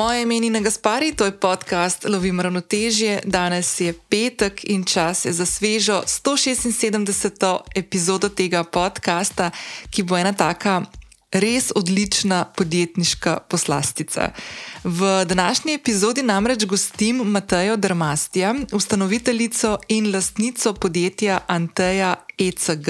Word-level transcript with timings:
Moje 0.00 0.22
ime 0.22 0.36
je 0.36 0.60
Gaspari, 0.60 1.12
to 1.12 1.24
je 1.24 1.32
podcast 1.40 2.04
Lovim 2.08 2.40
ravnotežje. 2.40 3.20
Danes 3.24 3.80
je 3.80 3.92
petek 4.08 4.64
in 4.64 4.84
čas 4.84 5.24
je 5.24 5.32
za 5.32 5.46
svežo 5.46 6.02
176. 6.06 7.58
epizodo 7.74 8.28
tega 8.28 8.64
podcasta, 8.64 9.50
ki 9.90 10.02
bo 10.02 10.16
ena 10.16 10.32
taka 10.32 10.82
res 11.32 11.68
odlična 11.74 12.44
podjetniška 12.56 13.38
poslastica. 13.48 14.32
V 14.84 15.24
današnji 15.24 15.74
epizodi 15.74 16.22
namreč 16.22 16.64
gostim 16.64 17.16
Matejo 17.16 17.76
Dermastija, 17.76 18.54
ustanoviteljico 18.72 19.78
in 19.88 20.14
lastnico 20.14 20.72
podjetja 20.74 21.38
Anteja 21.46 22.14
ECG 22.38 22.88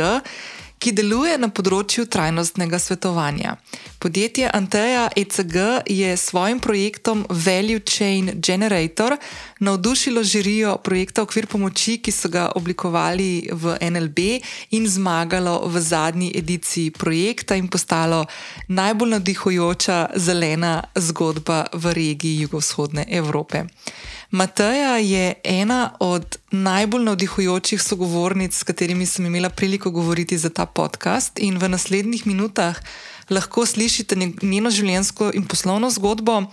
ki 0.80 0.94
deluje 0.96 1.36
na 1.38 1.50
področju 1.52 2.06
trajnostnega 2.08 2.80
svetovanja. 2.80 3.56
Podjetje 4.00 4.48
Anteja 4.48 5.10
ECG 5.12 5.56
je 5.84 6.14
s 6.16 6.30
svojim 6.32 6.60
projektom 6.64 7.26
Value 7.28 7.84
Chain 7.84 8.32
Generator 8.40 9.18
navdušilo 9.60 10.22
žirijo 10.22 10.76
projekta 10.76 11.22
Okvir 11.22 11.46
pomoči, 11.46 11.98
ki 11.98 12.12
so 12.12 12.28
ga 12.28 12.48
oblikovali 12.56 13.50
v 13.52 13.76
NLB 13.80 14.18
in 14.70 14.88
zmagalo 14.88 15.68
v 15.68 15.80
zadnji 15.80 16.32
ediciji 16.34 16.90
projekta 16.90 17.56
in 17.56 17.68
postalo 17.68 18.24
najbolj 18.68 19.10
navdihujoča 19.10 20.06
zelena 20.16 20.82
zgodba 20.96 21.66
v 21.72 21.92
regiji 21.92 22.40
jugovzhodne 22.40 23.04
Evrope. 23.08 23.64
Mateja 24.30 24.96
je 24.96 25.34
ena 25.44 25.90
od 26.00 26.36
najbolj 26.50 27.04
navdihujočih 27.04 27.82
sogovornic, 27.82 28.56
s 28.56 28.62
katerimi 28.62 29.06
sem 29.06 29.26
imela 29.26 29.48
priliko 29.48 29.90
govoriti 29.90 30.38
za 30.38 30.50
ta 30.50 30.66
podcast, 30.66 31.38
in 31.38 31.58
v 31.58 31.68
naslednjih 31.68 32.26
minutah 32.26 32.78
lahko 33.30 33.66
slišite 33.66 34.16
njeno 34.42 34.70
življenjsko 34.70 35.30
in 35.34 35.46
poslovno 35.46 35.90
zgodbo, 35.90 36.44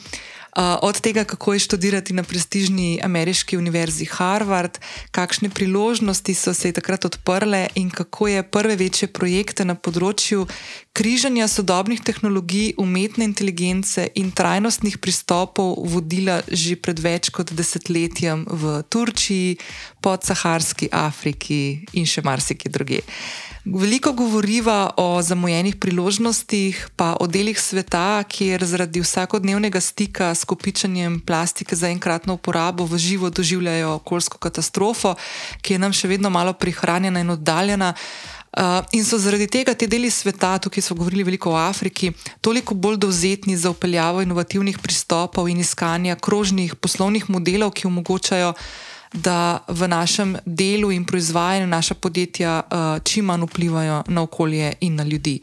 od 0.57 1.01
tega, 1.01 1.23
kako 1.23 1.53
je 1.53 1.59
študirati 1.59 2.13
na 2.13 2.23
prestižni 2.23 2.99
ameriški 3.03 3.57
univerzi 3.57 4.05
Harvard, 4.05 4.79
kakšne 5.11 5.49
priložnosti 5.49 6.33
so 6.33 6.53
se 6.53 6.71
takrat 6.71 7.05
odprle 7.05 7.67
in 7.75 7.89
kako 7.89 8.27
je 8.27 8.43
prve 8.43 8.75
večje 8.75 9.07
projekte 9.07 9.65
na 9.65 9.75
področju 9.75 10.47
križanja 10.97 11.47
sodobnih 11.47 12.01
tehnologij, 12.01 12.73
umetne 12.81 13.25
inteligence 13.25 14.07
in 14.15 14.31
trajnostnih 14.31 14.97
pristopov 14.97 15.75
vodila 15.93 16.41
že 16.47 16.75
pred 16.75 16.99
več 16.99 17.29
kot 17.29 17.53
desetletjem 17.53 18.47
v 18.49 18.81
Turčiji, 18.89 19.59
podsaharski 20.01 20.89
Afriki 20.91 21.85
in 21.93 22.05
še 22.05 22.21
marsikje 22.21 22.71
druge. 22.71 23.01
Veliko 23.67 24.13
govoriva 24.13 24.93
o 24.97 25.21
zamujenih 25.21 25.75
priložnostih, 25.75 26.87
pa 26.95 27.17
o 27.19 27.27
delih 27.27 27.59
sveta, 27.59 28.23
kjer 28.23 28.63
zaradi 28.63 29.01
vsakodnevnega 29.03 29.81
stika 29.83 30.31
s 30.35 30.47
kopičanjem 30.47 31.19
plastike 31.19 31.75
za 31.75 31.89
enkratno 31.91 32.37
uporabo 32.39 32.85
v 32.85 32.97
živo 32.97 33.29
doživljajo 33.29 33.91
okoljsko 33.99 34.37
katastrofo, 34.37 35.15
ki 35.61 35.75
je 35.75 35.83
nam 35.83 35.91
še 35.91 36.07
vedno 36.07 36.29
malo 36.29 36.53
prihranjena 36.53 37.19
in 37.19 37.35
oddaljena. 37.35 37.93
Uh, 38.57 38.63
in 38.95 39.03
so 39.05 39.19
zaradi 39.19 39.45
tega 39.51 39.75
te 39.75 39.85
deli 39.85 40.09
sveta, 40.09 40.55
tukaj 40.57 40.81
smo 40.81 40.95
govorili 40.97 41.23
veliko 41.27 41.51
o 41.51 41.59
Afriki, 41.59 42.13
toliko 42.41 42.73
bolj 42.73 42.97
dovzetni 42.97 43.57
za 43.57 43.69
upeljavo 43.69 44.23
inovativnih 44.23 44.79
pristopov 44.79 45.49
in 45.49 45.59
iskanja 45.59 46.15
krožnih 46.15 46.75
poslovnih 46.75 47.29
modelov, 47.29 47.75
ki 47.75 47.87
omogočajo 47.87 48.53
da 49.13 49.63
v 49.67 49.87
našem 49.87 50.37
delu 50.45 50.91
in 50.91 51.05
proizvajanju 51.05 51.67
naša 51.67 51.93
podjetja 51.93 52.61
uh, 52.61 53.03
čim 53.03 53.25
manj 53.25 53.43
vplivajo 53.43 54.03
na 54.07 54.21
okolje 54.21 54.73
in 54.81 54.95
na 54.95 55.03
ljudi. 55.03 55.39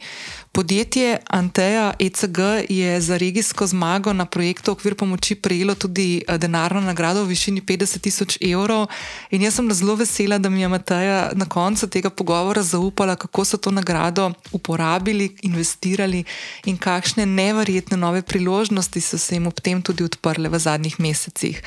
Podjetje 0.55 1.17
Anteja 1.27 1.93
ECG 1.99 2.39
je 2.69 3.01
za 3.01 3.17
regijsko 3.17 3.67
zmago 3.67 4.13
na 4.13 4.25
projektu 4.25 4.71
Okvir 4.71 4.95
pomoči 4.95 5.35
prejelo 5.35 5.75
tudi 5.75 6.23
eh, 6.27 6.37
denarno 6.37 6.81
nagrado 6.81 7.23
v 7.23 7.27
višini 7.27 7.61
50 7.61 7.99
tisoč 7.99 8.37
evrov. 8.41 8.87
In 9.31 9.41
jaz 9.41 9.55
sem 9.55 9.71
zelo 9.73 9.95
vesela, 9.95 10.37
da 10.37 10.49
mi 10.49 10.61
je 10.61 10.67
Mateja 10.67 11.31
na 11.33 11.45
koncu 11.45 11.87
tega 11.87 12.09
pogovora 12.09 12.63
zaupala, 12.63 13.15
kako 13.15 13.45
so 13.45 13.57
to 13.57 13.71
nagrado 13.71 14.31
uporabili, 14.51 15.35
investirali 15.41 16.23
in 16.65 16.77
kakšne 16.77 17.25
neverjetne 17.25 17.97
nove 17.97 18.21
priložnosti 18.21 19.01
so 19.01 19.17
se 19.17 19.35
jim 19.35 19.47
ob 19.47 19.59
tem 19.59 19.81
tudi 19.81 20.03
odprle 20.03 20.49
v 20.49 20.59
zadnjih 20.59 20.99
mesecih. 20.99 21.61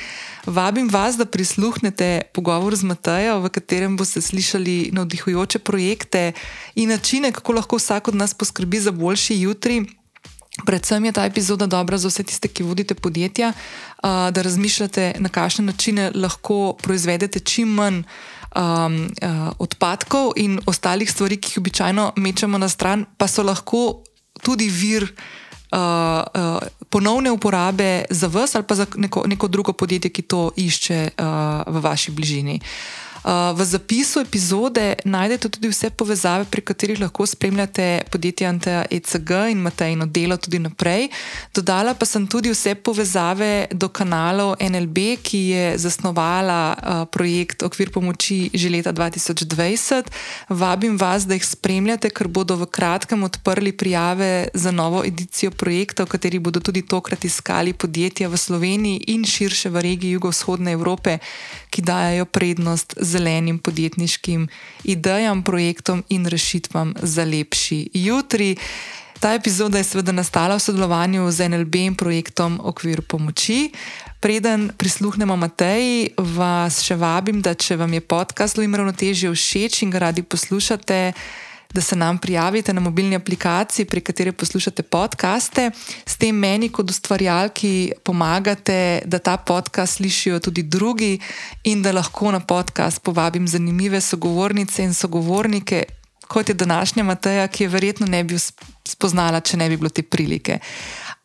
Vabim 0.49 0.89
vas, 0.89 1.17
da 1.17 1.25
prisluhnete 1.25 2.21
pogovor 2.33 2.75
z 2.75 2.83
Matejo, 2.83 3.37
v 3.45 3.49
katerem 3.53 3.97
boste 3.97 4.21
slišali 4.21 4.89
navdihujoče 4.93 5.59
projekte 5.59 6.31
in 6.75 6.89
načine, 6.89 7.31
kako 7.31 7.53
lahko 7.53 7.77
vsak 7.77 8.07
od 8.07 8.15
nas 8.15 8.33
poskrbi 8.33 8.79
za 8.81 8.91
boljši 8.91 9.41
jutri. 9.41 9.85
Predvsem 10.65 11.05
je 11.05 11.11
ta 11.11 11.25
epizoda 11.25 11.67
dobra 11.69 11.97
za 11.97 12.09
vse 12.09 12.23
tiste, 12.23 12.47
ki 12.47 12.63
vodite 12.63 12.95
podjetja, 12.95 13.53
da 14.01 14.41
razmišljate, 14.41 15.13
na 15.19 15.29
kakšne 15.29 15.65
načine 15.69 16.11
lahko 16.15 16.73
proizvedete 16.81 17.39
čim 17.39 17.69
manj. 17.69 18.03
Um, 18.49 19.13
uh, 19.21 19.53
odpadkov 19.61 20.31
in 20.41 20.55
ostalih 20.65 21.11
stvari, 21.11 21.37
ki 21.37 21.51
jih 21.51 21.57
običajno 21.61 22.13
mečemo 22.17 22.57
na 22.57 22.65
stran, 22.69 23.05
pa 23.17 23.27
so 23.27 23.43
lahko 23.45 24.01
tudi 24.41 24.65
vir 24.73 25.05
uh, 25.05 25.77
uh, 25.77 26.57
ponovne 26.89 27.31
uporabe 27.31 28.03
za 28.09 28.27
vas 28.27 28.55
ali 28.55 28.65
pa 28.67 28.75
za 28.75 28.85
neko, 28.95 29.23
neko 29.27 29.47
drugo 29.47 29.73
podjetje, 29.73 30.11
ki 30.11 30.21
to 30.21 30.51
išče 30.55 31.09
uh, 31.17 31.25
v 31.73 31.81
vaši 31.81 32.11
bližini. 32.11 32.59
Uh, 33.23 33.49
V 33.59 33.65
zapisu 33.65 34.19
epizode 34.19 34.95
najdete 35.05 35.49
tudi 35.49 35.67
vse 35.67 35.89
povezave, 35.89 36.45
pri 36.45 36.61
katerih 36.61 36.99
lahko 37.01 37.25
spremljate 37.25 38.01
podjetje 38.11 38.47
Anteja 38.47 38.85
ECG 38.91 39.31
in 39.51 39.59
imate 39.59 39.85
eno 39.91 40.05
delo 40.05 40.37
tudi 40.37 40.59
naprej. 40.59 41.09
Dodala 41.55 41.93
pa 41.93 42.05
sem 42.05 42.27
tudi 42.27 42.49
vse 42.49 42.75
povezave 42.75 43.67
do 43.71 43.89
kanalov 43.89 44.55
NLB, 44.61 44.97
ki 45.23 45.37
je 45.37 45.77
zasnovala 45.77 47.05
projekt 47.11 47.63
Okvir 47.63 47.91
pomoči 47.91 48.49
že 48.53 48.69
leta 48.69 48.93
2020. 48.93 50.07
Vabim 50.49 50.97
vas, 50.97 51.27
da 51.27 51.35
jih 51.35 51.45
spremljate, 51.45 52.09
ker 52.09 52.27
bodo 52.27 52.55
v 52.55 52.69
kratkem 52.71 53.23
odprli 53.23 53.71
prijave 53.71 54.47
za 54.53 54.71
novo 54.71 55.03
edicijo 55.03 55.51
projekta, 55.51 56.03
v 56.03 56.15
kateri 56.15 56.39
bodo 56.39 56.59
tudi 56.59 56.81
tokrat 56.81 57.25
iskali 57.25 57.73
podjetja 57.73 58.29
v 58.29 58.37
Sloveniji 58.37 59.03
in 59.07 59.25
širše 59.25 59.69
v 59.69 59.81
regiji 59.81 60.15
jugovzhodne 60.15 60.71
Evrope, 60.71 61.19
ki 61.69 61.81
dajo 61.81 62.25
prednost 62.25 62.93
zelenim 62.97 63.59
podjetniškim 63.59 64.47
idejam, 64.83 65.43
projektom 65.43 66.03
in 66.09 66.25
rešitvam 66.25 66.93
za 67.01 67.23
lepši 67.23 67.89
jutri. 67.93 68.55
Ta 69.19 69.33
epizoda 69.33 69.77
je 69.77 69.83
seveda 69.83 70.11
nastala 70.11 70.55
v 70.55 70.63
sodelovanju 70.63 71.31
z 71.31 71.49
NLB 71.49 71.75
in 71.75 71.95
projektom 71.95 72.59
Okvir 72.63 73.01
pomoči. 73.01 73.71
Preden 74.19 74.71
prisluhnemo 74.77 75.35
Mateji, 75.35 76.09
vas 76.17 76.79
še 76.83 76.95
vabim, 76.95 77.41
da 77.43 77.53
če 77.55 77.75
vam 77.79 77.93
je 77.93 78.01
podcast 78.01 78.57
Lujim 78.57 78.75
ravnotežje 78.75 79.31
všeč 79.31 79.83
in 79.83 79.91
ga 79.91 80.07
radi 80.07 80.23
poslušate, 80.23 81.13
da 81.73 81.81
se 81.81 81.95
nam 81.95 82.17
prijavite 82.17 82.73
na 82.73 82.81
mobilni 82.81 83.15
aplikaciji, 83.15 83.85
pri 83.85 84.01
kateri 84.01 84.31
poslušate 84.31 84.83
podkaste. 84.83 85.71
S 86.05 86.17
tem 86.17 86.35
meni, 86.35 86.69
kot 86.69 86.89
ustvarjalki, 86.89 87.91
pomagate, 88.03 89.01
da 89.05 89.19
ta 89.19 89.37
podcast 89.37 89.97
slišijo 89.97 90.39
tudi 90.39 90.63
drugi 90.63 91.19
in 91.63 91.81
da 91.81 91.91
lahko 91.91 92.31
na 92.31 92.39
podcast 92.39 93.03
povabim 93.03 93.47
zanimive 93.47 94.01
sogovornice 94.01 94.83
in 94.83 94.93
sogovornike, 94.93 95.83
kot 96.27 96.49
je 96.49 96.55
današnja 96.55 97.03
Mateja, 97.03 97.47
ki 97.47 97.63
je 97.63 97.69
verjetno 97.69 98.07
ne 98.07 98.23
bi 98.23 98.37
spoznala, 98.87 99.39
če 99.39 99.57
ne 99.57 99.69
bi 99.69 99.77
bilo 99.77 99.89
te 99.89 100.03
prilike. 100.03 100.59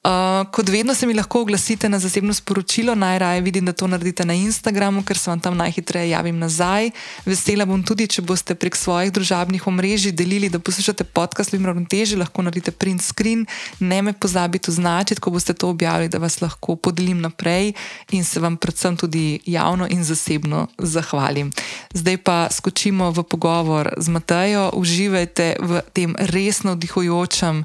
Uh, 0.04 0.44
kot 0.53 0.69
vedno 0.69 0.94
se 0.94 1.06
mi 1.06 1.15
lahko 1.15 1.41
oglasite 1.41 1.88
na 1.88 1.98
zasebno 1.98 2.34
sporočilo, 2.34 2.94
najraje 2.94 3.41
vidim, 3.41 3.65
da 3.65 3.72
to 3.72 3.87
naredite 3.87 4.25
na 4.25 4.34
Instagramu, 4.34 5.03
ker 5.03 5.19
se 5.19 5.31
vam 5.31 5.40
tam 5.40 5.56
najhitreje 5.56 6.11
javim 6.11 6.38
nazaj. 6.38 6.90
Vesela 7.25 7.64
bom 7.64 7.81
tudi, 7.82 8.05
če 8.06 8.23
boste 8.23 8.55
prek 8.55 8.76
svojih 8.76 9.12
družabnih 9.17 9.64
omrežij 9.67 10.12
delili, 10.12 10.50
da 10.52 10.61
poslušate 10.61 11.05
podcast 11.05 11.56
v 11.56 11.62
Ravnoteži, 11.64 12.20
lahko 12.20 12.44
naredite 12.44 12.70
print 12.70 13.00
screen, 13.00 13.46
ne 13.81 14.02
me 14.02 14.12
pozabite 14.12 14.70
označiti, 14.70 15.25
ko 15.25 15.32
boste 15.32 15.56
to 15.56 15.73
objavili, 15.73 16.12
da 16.12 16.20
vas 16.20 16.37
lahko 16.44 16.76
podelim 16.76 17.25
naprej 17.25 17.73
in 18.12 18.28
se 18.28 18.44
vam 18.44 18.61
predvsem 18.61 19.00
tudi 19.00 19.40
javno 19.46 19.88
in 19.88 20.05
zasebno 20.05 20.67
zahvalim. 20.78 21.49
Zdaj 21.94 22.20
pa 22.20 22.38
skočimo 22.52 23.08
v 23.11 23.25
pogovor 23.25 23.94
z 23.96 24.12
Matejo, 24.12 24.69
uživajte 24.76 25.55
v 25.61 25.81
tem 25.96 26.17
resno 26.19 26.76
dihujočem. 26.76 27.64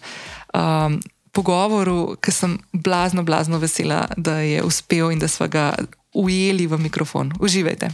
Um, 0.56 1.02
pogovoru, 1.31 2.16
ki 2.22 2.31
sem 2.31 2.58
blazno, 2.74 3.24
blazno 3.24 3.60
vesela, 3.60 4.08
da 4.18 4.40
je 4.40 4.64
uspel 4.64 5.12
in 5.12 5.20
da 5.20 5.28
smo 5.28 5.48
ga 5.48 5.74
ujeli 6.14 6.68
v 6.68 6.78
mikrofon. 6.78 7.34
Uživajte. 7.40 7.90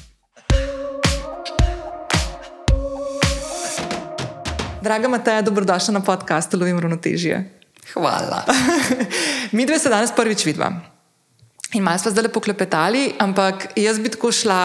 Draga 4.81 5.07
Mateja, 5.07 5.41
dobrodošla 5.41 5.93
na 5.93 5.99
podkastu 5.99 6.57
Lovim 6.59 6.79
Ravnotežje. 6.79 7.43
Hvala. 7.93 8.43
Mi 9.55 9.65
dve 9.65 9.79
se 9.79 9.89
danes 9.89 10.11
prvič 10.15 10.45
vidva. 10.45 10.71
In 11.73 11.83
malo 11.83 11.99
smo 11.99 12.11
zdaj 12.11 12.27
lepo 12.27 12.39
klepetali, 12.39 13.13
ampak 13.19 13.67
jaz 13.75 13.99
bi 13.99 14.09
tako 14.09 14.31
šla. 14.31 14.59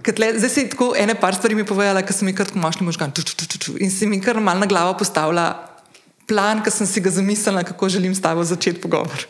Tle, 0.00 0.32
zdaj 0.38 0.50
si 0.50 0.68
tako 0.72 0.94
ene 0.96 1.14
par 1.14 1.36
stvari 1.36 1.54
mi 1.54 1.64
povedala, 1.64 2.02
ker 2.02 2.16
sem 2.16 2.28
jih 2.28 2.36
kar 2.36 2.48
tako 2.48 2.58
mošni 2.58 2.86
možgan. 2.88 3.12
In 3.78 3.90
si 3.92 4.06
mi 4.06 4.20
kar 4.20 4.40
malo 4.40 4.64
na 4.64 4.66
glavo 4.66 4.96
postavila 4.98 5.69
plan, 6.30 6.62
ki 6.62 6.70
sem 6.70 6.86
si 6.86 7.02
ga 7.02 7.10
zamislila, 7.10 7.64
kako 7.66 7.88
želim 7.90 8.14
s 8.14 8.22
tabo 8.22 8.44
začeti 8.46 8.78
pogovor. 8.80 9.26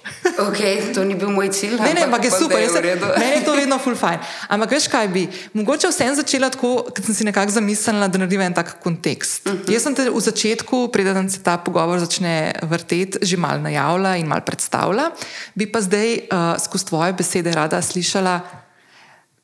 okay, 0.48 0.92
to 0.92 1.04
ni 1.08 1.16
bil 1.16 1.32
moj 1.32 1.48
cilj. 1.48 1.80
Ne, 1.80 1.94
ne, 1.96 2.04
ampak 2.04 2.28
je 2.28 2.30
super, 2.36 2.60
je 2.60 2.68
se, 2.68 2.82
meni 3.16 3.40
je 3.40 3.44
to 3.46 3.56
vedno 3.56 3.78
full 3.80 3.96
fine. 3.96 4.20
Ampak 4.52 4.76
veš 4.76 4.90
kaj 4.92 5.08
bi, 5.08 5.24
mogoče 5.56 5.88
vsem 5.88 6.12
začela 6.18 6.52
tako, 6.52 6.84
ker 6.92 7.04
sem 7.08 7.16
si 7.16 7.28
nekako 7.28 7.56
zamislila, 7.56 8.10
da 8.12 8.20
naredim 8.20 8.44
en 8.44 8.56
tak 8.56 8.76
kontekst. 8.84 9.48
Uh 9.48 9.52
mhm. 9.52 9.62
-huh. 9.64 9.72
Jaz 9.72 9.82
sem 9.88 9.96
te 9.96 10.10
v 10.10 10.20
začetku, 10.20 10.88
preden 10.92 11.30
se 11.30 11.40
ta 11.42 11.56
pogovor 11.56 11.98
začne 11.98 12.52
vrteti, 12.62 13.18
že 13.22 13.36
mal 13.36 13.62
najavila 13.62 14.16
in 14.16 14.28
mal 14.28 14.44
predstavila, 14.44 15.10
bi 15.54 15.66
pa 15.72 15.80
zdaj 15.80 16.08
uh, 16.14 16.60
skozi 16.60 16.84
tvoje 16.84 17.12
besede 17.12 17.52
rada 17.52 17.82
slišala, 17.82 18.40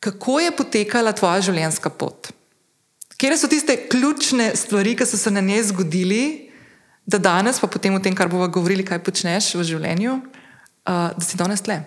kako 0.00 0.40
je 0.40 0.50
potekala 0.50 1.12
tvoja 1.12 1.40
življenjska 1.40 1.90
pot. 1.90 2.28
Kje 3.16 3.36
so 3.36 3.48
tiste 3.48 3.76
ključne 3.88 4.52
stvari, 4.56 4.96
ki 4.96 5.06
so 5.06 5.16
se 5.16 5.30
na 5.30 5.40
njej 5.40 5.62
zgodili, 5.62 6.45
da 7.06 7.18
danes, 7.18 7.60
pa 7.62 7.70
potem 7.70 7.94
o 7.94 8.02
tem, 8.02 8.14
kar 8.14 8.28
bomo 8.28 8.48
govorili, 8.50 8.84
kaj 8.86 9.02
počneš 9.06 9.54
v 9.54 9.66
življenju, 9.66 10.16
uh, 10.18 11.10
da 11.14 11.22
si 11.22 11.38
danes 11.38 11.62
tle. 11.62 11.80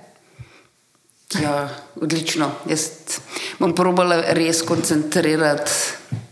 Ja, 1.38 1.68
odlično. 2.02 2.48
Jaz 2.66 3.20
bom 3.60 3.76
probala 3.78 4.34
res 4.34 4.64
koncentrirati 4.66 5.72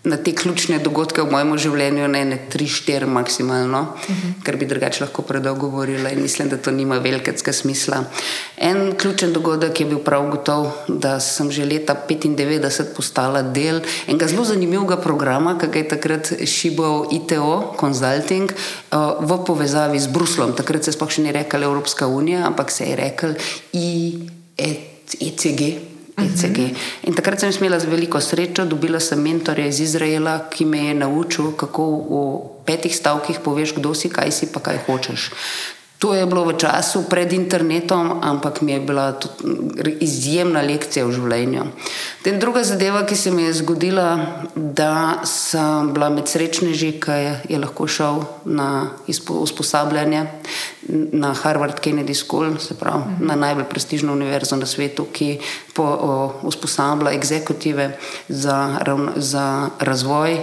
na 0.07 0.17
te 0.17 0.31
ključne 0.35 0.79
dogodke 0.79 1.21
v 1.21 1.31
mojem 1.31 1.57
življenju, 1.67 2.07
ne 2.11 2.23
na 2.25 2.37
tri, 2.51 2.67
štiri 2.71 3.05
maksimalno, 3.05 3.81
uh 3.81 4.09
mhm. 4.09 4.19
-huh. 4.19 4.43
ker 4.43 4.55
bi 4.57 4.65
drugače 4.65 5.03
lahko 5.03 5.21
predolgo 5.21 5.67
govorila 5.67 6.09
in 6.09 6.21
mislim, 6.21 6.49
da 6.49 6.57
to 6.57 6.71
nima 6.71 6.97
velikega 6.97 7.53
smisla. 7.53 8.03
En 8.57 8.95
ključen 8.97 9.33
dogodek 9.33 9.79
je 9.79 9.85
bil 9.85 9.99
prav 9.99 10.29
gotov, 10.31 10.71
da 10.87 11.19
sem 11.19 11.51
že 11.51 11.65
leta 11.65 11.95
95 12.09 12.83
postala 12.95 13.41
del 13.41 13.81
enega 14.07 14.27
zelo 14.27 14.43
zanimivega 14.43 14.97
programa, 14.97 15.57
ki 15.59 15.67
ga 15.67 15.79
je 15.79 15.87
takrat 15.87 16.33
šibal 16.45 17.07
ITO 17.11 17.75
Consulting 17.79 18.51
uh, 18.51 18.57
v 19.19 19.45
povezavi 19.45 19.99
z 19.99 20.07
Bruslom. 20.07 20.53
Takrat 20.55 20.83
se 20.83 20.91
sploh 20.91 21.11
še 21.11 21.21
ni 21.21 21.31
rekla 21.31 21.59
Evropska 21.65 22.07
unija, 22.07 22.47
ampak 22.47 22.71
se 22.71 22.85
je 22.85 22.95
rekla 22.95 23.33
IECG. 23.73 25.61
ECG. 26.17 26.73
In 27.05 27.13
takrat 27.13 27.39
sem 27.39 27.53
imela 27.59 27.77
veliko 27.77 28.19
srečo, 28.21 28.65
dobila 28.65 28.99
sem 28.99 29.21
mentorja 29.21 29.67
iz 29.69 29.79
Izraela, 29.79 30.49
ki 30.49 30.65
me 30.65 30.87
je 30.89 30.93
naučil, 30.97 31.51
kako 31.53 31.83
v 31.85 32.21
petih 32.65 32.95
stavkih 32.95 33.39
poveš, 33.45 33.75
kdo 33.77 33.93
si, 33.93 34.09
kaj 34.09 34.31
si, 34.31 34.49
pa 34.51 34.59
kaj 34.59 34.81
hočeš. 34.87 35.29
To 35.97 36.13
je 36.13 36.25
bilo 36.29 36.45
v 36.45 36.53
času 36.61 37.09
pred 37.09 37.33
internetom, 37.33 38.21
ampak 38.21 38.61
mi 38.61 38.77
je 38.77 38.79
bila 38.85 39.17
izjemna 39.97 40.61
lekcija 40.61 41.05
v 41.09 41.13
življenju. 41.15 41.63
Ten 42.21 42.37
druga 42.37 42.61
zadeva, 42.61 43.01
ki 43.01 43.17
se 43.17 43.33
mi 43.33 43.47
je 43.47 43.55
zgodila, 43.63 44.09
da 44.53 45.25
sem 45.25 45.89
bila 45.97 46.11
med 46.13 46.29
srečneži, 46.29 46.91
ki 47.01 47.17
je, 47.17 47.33
je 47.49 47.57
lahko 47.57 47.87
šel 47.89 48.21
na 48.45 48.93
usposabljanje 49.09 50.21
na 51.17 51.33
Harvard 51.33 51.81
Kennedy 51.81 52.13
School, 52.13 52.59
se 52.61 52.77
pravi 52.77 53.01
-hmm. 53.01 53.25
na 53.27 53.35
najbolj 53.35 53.65
prestižno 53.65 54.13
univerzo 54.13 54.55
na 54.55 54.65
svetu, 54.65 55.07
ki 55.13 55.39
usposablja 56.43 57.11
exekutive 57.11 57.97
za, 58.29 58.79
za 59.15 59.69
razvoj 59.79 60.39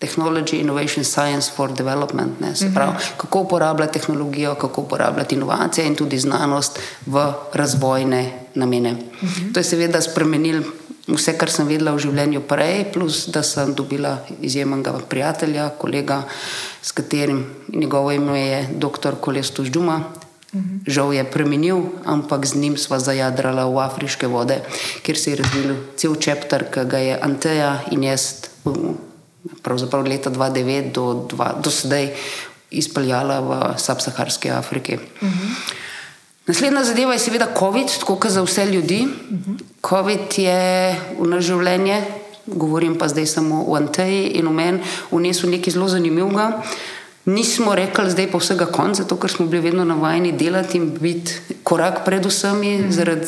technology, 0.00 0.60
innovation, 0.60 1.04
science 1.04 1.52
for 1.52 1.72
development. 1.72 2.40
Ne, 2.40 2.56
se 2.56 2.64
mhm. 2.64 2.74
pravi, 2.74 2.92
kako 3.16 3.40
uporabljati 3.40 3.92
tehnologijo, 3.92 4.54
kako 4.54 4.80
uporabljati 4.80 5.34
inovacije 5.34 5.86
in 5.86 5.94
tudi 5.94 6.18
znanost 6.18 6.78
v 7.06 7.32
razvojne 7.52 8.32
namene. 8.54 8.90
Uhum. 8.90 9.52
To 9.52 9.60
je 9.60 9.64
seveda 9.64 10.00
spremenil 10.00 10.62
vse, 11.08 11.36
kar 11.38 11.50
sem 11.50 11.68
vedela 11.68 11.92
v 11.92 12.02
življenju 12.06 12.40
prej, 12.48 12.84
plus 12.94 13.26
da 13.28 13.42
sem 13.42 13.74
dobila 13.74 14.16
izjemnega 14.40 14.96
prijatelja, 15.08 15.68
kolega, 15.78 16.22
s 16.82 16.92
katerim 16.96 17.44
njegovo 17.68 18.12
ime 18.12 18.40
je 18.40 18.60
dr. 18.72 19.20
Kolestus 19.20 19.68
Džuma. 19.68 20.00
Uhum. 20.52 20.80
Žal 20.86 21.12
je 21.14 21.24
premenil, 21.30 21.84
ampak 22.04 22.46
z 22.46 22.58
njim 22.58 22.74
sva 22.76 22.98
zajadrala 22.98 23.68
v 23.70 23.84
afriške 23.84 24.26
vode, 24.26 24.58
kjer 25.06 25.18
se 25.18 25.30
je 25.30 25.36
razvil 25.38 25.76
cel 25.96 26.16
čepter, 26.16 26.66
ki 26.72 26.88
ga 26.90 26.98
je 26.98 27.20
Anteja 27.22 27.76
in 27.94 28.02
jaz 28.08 28.50
pravzaprav 29.62 30.06
leta 30.06 30.30
2009 30.30 30.92
do, 30.92 31.28
do 31.64 31.70
sedaj 31.70 32.10
izpeljala 32.70 33.40
v 33.40 33.78
subsaharski 33.78 34.50
Afriki. 34.50 34.94
Uh. 34.96 35.28
-huh. 35.28 35.72
Naslednja 36.46 36.84
zadeva 36.84 37.12
je 37.12 37.18
seveda 37.18 37.46
COVID, 37.58 37.98
tako 38.00 38.16
kot 38.16 38.30
za 38.30 38.42
vse 38.42 38.66
ljudi. 38.66 39.06
Uh. 39.06 39.38
-huh. 39.38 39.60
COVID 39.88 40.38
je 40.38 40.96
v 41.18 41.26
naš 41.28 41.44
življenje, 41.44 42.04
govorim 42.46 42.98
pa 42.98 43.08
zdaj 43.08 43.26
samo 43.26 43.64
o 43.68 43.74
Anteji 43.74 44.26
in 44.26 44.46
o 44.46 44.52
meni, 44.52 44.80
vnesel 45.10 45.50
nekaj 45.50 45.72
zelo 45.72 45.88
zanimivega. 45.88 46.62
Nismo 47.24 47.74
rekli, 47.74 48.10
zdaj 48.10 48.30
pa 48.30 48.38
vsega 48.38 48.66
konca, 48.66 49.02
zato 49.02 49.16
ker 49.16 49.30
smo 49.30 49.46
bili 49.46 49.62
vedno 49.62 49.84
navajeni 49.84 50.32
delati 50.32 50.78
in 50.78 50.98
biti 51.00 51.32
korak 51.62 52.04
pred 52.04 52.26
vsemi. 52.26 52.66
-huh. 52.66 52.90
zaradi 52.90 53.26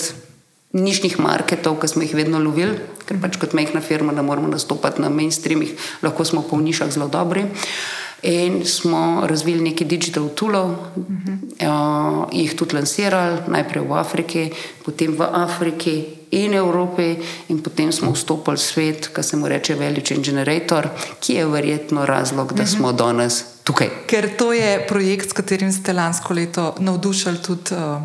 nišnih 0.73 1.19
marketov, 1.21 1.77
ki 1.81 1.89
smo 1.89 2.03
jih 2.03 2.15
vedno 2.17 2.41
lovili, 2.41 2.79
ker 3.07 3.21
pač 3.21 3.37
kot 3.41 3.53
majhna 3.57 3.81
firma 3.85 4.13
ne 4.13 4.25
moramo 4.25 4.49
nastopati 4.49 5.03
na 5.03 5.13
mainstreamih, 5.13 5.77
lahko 6.03 6.25
smo 6.25 6.43
pa 6.43 6.57
v 6.57 6.69
nišah 6.69 6.93
zelo 6.93 7.09
dobri. 7.13 7.45
In 8.23 8.63
smo 8.65 9.27
razvili 9.27 9.65
nekaj 9.67 9.87
digital 9.87 10.29
toolov, 10.39 10.71
uh 10.71 10.77
-huh. 10.95 11.39
uh, 11.59 12.29
jih 12.33 12.55
tudi 12.55 12.77
lansirali, 12.77 13.39
najprej 13.49 13.83
v 13.83 13.93
Afriki, 13.93 14.51
potem 14.85 15.17
v 15.19 15.27
Afriki 15.27 16.05
in 16.31 16.55
Evropi, 16.55 17.17
in 17.49 17.59
potem 17.63 17.93
smo 17.93 18.13
vstopili 18.13 18.57
v 18.57 18.61
svet, 18.61 19.09
ki 19.09 19.23
se 19.23 19.37
mu 19.37 19.49
reče 19.49 19.75
Chain 20.05 20.23
Generator, 20.23 20.89
ki 21.21 21.35
je 21.35 21.47
verjetno 21.47 22.07
razlog, 22.07 22.53
da 22.53 22.63
uh 22.63 22.69
-huh. 22.69 22.77
smo 22.77 22.93
danes 22.93 23.52
tukaj. 23.64 23.88
Ker 24.06 24.31
to 24.37 24.53
je 24.53 24.87
projekt, 24.88 25.31
s 25.31 25.32
katerim 25.32 25.73
ste 25.73 25.93
lansko 25.93 26.35
leto 26.35 26.75
navdušili 26.79 27.43
tudi. 27.43 27.75
Uh, 27.75 28.03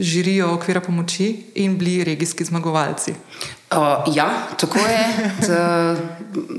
žirijo 0.00 0.54
okvira 0.54 0.80
pomoči 0.80 1.44
in 1.54 1.78
bili 1.78 2.04
regijski 2.04 2.44
zmagovalci. 2.44 3.14
Uh, 3.70 3.76
ja, 4.16 4.46
tako 4.60 4.78
je. 4.78 5.30
T, 5.46 5.46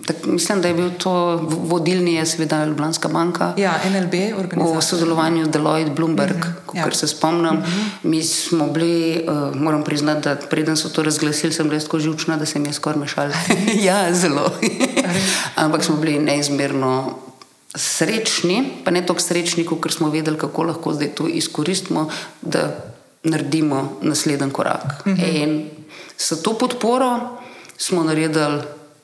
tak, 0.06 0.16
mislim, 0.26 0.62
da 0.62 0.68
je 0.68 0.74
bil 0.74 0.90
to 0.98 1.12
vodilni, 1.48 2.14
je 2.14 2.26
seveda 2.26 2.66
Ljubljanska 2.66 3.08
banka. 3.08 3.54
Ja, 3.58 3.74
NLB, 3.86 4.14
organizacija. 4.40 4.80
V 4.80 4.82
sodelovanju 4.82 5.46
z 5.46 5.50
Deloitte, 5.50 5.92
Bloomberg, 5.92 6.36
uh 6.36 6.42
-huh. 6.44 6.78
ja. 6.78 6.84
kar 6.84 6.96
se 6.96 7.08
spomnim. 7.08 7.58
Uh 7.58 7.64
-huh. 7.64 7.86
Mi 8.04 8.24
smo 8.24 8.68
bili, 8.68 9.26
uh, 9.28 9.56
moram 9.56 9.84
priznati, 9.84 10.22
da 10.22 10.36
preden 10.36 10.78
so 10.78 10.90
to 10.90 11.04
razglasili, 11.04 11.54
sem 11.54 11.70
bila 11.70 11.82
tako 11.82 12.00
žučna, 12.00 12.38
da 12.38 12.46
sem 12.46 12.66
jaz 12.66 12.76
skoraj 12.76 13.00
mešala. 13.00 13.32
ja, 13.88 14.14
zelo. 14.14 14.52
Ampak 15.56 15.84
smo 15.84 15.96
bili 15.96 16.20
neizmerno. 16.20 17.18
Srečni, 17.76 18.84
pa 18.84 18.92
ne 18.92 19.06
toliko 19.06 19.24
srečni, 19.24 19.64
ker 19.64 19.92
smo 19.92 20.10
vedeli, 20.12 20.38
kako 20.38 20.64
lahko 20.64 20.94
zdaj 20.94 21.16
to 21.16 21.28
izkoristimo, 21.28 22.10
da 22.42 22.92
naredimo 23.24 24.00
naslednji 24.02 24.52
korak. 24.52 25.04
Uh 25.06 25.12
mhm. 25.12 25.22
-huh. 25.22 25.44
In 25.44 25.70
s 26.18 26.42
to 26.44 26.58
podporo 26.58 27.38
smo 27.78 28.04
naredili. 28.04 28.62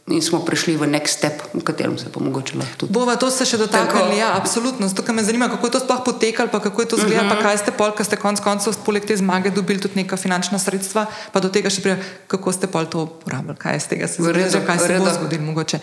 In 0.07 0.21
smo 0.21 0.39
prišli 0.39 0.79
v 0.79 0.87
nek 0.87 1.03
step, 1.03 1.51
v 1.53 1.59
katerem 1.67 1.97
se 1.99 2.07
bo 2.13 2.23
mogoče 2.23 2.55
lahko 2.55 2.75
tudi. 2.77 2.93
Bova 2.93 3.15
to 3.19 3.27
se 3.31 3.43
še 3.45 3.57
dotaknili, 3.57 4.17
ja, 4.17 4.39
absolutno. 4.39 4.87
Zato 4.87 5.13
me 5.13 5.23
zanima, 5.23 5.49
kako 5.51 5.67
je 5.67 5.71
to 5.71 5.79
sploh 5.79 5.99
potekalo, 6.05 6.47
pa 6.47 6.59
kako 6.63 6.81
je 6.81 6.87
to 6.87 6.95
izgledalo, 6.95 7.27
uh 7.27 7.31
-huh. 7.31 7.35
pa 7.35 7.35
mhm. 7.35 7.43
kaj 7.43 7.57
ste 7.57 7.71
pol, 7.71 7.91
ker 7.91 8.05
ste 8.05 8.15
konec 8.15 8.39
koncev 8.39 8.73
poleg 8.85 9.05
te 9.05 9.17
zmage 9.17 9.49
dobili 9.49 9.79
tudi 9.79 9.95
neka 9.95 10.17
finančna 10.17 10.59
sredstva, 10.59 11.05
pa 11.31 11.39
do 11.39 11.49
tega 11.49 11.69
še 11.69 11.81
prije, 11.81 12.03
kako 12.27 12.51
ste 12.51 12.67
pol 12.67 12.85
to 12.85 13.03
uporabljali, 13.03 13.57
kaj 13.57 13.77
iz 13.77 13.87
tega 13.87 14.07
se 14.07 14.23
zgodi, 14.23 14.43
kaj 14.65 14.79
se 14.79 14.99
bo 14.99 15.11
zgodilo 15.13 15.43
mogoče. 15.43 15.79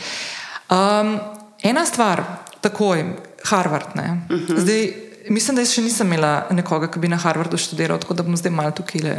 Um, 0.70 1.20
ena 1.62 1.86
stvar, 1.86 2.24
takoj, 2.64 3.04
Harvard, 3.44 3.96
ne. 3.98 4.08
Uh 4.30 4.36
mhm. 4.36 4.44
-huh. 4.46 4.60
Zdaj, 4.64 5.04
Mislim, 5.32 5.56
da 5.56 5.62
še 5.64 5.80
nisem 5.80 6.10
imela 6.10 6.50
nekoga, 6.52 6.90
ki 6.92 7.00
bi 7.00 7.08
na 7.08 7.16
Harvardu 7.16 7.56
študiral, 7.56 7.96
tako 8.02 8.12
da 8.18 8.24
bom 8.26 8.34
zdaj 8.36 8.52
malo 8.52 8.74
tukaj 8.76 9.00
le, 9.00 9.14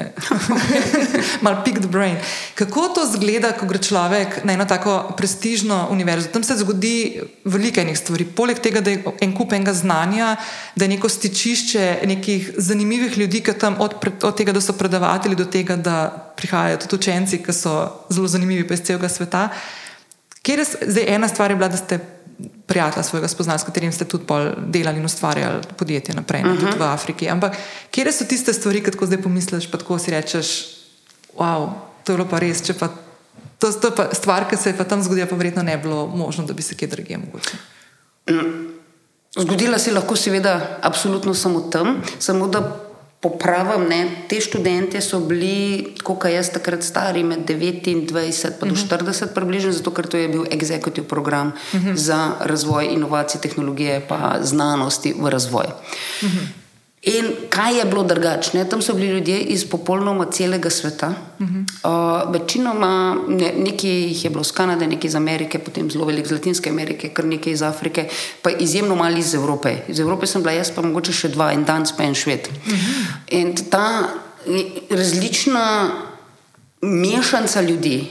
malo 1.45 1.63
picked 1.65 1.87
brain. 1.89 2.19
Kako 2.53 2.83
to 2.93 3.05
zgleda, 3.09 3.55
ko 3.57 3.65
gre 3.65 3.81
človek 3.81 4.43
na 4.45 4.53
eno 4.53 4.67
tako 4.69 5.15
prestižno 5.17 5.87
univerzo? 5.95 6.29
Tam 6.29 6.45
se 6.45 6.59
zgodi 6.59 7.23
veliko 7.49 7.81
enih 7.81 7.97
stvari. 7.97 8.27
Poleg 8.37 8.61
tega, 8.61 8.83
da 8.85 8.93
je 8.93 9.01
en 9.25 9.33
kup 9.33 9.55
enega 9.57 9.73
znanja, 9.73 10.35
da 10.75 10.85
je 10.85 10.93
neko 10.93 11.09
stičišče 11.09 11.87
nekih 12.05 12.51
zanimivih 12.57 13.17
ljudi, 13.17 13.41
ki 13.41 13.57
tam 13.57 13.81
od, 13.81 13.97
od 13.97 14.37
tega, 14.37 14.53
da 14.53 14.61
so 14.61 14.77
predavatelji, 14.77 15.41
do 15.41 15.49
tega, 15.49 15.73
da 15.73 16.03
prihajajo 16.37 16.83
tudi 16.85 17.01
učenci, 17.01 17.41
ki 17.41 17.55
so 17.55 17.79
zelo 18.13 18.29
zanimivi 18.29 18.67
iz 18.69 18.85
celega 18.85 19.09
sveta. 19.09 19.47
Kjer 20.45 20.61
je 20.61 20.69
zdaj 20.85 21.15
ena 21.15 21.27
stvar 21.27 21.49
je 21.49 21.57
bila, 21.57 21.73
da 21.73 21.81
ste 21.81 21.97
prijatelja 22.65 23.03
svojega 23.03 23.27
spoznali, 23.27 23.59
s 23.59 23.63
katerim 23.63 23.91
ste 23.91 24.05
tudi 24.05 24.25
delali 24.67 24.99
in 24.99 25.05
ustvarjali 25.05 25.61
podjetje 25.77 26.15
naprej, 26.15 26.41
uh 26.41 26.47
-huh. 26.47 26.59
tudi 26.59 26.71
v 26.71 26.75
mhm. 26.75 26.83
Afriki. 26.83 27.29
Ampak 27.29 27.57
kje 27.91 28.11
so 28.11 28.25
tiste 28.25 28.53
stvari, 28.53 28.83
ki 28.83 28.91
tako 28.91 29.05
zdaj 29.05 29.21
pomisliš, 29.21 29.71
pa 29.71 29.77
tako 29.77 29.99
si 29.99 30.11
rečeš, 30.11 30.67
wow, 31.37 31.69
to 32.03 32.11
je 32.11 32.17
bilo 32.17 32.29
pa 32.29 32.39
res. 32.39 32.61
Pa, 32.79 32.89
to 33.59 33.67
je 33.67 33.95
pa 33.95 34.09
stvar, 34.13 34.49
ki 34.49 34.57
se 34.57 34.69
je 34.69 34.77
pa 34.77 34.83
tam 34.83 35.03
zgodila, 35.03 35.27
pa 35.27 35.35
verjetno 35.35 35.63
ne 35.63 35.77
bi 35.77 35.83
bilo 35.83 36.07
možno, 36.07 36.43
da 36.45 36.53
bi 36.53 36.61
se 36.61 36.75
kje 36.75 36.87
drugje 36.87 37.17
mogoče. 37.17 37.57
Mm. 38.29 38.75
Zgodila 39.39 39.79
se 39.79 39.89
je 39.89 39.93
lahko, 39.93 40.15
seveda, 40.15 40.79
absolutno 40.81 41.33
samo 41.33 41.59
tam, 41.59 42.01
samo 42.19 42.47
da 42.47 42.84
popravim, 43.25 43.87
ne, 43.89 44.01
te 44.29 44.37
študente 44.41 45.01
so 45.01 45.19
bili, 45.25 45.95
kot 46.05 46.27
jaz 46.29 46.51
takrat 46.53 46.85
stari, 46.85 47.23
med 47.25 47.47
29 47.49 47.89
in 47.89 48.05
40 48.05 48.61
uh 48.61 48.69
-huh. 48.69 49.33
približno, 49.33 49.71
zato 49.71 49.91
ker 49.91 50.07
to 50.07 50.17
je 50.17 50.27
bil 50.29 50.45
executive 50.51 51.07
program 51.07 51.47
uh 51.47 51.81
-huh. 51.81 51.95
za 51.95 52.35
razvoj 52.39 52.85
inovacij, 52.91 53.41
tehnologije 53.41 54.01
in 54.09 54.45
znanosti 54.45 55.15
v 55.17 55.29
razvoj. 55.29 55.65
Uh 56.21 56.29
-huh. 56.29 56.64
In 57.05 57.25
kaj 57.49 57.77
je 57.77 57.85
bilo 57.85 58.03
drugačne? 58.03 58.63
Tam 58.69 58.81
so 58.81 58.93
bili 58.93 59.07
ljudje 59.07 59.39
iz 59.39 59.65
popolnoma 59.69 60.25
celega 60.31 60.69
sveta. 60.69 61.13
Uh 61.39 61.47
-huh. 61.47 62.25
uh, 62.25 62.33
večinoma, 62.33 63.17
ne, 63.27 63.53
nekaj 63.57 63.89
jih 63.89 64.23
je 64.23 64.29
bilo 64.29 64.41
iz 64.41 64.51
Kanade, 64.51 64.87
nekaj 64.87 65.07
iz 65.07 65.15
Amerike, 65.15 65.59
potem 65.59 65.91
zelo 65.91 66.05
veliko 66.05 66.25
iz 66.25 66.31
Latinske 66.31 66.69
Amerike, 66.69 67.09
kar 67.09 67.25
nekaj 67.25 67.53
iz 67.53 67.61
Afrike, 67.61 68.07
pa 68.41 68.49
izjemno 68.49 68.95
malo 68.95 69.17
iz 69.17 69.33
Evrope. 69.33 69.75
Iz 69.87 69.99
Evrope 69.99 70.27
sem 70.27 70.41
bila 70.41 70.51
jaz, 70.53 70.71
pa 70.75 70.81
mogoče 70.81 71.13
še 71.13 71.27
dva, 71.27 71.51
en 71.53 71.63
dan, 71.63 71.85
pa 71.97 72.03
en 72.03 72.15
šved. 72.15 72.49
Uh 72.65 72.73
-huh. 72.73 73.05
In 73.27 73.55
ta 73.69 74.09
različna 74.89 75.89
mešanica 76.81 77.61
ljudi, 77.61 78.07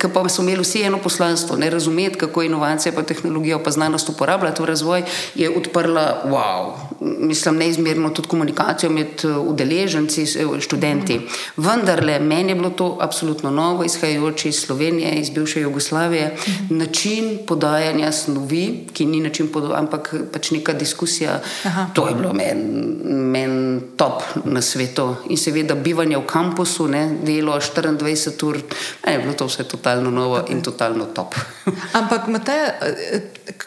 ki 0.00 0.08
pa 0.14 0.28
so 0.28 0.42
imeli 0.42 0.62
vsi 0.62 0.82
eno 0.82 0.98
poslanstvo, 0.98 1.56
ne 1.56 1.70
razumeti, 1.70 2.18
kako 2.18 2.42
inovacije, 2.42 2.92
pa 2.92 3.02
tehnologijo, 3.02 3.60
pa 3.62 3.70
znanost 3.70 4.08
uporabljati 4.08 4.62
v 4.62 4.66
razvoj, 4.66 5.02
je 5.34 5.50
odprla, 5.50 6.22
wow, 6.26 6.72
mislim, 7.00 7.56
neizmerno 7.56 8.10
tudi 8.10 8.28
komunikacijo 8.28 8.90
med 8.90 9.24
eh, 9.24 9.36
udeleženci, 9.36 10.22
eh, 10.22 10.60
študenti. 10.60 11.20
Vendar 11.56 12.04
le 12.04 12.18
meni 12.18 12.50
je 12.50 12.54
bilo 12.54 12.70
to 12.70 12.98
absolutno 13.00 13.50
novo, 13.50 13.84
izhajajoče 13.84 14.48
iz 14.48 14.60
Slovenije, 14.60 15.14
iz 15.14 15.30
bivše 15.30 15.60
Jugoslavije, 15.60 16.36
način 16.70 17.38
podajanja 17.46 18.12
snovi, 18.12 18.86
ki 18.92 19.06
ni 19.06 19.20
način 19.20 19.48
podajanja, 19.48 19.78
ampak 19.78 20.14
pač 20.32 20.50
neka 20.50 20.72
diskusija. 20.72 21.40
Aha. 21.64 21.86
To 21.94 22.08
je 22.08 22.14
bilo 22.14 22.32
meni 22.32 22.94
men 23.34 23.80
top 23.96 24.22
na 24.44 24.62
svetu. 24.62 25.14
In 25.28 25.36
seveda 25.36 25.74
bivanje 25.74 26.16
v 26.18 26.26
kampusu, 26.26 26.86
ne, 26.88 27.02
delo 27.24 27.56
24 27.58 28.46
ur, 28.46 28.58
ne, 29.06 29.12
je 29.12 29.18
bilo 29.18 29.34
to 29.34 29.43
to 29.44 29.52
vse 29.52 29.64
totalno 29.68 30.10
novo 30.10 30.40
okay. 30.40 30.52
in 30.52 30.62
totalno 30.62 31.04
top. 31.04 31.34
Ampak, 32.00 32.28
Matej, 32.32 32.72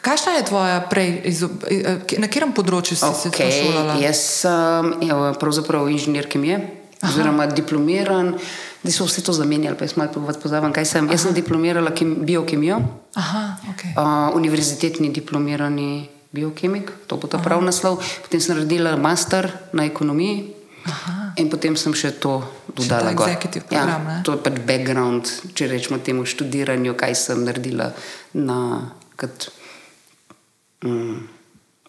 kakšna 0.02 0.42
je 0.42 0.44
tvoja 0.50 0.82
prej, 0.90 1.22
na 2.18 2.26
katerem 2.26 2.54
področju 2.58 2.98
si 2.98 3.06
okay. 3.06 3.54
se 3.54 3.70
znašla? 3.70 4.02
Jaz 4.02 4.22
sem 4.42 5.06
ja, 5.06 5.20
pravzaprav 5.38 5.86
inženir 5.94 6.26
kemije, 6.26 6.58
oziroma 7.06 7.46
diplomiran. 7.54 8.34
Da 8.82 8.94
so 8.94 9.06
vse 9.06 9.22
to 9.26 9.34
zamenjali, 9.34 9.78
pa 9.78 9.86
jaz 9.86 9.98
malo 10.00 10.34
pozavam, 10.42 10.74
kaj 10.74 10.86
sem. 10.86 11.06
Aha. 11.06 11.14
Jaz 11.14 11.28
sem 11.28 11.34
diplomirala 11.38 11.92
kem, 11.98 12.14
biokemijo, 12.26 12.78
Aha, 13.18 13.58
okay. 13.74 13.94
uh, 13.98 14.34
univerzitetni 14.38 15.10
diplomirani 15.14 16.08
biokemik, 16.34 16.94
to 17.10 17.18
bo 17.18 17.30
ta 17.30 17.42
pravi 17.42 17.66
naslov. 17.66 18.00
Potem 18.26 18.42
sem 18.42 18.56
naredila 18.56 18.96
master 19.02 19.50
na 19.74 19.86
ekonomiji 19.90 20.57
Aha. 20.88 21.32
in 21.36 21.50
potem 21.52 21.76
sem 21.76 21.94
še 21.94 22.14
to 22.24 22.40
dodala 22.72 23.14
kot 23.14 23.28
executive 23.28 23.66
ja, 23.70 23.84
program. 23.84 24.10
Ja, 24.10 24.18
to 24.24 24.36
je 24.36 24.42
pač 24.46 24.60
background, 24.68 25.32
če 25.54 25.70
rečemo 25.72 26.00
temu 26.04 26.26
študiranju, 26.26 26.96
kaj 26.98 27.16
sem 27.16 27.44
naredila 27.44 27.92
na 28.34 28.60
kot. 29.20 29.50
Mm, 30.86 31.34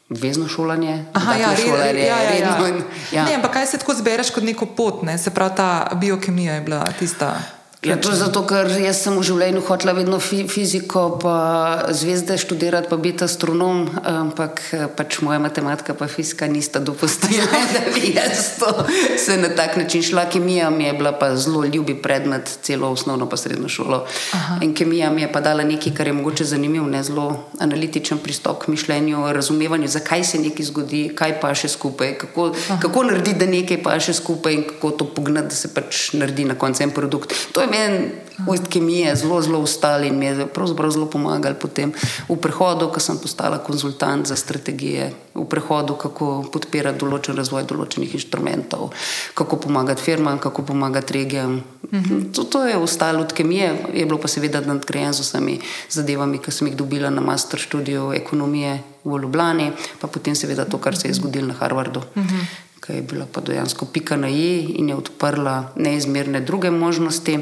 Vezno 0.09 0.47
šolanje, 0.49 1.05
Aha, 1.13 1.35
ja, 1.37 1.49
šolanje 1.53 2.01
ja, 2.01 2.17
ja, 2.25 2.37
ja. 2.41 2.53
In, 2.65 2.79
ja. 3.13 3.27
Ne, 3.29 3.35
ampak 3.37 3.59
kaj 3.59 3.67
se 3.69 3.81
tako 3.83 3.93
zbereš 3.93 4.31
kot 4.33 4.41
neko 4.41 4.71
pot, 4.73 5.03
ne? 5.05 5.19
se 5.21 5.29
pravi, 5.37 5.53
ta 5.61 5.69
biokemija 6.01 6.55
je 6.57 6.63
bila 6.65 6.81
tista. 6.97 7.35
Ja, 7.83 7.97
to 7.97 8.11
je 8.11 8.17
zato, 8.19 8.41
ker 8.43 8.67
jaz 8.83 9.05
sem 9.05 9.15
v 9.15 9.23
življenju 9.23 9.61
hotela 9.63 9.93
vedno 9.95 10.17
fi 10.19 10.41
fiziko, 10.51 11.13
pa 11.23 11.93
zvezde 11.95 12.35
študirati, 12.35 12.89
pa 12.91 12.97
biti 12.99 13.23
astronom, 13.23 13.85
ampak 14.03 14.63
pač 14.99 15.21
moja 15.23 15.39
matematika 15.39 15.95
in 15.95 16.11
fizika 16.11 16.49
nista 16.51 16.83
dopustila, 16.83 17.47
da 17.75 17.85
bi 17.95 18.17
jaz 18.17 18.59
to 18.59 18.73
se 19.15 19.37
na 19.39 19.53
tak 19.55 19.77
način 19.79 20.03
šla. 20.03 20.25
Kemija 20.27 20.71
mi 20.75 20.89
je 20.89 20.93
bila 20.99 21.13
pa 21.13 21.37
zelo 21.37 21.63
ljubi 21.65 21.95
predmet, 21.95 22.51
celo 22.63 22.91
osnovno 22.91 23.29
pa 23.31 23.37
srednjo 23.37 23.69
šolo. 23.69 24.01
Aha. 24.33 24.59
In 24.63 24.75
kemija 24.75 25.13
mi 25.15 25.23
je 25.23 25.31
pa 25.33 25.41
dala 25.41 25.63
nekaj, 25.63 25.95
kar 25.95 26.11
je 26.11 26.17
mogoče 26.19 26.45
zanimivo, 26.51 26.87
ne 26.87 27.03
zelo 27.03 27.45
analitičen 27.63 28.19
pristop 28.19 28.65
k 28.65 28.75
mišljenju, 28.75 29.23
razumevanju, 29.33 29.87
zakaj 29.89 30.25
se 30.25 30.43
nekaj 30.43 30.67
zgodi, 30.73 31.05
kaj 31.15 31.39
pa 31.39 31.55
še 31.55 31.71
skupaj, 31.71 32.17
kako, 32.27 32.51
kako 32.83 33.07
narediti, 33.07 33.39
da 33.39 33.47
nekaj 33.47 33.83
pa 33.87 33.95
še 34.03 34.19
skupaj 34.19 34.59
in 34.59 34.67
kako 34.75 34.91
to 34.91 35.11
pognati, 35.15 35.55
da 35.55 35.63
se 35.63 35.71
pač 35.75 36.09
naredi 36.19 36.51
na 36.51 36.59
koncu 36.59 36.83
en 36.83 36.91
produkt. 36.91 37.39
To 37.55 37.63
je 37.63 37.68
meni 37.71 38.11
ust 38.47 38.69
kemije 38.71 39.17
zelo, 39.17 39.43
zelo 39.43 39.59
ustali 39.59 40.09
in 40.09 40.19
mi 40.19 40.27
je 40.27 40.47
pravzaprav 40.47 40.91
zelo 40.91 41.07
pomagali 41.11 41.55
potem 41.55 41.93
v 42.29 42.37
prehodu, 42.37 42.91
ko 42.93 43.01
sem 43.01 43.19
postala 43.19 43.59
konzultant 43.59 44.27
za 44.27 44.37
strategije, 44.37 45.11
v 45.35 45.45
prehodu, 45.45 45.95
kako 45.99 46.51
podpirati 46.53 46.99
določen 46.99 47.37
razvoj 47.37 47.67
določenih 47.67 48.15
inštrumentov, 48.15 48.93
kako 49.35 49.59
pomagati 49.67 50.03
firmam, 50.03 50.39
kako 50.39 50.63
pomagati 50.63 51.19
regijam. 51.19 51.63
Mhm. 51.91 52.31
To, 52.37 52.45
to 52.45 52.67
je 52.67 52.77
ostalo 52.77 53.25
od 53.25 53.33
kemije, 53.33 53.73
je 53.95 54.07
bilo 54.07 54.19
pa 54.19 54.29
seveda 54.29 54.61
nadgrajeno 54.61 55.13
z 55.13 55.27
vsemi 55.27 55.59
zadevami, 55.91 56.39
ki 56.39 56.53
sem 56.53 56.71
jih 56.71 56.77
dobila 56.77 57.11
na 57.11 57.25
master 57.25 57.61
študiju 57.61 58.13
ekonomije 58.15 58.79
v 59.05 59.19
Ljubljani, 59.19 59.73
pa 60.01 60.07
potem 60.07 60.35
seveda 60.37 60.65
to, 60.65 60.79
kar 60.79 60.97
se 60.97 61.09
je 61.09 61.15
zgodilo 61.15 61.49
na 61.49 61.59
Harvardu. 61.59 62.03
Mhm 62.17 62.68
ki 62.89 62.95
je 62.95 63.03
bila 63.03 63.27
pa 63.33 63.41
dejansko 63.41 63.85
pika 63.85 64.17
na 64.17 64.29
i 64.29 64.73
in 64.81 64.89
je 64.89 64.97
odprla 64.97 65.73
neizmerne 65.77 66.41
druge 66.41 66.71
možnosti. 66.71 67.39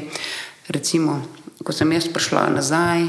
Recimo, 0.67 1.21
ko 1.63 1.71
sem 1.71 1.91
jaz 1.91 2.09
prišla 2.13 2.49
nazaj, 2.49 3.07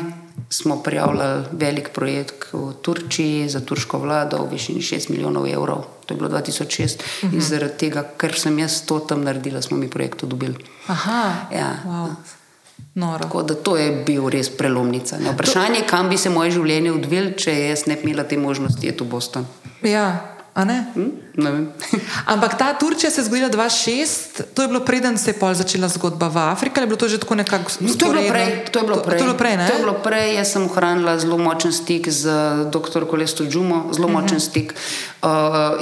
smo 0.50 0.76
prijavljali 0.82 1.44
velik 1.52 1.88
projekt 1.90 2.52
v 2.52 2.72
Turčiji 2.82 3.48
za 3.48 3.60
turško 3.60 3.98
vlado 3.98 4.44
v 4.44 4.52
višini 4.52 4.80
6 4.80 5.10
milijonov 5.10 5.48
evrov. 5.50 5.82
To 6.06 6.14
je 6.14 6.18
bilo 6.18 6.30
2006 6.30 6.62
uh 6.62 7.02
-huh. 7.02 7.22
in 7.22 7.28
mhm. 7.28 7.40
zaradi 7.40 7.78
tega, 7.78 8.04
ker 8.16 8.38
sem 8.38 8.58
jaz 8.58 8.86
to 8.86 8.98
tam 8.98 9.24
naredila, 9.24 9.62
smo 9.62 9.76
mi 9.76 9.90
projekt 9.90 10.24
dobili. 10.24 10.54
Aha, 10.86 11.34
ja. 11.52 11.76
wow. 11.86 12.14
Tako 13.18 13.42
da 13.42 13.54
to 13.54 13.76
je 13.76 14.04
bil 14.06 14.28
res 14.28 14.50
prelomnica. 14.50 15.18
Ne? 15.18 15.32
Vprašanje, 15.32 15.82
kam 15.90 16.08
bi 16.08 16.18
se 16.18 16.30
moje 16.30 16.50
življenje 16.50 16.92
odvilo, 16.92 17.30
če 17.30 17.68
jaz 17.68 17.86
ne 17.86 17.96
bi 17.96 18.10
imela 18.10 18.24
te 18.24 18.38
možnosti, 18.38 18.86
je 18.86 18.96
to 18.96 19.04
Boston. 19.04 19.46
Ja, 19.82 20.37
Ne? 20.64 20.86
Hm? 20.94 21.10
Ne 21.36 21.50
Ampak 22.32 22.58
ta 22.58 22.74
Turčija 22.74 23.10
se 23.10 23.20
je 23.20 23.24
zgodila 23.24 23.48
2006, 23.48 24.42
to 24.54 24.62
je 24.62 24.68
bilo 24.68 24.80
preden 24.80 25.18
se 25.18 25.30
je 25.30 25.38
pol 25.38 25.54
začela 25.54 25.88
zgodba 25.88 26.28
v 26.28 26.38
Afriki, 26.38 26.80
ali 26.80 26.84
je 26.84 26.86
bilo 26.86 26.98
to 26.98 27.08
že 27.08 27.18
tako 27.18 27.34
nekako 27.34 27.70
zgodilo? 27.70 27.98
To 27.98 28.06
je 28.06 28.12
bilo 28.12 28.30
prej. 28.30 28.64
To 28.70 28.78
je 28.78 28.84
bilo 28.84 28.98
prej. 29.02 29.04
To, 29.04 29.10
to, 29.10 29.14
je 29.14 29.22
bilo 29.22 29.38
prej, 29.38 29.56
to 29.56 29.74
je 29.74 29.78
bilo 29.78 29.94
prej. 30.02 30.34
Jaz 30.34 30.48
sem 30.52 30.62
ohranila 30.66 31.18
zelo 31.18 31.38
močen 31.38 31.72
stik 31.72 32.08
z 32.08 32.24
dr. 32.74 33.06
Kolesto 33.06 33.46
Džumo, 33.46 33.94
zelo 33.94 34.08
močen 34.08 34.36
uh 34.36 34.42
mhm. 34.42 34.46
-huh. 34.46 34.50
stik. 34.50 34.74
Uh, 35.22 35.28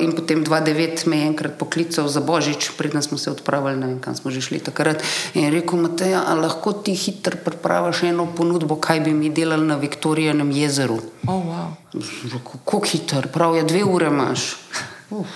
in 0.04 0.12
potem 0.12 0.44
2009 0.44 1.06
me 1.06 1.16
je 1.18 1.26
enkrat 1.26 1.52
poklical 1.58 2.08
za 2.08 2.20
Božič, 2.20 2.70
preden 2.76 3.02
smo 3.02 3.18
se 3.18 3.30
odpravili, 3.30 3.76
ne 3.76 3.86
vem, 3.86 4.00
kam 4.00 4.16
smo 4.16 4.30
že 4.30 4.40
šli 4.40 4.58
takrat. 4.58 5.02
In 5.34 5.52
rekel, 5.52 5.78
Mateja, 5.78 6.34
lahko 6.34 6.72
ti 6.72 6.94
hitro 6.94 7.36
pripraviš 7.44 8.02
eno 8.02 8.26
ponudbo, 8.36 8.76
kaj 8.76 9.00
bi 9.00 9.12
mi 9.12 9.30
delali 9.30 9.66
na 9.66 9.76
Viktorijanem 9.76 10.50
jezeru. 10.50 11.00
Oh, 11.26 11.44
wow. 11.44 11.85
Kako 12.32 12.80
hiter, 12.84 13.28
prav 13.32 13.56
je, 13.56 13.64
dve 13.64 13.84
ure 13.84 14.06
imaš. 14.06 14.56
Uf. 15.10 15.28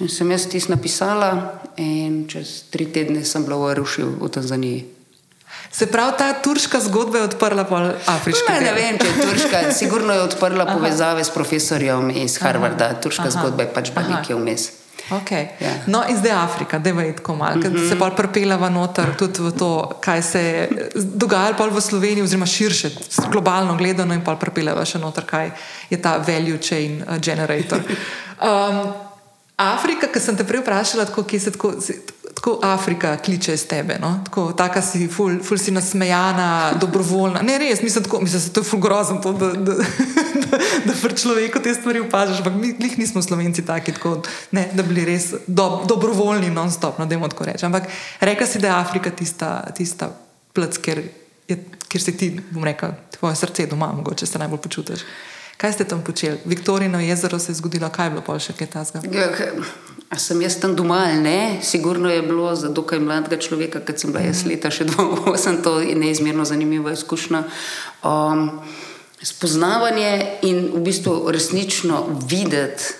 In 0.00 0.08
sem 0.08 0.30
jaz 0.30 0.46
tisto 0.48 0.72
napisala, 0.72 1.60
in 1.76 2.24
čez 2.28 2.68
tri 2.72 2.86
tedne 2.92 3.24
sem 3.24 3.44
bila 3.44 3.72
v 3.72 3.80
Rušju 3.80 4.06
v 4.20 4.28
Tanzaniji. 4.28 4.84
Se 5.72 5.86
pravi, 5.86 6.12
ta 6.18 6.32
turška 6.32 6.80
zgodba 6.80 7.18
je 7.18 7.24
odprla 7.24 7.64
pol 7.64 7.90
Afrike? 8.06 8.48
Ne, 8.48 8.60
ne 8.60 8.72
vem, 8.72 8.98
če 9.00 9.08
je 9.08 9.16
turška. 9.20 9.60
Sigurno 9.80 10.12
je 10.12 10.22
odprla 10.24 10.64
Aha. 10.64 10.76
povezave 10.76 11.24
s 11.24 11.32
profesorjem 11.34 12.10
iz 12.10 12.38
Harvarda. 12.40 12.94
Turška 13.00 13.28
Aha. 13.28 13.34
zgodba 13.36 13.66
je 13.66 13.72
pač 13.74 13.92
pa 13.92 14.04
nekje 14.06 14.36
vmes. 14.36 14.70
Okay. 15.10 15.48
Yeah. 15.60 15.62
Ja. 15.62 15.82
No, 15.86 16.02
in 16.08 16.16
zdaj 16.16 16.32
Afrika, 16.32 16.78
da 16.78 16.90
je 16.90 17.16
tako 17.16 17.34
malo, 17.34 17.56
mm 17.56 17.62
-hmm. 17.62 17.88
se 17.88 17.94
bolj 17.94 18.10
prepelava 18.16 18.68
noter 18.68 19.16
tudi 19.18 19.42
v 19.42 19.50
to, 19.58 19.98
kaj 20.00 20.22
se 20.22 20.42
je 20.42 20.90
dogajalo 20.94 21.70
v 21.70 21.80
Sloveniji, 21.80 22.22
oziroma 22.22 22.46
širše, 22.46 22.90
globalno 23.30 23.76
gledano, 23.76 24.14
in 24.14 24.24
pa 24.24 24.36
prepelava 24.36 24.84
še 24.84 24.98
noter, 24.98 25.24
kaj 25.24 25.50
je 25.90 26.02
ta 26.02 26.16
value 26.16 26.58
chain 26.58 27.02
uh, 27.08 27.18
generator. 27.18 27.80
Um, 28.36 29.05
Afrika, 29.56 30.06
ki 30.12 30.20
sem 30.20 30.36
te 30.36 30.44
prej 30.44 30.60
vprašala, 30.60 31.06
tako, 31.08 31.24
kje 31.24 31.40
se 31.40 31.52
tako. 31.56 31.74
Tako 32.36 32.58
Afrika 32.62 33.14
kliče 33.16 33.54
iz 33.56 33.62
tebe, 33.66 33.96
no? 34.00 34.10
tako 34.24 34.52
taka 34.52 34.82
si, 34.84 35.06
ful, 35.08 35.38
ful 35.42 35.58
si 35.58 35.72
nasmejana, 35.72 36.76
dobrovoljna. 36.80 37.40
Ne, 37.42 37.54
res, 37.58 37.80
mislim, 37.82 38.04
tako, 38.04 38.20
mislim 38.20 38.42
da 38.42 38.46
je 38.46 38.52
to 38.52 38.62
ful 38.62 38.80
grozno, 38.80 39.16
to, 39.24 39.32
da, 39.32 39.48
da, 39.56 39.72
da, 39.72 40.58
da 40.84 40.96
pri 41.00 41.16
človeku 41.16 41.62
te 41.64 41.72
stvari 41.74 42.04
opažaš, 42.04 42.42
ampak 42.44 42.58
mi 42.60 42.74
jih 42.76 42.98
nismo 42.98 43.22
slovenci 43.24 43.64
taki, 43.66 43.96
tako, 43.96 44.20
ne, 44.52 44.66
da 44.72 44.84
bi 44.84 44.92
bili 44.92 45.06
res 45.08 45.30
do, 45.46 45.66
dobrovoljni, 45.88 46.52
non-stop, 46.52 47.00
no, 47.00 47.06
da 47.06 47.16
jim 47.16 47.24
tako 47.24 47.48
rečem. 47.48 47.72
Ampak 47.72 47.88
reka 48.20 48.46
si, 48.46 48.60
da 48.60 48.68
je 48.68 48.74
Afrika 48.74 49.10
tista, 49.10 49.54
tista 49.72 50.12
plc, 50.52 50.78
kjer, 50.84 51.02
je, 51.48 51.62
kjer 51.88 52.02
se 52.02 52.16
ti, 52.16 52.34
bom 52.50 52.68
rekel, 52.68 52.92
tvoje 53.16 53.40
srce 53.40 53.66
doma, 53.66 53.90
mogoče 53.96 54.26
se 54.26 54.38
najbolj 54.38 54.60
počutiš. 54.68 55.08
Kaj 55.56 55.72
ste 55.72 55.84
tam 55.88 56.04
počeli? 56.04 56.38
Viktorino 56.44 57.00
jezero 57.00 57.38
se 57.38 57.52
je 57.52 57.56
zgodilo, 57.56 57.88
kaj 57.88 58.06
je 58.06 58.10
bilo 58.10 58.22
pa 58.26 58.38
še 58.38 58.52
kaj 58.52 58.68
tasga? 58.72 59.00
Ja, 59.12 59.30
a 60.10 60.18
sem 60.20 60.40
jaz 60.44 60.58
tam 60.60 60.76
doma 60.76 60.98
ali 61.08 61.20
ne? 61.20 61.38
Sigurno 61.62 62.10
je 62.12 62.22
bilo 62.22 62.54
za 62.54 62.68
dokaj 62.68 63.00
mladega 63.00 63.40
človeka, 63.40 63.80
kad 63.80 63.98
sem 63.98 64.12
bila 64.12 64.24
jaz 64.26 64.44
mhm. 64.44 64.50
leta 64.52 64.70
še 64.70 64.84
28, 64.84 65.62
to 65.64 65.80
je 65.80 65.94
neizmerno 65.96 66.44
zanimiva 66.44 66.92
izkušnja. 66.92 67.42
Um, 68.04 68.50
spoznavanje 69.22 70.38
in 70.42 70.70
v 70.74 70.84
bistvu 70.84 71.32
resnično 71.32 72.04
videti, 72.28 72.92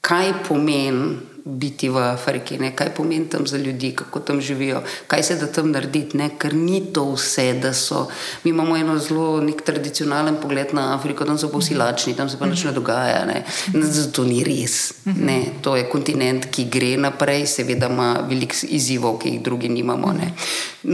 kaj 0.00 0.32
pomeni 0.48 1.29
biti 1.44 1.88
v 1.88 1.96
Afriki, 1.98 2.58
ne? 2.58 2.72
kaj 2.76 2.94
pomeni 2.94 3.28
tam 3.28 3.46
za 3.46 3.58
ljudi, 3.58 3.92
kako 3.92 4.20
tam 4.20 4.40
živijo, 4.40 4.82
kaj 5.06 5.22
se 5.22 5.36
da 5.36 5.46
tam 5.46 5.70
narediti, 5.70 6.16
ne? 6.16 6.30
ker 6.38 6.54
ni 6.54 6.92
to 6.92 7.12
vse, 7.12 7.52
da 7.62 7.74
so. 7.74 8.06
Mi 8.44 8.50
imamo 8.50 8.76
eno 8.76 8.98
zelo 8.98 9.40
tradicionalen 9.64 10.36
pogled 10.42 10.74
na 10.74 10.94
Afriko, 10.94 11.24
tam 11.24 11.38
so 11.38 11.48
pa 11.48 11.58
vsi 11.58 11.74
lačni, 11.74 12.14
tam 12.16 12.28
se 12.28 12.38
pa 12.38 12.46
nič 12.46 12.64
ne 12.64 12.72
dogaja. 12.72 13.24
Ne? 13.26 13.44
Zato 13.74 14.24
ni 14.24 14.44
res. 14.44 14.92
Ne? 15.04 15.44
To 15.62 15.76
je 15.76 15.88
kontinent, 15.88 16.46
ki 16.50 16.64
gre 16.70 16.96
naprej, 16.96 17.46
seveda 17.46 17.88
ima 17.88 18.10
veliko 18.28 18.54
izzivov, 18.68 19.18
ki 19.18 19.28
jih 19.28 19.42
drugi 19.42 19.68
nimamo. 19.68 20.12
Ne? 20.12 20.32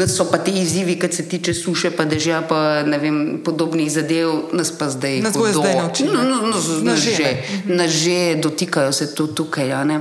So 0.06 0.26
pa 0.30 0.38
ti 0.38 0.50
izzivi, 0.60 0.98
kar 0.98 1.12
se 1.14 1.28
tiče 1.28 1.54
suše, 1.54 1.90
pa 1.90 2.04
dežja, 2.04 2.42
pa 2.48 2.82
ne 2.82 2.98
vem, 2.98 3.40
podobnih 3.44 3.90
zadev, 3.92 4.50
nas 4.52 4.70
pa 4.78 4.90
zdaj 4.90 5.20
Nas 5.20 5.36
bojo 5.36 5.52
zdaj 5.52 5.74
naučili. 5.76 6.12
No, 6.12 6.22
no, 6.22 6.36
no, 6.46 6.56
Na 6.82 6.92
na 6.92 6.96
že, 6.96 7.36
na 7.64 7.88
že 7.88 8.34
dotikajo 8.42 8.92
se 8.92 9.14
to 9.14 9.26
tukaj. 9.26 9.72
a 9.72 9.84
ne. 9.84 10.00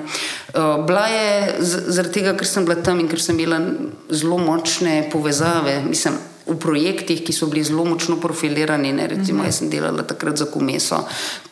Uh, 0.55 0.85
Bila 0.85 1.07
je 1.07 1.55
zaradi 1.59 2.11
tega, 2.11 2.33
ker 2.37 2.47
sem 2.47 2.65
bila 2.65 2.75
tam 2.81 2.99
in 2.99 3.07
ker 3.07 3.19
sem 3.19 3.39
imela 3.39 3.59
zelo 4.09 4.37
močne 4.37 5.09
povezave. 5.11 5.81
Mislim, 5.83 6.13
V 6.45 6.53
projektih, 6.61 7.23
ki 7.25 7.33
so 7.33 7.47
bili 7.49 7.63
zelo 7.65 7.85
močno 7.89 8.19
profilirani, 8.21 8.91
ne, 8.93 9.07
recimo, 9.09 9.41
jaz 9.43 9.63
sem 9.63 9.69
delala 9.69 10.03
takrat 10.05 10.37
za 10.37 10.45
Kumeso. 10.45 10.99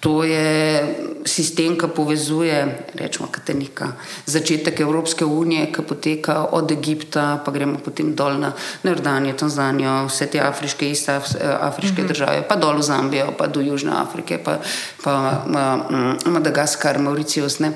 To 0.05 0.22
je 0.22 0.86
sistem, 1.25 1.74
ki 1.81 1.89
povezuje, 1.95 2.60
rečemo, 2.93 3.25
Katenika, 3.31 3.88
začetek 4.29 4.79
Evropske 4.86 5.25
unije, 5.25 5.72
ki 5.74 5.81
poteka 5.81 6.45
od 6.53 6.72
Egipta, 6.72 7.41
pa 7.45 7.51
gremo 7.51 7.81
potem 7.81 8.13
dol 8.13 8.38
na 8.38 8.53
Jordanijo, 8.83 9.33
Tanzanijo, 9.33 10.05
vse 10.13 10.29
te 10.29 10.39
afriške, 10.45 10.86
iste 10.91 11.17
af- 11.17 11.41
eh, 11.41 11.57
afriške 11.60 12.01
uh 12.01 12.05
-huh. 12.05 12.13
države, 12.13 12.45
pa 12.48 12.55
dol 12.55 12.77
v 12.77 12.83
Zambijo, 12.83 13.33
pa 13.38 13.48
do 13.48 13.62
Južne 13.62 13.91
Afrike, 13.98 14.38
pa, 14.38 14.60
pa 15.03 15.43
ma, 15.48 15.75
mm, 15.89 16.31
Madagaskar, 16.31 17.00
Mauricius. 17.00 17.60
Ne. 17.60 17.74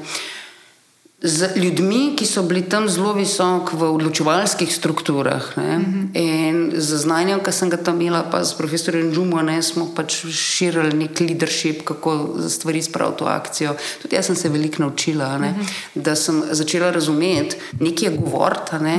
Z 1.17 1.55
ljudmi, 1.55 2.13
ki 2.13 2.25
so 2.29 2.43
bili 2.45 2.61
tam 2.69 2.85
zelo 2.85 3.09
visoko 3.17 3.73
v 3.73 3.87
odločevalskih 3.89 4.69
strukturah. 4.69 5.41
Ne? 5.57 5.81
In 6.13 6.59
z 6.77 6.99
znanjem, 7.01 7.41
ki 7.41 7.53
sem 7.57 7.71
ga 7.73 7.79
tam 7.81 7.97
imela, 7.97 8.21
pa 8.29 8.43
s 8.45 8.53
profesorjem 8.53 9.09
Džumo, 9.09 9.41
ne, 9.41 9.57
smo 9.65 9.87
pač 9.97 10.19
širili 10.29 10.93
nek 10.93 11.17
leadership, 11.17 11.81
kako 11.89 12.37
stvari 12.45 12.85
spraviti 12.85 13.25
v 13.25 13.33
akcijo. 13.33 13.73
Tudi 14.03 14.13
jaz 14.13 14.29
sem 14.29 14.37
se 14.37 14.53
veliko 14.53 14.85
naučila, 14.85 15.31
ne? 15.41 15.55
da 15.95 16.13
sem 16.13 16.43
začela 16.51 16.93
razumeti, 16.93 17.57
nekaj 17.81 18.11
je 18.11 18.13
govoriti, 18.13 18.77
ne? 18.85 18.97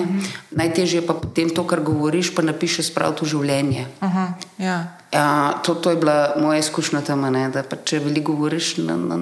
najtežje 0.50 0.98
je 0.98 1.06
pa 1.06 1.14
potem 1.14 1.54
to, 1.54 1.62
kar 1.70 1.87
govoriš, 1.87 2.34
pa 2.34 2.42
napišeš 2.42 2.90
spraviti 2.90 3.22
v 3.22 3.30
življenje. 3.30 3.87
Aha, 4.02 4.32
ja. 4.58 4.80
Ja, 5.12 5.60
to, 5.64 5.74
to 5.74 5.90
je 5.90 5.96
bila 5.96 6.34
moja 6.36 6.58
izkušnja 6.58 7.00
tam, 7.00 7.22
ne, 7.32 7.46
da 7.48 7.62
pa 7.64 7.78
če 7.80 8.02
veliko 8.04 8.34
govoriš, 8.36 8.74
na, 8.84 8.96
na, 8.96 9.16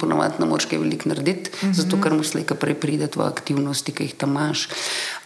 ponovadi 0.00 0.42
ne 0.42 0.48
moreš 0.50 0.66
kaj 0.66 0.80
veliko 0.82 1.08
narediti, 1.08 1.52
uh 1.54 1.68
-huh. 1.68 1.74
zato 1.74 2.00
ker 2.02 2.12
moraš 2.12 2.32
slejka 2.34 2.54
prej 2.54 2.74
priti 2.74 3.08
v 3.16 3.22
aktivnosti, 3.22 3.92
ki 3.92 4.02
jih 4.04 4.14
tam 4.14 4.30
imaš. 4.30 4.68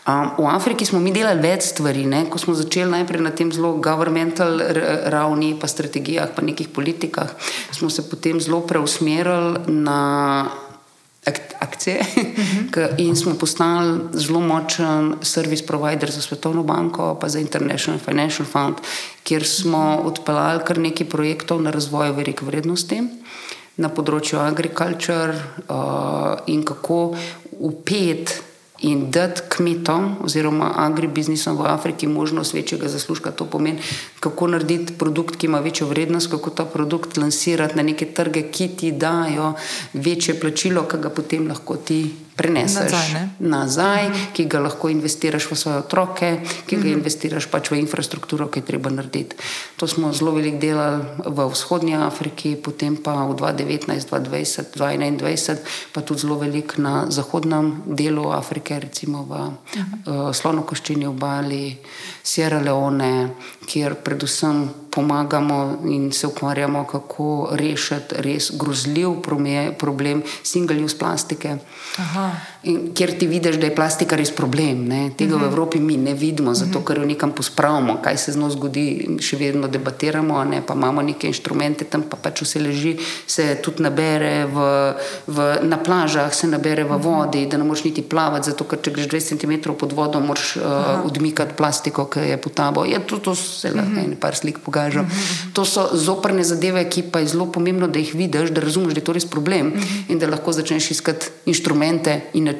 Um, 0.06 0.30
v 0.38 0.48
Afriki 0.52 0.84
smo 0.84 1.00
mi 1.00 1.12
delali 1.12 1.40
več 1.40 1.62
stvari, 1.62 2.04
ne? 2.06 2.26
ko 2.30 2.38
smo 2.38 2.54
začeli 2.54 2.90
najprej 2.90 3.20
na 3.20 3.30
tem 3.30 3.52
zelo 3.52 3.72
governmental 3.72 4.60
ravni, 5.04 5.56
pa 5.60 5.66
strategijah, 5.66 6.28
pa 6.36 6.42
nekih 6.42 6.68
politikah, 6.68 7.30
smo 7.72 7.90
se 7.90 8.10
potem 8.10 8.40
zelo 8.40 8.60
preusmerili 8.60 9.58
na 9.66 10.44
akcije. 11.58 12.04
K- 12.70 12.88
in 12.98 13.16
smo 13.16 13.34
postali 13.34 14.00
zelo 14.12 14.40
močen 14.40 15.14
service 15.22 15.66
provider 15.66 16.10
za 16.10 16.20
Svetovno 16.22 16.62
banko, 16.62 17.14
pa 17.20 17.28
za 17.28 17.38
International 17.38 18.00
Financial 18.00 18.46
Fund, 18.46 18.74
kjer 19.22 19.46
smo 19.46 20.02
odpeljali 20.04 20.64
kar 20.64 20.78
nekaj 20.78 21.08
projektov 21.08 21.62
na 21.62 21.70
razvoj 21.70 22.12
verik 22.12 22.42
vrednosti 22.42 23.02
na 23.76 23.88
področju 23.90 24.38
agriculture 24.38 25.34
uh, 25.34 26.38
in 26.46 26.62
kako 26.62 27.16
upet 27.58 28.42
in 28.80 29.10
dati 29.10 29.42
kmetom 29.48 30.16
oziroma 30.24 30.72
agribiznisom 30.76 31.56
v 31.56 31.66
Afriki 31.66 32.06
možnost 32.06 32.54
večjega 32.54 32.88
zaslužka. 32.88 33.30
To 33.30 33.46
pomeni, 33.46 33.78
kako 34.20 34.46
narediti 34.46 34.98
produkt, 34.98 35.36
ki 35.36 35.46
ima 35.46 35.60
večjo 35.60 35.86
vrednost, 35.86 36.30
kako 36.30 36.50
ta 36.50 36.64
produkt 36.64 37.16
lansirati 37.16 37.76
na 37.76 37.82
neke 37.82 38.06
trge, 38.06 38.42
ki 38.50 38.68
ti 38.68 38.92
dajo 38.92 39.54
večje 39.92 40.40
plačilo, 40.40 40.82
ki 40.82 40.98
ga 40.98 41.10
potem 41.10 41.48
lahko 41.48 41.76
ti 41.76 42.10
preneseš 42.36 42.90
Nazaj, 42.90 43.12
ne? 43.14 43.22
nazaj 43.38 44.04
ki 44.34 44.46
ga 44.50 44.60
lahko 44.64 44.90
investiraš 44.90 45.46
v 45.50 45.56
svoje 45.56 45.78
otroke, 45.78 46.30
ki 46.66 46.76
ga 46.82 46.88
investiraš 46.90 47.46
pač 47.50 47.70
v 47.70 47.78
infrastrukturo, 47.78 48.48
ki 48.50 48.60
je 48.60 48.68
treba 48.74 48.90
narediti. 48.90 49.38
To 49.78 49.86
smo 49.86 50.12
zelo 50.12 50.34
veliko 50.34 50.58
delali 50.58 51.02
v 51.22 51.48
vzhodnji 51.54 51.94
Afriki, 51.94 52.56
potem 52.58 52.98
pa 52.98 53.24
v 53.30 53.38
2019, 53.38 54.10
2020, 54.10 54.74
2021, 54.74 55.62
pa 55.94 56.02
tudi 56.02 56.26
zelo 56.26 56.38
veliko 56.42 56.82
na 56.82 57.06
zahodnem 57.10 57.86
delu 57.86 58.30
Afrike, 58.34 58.78
recimo 58.82 59.22
v 59.24 59.32
uh, 59.34 60.30
Slonokoščini 60.34 61.06
obali, 61.06 61.78
Sierra 62.22 62.58
Leone, 62.58 63.34
kjer 63.66 63.94
predvsem 64.02 64.83
pomagamo 64.94 65.78
in 65.84 66.12
se 66.12 66.26
ukvarjamo, 66.26 66.84
kako 66.84 67.48
rešiti 67.52 68.14
res 68.18 68.50
grozljiv 68.54 69.08
prome- 69.22 69.72
problem 69.78 70.22
single-use 70.42 70.98
plastike. 70.98 71.56
Aha. 71.98 72.30
In 72.64 72.94
kjer 72.96 73.18
ti 73.18 73.26
vidiš, 73.26 73.56
da 73.60 73.66
je 73.66 73.74
plastika 73.74 74.16
res 74.16 74.30
problem. 74.32 74.86
Ne? 74.88 75.10
Tega 75.16 75.36
uh 75.36 75.40
-huh. 75.40 75.44
v 75.44 75.52
Evropi 75.52 75.80
mi 75.80 75.96
ne 75.96 76.14
vidimo, 76.14 76.54
zato 76.54 76.80
ker 76.80 76.98
jo 76.98 77.04
nekam 77.04 77.32
pospravimo, 77.32 77.98
kaj 78.02 78.16
se 78.16 78.32
z 78.32 78.36
njo 78.36 78.50
zgodi, 78.50 79.08
še 79.20 79.36
vedno 79.36 79.68
debatiramo, 79.68 80.44
ne? 80.44 80.62
pa 80.66 80.74
imamo 80.74 81.02
neke 81.02 81.26
inštrumente, 81.26 81.84
tam 81.84 82.02
pa 82.02 82.16
pač 82.16 82.42
vse 82.42 82.60
leži, 82.60 82.96
se 83.26 83.58
tudi 83.62 83.82
nabere 83.82 84.46
v, 84.46 84.94
v, 85.26 85.58
na 85.62 85.76
plažah, 85.76 86.34
se 86.34 86.46
nabere 86.46 86.84
v 86.84 86.96
vodi, 86.96 87.46
da 87.46 87.56
ne 87.56 87.64
moreš 87.64 87.84
niti 87.84 88.02
plavati, 88.02 88.50
zato 88.50 88.64
ker 88.64 88.78
če 88.82 88.90
greš 88.90 89.08
20 89.08 89.40
cm 89.40 89.72
pod 89.78 89.92
vodo, 89.92 90.20
moraš 90.20 90.56
uh, 90.56 90.62
odmikati 91.04 91.54
plastiko, 91.56 92.04
ki 92.04 92.20
je 92.20 92.36
pod 92.36 92.54
tabo. 92.54 92.84
Ja, 92.84 93.00
to, 93.00 93.18
to 93.18 93.34
se 93.34 93.70
lahko 93.70 93.90
-huh. 93.90 94.04
en 94.04 94.16
par 94.16 94.36
slik 94.36 94.58
pokažem. 94.58 95.04
Uh 95.04 95.10
-huh. 95.10 95.52
To 95.52 95.64
so 95.64 95.88
zoprne 95.92 96.44
zadeve, 96.44 96.88
ki 96.88 97.02
pa 97.02 97.18
je 97.18 97.26
zelo 97.26 97.46
pomembno, 97.52 97.88
da 97.88 97.98
jih 97.98 98.14
vidiš, 98.14 98.50
da 98.50 98.60
razumeš, 98.60 98.94
da 98.94 99.00
je 99.00 99.04
to 99.04 99.12
res 99.12 99.24
problem 99.24 99.66
uh 99.66 99.72
-huh. 99.72 100.10
in 100.12 100.18
da 100.18 100.26
lahko 100.26 100.52
začneš 100.52 100.90
iskati 100.90 101.26
inštrumente 101.46 102.20
in 102.32 102.44
načine, 102.44 102.53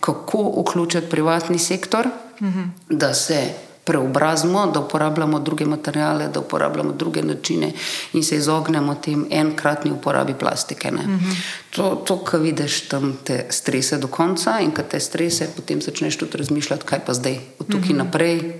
kako 0.00 0.54
vključiti 0.60 1.10
privatni 1.10 1.58
sektor, 1.58 2.06
uh 2.40 2.46
-huh. 2.46 2.68
da 2.88 3.14
se 3.14 3.50
preobrazimo, 3.84 4.66
da 4.66 4.80
uporabljamo 4.80 5.38
druge 5.38 5.64
materiale, 5.64 6.28
da 6.28 6.40
uporabljamo 6.40 6.92
druge 6.92 7.22
načine 7.22 7.72
in 8.12 8.24
se 8.24 8.36
izognemo 8.36 8.94
tem 8.94 9.26
enkratni 9.30 9.90
uporabi 9.90 10.34
plastike. 10.34 10.90
Uh 10.92 10.98
-huh. 10.98 11.36
To, 11.70 11.94
to 11.94 12.24
kar 12.24 12.40
vidiš, 12.40 12.88
tam 12.88 13.18
te 13.24 13.46
strese 13.50 13.98
do 13.98 14.06
konca 14.06 14.60
in 14.60 14.70
kad 14.70 14.88
te 14.88 15.00
strese, 15.00 15.48
potem 15.56 15.82
začneš 15.82 16.16
tudi 16.16 16.38
razmišljati, 16.38 16.84
kaj 16.84 17.00
pa 17.06 17.14
zdaj, 17.14 17.38
od 17.58 17.66
tukaj 17.66 17.90
uh 17.90 17.94
-huh. 17.94 17.96
naprej 17.96 18.54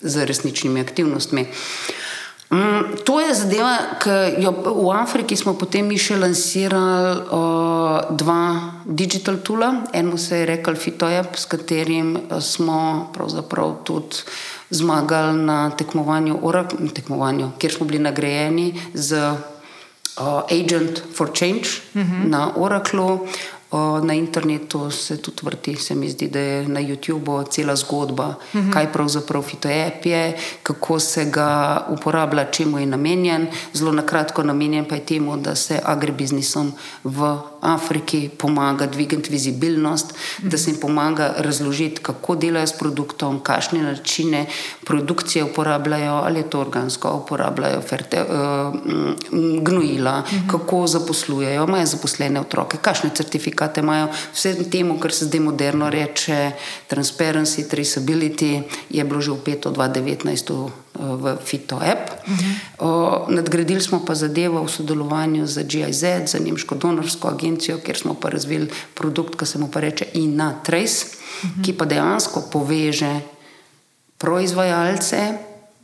z 0.00 0.24
resničnimi 0.24 0.80
aktivnostmi. 0.80 1.46
Mm, 2.50 2.96
to 3.04 3.20
je 3.20 3.34
zadeva, 3.34 3.76
ki 4.02 4.42
jo 4.42 4.50
v 4.50 4.90
Afriki 4.90 5.36
smo 5.38 5.54
potem 5.54 5.86
mi 5.86 5.94
še 5.94 6.16
lansirali 6.18 7.12
uh, 7.30 8.10
dva 8.10 8.42
digital 8.82 9.38
tula. 9.46 9.68
Eno 9.94 10.18
se 10.18 10.40
je 10.40 10.48
rekel 10.50 10.74
FitoApp, 10.74 11.38
s 11.38 11.46
katerim 11.46 12.16
eh, 12.18 12.40
smo 12.42 13.10
pravzaprav 13.14 13.84
tudi 13.86 14.24
zmagali 14.70 15.38
na 15.46 15.70
tekmovanju, 15.70 16.40
Oracle, 16.42 16.90
tekmovanju 16.90 17.52
kjer 17.58 17.72
smo 17.72 17.86
bili 17.86 18.02
nagrajeni 18.02 18.74
z 18.94 19.22
uh, 20.18 20.42
Agent 20.50 21.02
for 21.14 21.30
Change 21.30 21.70
uh 21.94 22.02
-huh. 22.02 22.26
na 22.26 22.50
Oraclu. 22.56 23.28
Na 24.02 24.14
internetu 24.14 24.90
se 24.90 25.16
tudi 25.22 25.42
vrti, 25.42 25.76
se 25.76 25.94
mi 25.94 26.08
zdi, 26.10 26.28
da 26.28 26.38
je 26.38 26.68
na 26.68 26.80
YouTubu 26.80 27.48
cela 27.50 27.76
zgodba, 27.76 28.28
uh 28.28 28.34
-huh. 28.60 28.72
kaj 28.72 28.92
pravzaprav 28.92 29.42
fitoep 29.42 30.06
je, 30.06 30.36
kako 30.62 31.00
se 31.00 31.24
ga 31.24 31.86
uporablja, 31.88 32.44
čemu 32.44 32.78
je 32.78 32.86
namenjen. 32.86 33.46
Zelo 33.72 33.92
na 33.92 34.02
kratko 34.02 34.42
namenjen 34.42 34.84
pa 34.84 34.94
je 34.94 35.06
temu, 35.06 35.36
da 35.36 35.54
se 35.54 35.80
agribiznisom 35.84 36.72
v 37.04 37.38
Afriki 37.60 38.28
pomaga 38.38 38.86
dvigati 38.86 39.30
vizibilnost, 39.30 40.14
da 40.38 40.58
se 40.58 40.70
jim 40.70 40.80
pomaga 40.80 41.34
razložiti, 41.38 42.02
kako 42.02 42.34
delajo 42.34 42.66
s 42.66 42.72
produktom, 42.72 43.40
kakšne 43.40 43.82
načine 43.82 44.46
produkcije 44.84 45.44
uporabljajo, 45.44 46.12
ali 46.12 46.40
je 46.40 46.50
to 46.50 46.60
organsko, 46.60 47.12
uporabljajo 47.24 47.80
ferte, 47.80 48.22
uh, 48.22 48.74
gnojila, 49.62 50.18
uh 50.18 50.32
-huh. 50.32 50.50
kako 50.50 50.86
zaposlujejo, 50.86 51.64
imajo 51.64 51.86
zaposlene 51.86 52.40
otroke, 52.40 52.76
kakšne 52.76 53.10
certifikate 53.14 53.80
imajo. 53.80 54.08
Vse 54.34 54.70
temu, 54.70 54.98
kar 54.98 55.12
se 55.12 55.24
zdaj 55.24 55.40
moderno 55.40 55.90
reče, 55.90 56.50
transparency, 56.90 57.68
traceability, 57.70 58.62
je 58.90 59.04
bilo 59.04 59.20
že 59.20 59.30
upeto 59.30 59.70
2019 59.70 60.70
v 60.94 61.36
-huh. 61.38 62.54
uh, 62.78 63.30
nadgradili 63.30 63.80
smo 63.80 64.04
pa 64.04 64.14
zadevo 64.14 64.64
v 64.64 64.70
sodelovanju 64.70 65.46
z 65.46 65.62
GIZ, 65.64 66.04
z 66.26 66.40
Nemško 66.40 66.74
donorsko 66.74 67.28
agencijo, 67.28 67.78
kjer 67.78 67.96
smo 67.96 68.14
pa 68.14 68.28
razvili 68.28 68.70
produkt, 68.94 69.38
ki 69.38 69.46
se 69.46 69.58
mu 69.58 69.68
pa 69.68 69.80
reče 69.80 70.04
INA-Trace, 70.14 71.06
-huh. 71.06 71.64
ki 71.64 71.72
pa 71.72 71.84
dejansko 71.84 72.42
poveže 72.52 73.20
proizvajalce 74.18 75.32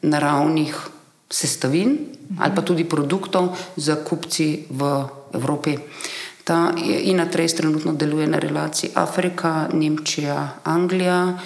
naravnih 0.02 0.76
sestavin 1.30 1.88
-huh. 1.98 2.36
ali 2.38 2.54
pa 2.54 2.62
tudi 2.62 2.84
produktov 2.84 3.48
za 3.76 3.96
kupci 3.96 4.64
v 4.70 5.04
Evropi. 5.32 5.78
Ta 6.44 6.72
Inatrace 7.00 7.56
trenutno 7.56 7.92
deluje 7.92 8.26
na 8.26 8.38
relaciji 8.38 8.90
Afrika, 8.94 9.68
Nemčija, 9.72 10.48
Anglija, 10.64 11.38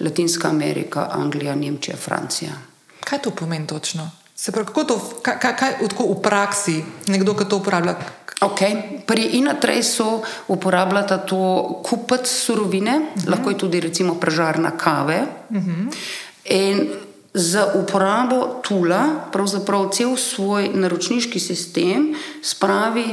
Latinska 0.00 0.48
Amerika, 0.48 1.08
Anglija, 1.12 1.54
Nemčija, 1.54 1.96
Francija. 1.96 2.73
Kaj 3.04 3.18
to 3.18 3.30
pomeni 3.30 3.66
točno? 3.66 4.10
Se 4.36 4.52
pravi, 4.52 4.66
kako 4.66 4.84
to 4.84 4.98
kaj, 5.22 5.38
kaj, 5.40 5.56
kaj, 5.56 5.72
v 5.98 6.22
praksi 6.22 6.84
nekdo, 7.06 7.34
ki 7.34 7.44
to 7.48 7.56
uporablja? 7.56 7.94
Okay. 8.40 9.00
Pri 9.06 9.22
Inatraceu 9.38 10.22
uporabljata 10.48 11.18
to 11.18 11.80
kupec 11.84 12.28
surovine, 12.28 12.90
uh 12.90 13.02
mhm. 13.02 13.20
-huh. 13.20 13.30
lahko 13.30 13.50
je 13.50 13.58
tudi 13.58 13.80
recimo 13.80 14.14
pražarna 14.14 14.70
kave. 14.70 15.22
Uh 15.50 15.56
mhm. 15.56 15.88
-huh. 16.44 17.03
Za 17.34 17.66
uporabo 17.74 18.62
tula, 18.62 19.26
pravzaprav 19.32 19.88
cel 19.90 20.16
svoj 20.16 20.68
naročniški 20.74 21.40
sistem 21.40 22.14
spravi, 22.42 23.04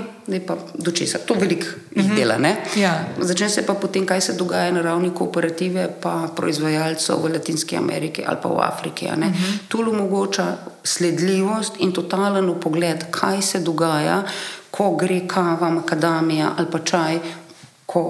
pa 0.48 0.58
do 0.78 0.92
česa. 0.92 1.18
To 1.26 1.34
veliko 1.34 1.66
jih 1.96 2.06
mhm. 2.06 2.16
dela. 2.16 2.36
Ja. 2.78 3.06
Začne 3.18 3.50
se 3.50 3.66
pa 3.66 3.74
potem, 3.74 4.06
kaj 4.06 4.22
se 4.22 4.34
dogaja 4.34 4.72
na 4.72 4.82
ravni 4.82 5.10
kooperative, 5.10 5.88
pa 6.02 6.30
proizvajalcev 6.36 7.18
v 7.18 7.34
Latinski 7.34 7.78
Ameriki 7.78 8.24
ali 8.28 8.38
pa 8.44 8.50
v 8.50 8.62
Afriki. 8.62 9.06
Uh 9.06 9.12
-huh. 9.12 9.58
Tul 9.68 9.90
omogoča 9.90 10.58
sledljivost 10.84 11.74
in 11.80 11.92
totalen 11.92 12.54
pogled, 12.62 13.06
kaj 13.12 13.42
se 13.42 13.60
dogaja, 13.60 14.24
ko 14.72 14.96
gre 14.96 15.28
kava, 15.28 15.70
makadamija 15.70 16.54
ali 16.58 16.68
pa 16.72 16.80
čaj, 16.80 17.20
ko 17.86 18.02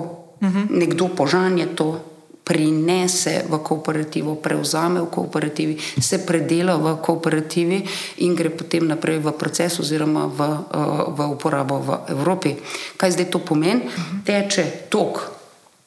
uh 0.42 0.48
-huh. 0.48 0.68
nekdo 0.70 1.08
požanje 1.08 1.66
to 1.76 2.11
prinese 2.44 3.46
v 3.48 3.58
kooperativo, 3.62 4.36
prevzame 4.36 5.02
v 5.02 5.08
kooperativi, 5.08 5.78
se 5.78 6.26
predela 6.26 6.78
v 6.78 6.98
kooperativi 7.02 7.84
in 8.26 8.36
gre 8.36 8.50
potem 8.50 8.88
naprej 8.88 9.22
v 9.22 9.32
proces 9.38 9.80
oziroma 9.80 10.26
v, 10.28 10.40
eh, 10.42 10.78
v 11.12 11.20
uporabo 11.32 11.80
v 11.80 11.90
Evropi. 12.18 12.58
Kaj 12.98 13.12
zdaj 13.12 13.28
to 13.30 13.40
pomeni? 13.40 13.88
Teče 14.26 14.90
tok 14.90 15.32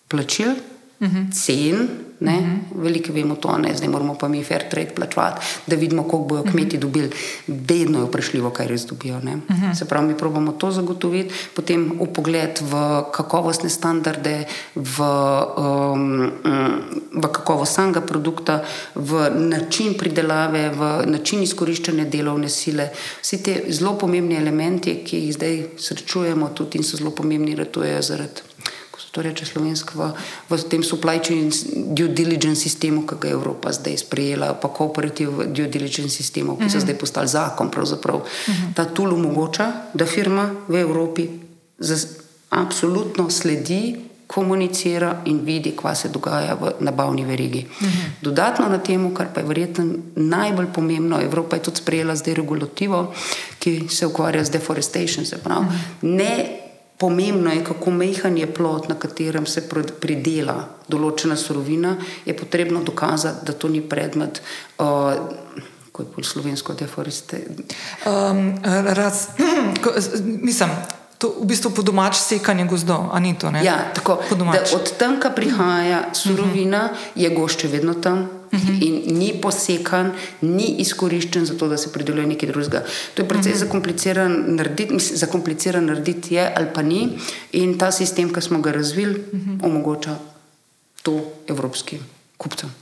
plačil, 0.09 0.55
cen. 1.33 1.89
Uh 2.21 2.29
-huh. 2.29 2.59
Veliko 2.75 3.13
vemo 3.13 3.35
to, 3.35 3.59
ne? 3.59 3.75
zdaj 3.75 3.89
moramo 3.89 4.15
pa 4.15 4.29
mi 4.29 4.45
fair 4.45 4.69
trade 4.71 4.91
plačevati, 4.95 5.41
da 5.67 5.77
vidimo, 5.77 6.03
koliko 6.03 6.29
bojo 6.29 6.43
kmeti 6.43 6.79
dobili. 6.79 7.11
Vedno 7.47 7.99
je 7.99 8.05
vprašljivo, 8.05 8.51
kaj 8.51 8.67
res 8.67 8.87
dobijo. 8.87 9.17
Uh 9.17 9.23
-huh. 9.23 9.75
Se 9.79 9.85
pravi, 9.85 10.07
mi 10.07 10.19
pravimo 10.19 10.53
to 10.53 10.71
zagotoviti, 10.71 11.35
potem 11.55 11.93
v 12.01 12.07
pogled 12.07 12.61
v 12.61 13.03
kakovostne 13.13 13.69
standarde, 13.69 14.45
v, 14.75 15.01
um, 15.57 16.31
v 17.13 17.29
kakovost 17.33 17.75
samega 17.75 18.01
produkta, 18.01 18.65
v 18.95 19.31
način 19.35 19.95
pridelave, 19.95 20.71
v 20.71 21.07
način 21.07 21.43
izkoriščanja 21.43 22.05
delovne 22.05 22.49
sile. 22.49 22.89
Vsi 23.23 23.43
ti 23.43 23.63
zelo 23.69 23.99
pomembni 23.99 24.37
elementi, 24.37 25.03
ki 25.05 25.17
jih 25.17 25.35
zdaj 25.35 25.65
srečujemo, 25.77 26.49
tudi 26.49 26.79
in 26.79 26.85
so 26.85 26.97
zelo 26.97 27.11
pomembni, 27.11 27.57
je 27.85 28.03
zaradi 28.03 28.54
to 29.15 29.23
reče 29.23 29.47
slovensko, 29.47 29.95
v, 29.95 30.11
v 30.51 30.65
tem 30.67 30.83
supply 30.83 31.23
chain 31.23 31.47
due 31.95 32.11
diligence 32.11 32.67
sistemu, 32.67 33.07
ki 33.07 33.15
ga 33.23 33.31
je 33.31 33.39
Evropa 33.39 33.71
zdaj 33.71 34.03
sprejela, 34.03 34.59
pa 34.59 34.67
kooperativ 34.69 35.47
due 35.55 35.71
diligence 35.71 36.19
sistemu, 36.19 36.59
ki 36.59 36.67
so 36.67 36.67
uh 36.67 36.67
mhm. 36.67 36.75
-huh. 36.75 36.83
zdaj 36.83 36.99
postali 36.99 37.29
zakon. 37.29 37.67
Uh 37.67 37.75
mhm. 37.75 37.87
-huh. 37.87 38.75
Ta 38.75 38.85
tool 38.85 39.15
omogoča, 39.15 39.73
da 39.95 40.07
firma 40.07 40.51
v 40.69 40.75
Evropi 40.75 41.29
absolutno 42.51 43.31
sledi. 43.31 43.97
Komunicira 44.27 45.23
in 45.25 45.45
vidi, 45.45 45.77
kaj 45.77 45.97
se 45.97 46.09
dogaja 46.09 46.55
v 46.55 46.73
nabavni 46.81 47.25
verigi. 47.25 47.67
Uh 47.67 47.83
mhm. 47.83 47.93
-huh. 47.93 48.11
Dodatno 48.23 48.69
na 48.69 48.79
tem, 48.79 49.15
kar 49.15 49.27
pa 49.35 49.41
je 49.41 49.47
verjetno 49.47 49.85
najbolj 50.17 50.67
pomembno, 50.75 51.21
Evropa 51.21 51.57
je 51.57 51.63
tudi 51.63 51.77
sprejela 51.77 52.17
zdaj 52.17 52.35
regulativo, 52.35 53.15
ki 53.59 53.89
se 53.89 54.07
ukvarja 54.07 54.45
z 54.45 54.51
deforestation. 54.51 55.27
Se 55.27 55.37
pravi, 55.37 55.67
uh 55.67 55.73
-huh. 55.73 55.79
ne 56.03 56.64
Pomembno 56.99 57.51
je, 57.51 57.65
kako 57.65 57.91
mehan 57.91 58.37
je 58.39 58.47
plot, 58.55 58.89
na 58.89 58.95
katerem 58.95 59.47
se 59.47 59.65
pridela 60.01 60.57
določena 60.89 61.37
surovina, 61.37 61.97
je 62.25 62.37
potrebno 62.37 62.85
dokazati, 62.87 63.47
da 63.47 63.53
to 63.53 63.69
ni 63.69 63.83
predmet. 63.83 64.43
Uh, 64.79 65.15
Ko 65.95 66.03
je 66.03 66.09
bolj 66.11 66.25
slovensko 66.27 66.75
deforestiranje? 66.75 67.69
Um, 68.11 68.57
raz, 68.99 69.29
mislim, 70.19 70.73
to 71.19 71.35
v 71.41 71.47
bistvu 71.47 71.71
po 71.71 71.83
domač 71.83 72.17
sekanje 72.17 72.65
gozdov, 72.65 73.09
ali 73.13 73.23
ni 73.23 73.35
to? 73.39 73.51
Ne? 73.51 73.65
Ja, 73.65 73.91
tako. 73.95 74.19
Od 74.75 74.99
tam, 74.99 75.21
ki 75.21 75.29
prihaja 75.37 76.13
surovina, 76.13 76.91
uh 76.93 76.99
-huh. 76.99 77.23
je 77.23 77.31
gošče 77.31 77.69
vedno 77.69 77.95
tam. 77.95 78.29
-huh. 78.59 78.83
in 78.83 79.19
ni 79.19 79.33
posekan, 79.41 80.13
ni 80.41 80.77
izkoriščen 80.85 81.47
za 81.47 81.57
to, 81.59 81.69
da 81.69 81.77
se 81.77 81.93
prideluje 81.93 82.27
nekaj 82.27 82.49
drugega. 82.49 82.85
To 83.15 83.23
je 83.23 83.29
precej 83.29 83.53
uh 83.53 83.59
-huh. 83.59 83.61
zakompliciran 83.61 84.45
narediti, 84.47 84.99
zakompliciran 84.99 85.85
narediti 85.85 86.35
je 86.35 86.53
ali 86.57 86.67
pa 86.75 86.83
ni. 86.83 87.19
In 87.53 87.79
ta 87.79 87.93
sistem, 87.93 88.33
ki 88.33 88.41
smo 88.41 88.61
ga 88.61 88.73
razvili, 88.73 89.25
uh 89.33 89.41
-huh. 89.41 89.67
omogoča 89.67 90.17
to 91.03 91.21
evropskim 91.49 92.01
kupcem. 92.37 92.75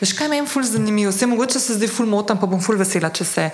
Veš, 0.00 0.12
kaj 0.12 0.28
meni 0.28 0.42
je 0.42 0.48
ful 0.48 0.62
zanimivo? 0.62 1.10
Vse 1.10 1.26
mogoče 1.26 1.60
se 1.60 1.74
zdaj 1.74 1.88
ful 1.88 2.06
motam, 2.06 2.40
pa 2.40 2.46
bom 2.46 2.60
ful 2.60 2.76
vesela, 2.76 3.10
če 3.10 3.24
se. 3.24 3.50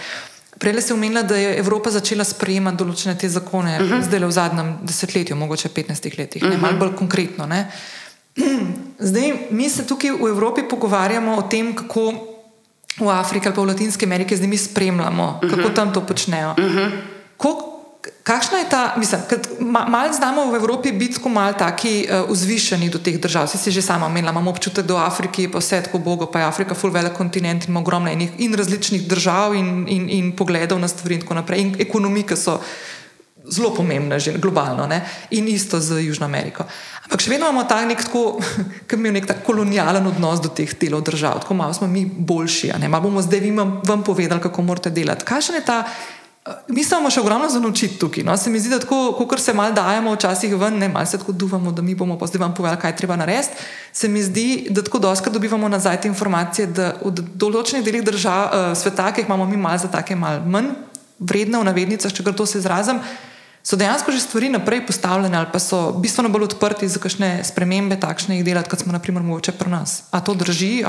Prej 0.59 0.83
si 0.83 0.93
omenila, 0.93 1.23
da 1.23 1.37
je 1.37 1.57
Evropa 1.59 1.91
začela 1.91 2.25
sprejemati 2.25 2.77
določene 2.77 3.17
te 3.19 3.29
zakone, 3.29 3.79
uh 3.81 3.89
-huh. 3.89 4.03
zdaj 4.05 4.21
le 4.21 4.27
v 4.27 4.33
zadnjem 4.33 4.77
desetletju, 4.83 5.37
mogoče 5.37 5.69
15 5.69 6.19
letih, 6.19 6.43
uh 6.43 6.49
-huh. 6.49 6.61
malo 6.61 6.79
bolj 6.79 6.97
konkretno. 6.97 7.47
Ne? 7.47 7.71
Zdaj, 8.99 9.33
mi 9.51 9.71
se 9.71 9.87
tukaj 9.87 10.11
v 10.11 10.29
Evropi 10.29 10.63
pogovarjamo 10.63 11.37
o 11.37 11.43
tem, 11.43 11.75
kako 11.75 12.13
v 13.01 13.09
Afriki 13.09 13.49
ali 13.49 13.55
pa 13.57 13.63
v 13.63 13.67
Latinski 13.67 14.05
Ameriki 14.05 14.37
zdaj 14.37 14.49
mi 14.49 14.57
spremljamo, 14.57 15.25
uh 15.25 15.49
-huh. 15.49 15.51
kako 15.51 15.69
mhm. 15.69 15.75
tam 15.75 15.93
to 15.93 16.01
počnejo. 16.07 16.55
Uh 16.59 16.65
-huh. 16.65 16.91
Kol, 17.37 17.72
kakšna 18.23 18.59
je 18.59 18.69
ta, 18.69 18.95
mislim, 18.97 19.21
malo 19.61 20.13
znamo 20.13 20.51
v 20.51 20.57
Evropi 20.57 20.93
biti 20.93 21.15
tako 21.15 21.29
malo 21.29 21.53
taki 21.53 22.07
uh, 22.11 22.31
vzvišeni 22.31 22.91
do 22.91 22.99
teh 22.99 23.21
držav. 23.21 23.47
Si 23.47 23.71
že 23.71 23.83
sama 23.83 24.07
omenila, 24.07 24.33
imamo 24.33 24.51
občutek, 24.51 24.87
da 24.87 24.95
v 24.95 25.07
Afriki 25.07 25.43
je 25.43 25.53
pa 25.53 25.59
vse 25.59 25.83
tako 25.83 25.99
bogo, 25.99 26.27
pa 26.27 26.39
je 26.39 26.47
Afrika 26.47 26.75
full 26.75 26.93
velik 26.93 27.13
kontinent 27.13 27.69
in 27.69 27.77
ogromno 27.77 28.11
enih 28.11 28.31
in 28.39 28.55
različnih 28.55 29.09
držav 29.09 29.55
in, 29.55 29.87
in, 29.89 30.11
in 30.11 30.37
pogledov 30.37 30.79
na 30.79 30.89
stvari 30.89 31.15
in 31.15 31.21
tako 31.21 31.35
naprej. 31.35 31.61
In 31.61 31.77
ekonomike 31.79 32.37
so 32.37 32.61
zelo 33.43 33.75
pomembne, 33.75 34.21
že 34.21 34.39
globalno, 34.39 34.87
ne? 34.87 35.03
in 35.31 35.49
isto 35.49 35.81
z 35.81 35.99
Južno 36.07 36.27
Ameriko. 36.27 36.65
Ampak 37.05 37.21
še 37.21 37.31
vedno 37.31 37.51
imamo 37.51 37.67
ta 37.67 37.83
nek 37.85 38.07
tako, 38.07 38.39
ki 38.89 38.97
ima 38.99 39.11
nek 39.11 39.27
tak 39.27 39.43
kolonialen 39.43 40.07
odnos 40.07 40.41
do 40.43 40.49
teh 40.49 40.71
delov 40.79 41.03
držav, 41.03 41.43
tako 41.43 41.55
malo 41.55 41.75
smo 41.75 41.87
mi 41.87 42.07
boljši. 42.07 42.71
Malo 42.87 43.11
bomo 43.11 43.23
zdaj 43.23 43.51
vam, 43.51 43.81
vam 43.87 44.03
povedali, 44.07 44.41
kako 44.41 44.63
morate 44.63 44.91
delati. 44.91 45.27
Kaj 45.27 45.55
je 45.59 45.65
ta? 45.67 45.83
Mi 46.75 46.83
smo 46.83 47.07
še 47.07 47.21
ogromno 47.23 47.47
za 47.47 47.61
naučiti 47.63 48.01
tukaj. 48.03 48.25
No? 48.27 48.35
Se 48.37 48.51
mi 48.51 48.59
zdi, 48.59 48.73
da 48.73 48.81
tako, 48.83 49.15
kot 49.31 49.39
se 49.39 49.53
malo 49.55 49.75
dajemo, 49.77 50.15
včasih 50.17 50.57
ven, 50.59 50.79
ne 50.79 50.89
malo 50.91 51.07
se 51.07 51.19
tako 51.19 51.33
duvamo, 51.33 51.71
da 51.73 51.83
mi 51.87 51.95
bomo 51.95 52.17
pa 52.19 52.27
zdaj 52.27 52.43
vam 52.43 52.55
povedali, 52.55 52.81
kaj 52.83 52.97
treba 52.99 53.17
narediti. 53.17 53.55
Se 53.93 54.09
mi 54.09 54.23
zdi, 54.23 54.67
da 54.71 54.83
tako 54.83 54.99
doska 54.99 55.31
dobivamo 55.31 55.69
nazaj 55.71 56.01
te 56.03 56.11
informacije, 56.11 56.67
da 56.75 56.95
v 57.05 57.15
določenih 57.39 57.85
delih 57.87 58.03
držav, 58.03 58.43
uh, 58.49 58.73
sveta, 58.79 59.13
ki 59.15 59.23
jih 59.23 59.31
imamo 59.31 59.47
mi 59.47 59.57
malo 59.57 59.79
za 59.79 59.93
take 59.93 60.19
malo 60.19 60.43
manj 60.43 60.73
vredne 61.23 61.63
v 61.63 61.69
navednicah, 61.71 62.11
če 62.11 62.27
kar 62.27 62.35
to 62.35 62.47
se 62.47 62.59
izrazim 62.59 62.99
so 63.63 63.79
dejansko 63.79 64.11
že 64.11 64.21
stvari 64.21 64.49
naprej 64.51 64.87
postavljene 64.87 65.39
ali 65.39 65.47
pa 65.53 65.59
so 65.63 65.93
bistveno 65.93 66.29
bolj 66.29 66.51
odprti 66.51 66.89
za 66.89 66.99
kakšne 66.99 67.45
spremembe, 67.47 67.97
takšne 68.01 68.37
jih 68.37 68.45
delati, 68.45 68.71
kot 68.71 68.83
smo 68.83 68.93
naprimer 68.93 69.23
mogoče 69.23 69.55
pri 69.55 69.71
nas. 69.71 70.03
A 70.11 70.21
to 70.21 70.35
drži? 70.35 70.83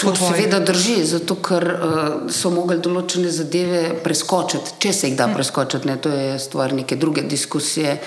To 0.00 0.14
seveda 0.16 0.60
drži, 0.64 1.04
zato 1.04 1.34
ker 1.44 1.64
uh, 1.68 2.30
so 2.32 2.48
mogli 2.52 2.78
določene 2.80 3.28
zadeve 3.32 3.80
preskočiti, 4.04 4.76
če 4.80 4.92
se 4.96 5.10
jih 5.10 5.16
da 5.18 5.26
hm. 5.28 5.36
preskočiti, 5.36 5.88
ne, 5.88 5.96
to 6.00 6.12
je 6.12 6.38
stvar 6.40 6.72
neke 6.76 6.96
druge 6.96 7.24
diskusije. 7.28 7.98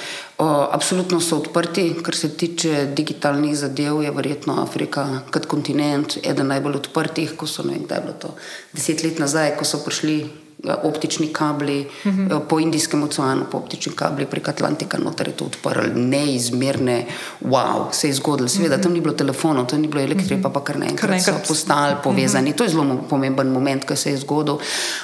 Uh, 0.42 0.66
absolutno 0.74 1.22
so 1.22 1.38
odprti, 1.42 1.86
kar 2.06 2.18
se 2.18 2.32
tiče 2.38 2.88
digitalnih 2.98 3.54
zadev, 3.58 4.02
je 4.06 4.14
verjetno 4.14 4.58
Afrika 4.64 5.06
kot 5.34 5.46
kontinent 5.50 6.18
eden 6.24 6.50
najbolj 6.50 6.82
odprtih, 6.82 7.36
ko 7.38 7.50
so, 7.50 7.66
ne 7.66 7.78
vem, 7.78 7.86
da 7.90 8.02
je 8.02 8.08
bilo 8.08 8.18
to 8.22 8.34
deset 8.74 9.06
let 9.06 9.22
nazaj, 9.22 9.54
ko 9.60 9.70
so 9.70 9.82
prišli 9.86 10.18
optični 10.84 11.28
kabli 11.34 11.88
uh 12.06 12.12
mhm. 12.12 12.28
-huh. 12.28 12.40
po 12.48 12.60
Indijskem 12.60 13.04
oceanu, 13.04 13.46
po 13.52 13.58
optični 13.58 13.92
kabli 13.96 14.26
prek 14.26 14.50
Atlantika, 14.50 14.98
noter 14.98 15.28
je 15.28 15.34
to 15.34 15.46
odprl, 15.46 15.82
neizmerne, 15.96 17.06
wow, 17.42 17.92
se 17.92 18.08
je 18.08 18.14
zgodilo. 18.14 18.48
Seveda, 18.48 18.76
uh 18.76 18.80
-huh. 18.80 18.84
tam 18.84 18.94
ni 18.94 19.02
bilo 19.02 19.14
telefonov, 19.14 19.66
tam 19.66 19.82
ni 19.82 19.88
bilo 19.88 20.02
elektrike, 20.02 20.36
uh 20.36 20.40
-huh. 20.40 20.44
pa, 20.44 20.50
pa 20.50 20.64
kar 20.64 20.80
naenkrat 20.80 21.22
so 21.22 21.32
postali 21.48 21.96
povezani. 22.04 22.50
Uh 22.50 22.54
-huh. 22.54 22.58
To 22.58 22.64
je 22.64 22.70
zelo 22.70 23.06
pomemben 23.10 23.48
moment, 23.48 23.86
ki 23.86 23.96
se 23.96 24.12
je 24.12 24.18
zgodil. 24.18 24.58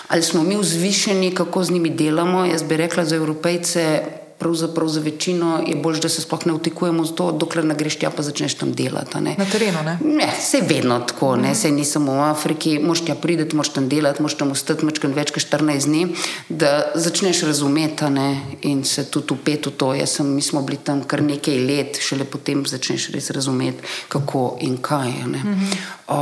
Ali 0.07 0.23
smo 0.23 0.43
mi 0.43 0.55
vzvišeni, 0.55 1.35
kako 1.35 1.63
z 1.63 1.71
njimi 1.71 1.89
delamo? 1.89 2.45
Jaz 2.45 2.63
bi 2.63 2.77
rekla 2.77 3.05
za 3.05 3.15
evropejce 3.15 4.01
pravzaprav 4.39 4.87
za 4.87 4.99
večino 4.99 5.59
je 5.67 5.75
bolj, 5.75 5.99
da 5.99 6.09
se 6.09 6.21
sploh 6.21 6.45
ne 6.45 6.53
vtikujemo 6.53 7.05
z 7.05 7.15
to, 7.15 7.31
dokler 7.31 7.65
ne 7.65 7.75
greš 7.75 7.99
tja, 7.99 8.09
pa 8.09 8.23
začneš 8.23 8.55
tam 8.55 8.71
delati. 8.73 9.19
Na 9.19 9.45
terenu, 9.51 9.83
ne? 9.83 9.97
Ne, 10.01 10.29
se 10.41 10.61
vedno 10.69 10.99
tako, 10.99 11.35
ne, 11.35 11.55
se 11.55 11.71
ni 11.71 11.85
samo 11.85 12.13
v 12.13 12.23
Afriki, 12.29 12.79
moš 12.79 13.03
tja 13.05 13.15
prideti, 13.15 13.55
moš 13.55 13.73
tam 13.75 13.89
delati, 13.89 14.23
moš 14.23 14.37
tam 14.39 14.51
ostati 14.55 14.87
mečkaj 14.87 15.11
več 15.11 15.35
kot 15.35 15.43
14 15.43 15.85
dni, 15.85 16.05
da 16.49 16.71
začneš 16.95 17.43
razumeti 17.51 18.09
ne, 18.09 18.29
in 18.61 18.83
se 18.87 19.09
tudi 19.11 19.35
upeti 19.35 19.69
v 19.69 19.75
to. 19.75 19.93
Jaz 19.93 20.15
sem, 20.19 20.31
mi 20.35 20.41
smo 20.41 20.63
bili 20.63 20.79
tam 20.83 21.03
kar 21.03 21.21
nekaj 21.23 21.59
let, 21.59 21.99
šele 22.01 22.23
potem 22.23 22.63
začneš 22.65 23.09
res 23.11 23.29
razumeti, 23.35 23.83
kako 24.07 24.57
in 24.63 24.79
kaj. 24.81 25.11
Mhm. 25.27 25.71
Uh, 26.09 26.15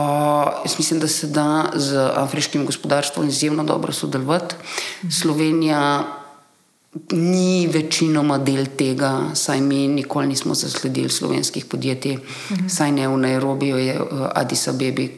jaz 0.65 0.73
mislim, 0.79 0.99
da 0.99 1.07
se 1.07 1.27
da 1.27 1.71
z 1.75 2.09
afriškim 2.15 2.65
gospodarstvom 2.65 3.27
izjemno 3.27 3.63
dobro 3.63 3.93
sodelovati. 3.93 4.55
Mhm. 5.03 5.11
Slovenija 5.11 6.16
ni 7.11 7.67
večinoma 7.67 8.37
del 8.37 8.65
tega, 8.77 9.31
saj 9.35 9.61
mi 9.61 9.87
nikoli 9.87 10.27
nismo 10.27 10.55
zasledili 10.55 11.09
slovenskih 11.09 11.65
podjetij, 11.65 12.15
uh 12.15 12.21
-huh. 12.21 12.69
saj 12.69 12.91
ne 12.91 13.07
v 13.07 13.17
Nairobiju, 13.17 13.77
je 13.77 13.99
v 14.11 14.29
Addis 14.35 14.67
Abebi, 14.67 15.17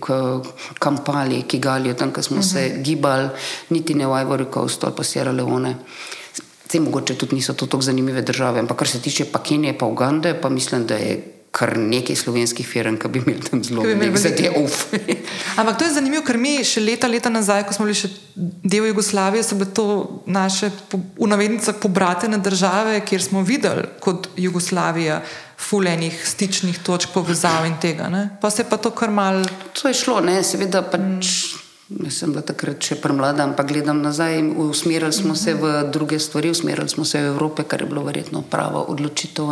Kampali, 0.79 1.41
Kigali, 1.41 1.93
tam, 1.93 2.13
kjer 2.13 2.23
smo 2.23 2.37
uh 2.37 2.43
-huh. 2.43 2.53
se 2.53 2.81
gibali, 2.81 3.29
niti 3.69 3.93
ne 3.93 4.07
v 4.07 4.09
Ivory 4.09 4.53
Coast 4.53 4.83
ali 4.83 4.93
pa 4.97 5.03
Sierra 5.03 5.31
Leone. 5.31 5.75
Vse 6.67 6.79
mogoče 6.79 7.15
tudi 7.15 7.35
niso 7.35 7.53
to 7.53 7.65
tako 7.65 7.81
zanimive 7.81 8.21
države, 8.21 8.59
ampak 8.59 8.77
kar 8.77 8.87
se 8.87 9.01
tiče 9.01 9.25
pa 9.25 9.39
Kenije, 9.39 9.77
pa 9.77 9.85
Ugande, 9.85 10.33
pa 10.41 10.49
mislim, 10.49 10.85
da 10.85 10.95
je 10.95 11.38
kar 11.51 11.73
nekaj 11.77 12.15
slovenskih 12.15 12.67
firm, 12.67 12.97
ki 13.01 13.09
bi 13.09 13.21
imeli 13.23 13.41
tam 13.45 13.63
zelo 13.65 13.83
veliko 13.85 14.21
zadev. 14.21 14.57
Ampak 15.59 15.79
to 15.79 15.87
je 15.87 15.95
zanimivo, 15.97 16.21
ker 16.25 16.37
mi 16.37 16.59
še 16.65 16.83
leta, 16.83 17.09
leta 17.09 17.31
nazaj, 17.33 17.65
ko 17.67 17.75
smo 17.75 17.87
bili 17.87 17.97
še 17.97 18.11
del 18.35 18.89
Jugoslavije, 18.91 19.43
so 19.43 19.57
bile 19.57 19.73
to 19.73 19.85
naše, 20.29 20.71
v 20.93 21.29
navednicah, 21.29 21.77
pobratene 21.81 22.37
države, 22.37 22.99
kjer 23.05 23.25
smo 23.25 23.45
videli 23.45 23.87
kot 24.03 24.31
Jugoslavija. 24.37 25.23
Fulejnih 25.59 26.15
stičnih 26.23 26.77
točk, 26.87 27.09
povezav 27.11 27.65
in 27.67 27.73
tega. 27.83 28.05
Ne? 28.07 28.21
Pa 28.39 28.47
se 28.47 28.61
je 28.61 28.69
pa 28.69 28.77
to 28.79 28.93
kar 28.95 29.11
mal. 29.11 29.41
To 29.75 29.91
je 29.91 29.97
šlo, 30.05 30.21
ne? 30.23 30.37
seveda 30.39 30.85
pač. 30.87 31.01
Mm. 31.27 31.68
Jaz 31.89 32.19
sem 32.21 32.29
bila 32.29 32.43
takrat 32.45 32.85
še 32.85 32.99
premlada, 33.01 33.41
ampak 33.49 33.71
gledam 33.71 34.03
nazaj. 34.05 34.43
Usmerili 34.61 35.09
smo 35.13 35.33
se 35.33 35.55
v 35.57 35.89
druge 35.89 36.19
stvari, 36.21 36.51
usmerili 36.53 36.89
smo 36.89 37.01
se 37.01 37.17
v 37.17 37.31
Evrope, 37.33 37.65
kar 37.65 37.81
je 37.81 37.87
bilo 37.89 38.03
verjetno 38.05 38.43
prava 38.45 38.83
odločitev. 38.93 39.49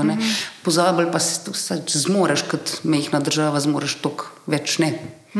Pozabili 0.61 1.09
pa 1.09 1.17
se, 1.17 1.41
da 1.49 1.81
zmoriš 1.81 2.45
kot 2.45 2.75
mehna 2.85 3.23
država, 3.25 3.57
zmoriš 3.57 3.97
toliko 4.05 4.29
več 4.45 4.77
ne. 4.77 4.93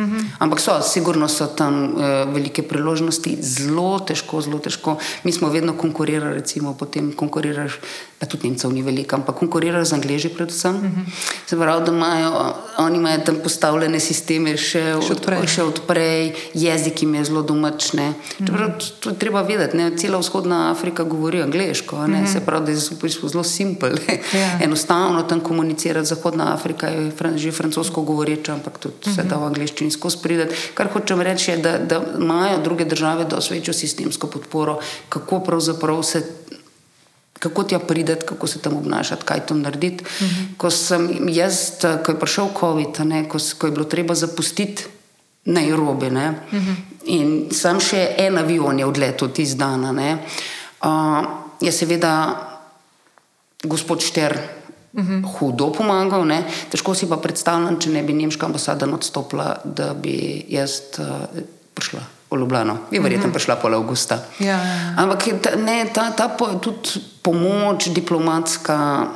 -hmm. 0.06 0.22
Ampak 0.40 0.60
so, 0.60 0.82
sigurno 0.82 1.28
so 1.28 1.48
tam 1.48 1.84
uh, 1.84 2.34
velike 2.34 2.64
priložnosti, 2.64 3.38
zelo 3.42 4.00
težko, 4.00 4.42
zelo 4.42 4.60
težko. 4.60 4.98
Mi 5.24 5.32
smo 5.32 5.50
vedno 5.50 5.74
konkurirali, 5.74 6.34
recimo, 6.34 6.74
potem 6.74 7.14
konkuriraš, 7.14 7.80
pa 8.20 8.26
tudi 8.26 8.48
Nemcev 8.48 8.72
ni 8.72 8.82
veliko, 8.82 9.16
ampak 9.16 9.36
konkuriraš 9.36 9.88
z 9.88 9.94
Angliji, 9.94 10.30
predvsem. 10.30 10.76
Mm 10.76 10.82
-hmm. 10.82 11.12
Se 11.46 11.58
pravi, 11.58 11.86
da 11.86 11.92
imajo 11.92 12.54
oni 12.78 12.98
imajo 12.98 13.20
tam 13.26 13.36
postavljene 13.44 14.00
sisteme 14.00 14.54
še, 14.58 14.82
še 15.02 15.16
odprej, 15.16 15.48
še 15.50 15.64
odprej 15.64 16.34
jezik 16.54 17.02
jim 17.02 17.16
je 17.18 17.24
zelo 17.26 17.42
domačne. 17.42 18.10
Mm 18.10 18.46
-hmm. 18.46 18.92
To 19.00 19.10
je 19.10 19.16
treba 19.16 19.42
vedeti, 19.42 19.78
ne? 19.78 19.98
cela 19.98 20.18
vzhodna 20.18 20.72
Afrika 20.72 21.04
govori 21.04 21.42
angliško, 21.42 21.96
mm 21.96 22.14
-hmm. 22.14 22.34
se 22.34 22.40
pravi, 22.40 22.66
da 22.66 22.72
je 22.72 22.78
zelo 23.30 23.44
simpel. 23.44 23.92
Yeah. 24.08 24.38
Ja. 24.38 24.60
Enostavno 24.62 25.24
tam 25.24 25.40
komunicirati, 25.40 26.08
Zahodna 26.08 26.54
Afrika 26.54 26.88
je 26.88 27.12
že 27.36 27.52
francosko 27.52 28.02
govoreča, 28.02 28.54
ampak 28.54 28.78
tudi 28.78 28.96
mm 28.96 29.12
-hmm. 29.12 29.16
se 29.16 29.24
da 29.24 29.36
v 29.38 29.44
angliščini 29.44 29.87
in 29.88 29.91
skozi 29.91 30.19
prideti. 30.23 30.56
Kar 30.76 30.91
hočem 30.93 31.23
reči, 31.23 31.52
je, 31.52 31.58
da, 31.63 31.78
da 31.80 32.02
imajo 32.19 32.60
druge 32.63 32.86
države 32.86 33.26
dosti 33.26 33.54
večjo 33.54 33.73
sistemsko 33.73 34.28
podporo, 34.28 34.80
kako 35.10 35.39
pravzaprav 35.39 36.04
se. 36.04 36.23
Kako 37.38 37.63
ti 37.63 37.76
je 37.76 37.80
prideti, 37.80 38.26
kako 38.26 38.47
se 38.47 38.60
tam 38.60 38.78
obnašati, 38.78 39.26
kaj 39.26 39.45
tam 39.45 39.62
narediti. 39.62 40.04
Uh 40.04 40.21
mhm. 40.21 40.36
-huh. 40.36 40.58
Ko 40.58 40.69
sem 40.69 41.30
jaz, 41.30 41.58
ko 42.06 42.12
je 42.12 42.19
prišel 42.19 42.47
COVID, 42.60 43.00
ne, 43.06 43.30
ko, 43.30 43.38
ko 43.58 43.67
je 43.67 43.71
bilo 43.71 43.86
treba 43.86 44.15
zapustiti 44.15 44.84
Nairobi, 45.45 46.10
ne, 46.10 46.30
uh 46.30 46.54
mhm. 46.54 46.71
-huh. 46.71 46.76
in 47.06 47.47
sam 47.52 47.80
še 47.80 48.15
en 48.17 48.38
avion 48.38 48.80
je 48.80 48.86
odletel 48.86 49.30
iz 49.38 49.56
dana, 49.56 50.17
uh, 50.84 51.26
je 51.62 51.71
seveda 51.71 52.43
gospod 53.63 54.02
Šter 54.02 54.38
-hmm. 54.93 55.23
hudo 55.39 55.71
pomagal. 55.71 56.26
Ne? 56.26 56.43
Težko 56.69 56.95
si 56.95 57.10
pa 57.10 57.17
predstavljam, 57.17 57.80
če 57.80 57.89
ne 57.89 58.04
bi 58.04 58.13
nemška 58.13 58.45
ambasada 58.45 58.86
odstopila, 58.86 59.58
da 59.63 59.93
bi 59.93 60.45
jaz 60.50 60.82
uh, 61.00 61.06
prišla. 61.73 62.02
V 62.32 62.36
Ljubljano, 62.36 62.78
je 62.91 63.00
verjetno 63.00 63.26
uh 63.26 63.30
-huh. 63.30 63.34
prišla 63.34 63.56
pol 63.56 63.73
avgusta. 63.73 64.19
Ja, 64.39 64.45
ja, 64.45 64.63
ja. 64.63 64.93
Ampak 64.97 65.23
ta, 65.41 65.56
ne, 65.56 65.86
ta, 65.93 66.12
ta 66.12 66.28
po, 66.28 66.47
tudi 66.60 67.00
pomoč 67.21 67.88
diplomatska 67.88 69.08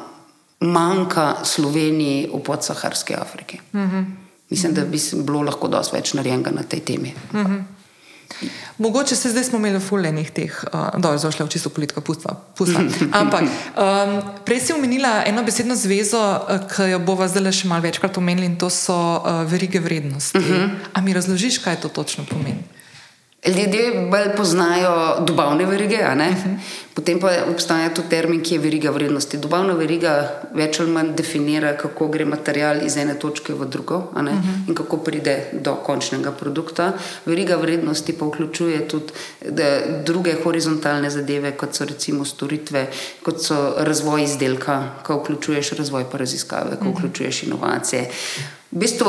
manjka 0.60 1.36
Sloveniji 1.44 2.30
v 2.34 2.40
podsaharski 2.40 3.14
Afriki. 3.16 3.60
Uh 3.74 3.80
-huh. 3.80 4.06
Mislim, 4.50 4.72
uh 4.72 4.78
-huh. 4.78 4.82
da 4.82 4.92
bi 4.92 5.24
bilo 5.24 5.42
lahko 5.42 5.68
dosti 5.68 5.96
več 5.96 6.14
narejenega 6.14 6.52
na 6.52 6.64
tej 6.64 6.80
temi. 6.80 7.14
Uh 7.34 7.40
-huh. 7.40 7.64
Mogoče 8.78 9.16
se 9.16 9.30
zdaj 9.30 9.44
smo 9.44 9.58
imeli 9.58 9.80
fulejnih 9.80 10.32
teh, 10.32 10.64
uh, 10.74 10.90
da 10.98 11.12
je 11.12 11.18
zašla 11.18 11.46
v 11.46 11.50
čisto 11.50 11.70
politiko, 11.70 12.02
pustva. 12.02 12.36
pustva. 12.58 12.82
Ampak 13.22 13.44
um, 13.44 14.22
prej 14.46 14.60
si 14.60 14.74
omenila 14.74 15.24
eno 15.26 15.44
besedno 15.44 15.76
zvezo, 15.76 16.18
uh, 16.18 16.68
ki 16.72 16.92
jo 16.92 17.00
bova 17.00 17.28
zdaj 17.28 17.52
še 17.52 17.68
malo 17.68 17.86
večkrat 17.86 18.18
omenili, 18.18 18.46
in 18.46 18.58
to 18.58 18.70
so 18.70 18.98
uh, 18.98 19.44
verige 19.46 19.80
vrednosti. 19.80 20.38
Uh 20.38 20.44
-huh. 20.44 20.70
A 20.94 21.02
mi 21.02 21.14
razložiš, 21.14 21.58
kaj 21.58 21.82
to 21.82 21.90
točno 21.90 22.26
pomeni? 22.26 22.64
Ljudje 23.48 24.08
bolj 24.12 24.36
poznajo 24.38 25.20
dobavne 25.28 25.66
verige, 25.66 25.96
uh 25.96 26.02
-huh. 26.02 26.58
potem 26.94 27.20
pa 27.20 27.30
obstaja 27.52 27.90
tudi 27.94 28.10
termin, 28.10 28.44
ki 28.44 28.56
je 28.56 28.60
veriga 28.60 28.90
vrednosti. 28.92 29.38
Dobavna 29.38 29.74
veriga 29.74 30.42
več 30.54 30.80
ali 30.80 30.92
manj 30.92 31.16
definira, 31.16 31.78
kako 31.78 32.08
gre 32.08 32.26
material 32.26 32.86
iz 32.86 32.98
ene 32.98 33.20
točke 33.20 33.54
v 33.54 33.66
drugo 33.66 33.98
uh 33.98 34.14
-huh. 34.14 34.68
in 34.68 34.76
kako 34.76 34.98
pride 34.98 35.44
do 35.54 35.76
končnega 35.76 36.32
produkta. 36.32 36.94
Veriga 37.26 37.56
vrednosti 37.56 38.14
pa 38.14 38.26
vključuje 38.26 38.88
tudi 38.88 39.14
druge 40.06 40.36
horizontalne 40.44 41.10
zadeve, 41.10 41.52
kot 41.52 41.76
so 41.76 41.86
recimo 41.86 42.26
storitve, 42.26 42.88
kot 43.24 43.42
so 43.42 43.74
razvoj 43.78 44.24
izdelka, 44.24 44.84
ko 45.04 45.18
vključuješ 45.18 45.70
razvoj 45.70 46.06
pa 46.12 46.18
raziskave, 46.18 46.78
ko 46.80 46.90
vključuješ 46.90 47.44
inovacije. 47.44 48.10
V 48.72 48.80
bistvu 48.80 49.06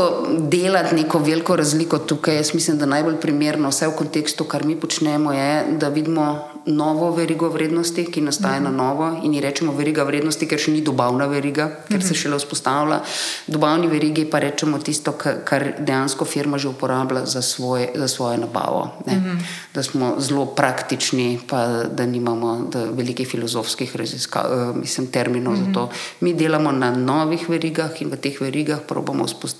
delati 0.50 0.94
neko 0.94 1.18
veliko 1.18 1.56
razliko 1.56 1.98
tukaj, 1.98 2.36
jaz 2.36 2.54
mislim, 2.54 2.78
da 2.78 2.86
najbolj 2.86 3.20
primerno, 3.22 3.68
vse 3.70 3.86
v 3.86 3.94
kontekstu, 3.94 4.44
kar 4.44 4.64
mi 4.66 4.74
počnemo, 4.76 5.32
je, 5.32 5.76
da 5.78 5.88
vidimo 5.88 6.52
novo 6.66 7.10
verigo 7.10 7.48
vrednosti, 7.48 8.04
ki 8.04 8.20
nastaja 8.20 8.58
uh 8.58 8.60
-huh. 8.60 8.64
na 8.64 8.70
novo 8.70 9.20
in 9.22 9.34
ji 9.34 9.40
rečemo 9.40 9.72
veriga 9.72 10.02
vrednosti, 10.02 10.46
ker 10.46 10.58
še 10.58 10.70
ni 10.70 10.80
dobavna 10.80 11.26
veriga, 11.26 11.68
ker 11.88 11.96
uh 11.96 12.02
-huh. 12.02 12.08
se 12.08 12.14
šele 12.14 12.36
vzpostavlja. 12.36 13.00
Dobavni 13.46 13.86
verigi 13.86 14.24
pa 14.24 14.38
rečemo 14.38 14.78
tisto, 14.78 15.12
kar 15.44 15.72
dejansko 15.78 16.24
firma 16.24 16.58
že 16.58 16.68
uporablja 16.68 17.26
za, 17.26 17.42
svoj, 17.42 17.88
za 17.94 18.08
svojo 18.08 18.36
nabavo. 18.36 18.90
Uh 19.06 19.12
-huh. 19.12 19.36
Da 19.74 19.82
smo 19.82 20.14
zelo 20.18 20.46
praktični, 20.46 21.40
pa 21.48 21.66
da 21.84 22.06
nimamo 22.06 22.68
da 22.72 22.84
velikih 22.84 23.28
filozofskih 23.28 23.96
raziskav, 23.96 24.44
uh, 24.52 24.76
mislim, 24.76 25.06
terminov 25.06 25.52
uh 25.52 25.58
-huh. 25.58 25.66
za 25.66 25.72
to. 25.72 25.90
Mi 26.20 26.34
delamo 26.34 26.72
na 26.72 26.90
novih 26.90 27.48
verigah 27.48 28.02
in 28.02 28.10
v 28.10 28.16
teh 28.16 28.40
verigah 28.40 28.78
probamo 28.88 29.24
vzpostaviti, 29.24 29.51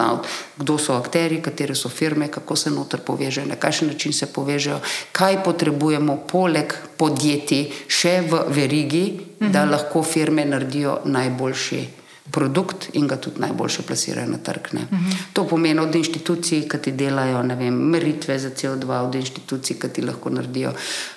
kdo 0.57 0.79
so 0.79 0.95
akteri, 0.95 1.43
katere 1.43 1.75
so 1.75 1.89
firme, 1.89 2.29
kako 2.29 2.57
se 2.57 2.71
noter 2.71 3.01
povežejo, 3.01 3.47
na 3.47 3.57
kakšen 3.57 3.89
način 3.89 4.13
se 4.13 4.27
povežejo, 4.27 4.81
kaj 5.13 5.43
potrebujemo 5.45 6.17
poleg 6.29 6.75
podjetij 6.97 7.73
še 7.89 8.21
v 8.31 8.45
verigi, 8.49 9.05
uh 9.13 9.47
-huh. 9.47 9.51
da 9.53 9.65
mhm. 9.65 9.71
lahko 9.73 10.03
firme 10.03 10.45
naredijo 10.45 11.01
najboljši 11.05 11.89
produkt 12.31 12.89
in 12.93 13.07
ga 13.07 13.17
tudi 13.17 13.41
najboljše 13.41 13.83
plasirajo 13.83 14.31
na 14.31 14.39
trg. 14.39 14.69
Uh 14.73 14.81
mhm. 14.81 14.97
-huh. 14.97 15.17
To 15.33 15.47
pomeni 15.49 15.81
od 15.81 15.95
inštitucij, 15.95 16.69
ki 16.69 16.79
ti 16.79 16.93
delajo 16.93 17.43
vem, 17.43 17.75
meritve 17.75 18.39
za 18.39 18.51
CO2, 18.51 19.01
od 19.09 19.15
inštitucij, 19.15 19.79
ki 19.79 19.89
ti 19.89 20.03
lahko 20.03 20.31
naredijo 20.31 20.73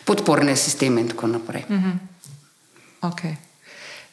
podporne 0.05 0.55
sisteme 0.55 1.01
in 1.01 1.07
tako 1.07 1.27
naprej. 1.27 1.63
Uh 1.69 1.75
-huh. 1.75 1.97
okay. 3.01 3.44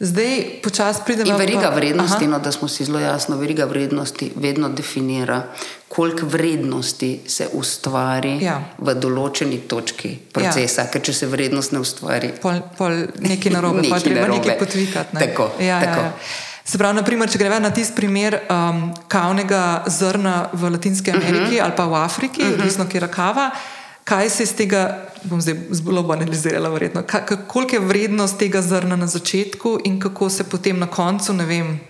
Zdaj, 0.02 0.44
počasi 0.62 1.00
pridemo 1.06 1.30
do 1.30 1.38
veriga 1.38 1.68
vrednosti. 1.68 2.26
No, 2.26 2.38
da 2.38 2.52
smo 2.52 2.68
si 2.68 2.84
zelo 2.84 2.98
jasni, 2.98 3.36
veriga 3.36 3.64
vrednosti 3.64 4.32
vedno 4.36 4.68
definira, 4.68 5.42
koliko 5.88 6.26
vrednosti 6.26 7.20
se 7.26 7.46
ustvari 7.52 8.38
ja. 8.42 8.56
v 8.78 8.94
določeni 8.98 9.60
točki 9.70 10.16
procesa. 10.32 10.82
Ja. 10.82 10.90
Ker 10.90 11.04
če 11.06 11.14
se 11.14 11.28
vrednost 11.30 11.70
ne 11.76 11.82
ustvari, 11.84 12.32
pol, 12.42 12.58
pol 12.78 13.04
nekaj 13.22 13.54
narobe, 13.54 13.84
pa 13.92 14.00
treba 14.02 14.26
nekaj 14.32 14.58
potvikati. 14.58 15.14
Ne? 15.14 15.28
Tako. 15.28 15.46
Ja, 15.62 15.78
tako. 15.84 16.00
Ja, 16.00 16.10
ja. 16.10 16.64
Se 16.64 16.78
pravi, 16.82 16.98
naprimer, 16.98 17.30
če 17.30 17.38
gremo 17.38 17.60
na 17.62 17.70
tisti 17.74 17.94
primer 17.94 18.40
um, 18.42 18.88
kavnega 19.10 19.84
zrna 19.86 20.48
v 20.50 20.72
Latinski 20.74 21.14
Ameriki 21.14 21.38
uh 21.38 21.46
mhm. 21.46 21.54
-huh. 21.54 21.64
ali 21.64 21.76
pa 21.76 21.86
v 21.86 21.94
Afriki, 22.02 22.42
mhm. 22.42 22.52
odvisno, 22.58 22.84
uh 22.84 22.90
-huh. 22.90 22.92
kje 22.92 23.06
je 23.06 23.12
kava 23.14 23.50
kaj 24.04 24.30
se 24.30 24.42
iz 24.42 24.54
tega, 24.56 24.98
bom 25.24 25.40
zdaj 25.40 25.56
zelo 25.70 26.02
banalizirala, 26.02 26.68
verjetno, 26.68 27.02
koliko 27.46 27.76
je 27.76 27.80
vrednost 27.80 28.38
tega 28.38 28.62
zrna 28.62 28.96
na 28.96 29.06
začetku 29.06 29.78
in 29.84 30.00
kako 30.00 30.30
se 30.30 30.44
potem 30.44 30.78
na 30.78 30.86
koncu, 30.86 31.32
ne 31.32 31.46
vem. 31.46 31.80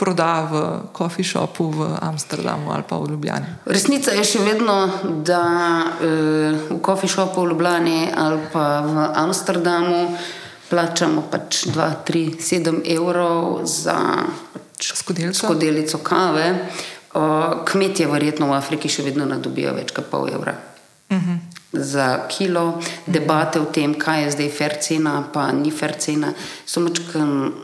Proda 0.00 0.48
v 0.48 0.80
coffee 0.96 1.24
shopu 1.24 1.68
v 1.68 1.86
Amsterdamu 2.00 2.72
ali 2.72 2.82
pa 2.88 2.96
v 2.96 3.10
Ljubljani. 3.10 3.46
Resnica 3.66 4.14
je 4.16 4.24
še 4.24 4.40
vedno, 4.40 4.88
da 5.28 5.42
eh, 6.00 6.56
v 6.70 6.78
coffee 6.80 7.08
shopu 7.08 7.44
v 7.44 7.50
Ljubljani 7.50 8.08
ali 8.16 8.40
pa 8.52 8.80
v 8.80 9.04
Amsterdamu 9.14 10.16
plačamo 10.70 11.26
pač 11.30 11.66
2, 11.68 11.90
3, 12.08 12.40
7 12.40 12.80
evrov 12.96 13.66
za 13.68 14.24
pač 14.54 14.94
skodelico 14.96 16.00
kave. 16.00 16.48
Kmetje, 17.66 18.06
verjetno 18.06 18.48
v 18.48 18.56
Afriki, 18.56 18.88
še 18.88 19.02
vedno 19.02 19.26
nadobijo 19.28 19.74
več 19.76 19.92
kot 19.92 20.08
pol 20.08 20.30
evra. 20.30 20.69
Uh 21.10 21.16
-huh. 21.16 21.38
Za 21.72 22.26
kilo 22.28 22.82
debate 23.06 23.60
o 23.60 23.64
tem, 23.64 23.94
kaj 23.94 24.24
je 24.24 24.30
zdaj 24.30 24.48
fair 24.50 24.72
cena, 24.80 25.24
pa 25.32 25.52
ni 25.52 25.70
fair 25.70 25.94
cena, 25.98 26.32
so 26.66 26.80
mačkam 26.80 27.54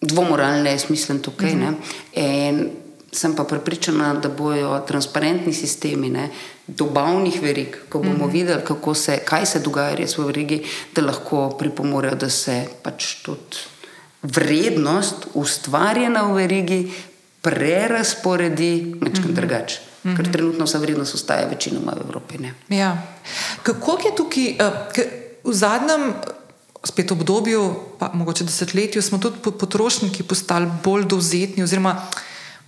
dvomoralne, 0.00 0.70
jaz 0.70 0.90
mislim, 0.90 1.22
tukaj. 1.22 1.54
Uh 1.54 1.60
-huh. 1.60 2.68
sem 3.12 3.34
pa 3.34 3.44
prepričana, 3.44 4.14
da 4.14 4.28
bojo 4.28 4.78
transparentni 4.86 5.52
sistemi 5.52 6.10
ne, 6.10 6.28
dobavnih 6.66 7.42
verig, 7.42 7.76
ko 7.88 7.98
bomo 7.98 8.12
mm 8.12 8.20
-hmm. 8.20 8.32
videli, 8.32 8.94
se, 8.94 9.18
kaj 9.24 9.46
se 9.46 9.58
dogaja 9.58 9.94
res 9.94 10.18
v 10.18 10.24
verigi, 10.24 10.64
da 10.94 11.02
lahko 11.02 11.56
pripomorejo, 11.58 12.14
da 12.14 12.30
se 12.30 12.66
pač 12.82 13.14
tudi 13.22 13.56
vrednost 14.22 15.26
ustvarjena 15.34 16.22
v 16.22 16.34
verigi 16.34 16.92
prerasporedi 17.42 18.94
nekaj 19.00 19.20
mm 19.20 19.26
-hmm. 19.26 19.34
drugače. 19.34 19.80
Mm 20.08 20.12
-hmm. 20.12 20.16
Ker 20.16 20.32
trenutno 20.32 20.64
vsa 20.64 20.78
vrednost 20.78 21.14
ostaja 21.14 21.48
večinoma 21.48 21.92
v 21.92 22.06
Evropi. 22.06 22.38
Ja. 22.68 23.02
Kako 23.62 23.98
je 24.04 24.16
tukaj 24.16 24.46
uh, 24.52 25.04
v 25.44 25.52
zadnjem? 25.52 26.14
Spet 26.84 27.10
v 27.10 27.12
obdobju, 27.12 27.74
pa 27.98 28.10
mogoče 28.14 28.44
desetletju, 28.44 29.02
smo 29.02 29.18
tudi 29.18 29.36
potrošniki 29.42 30.22
postali 30.22 30.70
bolj 30.84 31.04
dovzetni, 31.04 31.62
oziroma 31.62 32.06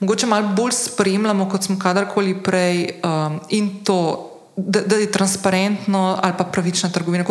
mogoče 0.01 0.27
malo 0.27 0.49
bolj 0.49 0.73
spremljamo, 0.73 1.49
kot 1.49 1.63
smo 1.63 1.79
kadarkoli 1.79 2.43
prej, 2.43 3.01
um, 3.05 3.41
in 3.49 3.85
to, 3.85 4.31
da, 4.57 4.81
da 4.81 4.97
je 4.97 5.13
transparentno 5.13 6.19
ali 6.23 6.33
pa 6.39 6.45
pravična 6.45 6.89
trgovina. 6.89 7.25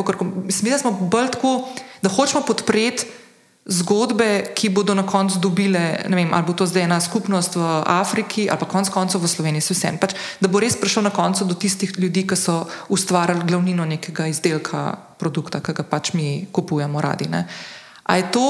Mislim, 0.46 0.72
da 0.72 0.78
smo 0.78 0.92
bolj 0.92 1.28
tako, 1.32 1.68
da 2.02 2.10
hočemo 2.10 2.44
podpreti 2.48 3.06
zgodbe, 3.70 4.50
ki 4.58 4.70
bodo 4.74 4.96
na 4.98 5.06
koncu 5.06 5.40
dobile, 5.40 6.02
ne 6.10 6.16
vem, 6.18 6.34
ali 6.34 6.46
bo 6.46 6.54
to 6.58 6.66
zdaj 6.66 6.84
ena 6.90 6.98
skupnost 7.02 7.56
v 7.56 7.66
Afriki 7.86 8.50
ali 8.50 8.58
pa 8.60 8.66
konec 8.66 8.90
koncev 8.90 9.22
v 9.22 9.30
Sloveniji, 9.30 9.62
vse 9.62 9.88
en. 9.88 10.00
Pač, 10.02 10.18
da 10.42 10.50
bo 10.50 10.58
res 10.58 10.74
prišel 10.74 11.06
na 11.06 11.14
koncu 11.14 11.46
do 11.46 11.54
tistih 11.54 11.94
ljudi, 12.02 12.26
ki 12.26 12.36
so 12.36 12.66
ustvarjali 12.90 13.46
glavnino 13.46 13.86
nekega 13.86 14.26
izdelka, 14.28 14.98
produkta, 15.22 15.62
ki 15.62 15.78
ga 15.78 15.86
pač 15.86 16.14
mi 16.18 16.50
kupujemo 16.52 16.98
radi. 16.98 17.30
Ne. 17.30 17.46
A 18.10 18.18
je 18.18 18.32
to 18.34 18.48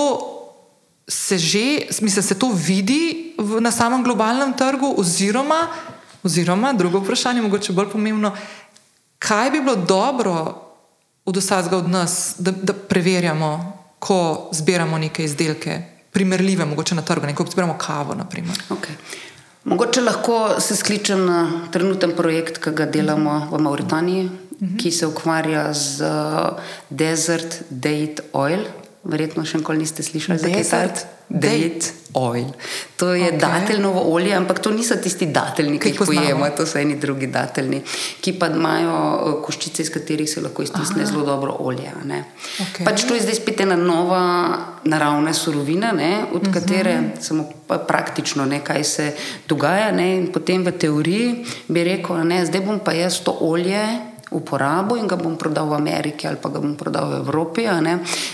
se 1.09 1.37
že, 1.37 1.89
mislim, 2.01 2.23
se 2.23 2.35
to 2.39 2.53
vidi 2.53 3.33
v, 3.37 3.59
na 3.59 3.71
samem 3.71 4.03
globalnem 4.03 4.53
trgu, 4.53 4.93
oziroma, 4.97 5.67
oziroma, 6.23 6.73
drugo 6.73 7.01
vprašanje, 7.01 7.41
mogoče 7.41 7.73
bolj 7.73 7.89
pomembno, 7.91 8.31
kaj 9.19 9.51
bi 9.51 9.61
bilo 9.61 9.75
dobro 9.75 10.35
od 11.25 11.37
vsakega 11.37 11.77
od 11.77 11.89
nas, 11.89 12.35
da, 12.37 12.51
da 12.51 12.73
preverjamo, 12.73 13.78
ko 13.99 14.49
zbiramo 14.51 14.97
neke 14.97 15.23
izdelke, 15.23 15.81
primerljive, 16.11 16.65
mogoče 16.65 16.95
na 16.95 17.01
trgu, 17.01 17.33
kot 17.35 17.51
zbiramo 17.51 17.77
kavo. 17.77 18.15
Okay. 18.15 18.95
Mogoče 19.63 20.01
lahko 20.01 20.59
se 20.59 20.75
skličem 20.75 21.25
na 21.25 21.39
trenuten 21.71 22.15
projekt, 22.15 22.57
ki 22.63 22.71
ga 22.71 22.85
delamo 22.85 23.47
v 23.51 23.61
Mauritaniji, 23.61 24.25
uh 24.25 24.31
mhm. 24.31 24.73
-huh. 24.73 24.81
ki 24.81 24.91
se 24.91 25.07
ukvarja 25.07 25.73
z 25.73 26.03
Desert 26.89 27.61
Date 27.69 28.23
Oil. 28.33 28.65
Verjetno 29.03 29.45
še 29.47 29.61
nikoli 29.61 29.79
niste 29.79 30.03
slišali 30.03 30.39
za 30.39 30.49
Desert 30.51 31.05
Date 31.29 31.93
Oil. 32.13 32.49
To 32.97 33.13
je 33.13 33.29
okay. 33.29 33.39
dateljno 33.39 33.93
olje, 33.93 34.33
ampak 34.35 34.59
to 34.59 34.73
niso 34.75 34.97
tisti 34.99 35.29
dateljni, 35.31 35.77
ki 35.79 35.93
jih 35.93 36.01
pojemo, 36.03 36.49
to 36.57 36.65
so 36.67 36.81
eni 36.81 36.97
drugi 36.99 37.29
dateljni, 37.31 37.79
ki 38.19 38.33
pa 38.41 38.49
imajo 38.51 38.97
eh, 38.97 39.37
koščice, 39.45 39.85
iz 39.85 39.93
katerih 39.93 40.27
se 40.27 40.43
lahko 40.43 40.67
iztisne 40.67 41.05
zelo 41.05 41.23
dobro 41.23 41.55
olje. 41.63 41.93
Okay. 42.01 42.83
Pač 42.83 43.05
to 43.07 43.15
je 43.15 43.23
zdaj 43.23 43.39
spet 43.39 43.63
ena 43.63 43.79
nova 43.79 44.23
naravna 44.83 45.31
surovina, 45.33 45.93
ne? 45.95 46.25
od 46.33 46.41
uh 46.41 46.41
mhm. 46.41 46.49
-huh. 46.49 46.53
katere 46.53 46.99
samo 47.21 47.47
praktično 47.87 48.45
nekaj 48.45 48.83
se 48.83 49.11
dogaja. 49.47 49.91
Ne? 49.91 50.17
In 50.17 50.31
potem 50.31 50.65
v 50.65 50.71
teoriji 50.71 51.45
bi 51.67 51.83
rekel, 51.83 52.27
da 52.27 52.45
zdaj 52.45 52.61
bom 52.61 52.79
pa 52.79 52.91
jaz 52.91 53.23
to 53.23 53.37
olje 53.39 54.08
uporabo 54.31 54.95
in 54.95 55.07
ga 55.07 55.17
bom 55.17 55.37
prodal 55.37 55.69
v 55.69 55.73
Ameriki 55.73 56.27
ali 56.27 56.37
pa 56.37 56.49
ga 56.49 56.61
bom 56.61 56.75
prodal 56.77 57.09
v 57.09 57.15
Evropi. 57.25 57.65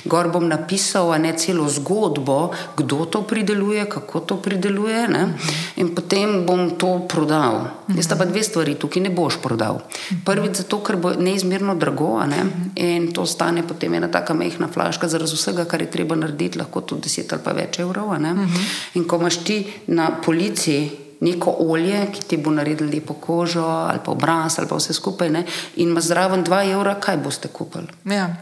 Gor 0.05 0.27
bom 0.29 0.43
napisal 0.47 1.15
ne, 1.19 1.33
celo 1.37 1.69
zgodbo, 1.69 2.51
kdo 2.75 3.05
to 3.05 3.23
prideluje, 3.23 3.85
kako 3.87 4.19
to 4.19 4.35
prideluje 4.41 5.07
ne? 5.07 5.23
in 5.75 5.95
potem 5.95 6.45
bom 6.45 6.75
to 6.75 7.07
prodal. 7.07 7.85
Jaz 7.95 8.11
pa 8.11 8.25
dve 8.25 8.43
stvari 8.43 8.75
tukaj 8.75 9.03
ne 9.03 9.09
boš 9.09 9.39
prodal. 9.39 9.81
Prvič 10.25 10.65
zato, 10.65 10.81
ker 10.83 10.99
bo 10.99 11.15
neizmerno 11.15 11.75
drago 11.79 12.19
ne? 12.27 12.71
in 12.75 13.11
to 13.15 13.25
stane 13.25 13.63
potem 13.63 13.93
ena 13.93 14.11
taka 14.11 14.33
mehna 14.33 14.67
flaška 14.67 15.07
zaradi 15.07 15.31
vsega, 15.35 15.65
kar 15.65 15.81
je 15.81 15.91
treba 15.91 16.15
narediti, 16.15 16.59
lahko 16.59 16.81
tudi 16.81 17.07
10 17.07 17.31
ali 17.31 17.43
pa 17.43 17.55
več 17.55 17.79
evrov. 17.79 18.11
In 18.95 19.07
ko 19.07 19.19
imaš 19.19 19.41
ti 19.47 19.63
na 19.87 20.11
policiji 20.21 21.04
neko 21.19 21.55
olje, 21.59 22.07
ki 22.13 22.21
ti 22.21 22.37
bo 22.37 22.51
naredilo 22.51 22.89
lepo 22.91 23.13
kožo 23.13 23.63
ali 23.63 23.99
pa 24.05 24.11
obraz 24.11 24.59
ali 24.59 24.67
pa 24.67 24.75
vse 24.75 24.93
skupaj, 24.93 25.29
ne? 25.29 25.45
in 25.75 25.89
ima 25.89 26.01
zraven 26.01 26.43
2 26.43 26.71
evra, 26.71 26.95
kaj 26.99 27.17
boste 27.17 27.47
kupili? 27.47 27.87
Ja. 28.05 28.35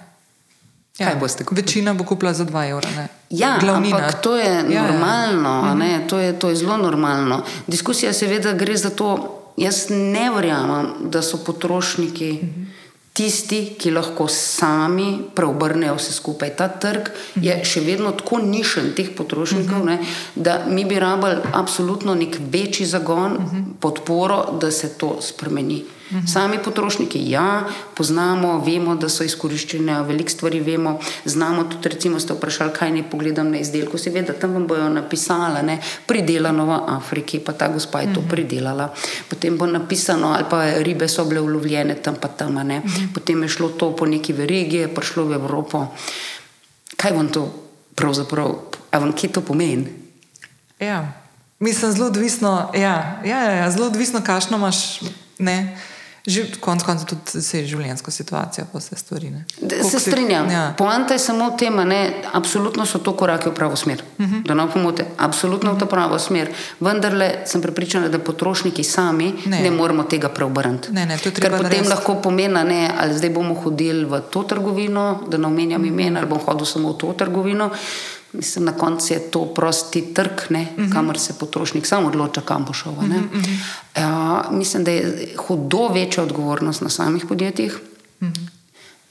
Ja, 0.98 1.20
večina 1.52 1.94
bo 1.94 2.04
kupila 2.04 2.34
za 2.34 2.46
2 2.46 2.70
evra. 2.70 2.90
Ja, 3.30 3.60
ampak 3.76 4.22
to 4.22 4.38
je 4.38 4.46
ja, 4.46 4.70
ja. 4.70 4.92
normalno, 4.92 5.66
ja. 5.66 5.74
Ne? 5.74 6.08
To, 6.08 6.20
je, 6.20 6.40
to 6.40 6.50
je 6.50 6.56
zelo 6.56 6.78
normalno. 6.78 7.42
Diskusija 7.68 8.14
seveda 8.14 8.54
gre 8.54 8.78
za 8.78 8.90
to, 8.90 9.40
jaz 9.58 9.86
ne 9.90 10.30
verjamem, 10.36 10.94
da 11.10 11.22
so 11.22 11.38
potrošniki. 11.38 12.32
-huh 12.42 12.73
tisti, 13.14 13.76
ki 13.78 13.92
lahko 13.94 14.28
sami 14.28 15.20
preobrnejo 15.36 15.96
vse 16.00 16.14
skupaj. 16.14 16.56
Ta 16.58 16.68
trg 16.68 17.12
je 17.42 17.58
še 17.66 17.84
vedno 17.86 18.12
tako 18.18 18.42
nišen 18.42 18.94
teh 18.98 19.12
potrošnikov, 19.18 19.86
ne, 19.86 20.00
da 20.36 20.64
mi 20.68 20.86
bi 20.86 21.00
rabili 21.00 21.54
absolutno 21.54 22.16
nek 22.18 22.40
večji 22.54 22.90
zagon, 22.90 23.38
podporo, 23.80 24.58
da 24.62 24.72
se 24.72 24.96
to 24.98 25.18
spremeni. 25.22 25.84
Mhm. 26.14 26.28
Sami 26.28 26.58
potrošniki, 26.64 27.30
ja, 27.30 27.66
poznamo, 27.98 28.60
vemo, 28.66 28.96
da 28.96 29.10
so 29.10 29.24
izkoriščene, 29.24 29.96
veliko 30.06 30.30
stvari 30.30 30.60
vemo. 30.60 31.00
Znamo 31.26 31.64
tudi, 31.64 31.90
recimo, 31.90 32.20
ste 32.20 32.34
vprašali, 32.34 32.74
kaj 32.74 32.92
naj 32.92 33.06
pogledam 33.10 33.50
na 33.52 33.58
izdelku. 33.58 33.98
Seveda, 33.98 34.34
tam 34.34 34.54
vam 34.54 34.68
bojo 34.68 34.90
napisali, 34.90 35.64
ne, 35.66 35.80
pridelano 36.06 36.66
v 36.66 36.78
Afriki, 36.96 37.40
pa 37.40 37.54
ta 37.54 37.68
gospa 37.74 38.02
je 38.02 38.14
to 38.14 38.22
mhm. 38.22 38.30
pridelala. 38.30 38.90
Potem 39.30 39.58
bo 39.58 39.66
napisano, 39.66 40.34
ali 40.38 40.46
pa 40.50 40.62
ribe 40.86 41.08
so 41.08 41.26
bile 41.26 41.42
ulovljene 41.42 41.96
tam, 41.96 42.16
pa 42.22 42.28
tam. 42.28 42.54
Ne. 42.54 42.80
Mhm. 42.80 43.14
Potem 43.14 43.44
je 43.44 43.50
šlo 43.50 43.70
to 43.70 43.96
po 43.96 44.06
neki 44.06 44.34
verigi, 44.34 44.86
je 44.86 44.94
prišlo 44.94 45.26
v 45.26 45.42
Evropo. 45.42 45.88
Kaj 46.96 47.12
vam 47.12 47.28
to 47.28 47.50
pravzaprav, 47.96 48.54
a 48.92 49.00
vam 49.00 49.12
kje 49.14 49.32
to 49.34 49.42
pomeni? 49.42 49.90
Ja. 50.80 51.14
Mislim, 51.60 51.92
zelo 51.92 52.08
odvisno, 52.08 52.70
ja, 52.76 53.22
ja, 53.26 53.40
ja, 53.44 53.52
ja, 53.52 53.72
zelo 53.72 53.88
odvisno, 53.88 54.22
kakšno 54.22 54.58
imaš. 54.58 55.00
Ne. 55.40 55.78
Konec 56.60 56.84
koncev 56.84 57.08
tudi 57.08 57.42
se 57.44 57.60
je 57.60 57.66
življenjska 57.68 58.12
situacija, 58.12 58.64
pa 58.72 58.80
vse 58.80 58.96
stvari. 58.96 59.32
Se 59.90 60.00
strinjam. 60.00 60.48
Ja. 60.52 60.62
Poanta 60.78 61.18
je 61.18 61.20
samo 61.20 61.50
v 61.50 61.58
tem, 61.60 61.76
da 61.90 61.98
absolutno 62.40 62.86
so 62.88 63.02
to 63.04 63.12
korake 63.20 63.50
v 63.50 63.54
pravo 63.54 63.76
smer. 63.76 64.04
Uh 64.18 64.26
mhm. 64.26 64.36
-huh. 64.36 64.48
Da 64.48 64.54
ne 64.54 64.68
pomote, 64.72 65.06
absolutno 65.18 65.72
uh 65.72 65.76
-huh. 65.76 65.78
v 65.78 65.84
to 65.84 65.86
pravo 65.86 66.20
smer. 66.20 66.54
Vendar 66.80 67.12
sem 67.46 67.62
prepričana, 67.62 68.08
da 68.08 68.20
potrošniki 68.20 68.84
sami 68.84 69.34
ne, 69.46 69.60
ne 69.60 69.72
moremo 69.72 70.04
tega 70.04 70.30
preobrniti. 70.30 70.88
Ker 71.24 71.52
potem 71.52 71.62
narediti. 71.62 71.90
lahko 71.90 72.16
pomeni, 72.16 72.64
ne, 72.64 72.92
ali 73.00 73.18
zdaj 73.18 73.30
bomo 73.30 73.54
hodili 73.54 74.06
v 74.06 74.22
to 74.32 74.44
trgovino, 74.44 75.24
da 75.28 75.38
ne 75.38 75.48
omenjam 75.48 75.86
imen, 75.86 76.18
ali 76.18 76.28
bom 76.28 76.40
hodil 76.40 76.66
samo 76.66 76.94
v 76.94 76.98
to 76.98 77.14
trgovino. 77.14 77.70
Mislim, 78.34 78.66
na 78.66 78.72
koncu 78.72 79.14
je 79.14 79.20
to 79.32 79.46
prosti 79.46 80.14
trg, 80.14 80.32
uh 80.32 80.52
mhm. 80.52 80.66
-huh. 80.78 80.94
kamor 80.94 81.20
se 81.20 81.34
potrošnik 81.40 81.86
sam 81.86 82.06
odloča, 82.06 82.42
kam 82.42 82.66
bo 82.66 82.74
šel. 82.74 82.92
Uh 82.92 83.04
-huh. 83.04 83.60
uh, 83.96 84.58
mislim, 84.58 84.84
da 84.84 84.92
je 84.92 85.34
hudo 85.38 85.88
večja 85.88 86.24
odgovornost 86.24 86.82
na 86.82 86.90
samih 86.90 87.26
podjetjih. 87.30 87.80
Uh 88.22 88.28
-huh 88.28 88.53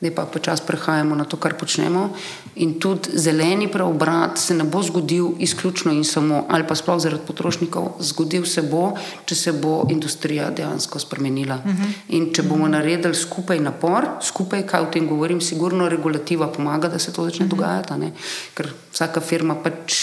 zdaj 0.03 0.15
pa 0.19 0.27
počasi 0.27 0.67
prehajamo 0.67 1.15
na 1.15 1.23
to, 1.23 1.38
kar 1.38 1.55
počnemo. 1.55 2.11
In 2.59 2.75
tudi 2.83 3.15
zeleni 3.15 3.69
preobrat 3.71 4.35
se 4.38 4.55
ne 4.55 4.65
bo 4.67 4.83
zgodil 4.83 5.38
izključno 5.38 5.93
in 5.95 6.03
samo, 6.05 6.43
ali 6.51 6.67
pa 6.67 6.75
sploh 6.75 6.99
zaradi 6.99 7.23
potrošnikov, 7.27 8.03
zgodil 8.03 8.43
se 8.43 8.67
bo, 8.67 8.97
če 9.25 9.35
se 9.38 9.53
bo 9.53 9.87
industrija 9.95 10.51
dejansko 10.51 10.99
spremenila. 10.99 11.61
Uh 11.62 11.71
mhm. 11.71 11.83
-huh. 11.83 12.19
In 12.19 12.35
če 12.35 12.43
bomo 12.43 12.69
naredili 12.69 13.15
skupaj 13.15 13.61
napor, 13.61 14.09
skupaj, 14.23 14.67
kaj 14.67 14.83
o 14.83 14.91
tem 14.91 15.07
govorim, 15.07 15.41
sigurno 15.41 15.88
regulativa 15.88 16.49
pomaga, 16.49 16.88
da 16.88 16.99
se 16.99 17.12
to 17.12 17.25
začne 17.25 17.47
uh 17.47 17.53
mhm. 17.53 17.55
-huh. 17.55 17.57
dogajati. 17.57 18.12
Ker 18.55 18.73
vsaka 18.93 19.21
firma 19.21 19.55
pač 19.55 19.95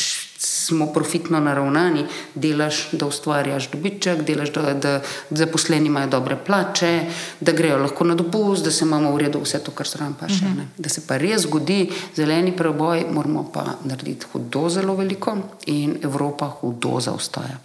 smo 0.70 0.88
profitno 0.94 1.40
naravnani, 1.40 2.06
delaš, 2.36 2.82
da 2.92 3.08
ustvarjaš 3.10 3.70
dobiček, 3.72 4.22
delaš, 4.28 4.54
da, 4.54 4.74
da 4.74 4.94
zaposleni 5.30 5.88
imajo 5.88 6.08
dobre 6.08 6.38
plače, 6.46 6.92
da 7.40 7.52
grejo 7.52 7.78
lahko 7.78 8.06
na 8.06 8.16
dopust, 8.16 8.66
da 8.66 8.72
se 8.72 8.86
imamo 8.86 9.12
v 9.16 9.24
redu 9.26 9.42
vse 9.44 9.64
to, 9.64 9.72
kar 9.72 9.88
se 9.88 10.02
nam 10.02 10.16
pa 10.20 10.30
še 10.30 10.52
ne. 10.56 10.68
Da 10.78 10.90
se 10.90 11.06
pa 11.08 11.18
res 11.18 11.46
zgodi 11.48 11.90
zeleni 12.16 12.54
preboj, 12.56 13.06
moramo 13.14 13.48
pa 13.54 13.66
narediti 13.84 14.30
hudo 14.34 14.68
zelo 14.70 14.96
veliko 15.00 15.38
in 15.66 15.98
Evropa 16.04 16.52
hudo 16.62 17.00
zaostaja. 17.00 17.60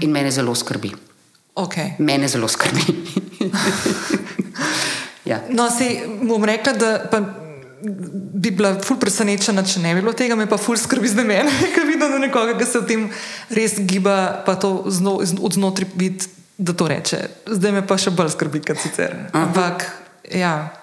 In 0.00 0.10
mene 0.10 0.30
zelo 0.30 0.54
skrbi. 0.54 0.90
Okay. 1.60 1.94
Mene 1.98 2.28
zelo 2.28 2.48
skrbi. 2.48 2.80
ja. 5.30 5.42
No, 5.50 5.68
se 5.70 5.90
bom 6.22 6.44
rekla, 6.44 6.72
da. 6.72 6.98
Pa 7.10 7.49
bi 7.82 8.50
bila 8.50 8.74
ful 8.84 8.98
presenečena, 9.00 9.64
če 9.66 9.82
ne 9.84 9.94
bi 9.94 10.02
bilo 10.02 10.14
tega, 10.16 10.36
me 10.36 10.48
pa 10.50 10.58
ful 10.60 10.78
skrbi 10.80 11.08
za 11.08 11.24
mene, 11.26 11.52
ker 11.74 11.86
vidim, 11.88 12.06
da 12.06 12.20
nekoga, 12.22 12.56
ki 12.58 12.68
se 12.68 12.82
v 12.82 12.88
tem 12.88 13.06
res 13.56 13.78
giba, 13.88 14.42
pa 14.46 14.56
to 14.60 14.84
zno, 14.92 15.18
od 15.20 15.56
znotraj 15.56 15.88
vidi, 15.94 16.28
da 16.60 16.76
to 16.76 16.88
reče. 16.90 17.22
Zdaj 17.48 17.72
me 17.72 17.86
pa 17.86 17.96
še 18.00 18.12
bolj 18.12 18.34
skrbi, 18.36 18.60
kot 18.64 18.82
sicer. 18.82 19.16
Ampak, 19.36 19.86
ja. 20.28 20.79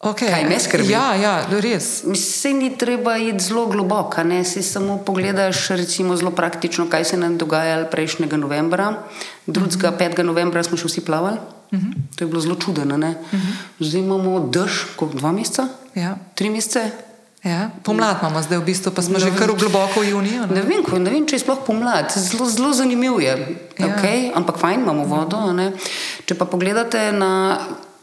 Okay. 0.00 0.32
Kaj 0.32 0.44
me 0.48 0.56
skrbi? 0.56 0.88
Ja, 0.88 1.12
ja, 1.14 1.44
res. 1.60 2.00
Se 2.16 2.52
ni 2.52 2.72
treba 2.72 3.18
iti 3.20 3.44
zelo 3.44 3.66
globoko, 3.66 4.22
ne 4.24 4.44
si 4.44 4.62
samo 4.62 4.96
pogledaš, 4.98 5.68
recimo, 5.68 6.16
zelo 6.16 6.30
praktično, 6.30 6.86
kaj 6.88 7.04
se 7.04 7.16
nam 7.16 7.36
dogaja 7.36 7.84
prejšnjega 7.84 8.36
novembra. 8.36 8.94
2. 9.46 9.60
Uh 9.60 9.66
-huh. 9.66 9.98
5. 9.98 10.22
novembra 10.22 10.62
smo 10.62 10.76
še 10.76 10.88
vsi 10.88 11.00
plavali, 11.00 11.36
uh 11.72 11.78
-huh. 11.78 11.92
to 12.16 12.24
je 12.24 12.28
bilo 12.28 12.40
zelo 12.40 12.54
čudno. 12.54 12.84
Uh 12.84 12.90
-huh. 12.90 13.14
Zdaj 13.80 14.00
imamo 14.00 14.40
dež, 14.40 14.84
kot 14.96 15.14
dva 15.14 15.32
meseca, 15.32 15.68
Ja. 15.94 16.16
tri 16.34 16.50
mesece. 16.50 16.90
Ja. 17.44 17.70
Pomlad 17.82 18.16
imamo 18.20 18.42
zdaj, 18.42 18.58
v 18.58 18.64
bistvu 18.64 18.92
pa 18.92 19.02
smo 19.02 19.18
že 19.18 19.30
kar 19.38 19.50
v 19.50 19.56
globoko 19.58 20.00
v 20.00 20.08
juniju. 20.08 20.40
Ne 20.40 20.54
Ne? 20.54 20.62
vem, 20.62 20.82
ko- 20.84 20.98
ne 20.98 21.10
vem, 21.10 21.26
če 21.26 21.36
je 21.36 21.40
sploh 21.40 21.58
pomlad, 21.66 22.12
zelo, 22.16 22.48
zelo 22.48 22.72
zanimiv 22.72 23.20
je. 23.20 23.56
Ja. 23.78 23.86
Okay? 23.86 24.30
Ampak 24.34 24.56
fajn 24.58 24.80
imamo 24.80 25.04
vodo. 25.04 25.52
ne. 25.52 25.72
Če 26.24 26.34
pa 26.34 26.44
pogledate 26.44 27.12
na 27.12 27.58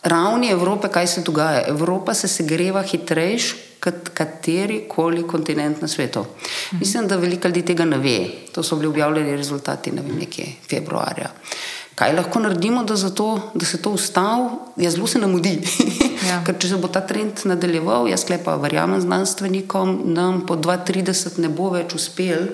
ravni 0.08 0.52
Evrope, 0.52 0.88
kaj 0.88 1.08
se 1.08 1.22
dogaja. 1.22 1.64
Evropa 1.68 2.14
se 2.14 2.28
segreva 2.28 2.84
hitrejš 2.84 3.54
kot 3.84 4.10
kateri 4.14 4.84
koli 4.90 5.24
kontinent 5.28 5.82
na 5.82 5.88
svetu. 5.88 6.26
Mislim, 6.80 7.08
da 7.08 7.18
veliko 7.18 7.48
ljudi 7.48 7.66
tega 7.66 7.86
ne 7.86 7.98
ve. 7.98 8.20
To 8.52 8.64
so 8.64 8.76
bili 8.76 8.88
objavljeni 8.88 9.36
rezultati 9.38 9.92
ne 9.92 10.02
vem, 10.02 10.18
nekje 10.20 10.46
februarja. 10.70 11.30
Kaj 11.98 12.14
lahko 12.14 12.40
naredimo, 12.40 12.84
da, 12.84 12.96
zato, 12.96 13.52
da 13.54 13.66
se 13.66 13.82
to 13.82 13.90
ustavi? 13.92 14.50
Ja, 14.76 14.92
zelo 14.92 15.08
se 15.08 15.20
nam 15.20 15.32
mudi. 15.32 15.60
Ja. 16.28 16.42
Ker 16.46 16.58
če 16.60 16.70
se 16.70 16.78
bo 16.78 16.88
ta 16.88 17.02
trend 17.02 17.42
nadaljeval, 17.50 18.10
jaz 18.10 18.22
sklepam, 18.22 18.62
verjamem 18.62 19.02
znanstvenikom, 19.02 20.02
nam 20.14 20.44
po 20.46 20.56
2030 20.56 21.40
ne 21.42 21.50
bo 21.50 21.72
več 21.74 21.96
uspel 21.98 22.52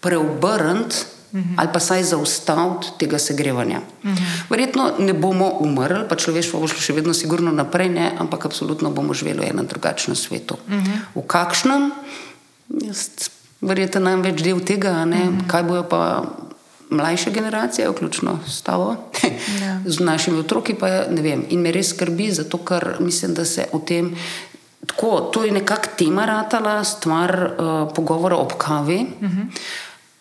preobrniti 0.00 1.17
-huh. 1.32 1.54
ali 1.56 1.68
pa 1.72 1.80
saj 1.80 2.02
zaustaviti 2.02 2.86
tega 2.98 3.18
segrevanja. 3.18 3.80
Uh 4.04 4.10
-huh. 4.10 4.18
Verjetno 4.50 4.92
ne 4.98 5.12
bomo 5.12 5.50
umrli, 5.60 6.08
pa 6.08 6.16
človeštvo 6.16 6.60
bo 6.60 6.68
šlo 6.68 6.80
še 6.80 6.92
vedno 6.92 7.14
sigurno 7.14 7.52
naprej, 7.52 7.88
ne, 7.88 8.12
ampak 8.18 8.44
absolutno 8.44 8.90
bomo 8.90 9.14
živeli 9.14 9.40
v 9.40 9.50
enem 9.50 9.66
drugačnem 9.66 10.16
svetu. 10.16 10.54
Uh 10.68 10.74
-huh. 10.74 10.98
V 11.14 11.26
kakšnem? 11.26 11.92
Jaz 12.68 13.10
verjetno 13.60 14.00
največ 14.00 14.42
del 14.42 14.60
tega, 14.60 15.04
ne, 15.04 15.28
uh 15.28 15.34
-huh. 15.34 15.46
kaj 15.46 15.62
bojo 15.62 15.82
pa. 15.82 16.24
Mlajše 16.90 17.30
generacije, 17.30 17.90
vključno 17.90 18.38
s 18.46 18.62
tavo, 18.62 18.96
Ja. 19.62 19.80
z 19.84 20.00
našimi 20.00 20.38
otroki, 20.38 20.74
pa 20.74 20.88
ne 20.88 21.22
vem. 21.22 21.44
In 21.48 21.60
me 21.60 21.72
res 21.72 21.88
skrbi, 21.88 22.30
zato 22.32 22.58
ker 22.58 22.96
mislim, 23.00 23.34
da 23.34 23.44
se 23.44 23.66
o 23.72 23.78
tem, 23.78 24.16
tako, 24.86 25.20
to 25.20 25.44
je 25.44 25.52
nekakšna 25.52 25.92
tema 25.96 26.24
ratala, 26.26 26.84
stvar 26.84 27.50
uh, 27.58 27.92
pogovora 27.94 28.36
ob 28.36 28.52
kavi, 28.58 29.06
uh 29.20 29.28
-huh. 29.28 29.46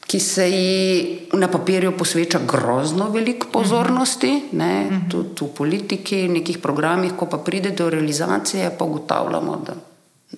Ki 0.07 0.19
se 0.19 0.49
ji 0.49 1.19
na 1.33 1.47
papirju 1.47 1.91
posveča 1.97 2.39
grozno 2.47 3.09
veliko 3.09 3.47
pozornosti, 3.51 4.43
uh 4.51 4.59
-huh. 4.59 5.09
tudi 5.09 5.29
v 5.41 5.47
politiki, 5.55 6.27
v 6.27 6.31
nekih 6.31 6.57
programih, 6.57 7.11
ko 7.17 7.25
pa 7.25 7.37
pride 7.37 7.71
do 7.71 7.89
realizacije, 7.89 8.75
pa 8.77 8.85
ugotavljamo, 8.85 9.63
da 9.65 9.73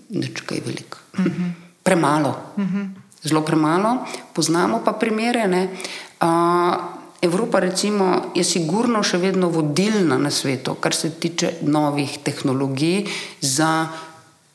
nič 0.09 0.41
kaj 0.41 0.61
veliko. 0.65 0.97
Uh 1.13 1.26
-huh. 1.26 1.51
Premalo. 1.84 2.36
Uh 2.57 2.63
-huh. 2.63 2.88
Zelo 3.24 3.41
premalo, 3.41 3.97
poznamo 4.34 4.82
pa 4.86 4.91
primere. 4.91 5.47
Ne? 5.47 5.70
Uh, 6.22 6.28
Evropa 7.22 7.59
recimo, 7.59 8.32
je 8.36 8.43
sigurno 8.43 9.03
še 9.03 9.17
vedno 9.17 9.49
vodilna 9.49 10.17
na 10.17 10.32
svetu, 10.32 10.74
kar 10.80 10.95
se 10.95 11.09
tiče 11.09 11.51
novih 11.61 12.20
tehnologij 12.24 13.05
za 13.41 13.88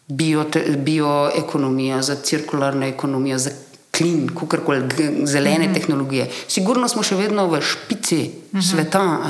biote- 0.08 0.76
bioekonomijo, 0.76 2.02
za 2.02 2.14
cirkularno 2.14 2.86
ekonomijo, 2.86 3.38
za 3.38 3.50
klin, 3.96 4.28
kakorkoli 4.28 4.82
zelene 5.24 5.58
mm 5.58 5.70
-hmm. 5.70 5.74
tehnologije. 5.74 6.30
Sigurno 6.48 6.88
smo 6.88 7.02
še 7.02 7.16
vedno 7.16 7.46
v 7.46 7.60
špici 7.62 8.30
mm 8.30 8.58
-hmm. 8.58 8.70
sveta, 8.70 9.20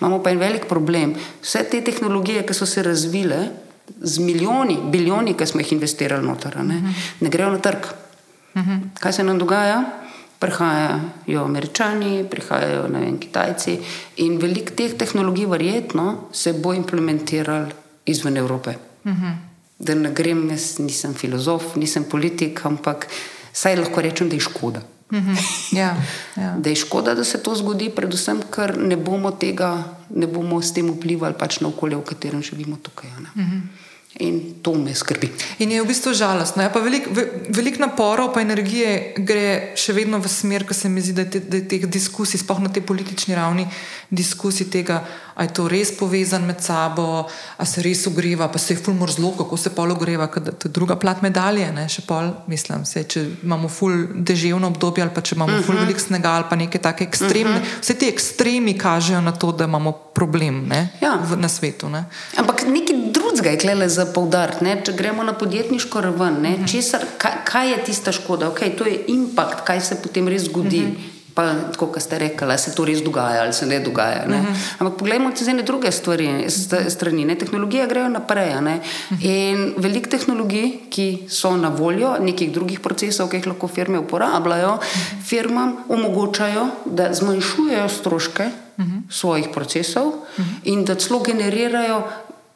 imamo 0.00 0.22
pa 0.22 0.30
en 0.30 0.38
velik 0.38 0.66
problem. 0.68 1.14
Vse 1.42 1.64
te 1.70 1.80
tehnologije, 1.80 2.46
ki 2.46 2.54
so 2.54 2.66
se 2.66 2.82
razvile 2.82 3.48
z 4.00 4.18
milijoni, 4.18 4.78
bilijoni, 4.90 5.34
ki 5.34 5.46
smo 5.46 5.60
jih 5.60 5.72
investirali 5.72 6.26
noter, 6.26 6.56
ne, 6.56 6.74
mm 6.74 6.86
-hmm. 6.86 6.92
ne 7.20 7.28
grejo 7.28 7.50
na 7.50 7.58
trg. 7.58 7.86
Mm 8.54 8.62
-hmm. 8.62 8.80
Kaj 9.00 9.12
se 9.12 9.24
nam 9.24 9.38
dogaja? 9.38 9.84
Prihajajo 10.38 11.44
američani, 11.44 12.24
prihajajo 12.30 12.82
vem, 12.82 13.18
Kitajci 13.18 13.78
in 14.16 14.38
veliko 14.38 14.72
teh 14.76 14.94
tehnologij, 14.94 15.46
verjetno, 15.46 16.18
se 16.32 16.52
bo 16.52 16.74
implementiralo 16.74 17.66
izven 18.06 18.36
Evrope. 18.36 18.70
Uh 19.04 19.12
-huh. 19.12 19.34
Da 19.78 19.94
ne 19.94 20.10
grem, 20.12 20.50
jaz 20.50 20.78
nisem 20.78 21.14
filozof, 21.14 21.76
nisem 21.76 22.04
politik, 22.04 22.64
ampak 22.64 23.06
saj 23.52 23.76
lahko 23.76 24.02
rečem, 24.02 24.28
da 24.28 24.36
je 24.36 24.40
škoda. 24.40 24.82
Uh 25.10 25.18
-huh. 25.18 25.36
ja, 25.72 25.96
ja. 26.36 26.56
Da 26.58 26.70
je 26.70 26.76
škoda, 26.76 27.14
da 27.14 27.24
se 27.24 27.42
to 27.42 27.54
zgodi, 27.54 27.90
predvsem, 27.90 28.42
ker 28.54 28.78
ne 28.78 28.96
bomo 28.96 29.30
tega, 29.30 29.84
ne 30.14 30.26
bomo 30.26 30.62
s 30.62 30.72
tem 30.72 30.90
vplivali 30.90 31.34
pač 31.38 31.60
na 31.60 31.68
okolje, 31.68 31.96
v 31.96 32.04
katerem 32.04 32.42
živimo 32.42 32.76
tukaj. 32.82 33.10
Uh 33.10 33.42
-huh. 33.42 33.60
In 34.18 34.54
to 34.62 34.74
me 34.74 34.94
skrbi. 34.94 35.30
In 35.58 35.70
je 35.70 35.82
v 35.82 35.86
bistvu 35.86 36.14
žalostno. 36.14 36.62
Ja, 36.62 36.68
Veliko 36.68 37.10
velik 37.48 37.78
naporov, 37.78 38.32
pa 38.34 38.40
energije 38.40 39.14
gre 39.16 39.72
še 39.78 39.92
vedno 39.92 40.18
v 40.18 40.28
smer, 40.28 40.66
ko 40.66 40.74
se 40.74 40.88
mi 40.88 41.00
zdi, 41.00 41.12
da 41.12 41.22
je, 41.22 41.40
te, 41.40 41.60
teh 41.62 41.86
diskusij, 41.86 42.42
sploh 42.42 42.58
na 42.58 42.68
tej 42.68 42.82
politični 42.82 43.34
ravni, 43.34 43.68
diskusij 44.10 44.66
tega, 44.66 45.06
ali 45.40 45.48
je 45.48 45.54
to 45.54 45.68
res 45.68 45.90
povezano 45.96 46.46
med 46.46 46.60
sabo, 46.60 47.24
ali 47.56 47.68
se 47.68 47.82
res 47.82 48.06
ogreva, 48.06 48.48
pa 48.52 48.58
se 48.58 48.74
je 48.74 48.82
fulmor 48.84 49.10
zelo, 49.10 49.32
kako 49.38 49.56
se 49.56 49.70
pol 49.72 49.92
ogreva, 49.92 50.26
ker 50.28 50.52
to 50.52 50.68
je 50.68 50.72
druga 50.72 50.98
plat 51.00 51.22
medalje. 51.24 51.64
Ne? 51.72 51.86
Še 51.88 52.04
pol, 52.04 52.28
mislim, 52.46 52.84
se, 52.84 53.06
če 53.08 53.22
imamo 53.40 53.70
ful 53.72 54.04
deževno 54.12 54.68
obdobje 54.68 55.06
ali 55.06 55.14
pa 55.14 55.24
če 55.24 55.34
imamo 55.38 55.54
uh 55.54 55.58
-huh. 55.58 55.66
ful 55.66 55.80
velik 55.80 56.00
snega 56.00 56.30
ali 56.30 56.44
pa 56.50 56.56
neke 56.56 56.78
take 56.78 57.04
ekstremne. 57.04 57.56
Uh 57.56 57.64
-huh. 57.64 57.80
Vse 57.80 57.94
te 57.94 58.08
ekstremi 58.08 58.78
kažejo 58.78 59.20
na 59.20 59.32
to, 59.32 59.52
da 59.52 59.64
imamo 59.64 59.92
problem 59.92 60.68
ne? 60.68 60.88
Ja. 61.00 61.16
v, 61.30 61.36
na 61.36 61.48
svetu. 61.48 61.88
Ne? 61.88 62.04
Ampak 62.36 62.66
nekaj 62.66 62.96
drugega 63.12 63.50
je 63.50 63.58
klele 63.58 63.88
za 63.88 64.06
poudariti. 64.06 64.84
Če 64.84 64.92
gremo 64.92 65.24
na 65.24 65.32
podjetniško 65.32 66.00
raven, 66.00 66.36
uh 66.36 66.42
-huh. 66.42 66.70
česar, 66.70 67.00
kaj, 67.18 67.32
kaj 67.44 67.70
je 67.70 67.84
tista 67.84 68.12
škoda? 68.12 68.50
Okay, 68.52 68.76
to 68.76 68.84
je 68.84 69.04
impact, 69.08 69.64
kaj 69.64 69.80
se 69.80 70.02
potem 70.02 70.28
res 70.28 70.42
zgodi. 70.42 70.84
Uh 70.84 70.84
-huh. 70.84 71.19
Pa, 71.34 71.54
tako 71.72 71.86
kot 71.86 72.02
ste 72.02 72.18
rekli, 72.18 72.46
ali 72.46 72.58
se 72.58 72.74
to 72.74 72.84
res 72.84 73.02
dogaja 73.02 73.42
ali 73.42 73.52
se 73.52 73.66
ne 73.66 73.80
dogaja. 73.80 74.26
Ne? 74.26 74.40
Uh 74.40 74.46
-huh. 74.46 74.74
Ampak 74.78 74.98
poglejmo 74.98 75.30
se 75.36 75.50
ene 75.50 75.62
druge 75.62 75.92
stvari, 75.92 76.46
strani. 76.88 77.24
Ne? 77.24 77.34
Tehnologije 77.34 77.86
grejo 77.86 78.08
naprej. 78.08 78.48
Uh 78.48 78.62
-huh. 78.62 78.78
In 79.20 79.74
veliko 79.76 80.10
tehnologij, 80.10 80.90
ki 80.90 81.26
so 81.28 81.56
na 81.56 81.68
voljo, 81.68 82.16
nekih 82.20 82.52
drugih 82.52 82.80
procesov, 82.80 83.28
ki 83.30 83.36
jih 83.36 83.46
lahko 83.46 83.68
firme 83.68 83.98
uporabljajo, 83.98 84.72
uh 84.74 84.80
-huh. 84.80 85.22
firmam 85.24 85.76
omogočajo, 85.88 86.66
da 86.84 87.14
zmanjšujejo 87.14 87.88
stroške 87.88 88.46
uh 88.78 88.84
-huh. 88.84 89.02
svojih 89.10 89.48
procesov 89.52 90.06
uh 90.06 90.14
-huh. 90.38 90.44
in 90.64 90.84
da 90.84 90.94
celo 90.94 91.20
generirajo 91.20 92.02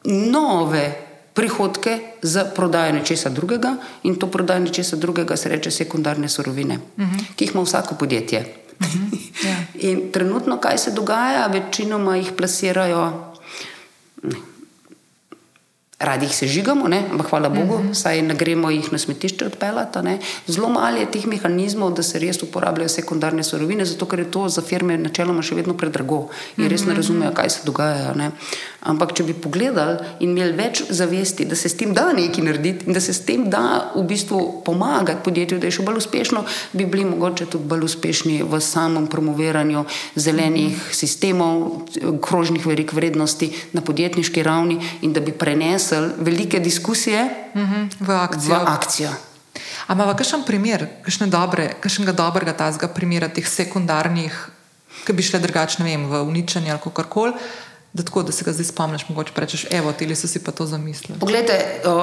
nove 0.03 1.05
prihodke 1.33 1.99
za 2.21 2.45
prodajo 2.45 2.93
nečesa 2.93 3.29
drugega, 3.29 3.75
in 4.03 4.15
to 4.15 4.27
prodajo 4.27 4.59
nečesa 4.59 4.95
drugega 4.95 5.37
se 5.37 5.49
reče 5.49 5.71
sekundarne 5.71 6.29
surovine, 6.29 6.79
uh 6.97 7.03
-huh. 7.03 7.23
ki 7.35 7.45
jih 7.45 7.51
ima 7.53 7.63
vsako 7.63 7.95
podjetje. 7.95 8.64
-huh. 8.87 9.19
yeah. 9.45 9.61
In 9.73 10.11
trenutno, 10.11 10.57
kaj 10.57 10.77
se 10.77 10.91
dogaja, 10.91 11.47
večinoma 11.47 12.17
jih 12.17 12.31
plasirajo. 12.37 13.33
Ne. 14.23 14.35
Radi 15.99 16.25
jih 16.25 16.35
sežigamo, 16.35 16.87
ne? 16.87 17.03
ampak 17.11 17.29
hvala 17.29 17.49
Bogu, 17.49 17.75
uh 17.75 17.81
-huh. 17.81 17.93
saj 17.93 18.21
ne 18.21 18.35
gremo 18.35 18.69
jih 18.69 18.91
na 18.91 18.97
smetišče 18.97 19.45
odpeljati. 19.45 19.99
Ne? 20.01 20.19
Zelo 20.47 20.69
malo 20.69 20.97
je 20.97 21.11
teh 21.11 21.25
mehanizmov, 21.25 21.93
da 21.93 22.03
se 22.03 22.19
res 22.19 22.43
uporabljajo 22.43 22.89
sekundarne 22.89 23.43
surovine, 23.43 23.85
zato 23.85 24.05
ker 24.05 24.19
je 24.19 24.31
to 24.31 24.49
za 24.49 24.61
firme 24.61 24.97
načeloma 24.97 25.41
še 25.41 25.55
vedno 25.55 25.77
predrago 25.77 26.27
in 26.57 26.67
res 26.69 26.85
ne 26.85 26.93
razumejo, 26.93 27.31
kaj 27.33 27.49
se 27.49 27.59
dogaja. 27.65 28.13
Ne? 28.13 28.31
Ampak 28.85 29.15
če 29.17 29.23
bi 29.25 29.33
pogledali 29.33 29.97
in 30.21 30.35
imeli 30.35 30.53
več 30.57 30.83
zavesti, 30.93 31.47
da 31.49 31.57
se 31.57 31.69
s 31.71 31.77
tem 31.77 31.93
da 31.95 32.11
nekaj 32.13 32.43
narediti 32.45 32.85
in 32.85 32.93
da 32.93 33.01
se 33.01 33.13
s 33.13 33.25
tem 33.25 33.47
da 33.49 33.91
v 33.95 34.03
bistvu 34.05 34.61
pomagati 34.65 35.23
podjetju, 35.25 35.59
da 35.59 35.69
je 35.69 35.77
še 35.79 35.85
bolj 35.87 36.03
uspešno, 36.03 36.43
bi 36.73 36.85
bili 36.85 37.07
mogoče 37.09 37.49
tudi 37.49 37.65
bolj 37.71 37.87
uspešni 37.89 38.39
v 38.45 38.61
samem 38.61 39.07
promoviranju 39.09 39.85
zelenih 40.15 40.89
sistemov, 40.93 41.87
krožnih 42.21 42.65
verik 42.65 42.93
vrednosti 42.93 43.49
na 43.73 43.81
podjetniški 43.81 44.43
ravni 44.45 44.77
in 45.01 45.13
da 45.13 45.23
bi 45.23 45.33
prenesli 45.33 46.13
velike 46.17 46.59
diskusije 46.59 47.25
uh 47.53 47.61
-huh. 47.61 47.89
v 47.99 48.11
akcijo. 48.11 48.53
V 48.55 48.67
akcijo. 48.67 49.09
Ampak, 49.87 50.17
kakšen 50.17 50.43
primer, 50.43 50.87
kakšne 51.05 51.27
dobre, 51.29 51.69
kakšnega 51.79 52.11
dobrega 52.11 52.53
tazga 52.53 52.87
primera 52.87 53.29
teh 53.29 53.45
sekundarnih, 53.45 54.33
ki 55.05 55.13
bi 55.13 55.21
šle 55.21 55.39
drugače, 55.39 55.83
ne 55.83 55.89
vem, 55.89 56.07
v 56.09 56.21
uničenje 56.25 56.71
ali 56.71 56.81
kako 56.81 57.03
koli, 57.03 57.33
da 57.95 58.03
tako, 58.03 58.23
da 58.23 58.31
se 58.31 58.43
ga 58.43 58.51
zdaj 58.53 58.65
spomniš, 58.65 59.09
mogoče 59.09 59.31
rečeš, 59.35 59.65
evo, 59.71 59.91
ti 59.91 60.15
so 60.15 60.27
si 60.27 60.43
pa 60.43 60.51
to 60.51 60.65
zamislili. 60.65 61.19
Poglejte, 61.19 61.81
uh, 61.85 62.01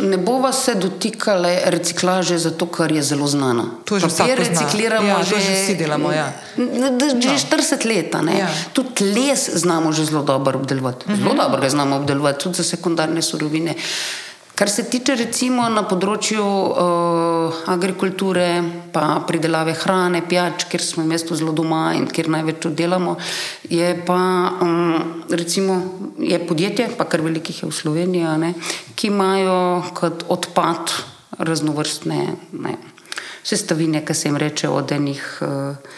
ne 0.00 0.16
bova 0.16 0.52
se 0.52 0.74
dotikale 0.74 1.60
reciklaže, 1.64 2.38
zato 2.38 2.66
ker 2.66 2.92
je 2.92 3.02
zelo 3.02 3.26
znana. 3.26 3.64
To 3.84 3.96
je 3.96 4.00
že 4.00 4.08
Papir 4.18 4.38
recikliramo 4.38 5.08
ja, 5.08 5.22
že, 5.24 5.40
že 5.40 5.52
vsi 5.54 5.74
delamo. 5.74 6.12
Ja. 6.12 6.32
Že 6.56 7.32
no. 7.32 7.38
40 7.38 7.86
let. 7.88 8.14
Ja. 8.38 8.48
Tudi 8.72 9.04
les 9.14 9.50
znamo 9.54 9.92
že 9.92 10.04
zelo 10.04 10.22
dobro 10.22 10.58
obdelovati. 10.58 11.06
Uh 11.08 11.12
-huh. 11.12 11.18
Zelo 11.18 11.34
dobro 11.34 11.60
ga 11.60 11.68
znamo 11.68 11.96
obdelovati, 11.96 12.44
tudi 12.44 12.56
za 12.56 12.64
sekundarne 12.64 13.22
surovine. 13.22 13.74
Kar 14.60 14.68
se 14.68 14.82
tiče 14.92 15.14
recimo 15.16 15.64
na 15.72 15.86
področju 15.88 16.42
uh, 16.44 17.60
agrikulture, 17.72 18.44
pa 18.92 19.22
pridelave 19.24 19.72
hrane, 19.72 20.20
pijač, 20.20 20.66
kjer 20.68 20.82
smo 20.84 21.00
v 21.06 21.08
mestu 21.14 21.32
zelo 21.32 21.54
doma 21.56 21.94
in 21.96 22.04
kjer 22.04 22.28
največ 22.28 22.66
delamo, 22.76 23.14
je 23.72 23.88
pa 24.04 24.18
um, 24.60 25.24
recimo 25.32 25.78
je 26.20 26.36
podjetje, 26.44 26.90
pa 26.98 27.08
kar 27.08 27.24
velikih 27.24 27.62
je 27.62 27.70
v 27.70 27.78
Sloveniji, 27.78 28.36
ne, 28.44 28.52
ki 29.00 29.08
imajo 29.08 29.56
kot 29.96 30.26
odpad 30.28 30.92
raznovrstne 31.40 32.20
ne, 32.60 32.76
sestavine, 33.40 34.04
ki 34.04 34.12
se 34.12 34.28
jim 34.28 34.36
reče 34.44 34.68
od 34.68 34.92
enih. 34.92 35.24
Uh, 35.40 35.96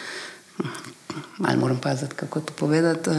malo 1.37 1.59
moram 1.59 1.77
paziti, 1.77 2.15
kako 2.15 2.39
to 2.39 2.53
povedati. 2.53 3.09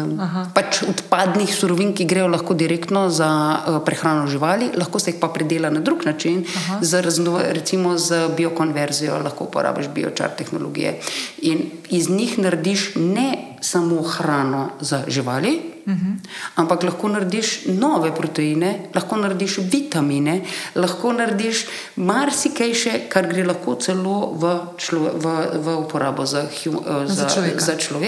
Pač 0.54 0.82
odpadnih 0.88 1.54
surovin, 1.54 1.94
ki 1.94 2.04
grejo 2.04 2.28
lahko 2.28 2.54
direktno 2.54 3.08
za 3.10 3.28
uh, 3.58 3.78
prehrano 3.84 4.26
živali, 4.26 4.70
lahko 4.76 4.98
se 4.98 5.10
jih 5.10 5.20
pa 5.20 5.28
predela 5.28 5.70
na 5.70 5.80
drug 5.80 6.06
način, 6.06 6.44
z 6.80 7.02
razno, 7.02 7.40
recimo 7.42 7.98
z 7.98 8.28
biokonverzijo, 8.36 9.18
lahko 9.18 9.44
uporabiš 9.44 9.88
biočar 9.94 10.30
tehnologije 10.38 11.00
in 11.42 11.70
iz 11.90 12.10
njih 12.10 12.38
narediš 12.38 12.94
ne 12.94 13.54
samo 13.60 14.02
hrano 14.02 14.68
za 14.80 15.04
živali. 15.08 15.60
Uh 15.86 15.92
-huh. 15.92 16.16
Ampak 16.54 16.82
lahko 16.82 17.08
narediš 17.08 17.66
nove 17.66 18.14
proteine, 18.14 18.80
lahko 18.94 19.16
narediš 19.16 19.58
vitamine, 19.58 20.40
lahko 20.74 21.12
narediš 21.12 21.66
marsikaj 21.96 22.74
še, 22.74 23.00
kar 23.08 23.26
gre 23.28 23.44
lahko 23.44 23.74
celo 23.74 24.32
v, 24.32 24.60
člo, 24.76 25.10
v, 25.14 25.26
v 25.64 25.76
uporabo 25.76 26.26
za, 26.26 26.42
uh, 26.66 27.06
za, 27.06 27.14
za, 27.14 27.28
človeka. 27.28 27.60
za 27.60 27.76
človeka 27.76 28.04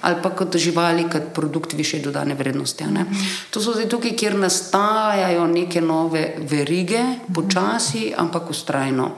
ali 0.00 0.16
pa 0.22 0.30
kot 0.30 0.56
živali, 0.56 1.08
kot 1.12 1.22
produkt 1.34 1.72
više 1.72 1.98
dodane 1.98 2.34
vrednosti. 2.34 2.84
Uh 2.84 2.90
-huh. 2.90 3.04
To 3.50 3.60
so 3.60 3.72
zdaj 3.72 3.88
tukaj, 3.88 4.16
kjer 4.16 4.34
nastajajo 4.34 5.46
neke 5.46 5.80
nove 5.80 6.34
verige, 6.50 7.00
uh 7.28 7.34
počasi, 7.34 8.12
ampak 8.16 8.50
ustrajno. 8.50 9.10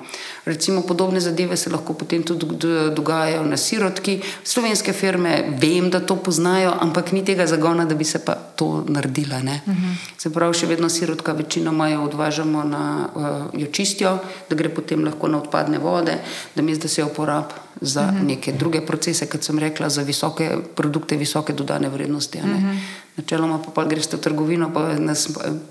Recimo 0.45 0.83
podobne 0.83 1.21
zadeve 1.21 1.57
se 1.57 1.71
lahko 1.71 1.95
potem 1.95 2.23
tudi 2.23 2.47
dogajajo 2.95 3.45
na 3.45 3.57
sirotki. 3.57 4.21
Slovenske 4.45 4.93
firme 4.93 5.45
vem, 5.61 5.91
da 5.91 6.01
to 6.01 6.17
poznajo, 6.17 6.73
ampak 6.81 7.13
ni 7.13 7.25
tega 7.25 7.47
zagona, 7.47 7.85
da 7.85 7.95
bi 7.95 8.05
se 8.05 8.19
pa 8.25 8.35
to 8.35 8.85
naredila. 8.89 9.37
Uh 9.37 9.43
mhm. 9.43 9.53
-huh. 9.67 9.95
Se 10.19 10.31
pravi, 10.31 10.55
še 10.55 10.67
vedno 10.67 10.89
sirotka 10.89 11.33
večinoma 11.33 11.89
jo 11.89 12.03
odvažamo 12.03 12.65
na 12.65 13.09
uh, 13.15 13.61
jo 13.61 13.67
čistijo, 13.67 14.19
da 14.51 14.57
gre 14.57 14.69
potem 14.69 15.05
lahko 15.05 15.29
na 15.29 15.39
odpadne 15.39 15.79
vode, 15.79 16.19
da 16.55 16.63
mi 16.63 16.75
zdaj 16.75 16.89
se 16.89 17.01
jo 17.01 17.07
uporablja 17.07 17.72
za 17.83 18.01
uh 18.01 18.07
mhm. 18.07 18.17
-huh. 18.17 18.27
neke 18.27 18.53
druge 18.53 18.81
procese, 18.81 19.27
kot 19.27 19.45
sem 19.45 19.59
rekla, 19.59 19.89
za 19.89 20.03
visoke 20.03 20.51
produkte, 20.75 21.17
visoke 21.17 21.53
dodane 21.53 21.89
vrednosti. 21.89 22.39
Uh 22.39 22.45
mhm. 22.45 22.71
-huh. 22.71 22.79
Načeloma 23.17 23.59
pa, 23.63 23.71
pa 23.71 23.85
greš 23.85 24.07
v 24.13 24.19
trgovino, 24.19 24.71
pa, 24.75 24.95
nas, 24.99 25.29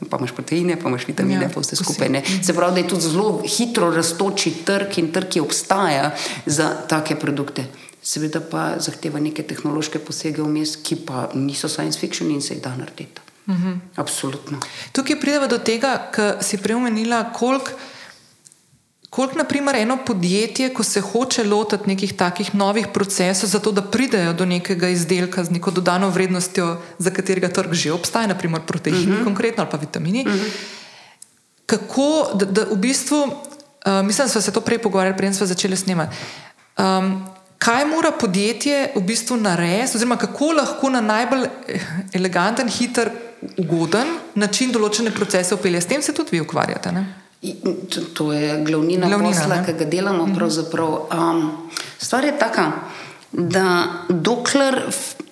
pa 0.09 0.17
imaš 0.17 0.31
proteine, 0.31 0.79
pa 0.79 0.89
imaš 0.89 1.07
vitamine, 1.07 1.43
ja, 1.43 1.49
pa 1.53 1.59
vse 1.59 1.75
skupaj. 1.75 2.09
Ne. 2.09 2.23
Se 2.43 2.53
pravi, 2.53 2.73
da 2.73 2.79
je 2.79 2.87
tudi 2.87 3.01
zelo 3.01 3.41
hitro 3.57 3.91
raztoči 3.91 4.51
trg 4.65 4.97
in 4.97 5.11
trg, 5.11 5.29
ki 5.29 5.39
obstaja 5.39 6.11
za 6.45 6.75
take 6.87 7.15
produkte. 7.15 7.65
Seveda 8.03 8.39
pa 8.41 8.79
zahteva 8.79 9.19
neke 9.19 9.43
tehnološke 9.43 9.99
posege 9.99 10.41
vmes, 10.41 10.75
ki 10.83 10.95
pa 10.95 11.29
niso 11.33 11.69
science 11.69 11.99
fiction 11.99 12.31
in 12.31 12.41
se 12.41 12.53
jih 12.53 12.63
da 12.63 12.75
narediti. 12.75 13.21
Uh 13.47 13.55
-huh. 13.55 13.77
Absolutno. 13.95 14.59
Tukaj 14.91 15.19
pridemo 15.19 15.47
do 15.47 15.57
tega, 15.57 16.07
kar 16.11 16.35
si 16.41 16.57
preomenila, 16.57 17.33
koliko. 17.33 17.71
Koliko, 19.11 19.37
na 19.37 19.43
primer, 19.43 19.75
eno 19.75 19.97
podjetje, 20.05 20.69
ko 20.73 20.83
se 20.83 21.01
hoče 21.01 21.43
lotiti 21.43 21.89
nekih 21.89 22.13
takih 22.15 22.55
novih 22.55 22.85
procesov, 22.93 23.49
zato 23.49 23.71
da 23.71 23.81
pridejo 23.83 24.33
do 24.33 24.45
nekega 24.45 24.87
izdelka 24.87 25.43
z 25.43 25.51
neko 25.51 25.71
dodano 25.71 26.09
vrednostjo, 26.09 26.77
za 26.97 27.11
katerega 27.11 27.49
trg 27.51 27.73
že 27.73 27.91
obstaja, 27.91 28.27
naprimer 28.31 28.61
proteini, 28.67 28.99
uh 28.99 29.07
mhm. 29.07 29.17
-huh. 29.17 29.23
konkretno 29.23 29.63
ali 29.63 29.71
pa 29.71 29.77
vitamini, 29.77 30.23
uh 30.27 30.31
mhm. 30.31 30.39
-huh. 30.39 30.51
kako, 31.65 32.31
da, 32.33 32.45
da 32.45 32.63
v 32.71 32.75
bistvu, 32.75 33.17
uh, 33.23 34.05
mislim, 34.05 34.27
da 34.27 34.31
smo 34.31 34.41
se 34.41 34.53
to 34.53 34.61
prej 34.61 34.77
pogovarjali, 34.77 35.17
preden 35.17 35.35
smo 35.35 35.45
začeli 35.45 35.77
snemati. 35.77 36.15
Um, 36.77 37.25
kaj 37.57 37.85
mora 37.85 38.11
podjetje 38.11 38.91
v 38.95 39.01
bistvu 39.01 39.37
narediti, 39.37 39.97
oziroma 39.97 40.17
kako 40.17 40.51
lahko 40.51 40.89
na 40.89 41.01
najbolj 41.01 41.45
eh, 41.67 41.81
eleganten, 42.13 42.69
hiter, 42.69 43.11
ugoden 43.57 44.07
način 44.35 44.71
določene 44.71 45.11
procese 45.11 45.55
upelje? 45.55 45.81
S 45.81 45.85
tem 45.85 46.01
se 46.01 46.13
tudi 46.13 46.29
vi 46.31 46.41
ukvarjate. 46.41 46.91
Ne? 46.91 47.20
To 48.13 48.33
je 48.33 48.63
glavnina, 48.63 49.07
glavnina 49.07 49.33
posla, 49.33 49.63
ki 49.65 49.73
ga 49.73 49.85
delamo. 49.85 50.25
Mhm. 50.25 50.43
Um, 51.11 51.69
stvar 51.97 52.25
je 52.25 52.37
taka, 52.39 52.71
da 53.31 53.87
dokler 54.09 54.83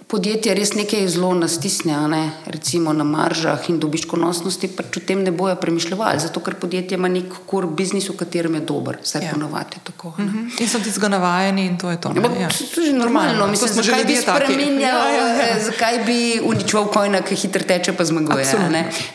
podjetja 0.10 0.55
res 0.57 0.72
nekaj 0.74 1.05
zelo 1.14 1.30
nastisne, 1.38 1.93
ne? 2.10 2.22
recimo 2.49 2.93
na 2.97 3.05
maržah 3.05 3.68
in 3.70 3.78
dobičkonosnosti, 3.80 4.70
pač 4.74 4.97
o 4.97 5.01
tem 5.05 5.22
ne 5.22 5.32
bojo 5.32 5.53
premišljali, 5.62 6.22
zato 6.24 6.41
ker 6.41 6.55
podjetje 6.57 6.97
ima 6.97 7.12
nek 7.14 7.36
kor 7.49 7.68
biznis, 7.70 8.07
v 8.10 8.16
katerem 8.18 8.57
je 8.57 8.62
dober, 8.72 8.97
vse 9.03 9.22
ja. 9.22 9.34
ponovadi 9.34 9.78
tako. 9.84 10.14
Uh 10.18 10.20
mhm. 10.26 10.38
-huh. 10.38 10.62
In 10.62 10.70
so 10.70 10.80
ti 10.80 10.91
zgo 10.91 11.10
navajeni 11.14 11.66
in 11.66 11.78
to 11.78 11.91
je 11.91 12.01
to. 12.01 12.14
Ja, 12.16 12.41
ja. 12.41 12.49
To 12.76 12.82
je 12.82 12.93
normalno, 12.93 13.47
mislim, 13.47 13.70
smo 13.70 13.84
že 13.84 13.91
ljudje 13.97 14.22
spremenjali, 14.22 14.82
ja, 14.82 15.10
ja, 15.10 15.28
ja. 15.28 15.57
Eh, 15.57 15.64
zakaj 15.66 15.99
bi 16.05 16.41
uničeval 16.43 16.88
kojna, 16.88 17.22
ki 17.22 17.36
hitro 17.36 17.64
teče, 17.64 17.93
pa 17.93 18.05
zmaguje. 18.05 18.45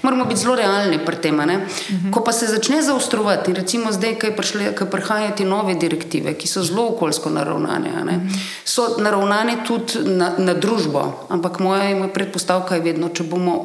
Moramo 0.03 0.25
biti 0.25 0.41
zelo 0.41 0.55
realni 0.55 0.99
pri 1.07 1.17
tem. 1.17 1.35
Mhm. 1.35 1.51
-huh. 1.51 2.11
Ko 2.11 2.25
pa 2.25 2.33
se 2.33 2.47
začne 2.47 2.83
zaostrovati, 2.83 3.53
recimo 3.53 3.93
zdaj, 3.93 4.15
ko 4.79 4.87
prihajajo 4.87 5.31
ti 5.37 5.45
nove 5.45 5.75
direktive, 5.75 6.35
ki 6.35 6.49
so 6.49 6.63
zelo 6.63 6.89
okoljsko 6.89 7.31
naravnane, 7.31 7.91
uh 7.91 8.07
-huh. 8.07 8.39
so 8.65 8.97
naravnane 8.99 9.57
tudi 9.67 9.93
na, 10.05 10.33
na 10.39 10.55
družbo 10.55 10.84
družbo. 10.85 11.27
Ampak 11.29 11.61
moja 11.61 12.09
predpostavka 12.13 12.77
je 12.77 12.85
vedno, 12.85 13.09
če 13.09 13.25
bomo 13.25 13.57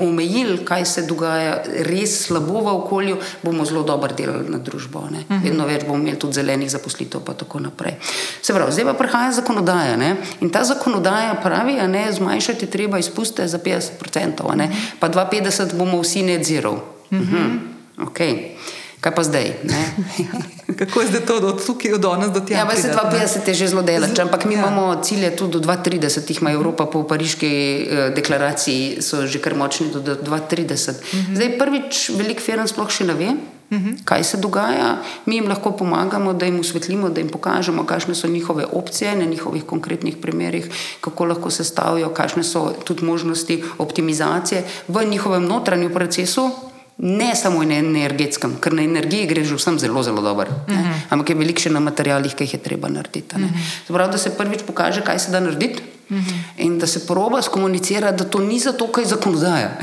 omejili, 0.00 0.64
kaj 0.64 0.84
se 0.84 1.04
dogaja 1.08 1.62
res 1.88 2.26
slabo 2.26 2.60
v 2.60 2.74
okolju, 2.84 3.16
bomo 3.42 3.64
zelo 3.64 3.82
dobro 3.82 4.12
delali 4.12 4.48
na 4.48 4.58
družbo. 4.58 4.98
Uh 4.98 5.10
mhm. 5.10 5.24
-huh. 5.28 5.42
Vedno 5.44 5.66
več 5.66 5.84
bomo 5.84 5.98
imeli 5.98 6.18
tudi 6.18 6.34
zelenih 6.34 6.70
zaposlitev, 6.70 7.20
pa 7.20 7.34
tako 7.34 7.60
naprej. 7.60 7.94
Se 8.42 8.54
pravi, 8.54 8.72
zdaj 8.72 8.84
pa 8.84 8.94
prihaja 8.94 9.32
zakonodaja 9.32 9.96
ne? 9.96 10.16
in 10.40 10.50
ta 10.50 10.64
zakonodaja 10.64 11.34
pravi, 11.42 11.76
da 11.76 12.12
zmanjšati 12.12 12.66
treba 12.66 12.98
izpuste 12.98 13.48
za 13.48 13.58
50%, 13.58 14.44
uh 14.44 14.54
-huh. 14.54 14.68
pa 15.00 15.08
250 15.08 15.74
bomo 15.74 16.00
vsi 16.00 16.22
net 16.22 16.44
zero. 16.46 16.72
Uh 16.72 16.78
-huh. 17.10 17.22
Uh 17.22 17.28
-huh. 17.28 18.06
okay. 18.06 18.56
Kaj 19.00 19.12
pa 19.14 19.22
zdaj? 19.22 19.52
Kako 20.78 21.00
je 21.00 21.06
zdaj 21.06 21.20
to, 21.26 21.36
od 21.36 21.66
tukaj 21.66 21.90
do 21.90 21.98
danes 21.98 22.30
do 22.34 22.40
tega? 22.40 22.60
Ja, 22.60 22.66
52 22.66 23.48
je 23.48 23.54
že 23.54 23.68
zelo 23.68 23.82
delač, 23.82 24.18
ampak 24.18 24.44
mi 24.44 24.54
ja. 24.54 24.60
imamo 24.60 25.00
cilje 25.02 25.36
tudi 25.36 25.52
do 25.52 25.60
2030, 25.60 26.30
jih 26.30 26.40
ima 26.40 26.52
Evropa 26.52 26.86
po 26.86 27.04
pariški 27.06 27.46
eh, 27.46 28.10
deklaraciji, 28.16 29.02
so 29.02 29.26
že 29.26 29.38
kar 29.38 29.54
močni 29.54 29.92
do 29.92 30.00
2030. 30.00 31.04
Mhm. 31.14 31.34
Zdaj 31.36 31.58
prvič 31.58 32.10
velik 32.16 32.40
firm 32.40 32.66
sploh 32.66 32.90
še 32.90 33.04
ne 33.06 33.14
ve. 33.14 33.30
Mhm. 33.70 34.06
Kaj 34.06 34.24
se 34.24 34.36
dogaja, 34.36 35.02
mi 35.26 35.36
jim 35.36 35.48
lahko 35.48 35.72
pomagamo, 35.72 36.32
da 36.32 36.46
jim 36.46 36.60
osvetlimo, 36.60 37.08
da 37.10 37.20
jim 37.20 37.28
pokažemo, 37.28 37.86
kakšne 37.86 38.14
so 38.14 38.28
njihove 38.28 38.66
opcije 38.72 39.16
na 39.16 39.24
njihovih 39.24 39.64
konkretnih 39.64 40.16
primerih, 40.22 40.70
kako 41.00 41.24
lahko 41.24 41.50
se 41.50 41.64
stavijo, 41.64 42.08
kakšne 42.14 42.44
so 42.44 42.72
tudi 42.84 43.04
možnosti 43.04 43.62
optimizacije 43.78 44.62
v 44.88 45.04
njihovem 45.04 45.44
notranjem 45.44 45.92
procesu, 45.92 46.50
ne 46.98 47.34
samo 47.36 47.64
na 47.64 47.76
energetskem, 47.78 48.56
ker 48.60 48.72
na 48.72 48.82
energiji 48.82 49.26
gre 49.26 49.44
že 49.44 49.56
vsem 49.58 49.78
zelo, 49.78 50.02
zelo 50.02 50.22
dobro, 50.22 50.50
uh 50.50 50.72
mhm. 50.74 50.82
-huh. 50.82 51.00
ampak 51.10 51.28
je 51.28 51.34
veliko 51.34 51.60
še 51.60 51.70
na 51.70 51.80
materijalih, 51.80 52.34
ki 52.34 52.44
jih 52.44 52.54
je 52.54 52.60
treba 52.60 52.88
narediti. 52.88 53.36
Uh. 53.36 53.42
-huh. 53.42 53.92
Prav, 53.92 54.10
da 54.10 54.18
se 54.18 54.30
prvič 54.30 54.62
pokaže, 54.66 55.00
kaj 55.04 55.18
se 55.18 55.30
da 55.30 55.40
narediti. 55.40 55.82
Uh 56.10 56.16
mhm. 56.16 56.26
-huh. 56.28 56.64
In 56.64 56.78
da 56.78 56.86
se 56.86 57.06
proba 57.06 57.42
skomunicirati, 57.42 58.24
da 58.24 58.24
to 58.24 58.38
ni 58.38 58.58
zato, 58.58 58.92
ker 58.92 59.04
je 59.04 59.08
zakonodaja. 59.08 59.78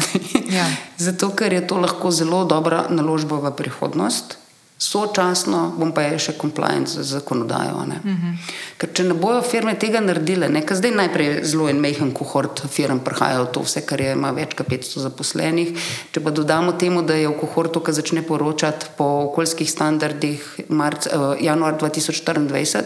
ja. 0.49 0.66
zato, 1.05 1.30
ker 1.30 1.53
je 1.53 1.68
to 1.68 1.78
lahko 1.78 2.11
zelo 2.11 2.45
dobra 2.45 2.86
naložba 2.89 3.36
v 3.36 3.55
prihodnost 3.55 4.43
sočasno 4.78 5.74
bom 5.78 5.93
pa 5.95 6.05
še 6.19 6.36
compliance 6.39 7.03
z 7.03 7.07
zakonodajo. 7.17 7.76
Uh 7.76 8.05
-huh. 8.05 8.36
Ker 8.78 8.89
če 8.93 9.03
ne 9.03 9.13
bojo 9.13 9.41
firme 9.41 9.76
tega 9.80 9.99
naredile, 9.99 10.49
ker 10.61 10.78
zdaj 10.78 10.91
najprej 10.91 11.43
zelo 11.43 11.69
en 11.69 11.80
mehen 11.80 12.11
kohort 12.11 12.63
firm 12.69 12.99
prihaja 12.99 13.41
v 13.41 13.51
to 13.53 13.59
vse, 13.61 13.86
kar 13.86 14.01
je, 14.01 14.11
ima 14.11 14.32
več 14.32 14.53
kot 14.53 14.67
500 14.67 14.99
zaposlenih. 14.99 15.74
Če 16.11 16.19
pa 16.19 16.32
dodamo 16.32 16.71
temu, 16.71 17.01
da 17.01 17.13
je 17.13 17.28
v 17.28 17.39
kohortu, 17.39 17.80
ki 17.80 17.91
začne 17.91 18.21
poročati 18.21 18.86
po 18.97 19.03
okoljskih 19.03 19.71
standardih 19.71 20.59
marc, 20.69 21.07
uh, 21.07 21.36
januar 21.41 21.78
2024, 21.78 22.84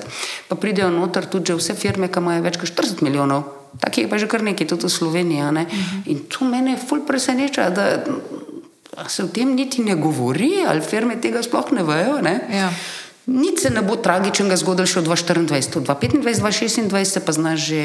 pa 0.48 0.56
pridejo 0.56 0.90
noter 0.90 1.26
tudi 1.26 1.54
vse 1.54 1.74
firme, 1.76 2.08
ki 2.08 2.20
imajo 2.20 2.44
več 2.44 2.58
kot 2.58 2.70
40 2.70 3.02
milijonov. 3.02 3.44
Takih 3.80 4.04
je 4.04 4.10
pa 4.10 4.18
že 4.18 4.28
kar 4.28 4.42
nekaj, 4.42 4.68
tudi 4.68 4.86
v 4.86 4.90
Sloveniji. 4.90 5.42
Uh 5.42 5.52
-huh. 5.52 6.02
In 6.06 6.20
to 6.30 6.46
mene 6.46 6.78
ful 6.78 7.06
preseneča 7.06 7.70
se 9.08 9.24
o 9.24 9.28
tem 9.28 9.56
niti 9.56 9.84
ne 9.86 9.96
govori, 9.96 10.66
ali 10.68 10.82
firme 10.82 11.20
tega 11.22 11.44
sploh 11.44 11.72
ne 11.72 11.84
vejo. 11.84 12.18
Ne? 12.22 12.36
Ja. 12.50 12.72
Nič 13.28 13.68
se 13.68 13.70
ne 13.70 13.84
bo 13.86 14.00
tragičnega 14.00 14.58
zgodilo 14.58 14.88
še 14.88 15.04
v 15.04 15.12
2024, 15.12 15.82
v 15.82 15.86
2025, 15.86 16.90
2026 16.90 17.22
pa 17.22 17.32
znaš 17.36 17.60
že 17.70 17.82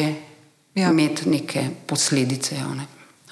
ja. 0.79 0.89
imeti 0.89 1.29
neke 1.29 1.69
posledice. 1.87 2.57
Ja, 2.57 2.71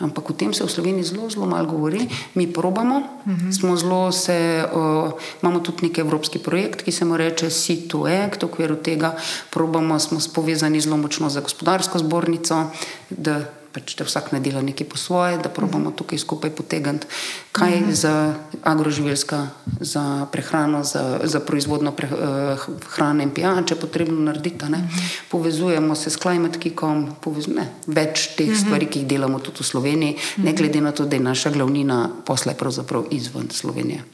Ampak 0.00 0.30
o 0.30 0.32
tem 0.32 0.48
se 0.56 0.64
v 0.64 0.72
Sloveniji 0.72 1.12
zelo, 1.12 1.28
zelo 1.28 1.44
malo 1.44 1.68
govori, 1.68 2.08
mi 2.32 2.48
probamo. 2.48 2.96
Uh 2.96 3.32
mhm. 3.32 3.52
-huh. 3.52 3.76
zelo 3.76 4.12
se, 4.12 4.64
uh, 4.64 5.12
imamo 5.42 5.60
tudi 5.60 5.92
neki 5.92 6.00
evropski 6.00 6.38
projekt, 6.38 6.82
ki 6.82 6.92
se 6.92 7.04
mu 7.04 7.16
reče 7.16 7.46
C2Act, 7.46 8.40
v 8.40 8.44
okviru 8.44 8.76
tega 8.76 9.16
probamo, 9.50 9.98
smo 9.98 10.18
povezani 10.34 10.80
zelo 10.80 10.96
močno 10.96 11.28
za 11.28 11.40
gospodarsko 11.40 11.98
zbornico, 11.98 12.72
da 13.10 13.59
pač, 13.72 13.94
da 13.96 14.04
vsak 14.04 14.32
ne 14.32 14.40
dela 14.40 14.62
nekaj 14.62 14.88
po 14.88 14.98
svoje, 14.98 15.38
da 15.38 15.48
probamo 15.48 15.90
tukaj 15.90 16.18
skupaj 16.18 16.50
potegniti, 16.50 17.06
kaj 17.52 17.72
je 17.76 17.94
za 17.94 18.14
agroživilska, 18.62 19.46
za 19.80 20.26
prehrano, 20.32 20.82
za, 20.84 21.20
za 21.24 21.40
proizvodno 21.40 21.92
pre, 21.92 22.08
uh, 22.10 22.66
hrane 22.94 23.24
in 23.24 23.30
pijače 23.30 23.74
potrebno 23.74 24.20
narediti. 24.20 24.68
Ne? 24.68 24.82
Povezujemo 25.30 25.94
se 25.94 26.10
s 26.10 26.18
Climate 26.18 26.58
Kickom, 26.58 27.08
ne, 27.54 27.68
več 27.86 28.34
teh 28.36 28.52
stvari, 28.56 28.90
ki 28.90 29.04
jih 29.04 29.08
delamo 29.08 29.38
tudi 29.38 29.62
v 29.62 29.70
Sloveniji, 29.70 30.16
ne 30.44 30.52
glede 30.52 30.80
na 30.80 30.92
to, 30.92 31.06
da 31.06 31.16
je 31.16 31.22
naša 31.22 31.50
glavnina 31.50 32.08
posla 32.26 32.54
pravzaprav 32.54 33.06
izven 33.10 33.50
Slovenije. 33.50 34.04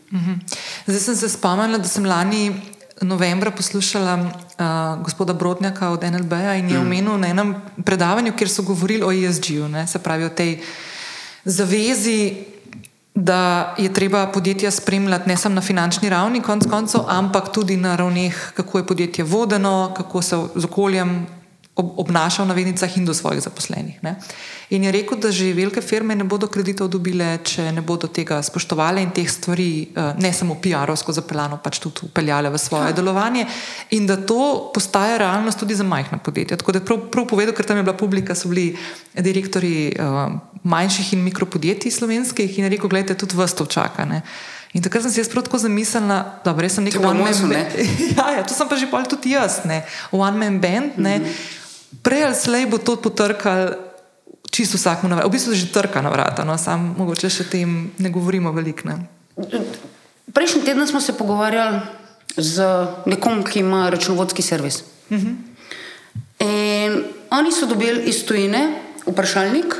Zdaj 0.86 1.00
sem 1.00 1.16
se 1.16 1.28
spomnila, 1.28 1.78
da 1.78 1.88
sem 1.88 2.04
lani 2.04 2.75
novembra 3.00 3.50
poslušala 3.50 4.14
uh, 4.14 5.02
gospoda 5.02 5.32
Brodnjaka 5.32 5.88
od 5.88 6.02
NLB-ja 6.02 6.54
in 6.54 6.70
je 6.70 6.78
mm. 6.78 6.82
omenil 6.82 7.18
na 7.18 7.28
enem 7.28 7.54
predavanju, 7.84 8.32
kjer 8.32 8.48
so 8.48 8.62
govorili 8.62 9.02
o 9.02 9.12
ESG-u, 9.12 9.86
se 9.86 9.98
pravi 9.98 10.24
o 10.24 10.28
tej 10.28 10.60
zavezi, 11.44 12.34
da 13.14 13.74
je 13.78 13.92
treba 13.92 14.26
podjetja 14.26 14.70
spremljati 14.70 15.28
ne 15.28 15.36
samo 15.36 15.54
na 15.54 15.60
finančni 15.60 16.08
ravni, 16.08 16.42
konc 16.42 16.66
koncev, 16.70 17.00
ampak 17.08 17.52
tudi 17.52 17.76
na 17.76 17.96
ravneh, 17.96 18.52
kako 18.54 18.78
je 18.78 18.86
podjetje 18.86 19.24
vodeno, 19.24 19.94
kako 19.96 20.22
se 20.22 20.36
z 20.54 20.64
okoljem 20.64 21.26
obnaša 21.76 22.42
v 22.42 22.48
navednicah 22.48 22.96
in 22.96 23.04
do 23.04 23.12
svojih 23.14 23.42
zaposlenih. 23.44 24.00
Ne? 24.00 24.16
In 24.72 24.84
je 24.84 24.92
rekel, 24.92 25.20
da 25.20 25.28
že 25.30 25.52
velike 25.52 25.80
firme 25.84 26.16
ne 26.16 26.24
bodo 26.24 26.48
kreditov 26.48 26.88
dobile, 26.88 27.36
če 27.44 27.68
ne 27.72 27.84
bodo 27.84 28.08
tega 28.08 28.40
spoštovali 28.42 29.02
in 29.04 29.12
teh 29.12 29.28
stvari 29.28 29.92
eh, 29.92 30.16
ne 30.16 30.32
samo 30.32 30.56
PR-ovsko 30.56 31.12
zapeljano, 31.12 31.60
pač 31.60 31.78
tudi 31.84 32.08
upeljale 32.08 32.48
v 32.48 32.58
svoje 32.58 32.90
ja. 32.90 32.96
delovanje, 32.96 33.44
in 33.92 34.08
da 34.08 34.16
to 34.16 34.72
postaja 34.72 35.20
realnost 35.20 35.60
tudi 35.60 35.76
za 35.76 35.84
majhna 35.84 36.18
podjetja. 36.18 36.56
Tako 36.56 36.72
da 36.72 36.80
prav, 36.80 37.10
prav 37.12 37.28
povedal, 37.28 37.52
ker 37.52 37.68
tam 37.68 37.76
je 37.76 37.84
bila 37.84 37.96
publika, 37.96 38.34
so 38.34 38.48
bili 38.48 38.72
direktori 39.12 39.92
uh, 39.92 40.32
manjših 40.64 41.12
in 41.12 41.28
mikropodjetij 41.28 41.92
slovenskih 41.92 42.58
in 42.58 42.64
je 42.64 42.72
rekel, 42.72 42.88
gledajte, 42.88 43.20
tudi 43.20 43.36
vas 43.36 43.52
to 43.52 43.68
čaka. 43.68 44.08
Ne? 44.08 44.22
In 44.72 44.82
takrat 44.82 45.04
sem 45.04 45.12
si 45.12 45.20
jaz 45.20 45.28
prav 45.28 45.44
tako 45.44 45.60
zamislila, 45.60 46.40
da 46.40 46.56
res 46.56 46.80
sem 46.80 46.88
nek 46.88 46.96
one-man 46.96 47.36
band. 47.52 47.78
ja, 48.16 48.40
ja, 48.40 48.42
to 48.42 48.56
sem 48.56 48.68
pa 48.68 48.80
že 48.80 48.88
pol 48.88 49.04
tudi 49.04 49.36
jaz, 49.36 49.60
one-man 50.10 50.56
band. 50.60 50.96
Mm 50.96 51.04
-hmm. 51.04 51.64
Prej 52.02 52.24
ali 52.24 52.34
slej 52.34 52.66
bo 52.66 52.78
to 52.78 52.96
potrkal 52.96 53.86
čisto 54.50 54.78
vsakmu 54.78 55.08
na 55.08 55.16
vrata. 55.16 55.28
V 55.28 55.32
bistvu 55.32 55.54
že 55.54 55.72
trka 55.72 56.02
na 56.02 56.10
vrata, 56.10 56.44
no, 56.44 56.56
sam 56.58 56.94
mogoče 56.98 57.30
še 57.30 57.44
tem 57.50 57.92
ne 57.98 58.08
govorimo 58.10 58.52
veliko. 58.52 58.88
Ne. 58.88 58.96
Prejšnji 60.32 60.64
teden 60.64 60.86
smo 60.86 61.00
se 61.00 61.12
pogovarjali 61.12 61.80
z 62.36 62.64
nekom, 63.06 63.44
ki 63.44 63.60
ima 63.60 63.88
računovodski 63.90 64.42
servis. 64.42 64.84
Uh 65.10 65.18
-huh. 65.18 65.34
In 66.40 67.04
oni 67.30 67.52
so 67.52 67.66
dobili 67.66 68.08
iz 68.08 68.24
tujine 68.24 68.80
vprašalnik, 69.06 69.76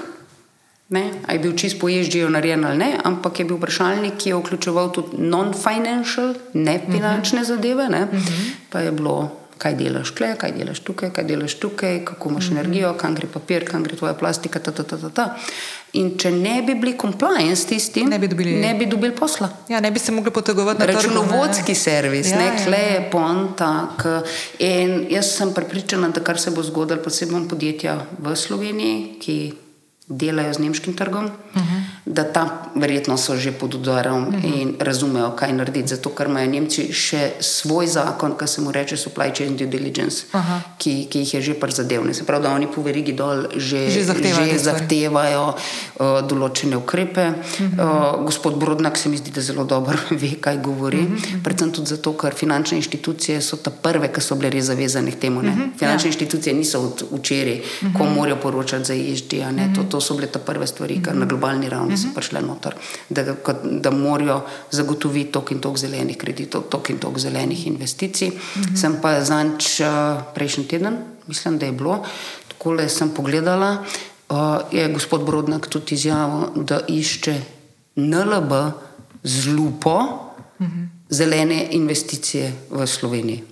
ne, 0.88 1.10
a 1.26 1.32
je 1.32 1.38
bil 1.38 1.56
čist 1.56 1.80
po 1.80 1.88
ježdžijo 1.88 2.28
narejen 2.30 2.64
ali 2.64 2.78
ne, 2.78 3.00
ampak 3.04 3.38
je 3.38 3.44
bil 3.44 3.56
vprašalnik, 3.56 4.16
ki 4.18 4.28
je 4.28 4.36
vključeval 4.36 4.92
tudi 4.92 5.16
non-financial, 5.18 6.34
ne 6.54 6.80
finančne 6.90 7.40
uh 7.40 7.44
-huh. 7.44 7.48
zadeve, 7.48 7.88
ne, 7.88 8.02
uh 8.02 8.18
-huh. 8.18 8.50
pa 8.70 8.80
je 8.80 8.92
bilo 8.92 9.45
kaj 9.59 9.74
delaš 9.74 10.11
tukaj, 10.11 10.34
kaj 10.36 10.52
delaš 10.52 10.80
tukaj, 10.80 11.11
kaj 11.11 11.24
delaš 11.24 11.54
tukaj, 11.54 12.04
kako 12.04 12.30
imaš 12.30 12.44
mm 12.44 12.48
-hmm. 12.48 12.61
energijo, 12.61 12.94
kam 12.94 13.14
gre 13.14 13.26
papir, 13.26 13.70
kam 13.70 13.82
gre 13.82 13.96
tvoja 13.96 14.14
plastika. 14.14 14.59
Ta, 14.59 14.70
ta, 14.70 14.82
ta, 14.82 14.96
ta, 14.96 15.11
ta. 15.11 15.34
In 15.92 16.18
če 16.18 16.30
ne 16.30 16.62
bi 16.62 16.74
bili 16.74 16.96
compliant 17.00 17.59
s 17.59 17.64
tistim, 17.66 18.09
ne 18.09 18.18
bi 18.18 18.28
dobili, 18.28 18.57
ne 18.61 18.74
bi 18.74 18.86
dobili 18.86 19.14
posla. 19.14 19.48
Ja, 19.68 19.80
ne 19.80 19.90
bi 19.90 19.98
se 19.98 20.12
mogli 20.12 20.30
potegovati 20.30 20.80
na 20.80 20.86
računovodski 20.86 21.74
servis, 21.74 22.30
ja, 22.30 22.38
ne 22.38 22.64
kle 22.64 22.78
je 22.78 23.09
ponta. 23.11 23.88
In 24.59 25.07
jaz 25.11 25.36
sem 25.36 25.54
prepričana, 25.54 26.09
da 26.09 26.20
kar 26.20 26.40
se 26.40 26.50
bo 26.50 26.62
zgodilo, 26.62 27.02
posebno 27.02 27.48
podjetja 27.48 28.07
v 28.18 28.36
Sloveniji, 28.36 29.18
ki 29.20 29.52
delajo 30.09 30.52
z 30.52 30.59
nemškim 30.59 30.94
trgom, 30.96 31.24
uh 31.24 31.62
-huh. 31.62 31.82
Da 32.07 32.24
tam 32.24 32.48
verjetno 32.74 33.16
so 33.18 33.36
že 33.36 33.52
pod 33.52 33.74
udarom 33.74 34.28
uh 34.28 34.34
-huh. 34.34 34.61
in 34.61 34.74
razumejo, 34.80 35.30
kaj 35.30 35.52
narediti. 35.52 35.88
Zato, 35.88 36.11
ker 36.11 36.26
imajo 36.26 36.50
Nemci 36.50 36.92
še 36.92 37.32
svoj 37.40 37.86
zakon, 37.86 38.36
ki 38.38 38.46
se 38.46 38.61
mu 38.61 38.72
reče 38.72 38.96
supply 38.96 39.30
chain 39.34 39.57
due 39.57 39.66
diligence, 39.66 40.24
uh 40.32 40.40
-huh. 40.40 40.61
ki, 40.78 41.07
ki 41.11 41.18
jih 41.18 41.34
je 41.34 41.40
že 41.40 41.54
prizadevni. 41.54 42.14
Se 42.14 42.24
pravi, 42.24 42.42
da 42.42 42.52
oni 42.54 42.66
po 42.74 42.82
verigi 42.82 43.12
dol 43.12 43.46
že, 43.57 43.90
že 43.90 44.04
zahtevajo, 44.04 44.52
že 44.52 44.59
zahtevajo 44.59 45.54
uh, 45.54 46.07
določene 46.28 46.76
ukrepe. 46.76 47.28
Uh 47.28 47.34
-huh. 47.34 48.16
uh, 48.18 48.24
gospod 48.24 48.57
Brodnak 48.57 48.96
se 48.98 49.09
mi 49.09 49.16
zdi, 49.16 49.30
da 49.30 49.40
zelo 49.40 49.64
dobro 49.64 49.98
ve, 50.20 50.30
kaj 50.40 50.59
govori. 50.59 50.98
Uh 50.98 51.04
-huh. 51.04 51.42
Predvsem 51.42 51.72
tudi 51.72 51.86
zato, 51.86 52.12
ker 52.12 52.34
finančne 52.34 52.76
inštitucije 52.76 53.42
so 53.42 53.57
ta 53.57 53.70
prve, 53.70 54.12
ki 54.12 54.20
so 54.20 54.34
bile 54.34 54.50
res 54.50 54.64
zavezane 54.64 55.11
k 55.11 55.14
temu. 55.14 55.40
Uh 55.40 55.46
-huh. 55.46 55.78
Finančne 55.78 56.09
ja. 56.09 56.12
inštitucije 56.12 56.54
niso 56.54 56.80
od 56.80 57.02
včeraj, 57.18 57.59
uh 57.59 57.88
-huh. 57.88 57.98
ko 57.98 58.04
morajo 58.04 58.36
poročati 58.36 58.84
za 58.84 58.94
ježdi 58.94 59.42
to 59.90 60.00
so 60.00 60.14
bile 60.14 60.26
te 60.26 60.38
prve 60.38 60.66
stvari, 60.66 61.02
kar 61.02 61.14
na 61.14 61.20
mhm. 61.20 61.28
globalni 61.28 61.68
ravni 61.68 61.95
so 61.97 62.07
mhm. 62.07 62.14
prišle 62.14 62.42
noter, 62.42 62.76
da, 63.09 63.24
da 63.62 63.90
morajo 63.90 64.40
zagotoviti 64.70 65.32
tok 65.32 65.51
in 65.51 65.61
tok 65.61 65.78
zelenih 65.78 66.16
kreditov, 66.16 66.68
tok 66.70 66.90
in 66.90 66.99
tok 66.99 67.18
zelenih 67.18 67.66
investicij. 67.66 68.30
Mhm. 68.30 68.76
Sem 68.76 68.99
pa 69.03 69.20
zanč 69.24 69.80
eh, 69.80 69.88
prejšnji 70.34 70.66
teden, 70.68 70.99
mislim, 71.26 71.59
da 71.59 71.66
je 71.66 71.72
bilo, 71.72 72.03
tako 72.49 72.72
le 72.72 72.88
sem 72.88 73.11
pogledala, 73.11 73.84
uh, 74.28 74.36
je 74.72 74.88
gospod 74.92 75.24
Brodnak 75.26 75.66
tudi 75.68 75.94
izjavil, 75.94 76.64
da 76.64 76.80
išče 76.88 77.34
NLB 77.97 78.53
z 79.22 79.53
lupo 79.55 79.99
zelene 81.09 81.68
investicije 81.70 82.53
v 82.70 82.86
Sloveniji. 82.86 83.42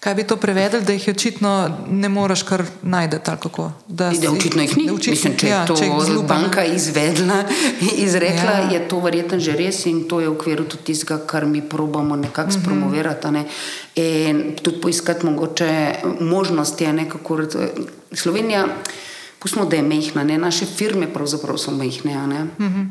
Kaj 0.00 0.14
bi 0.14 0.22
to 0.24 0.36
prevedel, 0.36 0.82
da 0.86 0.92
jih 0.92 1.08
očitno 1.10 1.70
ne 1.90 2.08
moreš 2.08 2.42
kar 2.42 2.62
najti 2.82 3.18
tako? 3.24 3.72
Da, 3.88 4.12
si, 4.14 4.20
da 4.20 4.30
očitno 4.30 4.62
jih 4.62 4.76
ni. 4.76 4.90
Očitno, 4.90 5.10
Mislim, 5.10 5.34
če 5.36 5.48
ja, 5.48 5.60
je 5.60 5.66
to 5.66 5.76
če 5.76 5.88
banka 6.28 6.64
izvedla, 6.64 7.40
izrekla, 8.06 8.52
ja. 8.52 8.68
je 8.72 8.84
to 8.88 9.00
verjetno 9.02 9.40
že 9.42 9.56
res 9.58 9.86
in 9.86 10.04
to 10.08 10.20
je 10.20 10.28
v 10.28 10.36
okviru 10.36 10.68
tudi 10.70 10.92
tistega, 10.92 11.18
kar 11.26 11.46
mi 11.46 11.62
probamo 11.62 12.16
nekako 12.16 12.50
mhm. 12.50 12.60
spromovirati. 12.60 13.34
Ne? 13.34 13.44
In 13.96 14.56
tudi 14.62 14.80
poiskati 14.80 15.26
mogoče 15.26 15.94
možnosti, 16.20 16.92
ne, 16.92 17.08
kako 17.10 17.42
Slovenija. 18.12 18.66
Pustimo, 19.38 19.64
da 19.64 19.76
je 19.76 19.82
mehna, 19.82 20.24
ne? 20.24 20.38
naše 20.38 20.66
firme 20.66 21.06
pravzaprav 21.12 21.56
so 21.58 21.70
mehne. 21.70 22.46
Uh 22.58 22.64
-huh. 22.64 22.86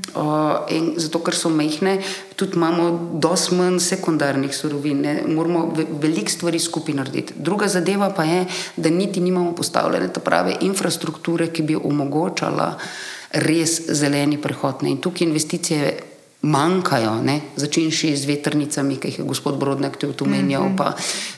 uh, 0.71 0.97
zato, 0.97 1.19
ker 1.19 1.35
so 1.35 1.49
mehne, 1.49 2.01
tudi 2.35 2.55
imamo 2.55 3.09
dosti 3.13 3.55
manj 3.55 3.79
sekundarnih 3.79 4.55
surovin, 4.55 5.01
ne? 5.01 5.23
moramo 5.27 5.73
ve 5.75 5.85
veliko 6.01 6.31
stvari 6.31 6.59
skupaj 6.59 6.95
narediti. 6.95 7.33
Druga 7.35 7.67
zadeva 7.67 8.09
pa 8.09 8.23
je, 8.23 8.45
da 8.77 8.89
niti 8.89 9.19
nimamo 9.19 9.55
postavljene 9.55 10.13
te 10.13 10.19
prave 10.19 10.55
infrastrukture, 10.61 11.47
ki 11.47 11.63
bi 11.63 11.75
omogočala 11.75 12.77
res 13.31 13.81
zeleni 13.91 14.41
prehod. 14.41 14.83
Ne? 14.83 14.89
In 14.89 15.01
tukaj 15.01 15.27
investicije 15.27 15.99
manjkajo, 16.41 17.25
začenši 17.55 18.13
z 18.13 18.25
vetrnicami, 18.25 18.97
ki 19.01 19.09
jih 19.09 19.19
je 19.19 19.25
gospod 19.25 19.57
Brodnek 19.57 19.97
tu 19.97 20.13
omenjal, 20.21 20.69
mm 20.69 20.73
-hmm. 20.73 20.77
pa, 20.77 20.95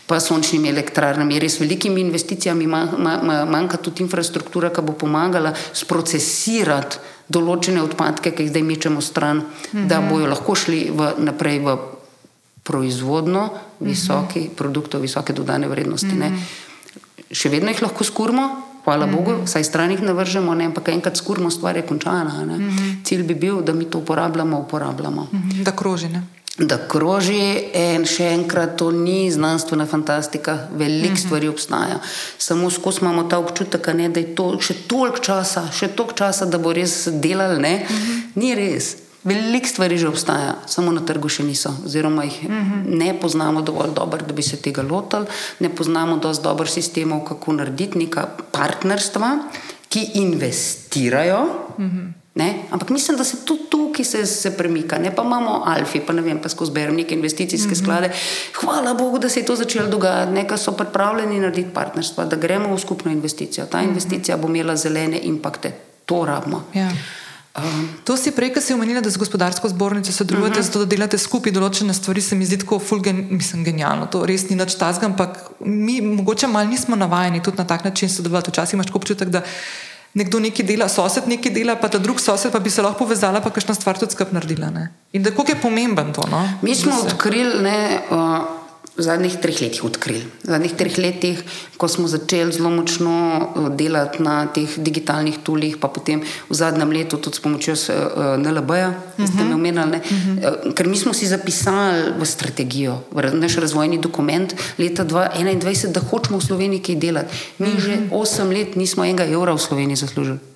pa 0.08 0.20
sončnimi 0.20 0.70
elektrarnami. 0.70 1.40
Res 1.40 1.60
velikimi 1.60 2.02
investicijami 2.02 2.68
manjka 3.48 3.78
tudi 3.78 4.04
infrastruktura, 4.04 4.70
ki 4.70 4.82
bo 4.82 4.94
pomagala 4.94 5.54
sprocesirati 5.74 6.98
določene 7.28 7.82
odpadke, 7.82 8.32
ki 8.32 8.44
jih 8.44 8.50
zdaj 8.50 8.64
mečemo 8.64 9.02
stran, 9.02 9.38
mm 9.38 9.44
-hmm. 9.74 9.88
da 9.88 10.02
bojo 10.02 10.28
lahko 10.28 10.56
šli 10.56 10.92
v, 10.92 11.14
naprej 11.18 11.60
v 11.60 11.78
proizvodno 12.64 13.50
visoki 13.80 14.40
mm 14.40 14.46
-hmm. 14.46 14.56
produktov, 14.56 15.02
visoke 15.02 15.34
dodane 15.34 15.68
vrednosti. 15.68 16.16
Mm 16.16 16.22
-hmm. 16.22 16.40
Še 17.32 17.50
vedno 17.50 17.70
jih 17.70 17.82
lahko 17.82 18.04
skurmo, 18.04 18.69
hvala 18.90 19.06
mm 19.06 19.14
-hmm. 19.14 19.16
Bogu, 19.16 19.48
saj 19.48 19.64
stran 19.64 19.92
jih 19.92 20.02
ne 20.02 20.14
vržemo, 20.14 20.56
ne, 20.56 20.66
ampak 20.66 20.88
enkrat 20.88 21.18
skurmo 21.18 21.50
stvar 21.52 21.76
je 21.76 21.82
končana. 21.82 22.34
Mm 22.34 22.50
-hmm. 22.50 23.04
Cilj 23.04 23.24
bi 23.24 23.36
bil, 23.36 23.62
da 23.62 23.74
mi 23.74 23.86
to 23.86 23.98
uporabljamo, 23.98 24.60
uporabljamo. 24.60 25.28
Mm 25.32 25.38
-hmm. 25.38 25.64
Da 25.64 25.72
kroži. 25.72 26.08
Ne? 26.08 26.24
Da 26.58 26.78
kroži 26.88 27.64
in 27.74 28.06
še 28.06 28.24
enkrat, 28.24 28.76
to 28.78 28.92
ni 28.92 29.32
znanstvena 29.32 29.86
fantastika, 29.86 30.58
veliko 30.76 31.10
mm 31.10 31.16
-hmm. 31.16 31.26
stvari 31.26 31.48
obstaja. 31.48 32.00
Samo 32.38 32.70
skozi 32.70 33.00
imamo 33.02 33.24
ta 33.24 33.38
občutek, 33.38 33.88
ne, 33.88 34.10
da 34.10 34.20
je 34.20 34.36
to 34.36 34.58
še 34.62 34.74
toliko 34.74 35.18
časa, 35.18 35.72
še 35.72 35.88
toliko 35.88 36.16
časa, 36.16 36.46
da 36.46 36.58
bo 36.58 36.74
res 36.74 37.08
delal. 37.12 37.60
Mm 37.60 37.64
-hmm. 37.64 38.22
Ni 38.36 38.56
res. 38.56 38.96
Veliko 39.24 39.68
stvari 39.68 39.98
že 39.98 40.08
obstaja, 40.08 40.56
samo 40.66 40.92
na 40.92 41.02
trgu 41.04 41.30
še 41.30 41.44
niso, 41.44 41.74
oziroma 41.86 42.24
jih 42.24 42.40
uh 42.44 42.52
mhm. 42.52 42.74
-huh. 42.74 42.98
ne 42.98 43.20
poznamo 43.20 43.62
dovolj 43.62 43.92
dobro, 43.96 44.26
da 44.28 44.34
bi 44.34 44.44
se 44.44 44.58
tega 44.58 44.82
lotili, 44.82 45.26
ne 45.60 45.70
poznamo 45.70 46.18
dovolj 46.18 46.42
dobro 46.44 46.68
sistemov, 46.68 47.26
kako 47.26 47.54
narediti 47.54 48.00
neka 48.00 48.28
partnerstva, 48.52 49.40
ki 49.90 50.12
investirajo. 50.14 51.42
Uh 51.78 51.84
mhm. 51.86 51.98
-huh. 51.98 52.20
Ampak 52.72 52.90
mislim, 52.90 53.18
da 53.18 53.24
se 53.24 53.46
tudi 53.46 53.64
tukaj 53.70 54.06
se, 54.06 54.26
se 54.26 54.58
premika, 54.58 54.98
ne 54.98 55.16
pa 55.16 55.24
imamo 55.24 55.64
Alfi, 55.66 56.00
pa 56.00 56.14
ne 56.14 56.22
vem, 56.22 56.40
pa 56.42 56.50
skozi 56.50 56.72
berem 56.72 56.96
neke 56.96 57.16
investicijske 57.16 57.68
mhm. 57.68 57.76
-huh. 57.76 57.84
sklade. 57.84 58.12
Hvala 58.56 58.94
Bogu, 58.94 59.20
da 59.20 59.30
se 59.30 59.40
je 59.40 59.46
to 59.46 59.56
začelo 59.56 59.88
dogajati, 59.88 60.32
nekaj 60.32 60.58
so 60.58 60.72
pripravljeni 60.72 61.40
narediti 61.40 61.74
partnerstva, 61.74 62.26
da 62.26 62.36
gremo 62.36 62.76
v 62.76 62.80
skupno 62.80 63.12
investicijo. 63.12 63.66
Ta 63.66 63.82
investicija 63.82 64.38
bo 64.38 64.48
imela 64.48 64.76
zelene 64.76 65.20
impakte, 65.24 65.72
to 66.06 66.26
rabimo. 66.26 66.64
Ja. 66.74 66.92
Um, 67.64 67.90
To 68.04 68.18
si 68.18 68.32
prej, 68.32 68.54
ko 68.54 68.62
si 68.62 68.74
omenila, 68.74 69.02
da 69.02 69.10
z 69.10 69.18
gospodarsko 69.18 69.70
zbornico 69.70 70.12
sodelujete, 70.12 70.60
uh 70.60 70.66
-huh. 70.66 70.68
zato 70.68 70.80
da 70.80 70.86
delate 70.86 71.18
skupaj 71.18 71.52
določene 71.52 71.94
stvari, 71.94 72.22
se 72.22 72.36
mi 72.36 72.46
zdi 72.46 72.58
tako 72.58 72.80
fulgen, 72.80 73.28
mislim, 73.30 73.64
genialno. 73.64 74.06
To 74.06 74.26
res 74.26 74.50
ni 74.50 74.56
nič 74.56 74.76
tazga, 74.76 75.06
ampak 75.06 75.38
mi 75.60 76.02
mogoče 76.02 76.48
malo 76.48 76.70
nismo 76.70 76.96
navajeni 76.96 77.44
tudi 77.44 77.58
na 77.58 77.68
tak 77.68 77.84
način 77.84 78.10
sodelovati. 78.10 78.52
Včasih 78.52 78.74
imaš 78.74 78.88
občutek, 78.94 79.30
da 79.30 79.42
nekdo 80.14 80.40
nekaj 80.40 80.66
dela, 80.66 80.90
sosed 80.90 81.28
nekaj 81.28 81.52
dela, 81.54 81.76
pa 81.76 81.88
ta 81.88 81.98
drug 81.98 82.20
sosed 82.20 82.52
pa 82.52 82.60
bi 82.60 82.70
se 82.70 82.82
lahko 82.82 83.06
povezala, 83.06 83.42
pa 83.42 83.50
kakšna 83.50 83.76
stvar 83.76 83.98
tudi 83.98 84.12
skup 84.12 84.32
naredila. 84.32 84.70
Ne? 84.70 84.90
In 85.14 85.24
da 85.24 85.32
koliko 85.32 85.52
je 85.52 85.62
pomemben 85.62 86.14
to. 86.14 86.28
No? 86.32 86.50
Mi 86.62 86.76
smo 86.76 86.94
odkrili, 87.06 87.64
ne, 87.64 88.02
uh, 88.10 88.59
v 89.00 89.04
zadnjih 89.08 89.40
treh 89.40 89.56
letih 89.56 89.84
odkrili. 89.88 90.28
V 90.44 90.52
zadnjih 90.52 90.74
treh 90.76 90.96
letih, 91.00 91.40
ko 91.80 91.88
smo 91.88 92.12
začeli 92.12 92.52
zelo 92.52 92.68
močno 92.68 93.16
uh, 93.16 93.70
delati 93.72 94.20
na 94.20 94.44
teh 94.52 94.68
digitalnih 94.68 95.40
tulih, 95.40 95.80
pa 95.80 95.88
potem 95.88 96.20
v 96.20 96.54
zadnjem 96.54 96.92
letu 96.92 97.16
tudi 97.16 97.40
s 97.40 97.44
pomočjo 97.44 97.74
uh, 97.80 98.36
NLB-ja, 98.36 98.92
ki 99.16 99.30
ste 99.32 99.48
me 99.48 99.56
omenili, 99.56 99.88
ne, 99.96 100.00
uh, 100.04 100.76
ker 100.76 100.92
mi 100.92 101.00
smo 101.00 101.16
si 101.16 101.32
zapisali 101.32 102.20
v 102.20 102.28
strategijo, 102.28 103.00
v 103.16 103.32
naš 103.40 103.56
razvojni 103.64 104.04
dokument 104.04 104.52
leta 104.76 105.08
2021, 105.08 105.96
da 105.96 106.04
hočemo 106.04 106.44
v 106.44 106.44
Sloveniji 106.44 106.84
kaj 106.84 107.00
delati. 107.00 107.32
Mi 107.64 107.80
že 107.80 108.12
osem 108.12 108.52
let 108.52 108.76
nismo 108.76 109.08
enega 109.08 109.24
evra 109.24 109.56
v 109.56 109.64
Sloveniji 109.64 110.04
zaslužili. 110.04 110.49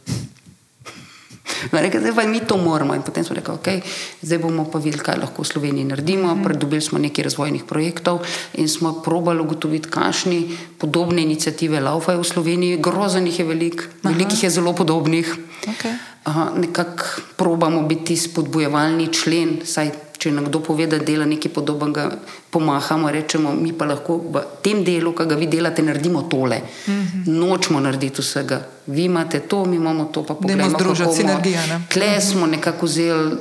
Rekel, 1.72 2.02
zdaj 2.02 2.16
pa 2.16 2.28
mi 2.28 2.40
to 2.40 2.58
moramo. 2.58 2.96
In 2.96 3.02
potem 3.02 3.24
smo 3.24 3.36
rekli, 3.36 3.54
okay, 3.54 3.82
zdaj 4.22 4.38
bomo 4.38 4.66
pa 4.66 4.80
videli, 4.80 5.04
kaj 5.04 5.20
lahko 5.22 5.44
v 5.44 5.52
Sloveniji 5.52 5.86
naredimo. 5.86 6.36
Mm. 6.36 6.44
Pridobili 6.44 6.82
smo 6.82 7.00
nekaj 7.00 7.24
razvojnih 7.24 7.64
projektov 7.64 8.22
in 8.54 8.70
smo 8.70 9.02
probali 9.04 9.42
ugotoviti, 9.42 9.90
kakšne 9.90 10.42
podobne 10.78 11.22
inicijative 11.22 11.80
laufajo 11.80 12.22
v 12.22 12.28
Sloveniji. 12.28 12.82
Grozen 12.82 13.28
jih 13.28 13.40
je 13.40 13.46
veliko, 13.46 13.84
velikih 14.04 14.44
je 14.44 14.50
zelo 14.50 14.74
podobnih. 14.74 15.36
Okej. 15.68 15.94
Aha, 16.24 16.52
Nekako 16.56 17.04
probamo 17.36 17.82
biti 17.84 18.16
spodbujevalni 18.18 19.12
člen, 19.14 19.60
saj 19.66 19.92
če 20.24 20.32
nekdo 20.32 20.62
pove, 20.64 20.88
da 20.88 20.98
dela 21.04 21.26
nekaj 21.28 21.52
podobnega, 21.52 22.06
pomahamo, 22.54 23.10
rečemo, 23.12 23.52
mi 23.56 23.74
pa 23.76 23.86
lahko 23.90 24.18
v 24.32 24.44
tem 24.64 24.84
delu, 24.88 25.12
ki 25.18 25.26
ga 25.28 25.36
vi 25.36 25.48
delate, 25.52 25.84
naredimo 25.84 26.22
tole. 26.32 26.62
Mm 26.88 26.94
-hmm. 26.94 27.40
Nočemo 27.40 27.80
narediti 27.80 28.22
vsega. 28.22 28.62
Vi 28.88 29.04
imate 29.04 29.40
to, 29.40 29.66
mi 29.66 29.76
imamo 29.76 30.06
to, 30.06 30.24
pa 30.24 30.34
poglejmo, 30.34 30.70
združiti 30.70 31.04
kako 31.04 31.12
bomo- 31.12 31.18
sinergija, 31.18 31.66
ne? 31.68 31.82
Tle 31.90 32.22
smo 32.22 32.48
nekako 32.48 32.86
vzeli 32.86 33.38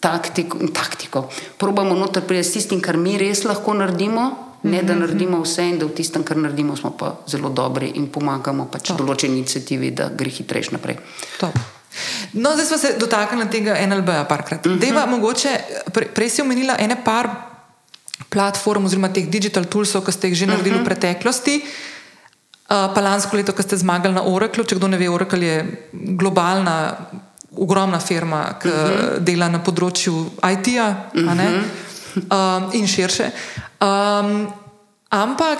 taktiko, 0.00 0.58
taktiko. 0.72 1.28
Probamo 1.58 1.94
noter 1.94 2.22
priti 2.22 2.48
s 2.48 2.52
tistim, 2.52 2.80
kar 2.80 2.96
mi 2.96 3.18
res 3.18 3.44
lahko 3.44 3.74
naredimo, 3.74 4.30
ne 4.62 4.82
da 4.82 4.94
naredimo 4.94 5.40
vse 5.42 5.62
in 5.68 5.78
da 5.78 5.86
v 5.86 5.94
tistem, 5.94 6.22
kar 6.22 6.36
naredimo, 6.36 6.76
smo 6.76 6.90
pa 6.90 7.16
zelo 7.26 7.48
dobri 7.48 7.92
in 7.94 8.06
pomagamo 8.06 8.66
pač 8.72 8.90
določeni 8.98 9.38
iniciativi, 9.38 9.90
da 9.90 10.08
gre 10.08 10.30
hitrejš 10.30 10.70
naprej. 10.70 10.96
Top. 11.40 11.58
No, 12.32 12.52
zdaj 12.54 12.66
smo 12.66 12.78
se 12.78 12.94
dotaknili 12.98 13.50
tega 13.50 13.76
NLB-ja 13.86 14.24
parkrat. 14.24 14.66
Uh 14.66 14.72
-huh. 14.72 14.78
Deva, 14.78 15.06
mogoče, 15.06 15.60
pre, 15.92 16.06
prej 16.06 16.30
si 16.30 16.42
omenila 16.42 16.76
ene 16.78 16.96
par 17.04 17.28
platform 18.28 18.84
oziroma 18.84 19.08
teh 19.08 19.28
digital 19.28 19.64
toolsov, 19.64 20.04
ki 20.04 20.12
ste 20.12 20.28
jih 20.28 20.38
že 20.38 20.46
naredili 20.46 20.74
uh 20.74 20.80
-huh. 20.80 20.84
v 20.84 20.88
preteklosti. 20.88 21.62
Uh, 22.68 22.94
pa 22.94 23.00
lansko 23.00 23.36
leto, 23.36 23.52
ko 23.52 23.62
ste 23.62 23.76
zmagali 23.76 24.14
na 24.14 24.22
Oraclu, 24.22 24.64
če 24.64 24.76
kdo 24.76 24.88
ne 24.88 24.98
ve, 24.98 25.08
Oracle 25.08 25.46
je 25.46 25.88
globalna, 25.92 26.96
ogromna 27.56 28.00
firma, 28.00 28.58
ki 28.62 28.68
uh 28.68 28.74
-huh. 28.74 29.18
dela 29.18 29.48
na 29.48 29.58
področju 29.58 30.30
IT-ja 30.52 31.10
uh 31.14 31.22
-huh. 31.22 31.62
um, 32.30 32.70
in 32.72 32.86
širše. 32.86 33.30
Um, 33.80 34.52
ampak 35.08 35.58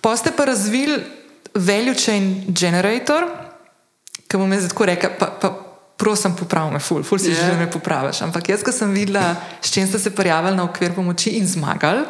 pa 0.00 0.16
ste 0.16 0.30
pa 0.30 0.44
razvili 0.44 1.04
value 1.54 1.94
chain 1.94 2.44
generator, 2.48 3.45
ki 4.36 4.42
bom 4.44 4.52
jaz 4.52 4.68
tako 4.68 4.86
rekel, 4.92 5.16
pa, 5.18 5.30
pa 5.40 5.50
prosim, 5.96 6.36
popravi 6.36 6.76
me, 6.76 6.80
ful, 6.80 7.02
ful 7.02 7.18
si 7.18 7.32
yeah. 7.32 7.40
Ja. 7.40 7.48
že, 7.48 7.56
da 7.56 7.64
me 7.64 7.70
popraviš. 7.72 8.20
Ampak 8.28 8.52
jaz, 8.52 8.62
ko 8.62 8.72
sem 8.72 8.92
videla, 8.92 9.32
s 9.64 9.72
čim 9.72 9.88
ste 9.88 9.98
se 9.98 10.12
prijavili 10.12 10.56
na 10.56 10.68
okvir 10.68 10.92
pomoči 10.92 11.38
in 11.40 11.48
zmagali, 11.48 12.04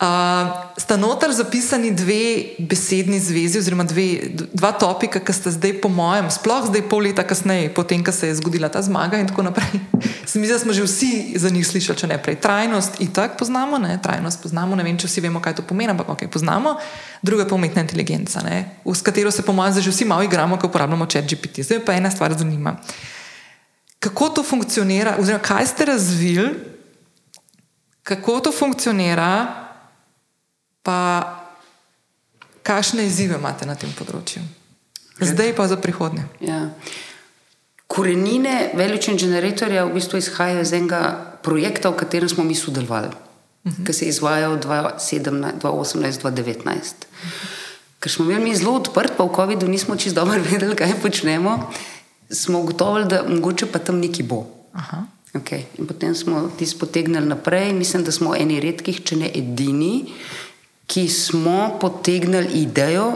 uh, 0.00 0.72
sta 0.76 0.96
noter 0.96 1.32
zapisani 1.32 1.90
dve 1.90 2.56
besedni 2.58 3.20
zvezi, 3.20 3.58
oziroma 3.58 3.84
dve, 3.84 4.32
dva 4.52 4.72
topika, 4.72 5.20
ki 5.20 5.32
sta 5.32 5.52
zdaj, 5.52 5.76
po 5.82 5.88
mojem, 5.92 6.30
sploh 6.32 6.70
zdaj 6.70 6.86
pol 6.88 7.04
leta 7.04 7.24
kasneje, 7.26 7.68
potem, 7.74 8.04
ko 8.04 8.12
se 8.12 8.30
je 8.30 8.38
zgodila 8.40 8.72
ta 8.72 8.82
zmaga 8.82 9.20
in 9.20 9.28
tako 9.28 9.42
naprej. 9.50 9.80
Se 10.30 10.38
mi 10.38 10.46
zdi, 10.46 10.54
da 10.54 10.58
smo 10.58 10.72
že 10.72 10.84
vsi 10.86 11.38
za 11.42 11.50
njih 11.50 11.66
slišali, 11.66 11.98
če 11.98 12.06
ne 12.06 12.16
prej. 12.22 12.36
Trajnost 12.38 13.00
itak 13.02 13.34
poznamo, 13.38 13.78
ne? 13.82 13.98
trajnost 14.02 14.42
poznamo, 14.42 14.76
ne 14.78 14.84
vem, 14.86 14.94
če 14.94 15.08
vsi 15.10 15.24
vemo, 15.26 15.40
kaj 15.42 15.56
to 15.58 15.64
pomeni, 15.66 15.90
ampak 15.90 16.08
ok, 16.14 16.22
poznamo. 16.30 16.76
Druga 17.22 17.48
pa 17.50 17.58
umetna 17.58 17.82
inteligenca, 17.82 18.38
ne? 18.46 18.78
s 18.86 19.02
katero 19.02 19.30
se 19.34 19.42
po 19.42 19.52
mojem 19.52 19.74
zdaj 19.74 19.88
že 19.88 19.90
vsi 19.90 20.06
malo 20.06 20.22
igramo, 20.22 20.54
ko 20.56 20.70
uporabljamo 20.70 21.08
chat 21.10 21.26
GPT. 21.26 21.66
Zdaj 21.66 21.82
pa 21.84 21.98
ena 21.98 22.10
stvar 22.14 22.36
zanima. 22.38 22.76
Kako 23.98 24.28
to 24.38 24.42
funkcionira, 24.46 25.16
oziroma 25.18 25.42
kaj 25.42 25.66
ste 25.66 25.90
razvili, 25.90 26.54
kako 28.06 28.38
to 28.40 28.52
funkcionira, 28.54 29.69
pa 30.82 31.36
kakšne 32.62 33.06
izzive 33.06 33.34
imate 33.38 33.66
na 33.66 33.74
tem 33.74 33.92
področju? 33.96 34.42
Zdaj 35.20 35.56
pa 35.56 35.68
za 35.68 35.76
prihodnje. 35.76 36.24
Ja. 36.40 36.70
Korenine 37.90 38.70
Veličen 38.78 39.18
generatorja 39.18 39.84
v 39.84 39.94
bistvu 39.98 40.18
izhajajo 40.22 40.60
iz 40.62 40.72
enega 40.72 41.00
projekta, 41.42 41.90
v 41.90 41.96
katerem 42.00 42.28
smo 42.30 42.44
mi 42.44 42.54
sodelovali, 42.54 43.08
uh 43.08 43.14
-huh. 43.72 43.86
ki 43.86 43.92
se 43.92 44.04
je 44.04 44.08
izvajal 44.08 44.58
2018-2019. 44.58 46.94
Ker 48.00 48.12
smo 48.12 48.24
mi 48.24 48.56
zelo 48.56 48.72
odprti, 48.80 49.12
pa 49.16 49.24
v 49.24 49.34
COVID-u 49.36 49.68
nismo 49.68 49.96
čisto 49.96 50.20
dobro 50.20 50.40
vedeli, 50.50 50.76
kaj 50.76 51.00
počnemo, 51.02 51.70
smo 52.30 52.60
ugotovili, 52.60 53.08
da 53.08 53.24
mogoče 53.28 53.66
pa 53.66 53.78
tam 53.78 53.98
nekaj 53.98 54.26
bo. 54.26 54.46
Aha. 54.72 55.04
Okay. 55.34 55.62
In 55.78 55.86
potem 55.86 56.14
smo 56.14 56.50
ti 56.58 56.66
potegnili 56.78 57.26
naprej. 57.26 57.72
Mislim, 57.72 58.04
da 58.04 58.12
smo 58.12 58.34
eni 58.34 58.60
redkih, 58.60 59.04
če 59.04 59.16
ne 59.16 59.30
edini, 59.34 60.12
ki 60.90 61.08
smo 61.08 61.76
potegnili 61.80 62.62
idejo, 62.62 63.12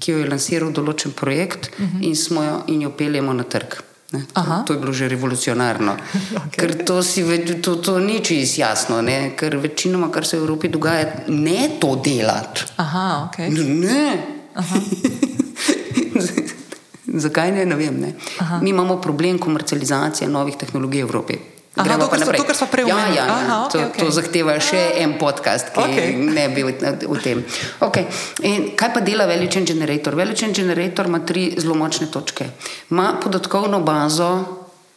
ki 0.00 0.12
jo 0.12 0.20
je 0.22 0.28
lansiral 0.28 0.70
določen 0.72 1.12
projekt 1.12 1.68
uh 1.68 1.84
-huh. 1.84 2.06
in, 2.08 2.16
smo 2.16 2.42
jo, 2.42 2.62
in 2.66 2.82
jo 2.82 2.90
peljemo 2.90 3.32
na 3.32 3.44
trg. 3.44 3.76
Ne, 4.12 4.20
to, 4.20 4.40
Aha. 4.40 4.62
to 4.66 4.72
je 4.72 4.78
bilo 4.78 4.92
že 4.92 5.08
revolucionarno. 5.08 5.96
okay. 6.44 6.56
Ker 6.56 6.84
to, 6.84 7.00
ve- 7.26 7.60
to, 7.60 7.76
to 7.76 7.98
ni 7.98 8.24
čisto 8.24 8.60
jasno, 8.60 9.02
ne? 9.02 9.36
ker 9.36 9.56
večinoma, 9.56 10.10
kar 10.10 10.26
se 10.26 10.36
v 10.36 10.40
Evropi 10.40 10.68
dogaja, 10.68 11.06
ne 11.28 11.68
to 11.80 12.00
delati. 12.04 12.60
Aha, 12.76 13.28
ok. 13.28 13.38
Ne. 13.58 14.24
Zakaj 17.24 17.52
ne, 17.52 17.66
ne 17.66 17.76
vem. 17.76 18.00
Ne. 18.00 18.14
Mi 18.62 18.70
imamo 18.70 19.00
problem 19.00 19.38
komercializacije 19.38 20.28
novih 20.28 20.56
tehnologij 20.56 21.02
v 21.02 21.06
Evropi. 21.06 21.53
Aha, 21.74 21.98
to, 21.98 22.06
kar 22.06 22.18
naprej. 22.22 22.38
to, 22.38 22.46
kar 22.46 22.54
sva 22.54 22.66
prej 22.70 22.86
ja, 22.86 22.94
omenili. 22.94 23.16
ja, 23.18 23.24
ja. 23.26 23.34
Aha, 23.34 23.56
to, 23.66 23.78
okej. 23.82 23.98
to 23.98 24.10
zahteva 24.14 24.52
še 24.62 24.82
en 25.02 25.16
podcast, 25.18 25.72
ki 25.74 25.82
Okej. 25.82 26.12
ne 26.22 26.44
bi 26.54 26.62
v, 26.62 27.18
tem. 27.18 27.42
Okay. 27.82 28.06
In 28.46 28.68
kaj 28.78 28.92
pa 28.94 29.02
dela 29.02 29.26
Veličen 29.26 29.66
generator? 29.66 30.14
Veličen 30.14 30.54
generator 30.54 31.10
ima 31.10 31.18
tri 31.26 31.50
zelo 31.58 31.74
močne 31.74 32.06
točke. 32.14 32.46
Ima 32.94 33.18
podatkovno 33.18 33.82
bazo 33.82 34.30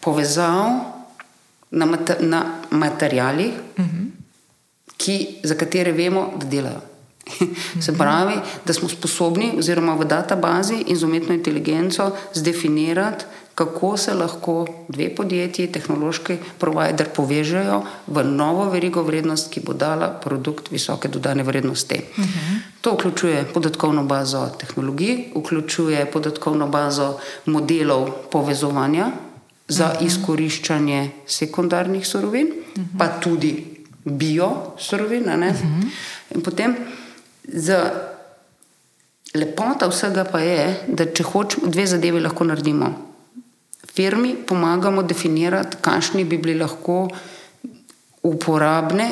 povezav 0.05 0.93
na, 1.73 1.85
mate, 1.89 2.21
na 2.21 2.61
materialih, 2.69 3.57
uh 3.57 3.81
-huh. 3.81 4.05
ki, 4.97 5.41
za 5.43 5.57
katere 5.57 5.91
vemo, 5.91 6.37
da 6.37 6.45
delajo. 6.45 6.81
Se 7.85 7.97
pravi, 7.97 8.37
da 8.65 8.73
smo 8.73 8.89
sposobni, 8.89 9.51
oziroma 9.57 9.97
v 9.97 10.05
databazi 10.05 10.83
in 10.87 10.95
z 10.95 11.03
umetno 11.03 11.33
inteligenco, 11.33 12.11
zdefinirati, 12.33 13.25
kako 13.57 13.97
se 13.97 14.13
lahko 14.13 14.67
dve 14.87 15.07
podjetji, 15.15 15.71
tehnološki 15.73 16.35
provider, 16.61 17.07
povežejo 17.09 17.79
v 18.07 18.23
novo 18.23 18.67
verigo 18.69 19.01
vrednost, 19.01 19.49
ki 19.49 19.63
bo 19.65 19.73
dala 19.73 20.11
produkt 20.21 20.69
visoke 20.69 21.09
dodane 21.09 21.43
vrednosti. 21.43 21.97
Uh 21.97 22.25
-huh. 22.25 22.59
To 22.81 22.93
vključuje 22.93 23.45
podatkovno 23.53 24.03
bazo 24.03 24.45
tehnologij, 24.59 25.31
vključuje 25.35 26.05
podatkovno 26.05 26.67
bazo 26.67 27.17
modelov 27.45 28.11
povezovanja 28.31 29.09
za 29.67 29.85
uh 29.85 29.91
-huh. 29.91 30.05
izkoriščanje 30.05 31.09
sekundarnih 31.27 32.07
surovin, 32.07 32.47
uh 32.47 32.81
-huh. 32.81 32.97
pa 32.97 33.07
tudi 33.07 33.65
bio 34.05 34.51
surovin. 34.77 35.29
a 35.29 35.35
ne. 35.37 35.55
In 36.35 36.41
potem 36.41 36.75
za 37.47 37.91
lepota 39.33 39.87
vsega 39.87 40.23
pa 40.23 40.39
je, 40.39 40.79
da 40.87 41.05
če 41.05 41.23
hočemo, 41.23 41.67
dve 41.67 41.87
zadevi 41.87 42.19
lahko 42.19 42.43
naredimo. 42.43 43.06
Firmi 43.97 44.35
pomagamo 44.47 45.01
definirati, 45.03 45.77
kakšni 45.81 46.21
bi 46.23 46.37
bili 46.37 46.59
lahko 46.59 47.07
uporabne 48.23 49.07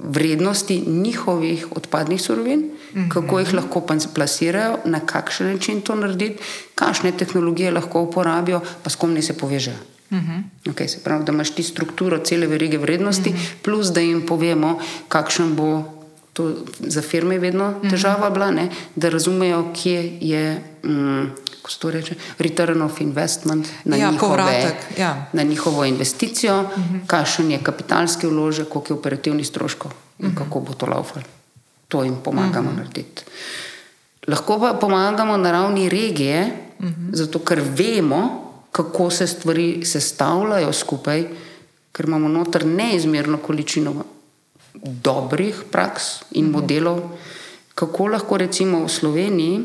vrednosti 0.00 0.78
njihovih 0.86 1.66
odpadnih 1.76 2.22
surovin, 2.22 2.60
mm 2.60 2.70
-hmm. 2.94 3.08
kako 3.12 3.38
jih 3.38 3.54
lahko 3.54 3.80
pa- 3.80 3.96
plasirajo, 4.14 4.78
na 4.84 5.00
kakšen 5.00 5.52
način 5.52 5.80
to 5.80 5.94
narediti, 5.94 6.42
kakšne 6.74 7.12
tehnologije 7.12 7.70
lahko 7.70 8.02
uporabijo, 8.02 8.60
pa 8.82 8.90
s 8.90 8.96
kom 8.96 9.12
naj 9.12 9.22
se 9.22 9.38
povežejo. 9.38 9.76
Mm 10.10 10.16
-hmm. 10.16 10.70
okay, 10.72 10.88
se 10.88 11.02
pravi, 11.04 11.24
da 11.24 11.32
imaš 11.32 11.50
ti 11.50 11.62
strukturo 11.62 12.18
cele 12.18 12.46
verige 12.46 12.78
vrednosti, 12.78 13.30
mm 13.30 13.36
-hmm. 13.36 13.62
plus 13.62 13.86
da 13.86 14.00
jim 14.00 14.26
povemo, 14.26 14.78
kakšen 15.08 15.56
bo 15.56 15.93
To 16.34 16.50
za 16.78 17.02
firme 17.02 17.34
je 17.34 17.40
vedno 17.46 17.74
težava 17.90 18.30
bila, 18.30 18.50
ne, 18.50 18.68
da 18.96 19.08
razumejo, 19.08 19.68
kje 19.74 20.18
je. 20.20 20.44
Mm, 20.84 21.30
Ko 21.64 21.70
se 21.70 21.78
to 21.80 21.90
reče, 21.90 22.14
return 22.38 22.82
of 22.82 23.00
investment 23.00 23.68
na, 23.84 23.96
Ja, 23.96 24.10
njihove, 24.10 24.36
povratek, 24.36 24.98
ja. 24.98 25.26
na 25.32 25.42
njihovo 25.42 25.84
investicijo, 25.84 26.60
uh 26.60 26.68
-huh. 26.68 27.06
kakšen 27.06 27.50
je 27.50 27.58
kapitalski 27.62 28.26
vložek, 28.26 28.68
koliko 28.68 28.92
je 28.92 28.98
operativnih 28.98 29.46
stroškov 29.46 29.92
in 30.18 30.26
uh 30.26 30.32
-huh. 30.32 30.38
kako 30.38 30.60
bo 30.60 30.74
to 30.74 30.86
laufalo. 30.86 31.24
To 31.88 32.04
jim 32.04 32.16
pomagamo 32.24 32.68
uh 32.68 32.74
-huh. 32.74 32.78
narediti. 32.78 33.22
Lahko 34.26 34.58
pa 34.60 34.74
pomagamo 34.80 35.36
na 35.36 35.52
ravni 35.52 35.88
regije, 35.88 36.52
uh 36.78 36.84
-huh. 36.84 37.08
zato 37.12 37.38
ker 37.38 37.62
vemo, 37.64 38.52
kako 38.72 39.10
se 39.10 39.26
stvari 39.26 39.84
sestavljajo 39.84 40.72
skupaj, 40.72 41.24
ker 41.92 42.06
imamo 42.06 42.28
noter 42.28 42.66
neizmerno 42.66 43.38
količino 43.38 44.04
dobrih 44.74 45.64
praks 45.70 46.22
in 46.34 46.50
modelov, 46.50 47.00
kako 47.74 48.06
lahko 48.06 48.36
recimo 48.36 48.84
v 48.84 48.88
Sloveniji, 48.88 49.56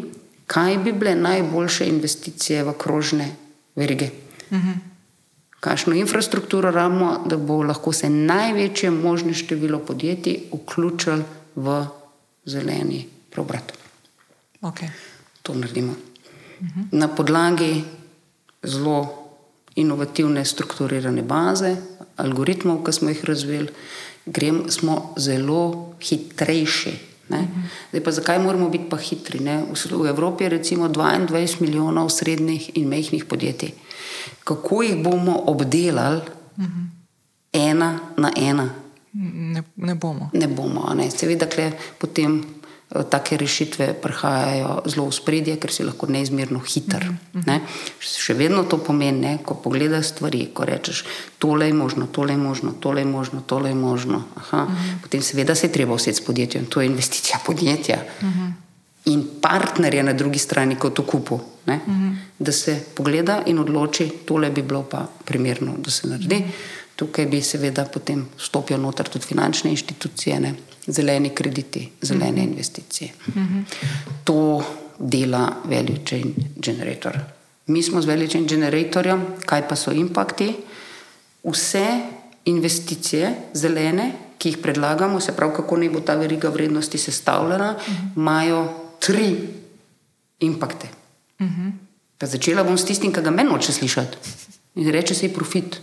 kaj 0.49 0.77
bi 0.77 0.93
bile 0.93 1.15
najboljše 1.15 1.85
investicije 1.85 2.63
v 2.63 2.73
krožne 2.77 3.29
verige. 3.75 4.09
Kakšno 5.59 5.93
infrastrukturo 5.93 6.71
rabimo, 6.71 7.25
da 7.25 7.37
bo 7.37 7.61
lahko 7.63 7.93
se 7.93 8.09
največje 8.09 8.91
možne 8.91 9.33
število 9.33 9.79
podjetij 9.79 10.49
vključilo 10.53 11.23
v 11.55 11.85
zeleni 12.45 13.05
preobrat. 13.29 13.73
Okay. 14.61 14.89
To 15.41 15.53
naredimo. 15.53 15.95
Na 16.91 17.07
podlagi 17.07 17.83
zelo 18.63 19.29
inovativne, 19.75 20.45
strukturirane 20.45 21.21
baze, 21.21 21.75
algoritmov, 22.19 22.83
ki 22.83 22.93
smo 22.93 23.13
jih 23.13 23.23
razvili, 23.25 23.69
grem, 24.31 24.65
smo 24.69 25.13
zelo 25.17 25.93
hitrejši. 26.01 26.93
Ne? 27.29 27.47
Zdaj 27.89 28.03
pa 28.03 28.11
zakaj 28.11 28.39
moramo 28.39 28.69
biti 28.69 28.89
pa 28.89 28.97
hitri? 28.97 29.39
Ne? 29.39 29.63
V 29.91 30.07
Evropi 30.09 30.43
je 30.43 30.49
recimo 30.49 30.87
22 30.89 31.61
milijonov 31.61 32.09
srednjih 32.09 32.71
in 32.73 32.87
mehkih 32.87 33.25
podjetij. 33.25 33.73
Kako 34.43 34.81
jih 34.81 35.03
bomo 35.03 35.43
obdelali 35.45 36.21
ena 37.53 37.99
na 38.17 38.31
ena? 38.35 38.69
Ne, 39.13 39.63
ne 39.75 39.95
bomo. 39.95 40.29
Ne 40.33 40.47
bomo. 40.47 40.93
Ne? 40.93 41.11
Seveda, 41.11 41.45
potem 41.97 42.43
take 42.89 43.37
rešitve 43.37 43.93
prihajajo 44.01 44.81
zelo 44.89 45.05
v 45.09 45.13
spredje, 45.13 45.53
ker 45.61 45.69
si 45.69 45.85
lahko 45.85 46.09
neizmerno 46.09 46.57
hiter. 46.65 47.05
Ne? 47.45 47.59
Še 48.01 48.33
vedno 48.33 48.63
to 48.65 48.79
pomeni, 48.81 49.21
ne? 49.21 49.33
ko 49.45 49.59
pogledaš 49.61 50.15
stvari, 50.15 50.47
ko 50.53 50.65
rečeš, 50.65 51.03
tole 51.37 51.69
je 51.69 51.75
možno, 51.77 52.09
tole 52.09 52.33
je 52.33 52.41
možno, 52.41 52.73
tole 52.81 53.05
je 53.05 53.09
možno, 53.09 53.43
tole 53.45 53.69
je 53.69 53.77
možno. 53.77 54.23
Aha. 54.41 54.65
Potem 55.05 55.21
seveda 55.21 55.53
se 55.55 55.69
je 55.69 55.75
treba 55.77 55.93
vseti 55.99 56.17
s 56.17 56.25
podjetjem, 56.25 56.65
to 56.65 56.81
je 56.81 56.89
investicija 56.89 57.37
podjetja. 57.45 58.01
In 59.13 59.21
partnerja 59.41 60.01
na 60.03 60.13
drugi 60.17 60.41
strani, 60.41 60.75
kot 60.75 60.97
to 60.97 61.05
kupu, 61.05 61.37
ne? 61.69 61.79
da 62.39 62.51
se 62.51 62.73
pogleda 62.97 63.43
in 63.45 63.61
odloči, 63.61 64.09
tole 64.25 64.49
bi 64.49 64.65
bilo 64.65 64.81
pa 64.89 65.05
primerno, 65.25 65.77
da 65.77 65.93
se 65.93 66.09
naredi. 66.09 66.41
Tukaj 66.99 67.29
bi 67.31 67.37
seveda 67.41 67.85
potem 67.85 68.25
stopijo 68.37 68.81
noter 68.81 69.07
tudi 69.07 69.29
finančne 69.29 69.69
inštitucije, 69.71 70.39
ne? 70.39 70.55
Zeleni 70.87 71.29
krediti, 71.35 71.89
zelene 72.01 72.43
investicije. 72.43 73.11
To 74.23 74.63
dela 74.99 75.61
value 75.63 76.05
chain 76.05 76.33
generator. 76.55 77.19
Mi 77.67 77.83
smo 77.83 78.01
z 78.01 78.05
value 78.05 78.27
chain 78.27 78.47
generatorjem, 78.47 79.25
kaj 79.45 79.67
pa 79.67 79.75
so 79.75 79.91
impakti? 79.91 80.53
Vse 81.43 81.85
investicije 82.45 83.35
zelene, 83.53 84.11
ki 84.37 84.49
jih 84.49 84.57
predlagamo, 84.57 85.19
se 85.19 85.35
pravi, 85.35 85.53
kako 85.55 85.77
naj 85.77 85.89
bo 85.89 85.99
ta 85.99 86.15
veriga 86.15 86.49
vrednosti 86.49 86.97
sestavljena, 86.97 87.75
imajo 88.15 88.67
tri 88.99 89.35
impakte. 90.39 90.87
Pa 92.17 92.27
začela 92.27 92.63
bom 92.63 92.77
s 92.77 92.85
tistim, 92.85 93.13
ki 93.13 93.21
ga 93.21 93.31
meni 93.31 93.49
noče 93.49 93.73
slišati. 93.73 94.17
In 94.75 94.91
reče 94.91 95.15
se 95.15 95.25
je 95.25 95.33
profit. 95.33 95.79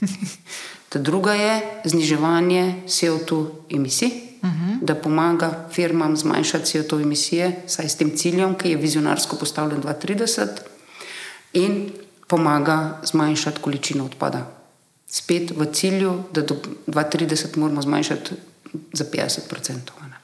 Ta 0.88 0.98
druga 0.98 1.34
je 1.34 1.82
zniževanje 1.84 2.74
CO2 2.86 3.46
emisij, 3.76 4.27
uh 4.42 4.48
-huh. 4.48 4.78
da 4.80 4.94
pomaga 4.94 5.68
firmam 5.72 6.16
zmanjšati 6.16 6.64
CO2 6.64 7.02
emisije, 7.02 7.62
saj 7.66 7.88
s 7.88 7.96
tem 7.96 8.16
ciljem, 8.16 8.54
ki 8.54 8.70
je 8.70 8.76
vizionarsko 8.76 9.36
postavljen 9.36 9.82
2030, 9.82 10.48
in 11.52 11.90
pomaga 12.26 13.00
zmanjšati 13.04 13.60
količino 13.60 14.04
odpada. 14.04 14.46
Spet 15.06 15.50
v 15.56 15.72
cilju, 15.72 16.22
da 16.32 16.42
do 16.42 16.56
2030 16.86 17.56
moramo 17.56 17.82
zmanjšati 17.82 18.30
za 18.92 19.04
50%. 19.04 19.72
ne. 20.02 20.16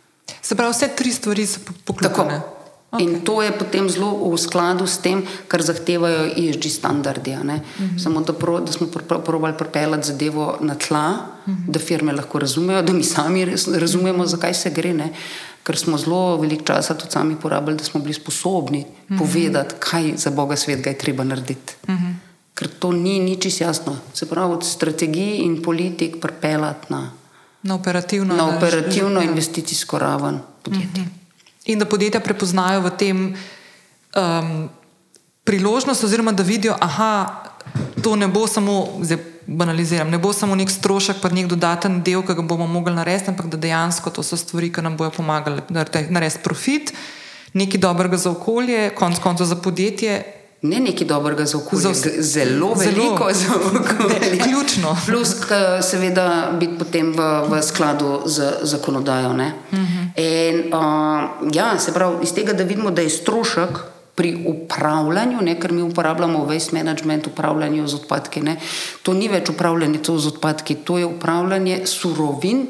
Se 0.43 0.55
pravi, 0.55 0.73
vse 0.73 0.89
tri 0.97 1.13
stvari 1.13 1.47
so 1.47 1.61
poklopljene. 1.85 2.41
Okay. 2.95 3.03
In 3.03 3.21
to 3.21 3.43
je 3.43 3.51
potem 3.53 3.89
zelo 3.89 4.31
v 4.31 4.39
skladu 4.39 4.87
s 4.87 4.99
tem, 4.99 5.19
kar 5.49 5.63
zahtevajo 5.63 6.31
ESG 6.31 6.71
standardi. 6.71 7.33
a 7.33 7.43
ne. 7.43 7.61
Samo 7.99 8.21
da, 8.21 8.33
pro, 8.33 8.61
da 8.61 8.73
smo 8.73 8.87
pr- 8.87 9.19
probali 9.21 9.55
pripeljati 9.59 10.07
zadevo 10.07 10.59
na 10.61 10.75
tla, 10.75 11.17
da 11.47 11.79
firme 11.79 12.13
lahko 12.13 12.39
razumejo, 12.39 12.83
da 12.83 12.93
mi 12.93 13.03
sami 13.03 13.45
res 13.45 13.67
razumemo, 13.69 14.27
zakaj 14.27 14.55
se 14.55 14.71
gre. 14.71 14.95
Ne. 14.95 15.11
Ker 15.63 15.77
smo 15.77 15.99
zelo 15.99 16.37
veliko 16.37 16.65
časa 16.65 16.95
tudi 16.95 17.11
sami 17.11 17.37
porabili, 17.37 17.77
da 17.77 17.85
smo 17.85 18.01
bili 18.01 18.15
sposobni 18.15 18.85
povedati, 19.11 19.75
kaj 19.81 20.13
za 20.17 20.31
Boga 20.31 20.57
svet 20.57 20.87
je 20.87 20.95
treba 20.95 21.25
narediti. 21.25 21.75
Ker 22.55 22.69
to 22.71 22.93
ni 22.93 23.19
nič 23.19 23.61
jasno. 23.61 23.97
Se 24.13 24.27
pravi, 24.27 24.53
od 24.53 24.65
strategij 24.65 25.37
in 25.39 25.63
politik 25.63 26.21
pripeljati 26.21 26.87
na, 26.89 27.11
Na 27.63 27.75
operativno. 27.75 28.37
na 28.37 28.49
operativno 28.49 29.23
investicijsko 29.23 29.99
raven 29.99 30.39
podjetij. 30.63 31.24
In 31.65 31.79
da 31.79 31.89
podjetja 31.89 32.21
prepoznajo 32.21 32.83
v 32.85 32.91
tem 32.99 33.21
um, 34.17 34.69
priložnost, 35.45 36.05
oziroma 36.05 36.33
da 36.33 36.43
vidijo, 36.43 36.77
da 36.77 37.53
to 38.03 38.17
ne 38.17 38.29
bo 38.29 38.47
samo, 38.47 39.01
zdaj 39.03 39.19
banaliziram, 39.47 40.11
ne 40.11 40.19
bo 40.19 40.33
samo 40.33 40.55
nek 40.55 40.71
strošek, 40.71 41.21
pa 41.23 41.29
nek 41.29 41.49
dodaten 41.49 42.03
del, 42.05 42.23
ki 42.25 42.37
ga 42.37 42.43
bomo 42.43 42.67
mogli 42.67 42.95
narediti, 42.95 43.31
ampak 43.33 43.49
da 43.53 43.61
dejansko 43.61 44.11
to 44.11 44.23
so 44.23 44.37
stvari, 44.37 44.73
ki 44.73 44.85
nam 44.85 44.97
bodo 44.97 45.11
pomagale 45.17 45.65
narediti 45.71 46.43
profit, 46.45 46.93
nekaj 47.53 47.81
dobrega 47.81 48.17
za 48.17 48.31
okolje, 48.31 48.91
konec 48.97 49.21
koncev 49.25 49.47
za 49.47 49.57
podjetje. 49.57 50.23
Ne 50.65 50.81
nekaj 50.81 51.07
dobrega 51.07 51.45
za 51.45 51.59
okolje, 51.59 51.83
Za 51.83 51.93
zelo, 51.93 52.23
zelo 52.23 52.75
veliko 52.75 53.29
za 53.33 53.53
okolje. 53.55 54.39
Ključno. 54.45 54.97
Plus, 55.07 55.37
seveda, 55.83 56.57
biti 56.61 56.79
potem 56.79 57.13
v, 57.13 57.19
v 57.49 57.63
skladu 57.63 58.23
z 58.25 58.53
zakonodajo. 58.63 59.29
Uh 59.29 59.37
-huh. 59.37 60.05
In, 60.17 60.73
uh, 60.75 61.55
ja, 61.55 61.79
se 61.79 61.93
pravi, 61.93 62.17
iz 62.23 62.33
tega, 62.35 62.53
da 62.53 62.65
vidimo, 62.65 62.91
da 62.91 63.03
je 63.03 63.11
strošek 63.11 63.79
pri 64.15 64.45
upravljanju, 64.47 65.43
ne, 65.43 65.61
ker 65.61 65.73
mi 65.73 65.83
uporabljamo 65.83 66.47
waste 66.47 66.73
management, 66.73 67.27
upravljanje 67.27 67.87
z 67.87 67.95
odpadki. 67.95 68.41
Ne, 68.41 68.57
to 69.03 69.13
ni 69.13 69.29
več 69.29 69.49
upravljanje 69.49 69.99
to 69.99 70.19
z 70.19 70.27
odpadki, 70.27 70.75
to 70.75 70.99
je 70.99 71.07
upravljanje 71.07 71.87
surovin. 71.87 72.67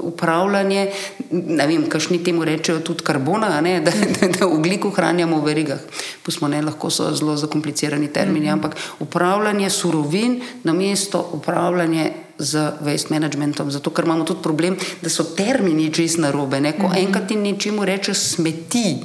Upravljanje, 0.00 0.90
ne 1.30 1.66
vem, 1.66 1.86
kakšni 1.88 2.18
temu 2.24 2.44
rečejo 2.44 2.82
tudi 2.84 3.04
karbona, 3.04 3.60
ne, 3.60 3.80
da, 3.86 3.90
da, 3.90 4.28
da 4.28 4.46
ugljik 4.46 4.84
ohranjamo 4.84 5.40
v 5.40 5.44
verigah. 5.44 5.80
Pustimo, 6.22 6.48
ne, 6.48 6.62
lahko 6.62 6.90
so 6.90 7.08
zelo 7.16 7.36
zakomplicirani 7.36 8.08
termini, 8.12 8.46
-hmm. 8.46 8.52
ampak 8.52 8.76
upravljanje 9.00 9.70
surovin 9.70 10.40
na 10.64 10.72
mesto 10.72 11.30
upravljanje 11.32 12.12
z 12.38 12.72
waste 12.84 13.10
managementom. 13.10 13.70
Zato, 13.70 13.90
ker 13.90 14.04
imamo 14.04 14.24
tudi 14.24 14.42
problem, 14.42 14.76
da 15.02 15.08
so 15.08 15.24
termini 15.24 15.92
čist 15.94 16.18
narobe. 16.18 16.60
Ne? 16.60 16.72
Ko 16.72 16.86
mm 16.86 16.92
-hmm. 16.92 17.06
enkrat 17.06 17.28
ti 17.28 17.36
nečemu 17.36 17.84
rečeš 17.84 18.18
smeti. 18.18 18.96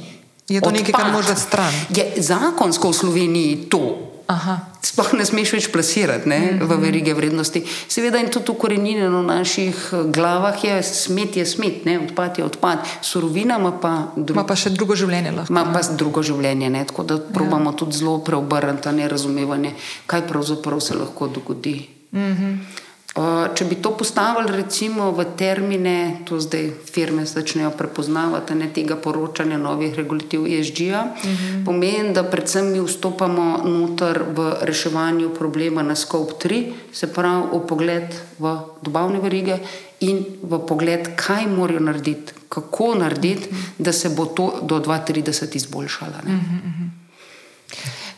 Je 0.48 0.60
to 0.60 0.70
nekaj, 0.70 0.92
kar 0.92 1.00
odpad, 1.00 1.12
moraš 1.12 1.38
stran. 1.38 1.72
Je 1.96 2.12
zakonsko 2.16 2.90
v 2.90 2.94
Sloveniji 2.94 3.56
to. 3.56 4.13
Aha. 4.26 4.58
Sploh 4.84 5.10
ne 5.18 5.24
smeš 5.26 5.52
več 5.52 5.66
plasirati 5.72 6.28
ne, 6.28 6.38
mm 6.38 6.58
-hmm. 6.58 6.68
v 6.68 6.76
verige 6.80 7.14
vrednosti. 7.14 7.64
Seveda, 7.88 8.18
in 8.18 8.30
tudi 8.30 8.50
ukorenjeno 8.50 9.20
v 9.20 9.26
naših 9.26 9.76
eh, 9.92 10.04
glavah 10.06 10.64
je 10.64 10.82
smet, 10.82 11.36
je 11.36 11.46
smet, 11.46 11.84
ne, 11.84 11.98
odpad 11.98 12.38
je 12.38 12.44
odpad, 12.44 12.78
surovina 13.02 13.58
ima 13.58 13.72
pa 13.72 14.12
drugo. 14.16 14.40
Ma 14.40 14.46
pa 14.46 14.56
še 14.56 14.70
drugo 14.70 14.94
življenje 14.96 15.30
lahko. 15.30 15.52
Ima 15.52 15.64
pa 15.72 15.80
drugo 15.96 16.22
življenje, 16.22 16.70
ne? 16.70 16.84
tako 16.84 17.02
da 17.02 17.18
probamo 17.18 17.70
ja. 17.70 17.76
tudi 17.76 17.96
zelo 17.96 18.18
preobrniti 18.18 18.82
ta 18.82 18.92
nerazumevanje, 18.92 19.74
kaj 20.06 20.26
pravzaprav 20.26 20.80
se 20.80 20.94
lahko 20.94 21.28
dogodi. 21.28 21.88
Mm 22.12 22.32
-hmm. 22.32 22.83
Uh, 23.14 23.54
če 23.54 23.64
bi 23.64 23.78
to 23.82 23.94
postavili 23.96 24.52
recimo 24.52 25.10
v 25.12 25.24
termine, 25.38 26.24
to 26.26 26.40
zdaj 26.40 26.70
firme 26.90 27.26
začnejo 27.26 27.70
prepoznavati, 27.78 28.54
ne 28.58 28.68
tega 28.74 28.96
poročanja 28.96 29.58
novih 29.58 29.94
regulativ 29.94 30.46
ESG-ja, 30.46 31.04
mm 31.04 31.20
-hmm. 31.22 31.64
pomeni, 31.64 32.12
da 32.14 32.24
predvsem 32.24 32.72
mi 32.72 32.80
vstopamo 32.80 33.62
noter 33.64 34.22
v 34.34 34.52
reševanju 34.62 35.34
problema 35.34 35.82
na 35.82 35.94
scope 35.94 36.48
3, 36.48 36.72
se 36.92 37.12
pravi 37.12 37.42
v 37.52 37.66
pogled 37.66 38.14
v 38.38 38.58
dobavne 38.82 39.20
verige 39.20 39.58
in 40.00 40.24
v 40.42 40.58
pogled, 40.66 41.16
kaj 41.16 41.46
morajo 41.46 41.80
narediti, 41.80 42.32
kako 42.48 42.94
narediti, 42.94 43.48
da 43.78 43.92
se 43.92 44.08
bo 44.08 44.26
to 44.26 44.60
do 44.62 44.80
2030 44.80 45.56
izboljšalo. 45.56 46.14
ne. 46.26 46.40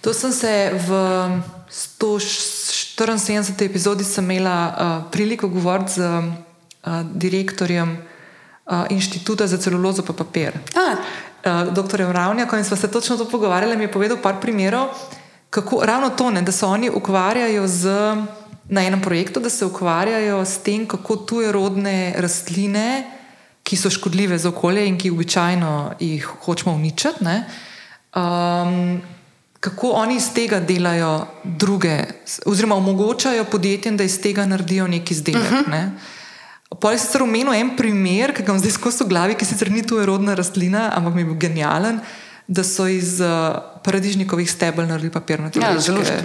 To 0.01 0.15
sem 0.15 0.33
se 0.33 0.71
v 0.89 0.91
174. 2.97 3.65
epizodi 3.65 4.05
sem 4.05 4.31
imela 4.31 4.57
uh, 4.69 5.11
priliko 5.13 5.49
govoriti 5.49 5.93
z 5.93 6.01
uh, 6.01 7.03
direktorjem 7.15 7.99
uh, 8.67 8.85
inštituta 8.91 9.47
za 9.47 9.57
celulozo 9.57 10.03
pa 10.03 10.13
papir. 10.13 10.53
Uh, 10.75 11.73
Doktor 11.73 12.01
Ravnjak, 12.01 12.53
in 12.53 12.65
smo 12.65 12.77
se 12.77 12.91
točno 12.91 13.17
to 13.17 13.29
pogovarjali, 13.29 13.77
mi 13.77 13.85
je 13.85 13.93
povedal 13.93 14.17
par 14.23 14.41
primerov, 14.41 14.89
kako 15.51 15.81
ravno 15.85 16.11
to, 16.11 16.31
ne, 16.31 16.43
da 16.43 16.53
se 16.53 16.67
oni 16.67 16.91
ukvarjajo 16.91 17.67
z, 17.67 17.89
na 18.69 18.87
enem 18.87 19.01
projektu, 19.01 19.41
da 19.41 19.51
se 19.51 19.67
ukvarjajo 19.67 20.45
s 20.45 20.59
tem, 20.59 20.87
kako 20.87 21.17
tuje 21.17 21.53
rodne 21.53 22.15
rastline, 22.19 23.05
ki 23.63 23.77
so 23.77 23.91
škodljive 23.91 24.39
za 24.39 24.49
okolje 24.49 24.87
in 24.89 24.99
ki 24.99 25.11
običajno 25.11 25.93
jih 26.01 26.27
hočemo 26.45 26.75
uničiti, 26.75 27.25
ne, 27.25 27.45
um, 28.17 29.01
kako 29.61 29.91
oni 29.91 30.17
iz 30.17 30.29
tega 30.35 30.61
delajo 30.61 31.27
druge, 31.45 32.05
oziroma 32.47 32.75
omogočajo 32.75 33.45
podjetjem, 33.45 33.97
da 33.97 34.05
iz 34.05 34.21
tega 34.21 34.47
naredijo 34.47 34.87
neki 34.87 35.15
izdelek. 35.15 35.43
Uh 35.43 35.59
-huh. 35.59 35.71
ne. 35.71 35.93
Pol 36.81 36.93
je 36.93 36.99
sicer 36.99 37.23
omenil 37.23 37.55
en 37.55 37.77
primer, 37.77 38.35
ki 38.35 38.43
ga 38.43 38.47
imam 38.47 38.59
zdaj 38.59 38.73
skozi 38.73 39.05
v 39.05 39.09
glavi, 39.09 39.35
ki 39.35 39.45
sicer 39.45 39.71
ni 39.71 39.83
tuja 39.83 40.07
rodna 40.07 40.35
rastlina, 40.35 40.93
ampak 40.95 41.15
mi 41.15 41.21
je 41.21 41.25
bil 41.25 41.35
genijalen, 41.35 42.01
da 42.49 42.65
so 42.65 42.87
iz 42.87 43.21
uh, 43.21 43.27
paradižnikovih 43.85 44.51
stebel 44.51 44.87
naredili 44.87 45.11
papirnate 45.13 45.61
Ja. 45.61 45.81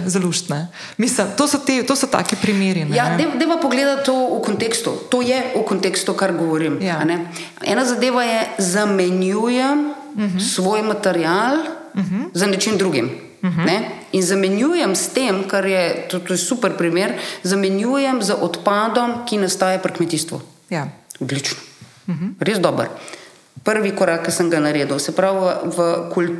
Zaluštne. 0.06 0.68
Mislim, 0.96 1.26
to 1.36 1.48
so, 1.48 1.58
te, 1.58 1.82
to 1.82 1.96
so 1.96 2.06
take 2.06 2.36
primeri. 2.36 2.84
ne. 2.84 2.96
Ja, 2.96 3.16
Deva 3.38 3.56
pogledati 3.62 4.04
to 4.04 4.38
v 4.38 4.42
kontekstu. 4.44 4.90
To 5.10 5.22
je 5.22 5.52
v 5.56 5.64
kontekstu, 5.64 6.14
kar 6.14 6.32
govorim. 6.32 6.82
Ja. 6.82 7.02
Ena 7.64 7.84
zadeva 7.84 8.22
je, 8.22 8.48
zamenjujem 8.58 9.78
uh 9.86 9.96
Mhm. 10.16 10.36
-huh. 10.38 10.54
svoj 10.54 10.82
material 10.82 11.56
uh 11.94 12.00
-huh. 12.02 12.24
za 12.34 12.46
nečim 12.46 12.78
drugim. 12.78 13.04
Uh 13.04 13.48
Mhm. 13.48 13.60
-huh. 13.60 13.80
In 14.12 14.22
zamenjujem 14.22 14.96
s 14.96 15.08
tem, 15.08 15.44
kar 15.48 15.66
je, 15.66 16.06
to, 16.10 16.18
to 16.18 16.32
je 16.32 16.38
super 16.38 16.76
primer, 16.76 17.12
zamenjujem 17.42 18.22
z 18.22 18.30
odpadom, 18.32 19.26
ki 19.26 19.36
nastaja 19.38 19.78
pri 19.78 19.92
kmetijstvu. 19.92 20.40
Ja. 20.70 20.88
Odlično. 21.20 21.56
Uh 22.06 22.14
-huh. 22.14 22.30
Res 22.40 22.58
dober. 22.58 22.86
Prvi 23.62 23.90
korak, 23.90 24.24
ki 24.24 24.30
sem 24.32 24.50
ga 24.50 24.60
naredil, 24.60 24.98
se 24.98 25.12
pravi, 25.12 25.38
v, 25.66 25.76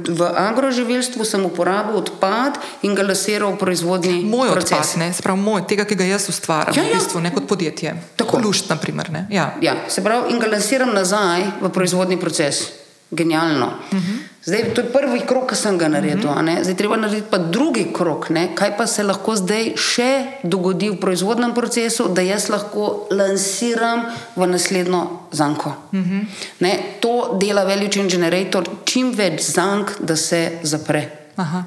v, 0.09 0.23
agroživilstvu 0.37 1.25
sem 1.25 1.45
uporabil 1.45 1.97
odpad 1.97 2.53
in 2.83 2.95
ga 2.95 3.03
lasiral 3.03 3.53
v 3.53 3.59
proizvodni 3.59 4.25
Moj 4.25 4.51
proces. 4.51 4.73
odpad, 4.73 4.99
ne, 4.99 5.13
se 5.13 5.23
pravi 5.23 5.41
moj, 5.41 5.63
tega, 5.69 5.85
ki 5.85 5.95
ga 5.95 6.05
jaz 6.05 6.29
ustvarjam, 6.29 6.77
Ja, 6.77 6.83
v 6.83 6.89
ja. 6.89 6.95
bistvu, 6.95 7.21
ne 7.21 7.31
kot 7.31 7.47
podjetje. 7.49 7.95
Tako. 8.17 8.39
Lušt, 8.39 8.69
na 8.69 8.77
primer. 8.77 9.11
Ne. 9.11 9.27
Ja. 9.31 9.55
Ja, 9.61 9.75
se 9.89 10.03
pravi, 10.03 10.33
in 10.33 10.39
ga 10.41 10.47
lansiram 10.47 10.95
nazaj 10.95 11.43
v 11.61 11.69
proizvodni 11.69 12.17
proces. 12.17 12.82
Genialno. 13.13 13.67
Uh 13.67 13.99
-huh. 13.99 14.19
Zdaj, 14.45 14.75
to 14.75 14.81
je 14.81 14.93
prvi 14.93 15.21
krok, 15.21 15.51
ki 15.51 15.57
sem 15.57 15.79
ga 15.79 15.89
naredil. 15.89 16.31
Uh 16.31 16.37
-huh. 16.37 16.63
Zdaj, 16.63 16.77
treba 16.77 16.97
narediti 16.97 17.31
pa 17.31 17.39
drugi 17.39 17.93
krok, 17.93 18.31
ne? 18.31 18.49
kaj 18.55 18.77
pa 18.77 18.87
se 18.87 19.03
lahko 19.03 19.37
zdaj 19.37 19.73
še 19.77 20.27
dogodi 20.43 20.91
v 20.91 20.97
proizvodnem 20.97 21.55
procesu, 21.55 22.09
da 22.09 22.23
jaz 22.23 22.49
lahko 22.49 23.07
lansiram 23.11 24.03
v 24.37 24.47
naslednjo 24.47 25.07
zanko. 25.31 25.73
Uh 25.93 26.01
-huh. 26.01 26.25
ne, 26.61 26.81
to 27.01 27.39
dela 27.41 27.65
value 27.65 27.89
chain 27.89 28.09
generator, 28.09 28.65
čim 28.85 29.13
več 29.13 29.43
zank, 29.43 29.91
da 30.01 30.17
se 30.17 30.51
zapre. 30.63 31.11
Aha. 31.37 31.65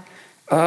Uh, 0.52 0.58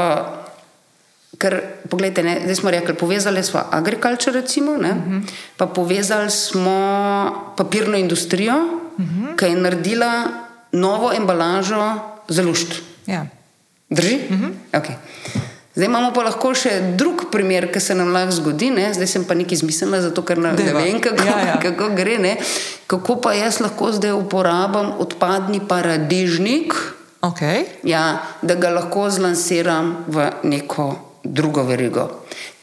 ker, 1.38 1.62
poglejte, 1.90 2.22
ne, 2.22 2.40
zdaj 2.42 2.54
smo 2.54 2.70
rekli, 2.70 2.94
povezali 2.94 3.42
smo 3.42 3.60
agriculture, 3.70 4.40
recimo, 4.40 4.76
ne, 4.76 4.90
uh 4.90 4.96
-huh. 4.96 5.22
pa 5.56 5.66
povezali 5.66 6.30
smo 6.30 7.54
papirno 7.56 7.96
industrijo, 7.96 8.54
uh 8.54 9.04
-huh. 9.04 9.36
ki 9.36 9.44
je 9.44 9.56
naredila 9.56 10.47
novo 10.72 11.12
embalažo 11.12 11.94
za 12.28 12.42
lušt. 12.42 12.82
Ja. 13.06 13.26
Drži? 13.90 14.18
Uh 14.30 14.36
-huh. 14.40 14.52
okay. 14.72 14.94
Zdaj 15.74 15.86
imamo 15.86 16.12
pa 16.12 16.22
lahko 16.22 16.54
še 16.54 16.92
drug 16.96 17.30
primer, 17.32 17.72
ki 17.72 17.80
se 17.80 17.94
nam 17.94 18.08
lahko 18.12 18.32
zgodi. 18.32 18.70
Ne? 18.70 18.94
Zdaj 18.94 19.06
sem 19.06 19.24
pa 19.24 19.34
nekaj 19.34 19.54
izmislila, 19.54 20.00
zato 20.02 20.22
ker 20.22 20.38
ne, 20.38 20.50
ne 20.52 20.56
Dajva. 20.56 20.80
vem, 20.80 21.00
kako, 21.00 21.22
Ja, 21.24 21.38
ja. 21.46 21.60
kako 21.62 21.88
gre. 21.94 22.18
Ne? 22.18 22.36
Kako 22.86 23.16
pa 23.20 23.32
jaz 23.32 23.60
lahko 23.60 23.92
zdaj 23.92 24.12
uporabljam 24.12 24.92
odpadni 24.98 25.60
paradižnik, 25.68 26.74
Okay. 27.20 27.64
ja, 27.82 28.22
da 28.42 28.54
ga 28.54 28.68
lahko 28.70 29.10
zlansiram 29.10 30.04
v 30.06 30.30
neko 30.42 30.98
drugo 31.24 31.62
verigo. 31.62 32.10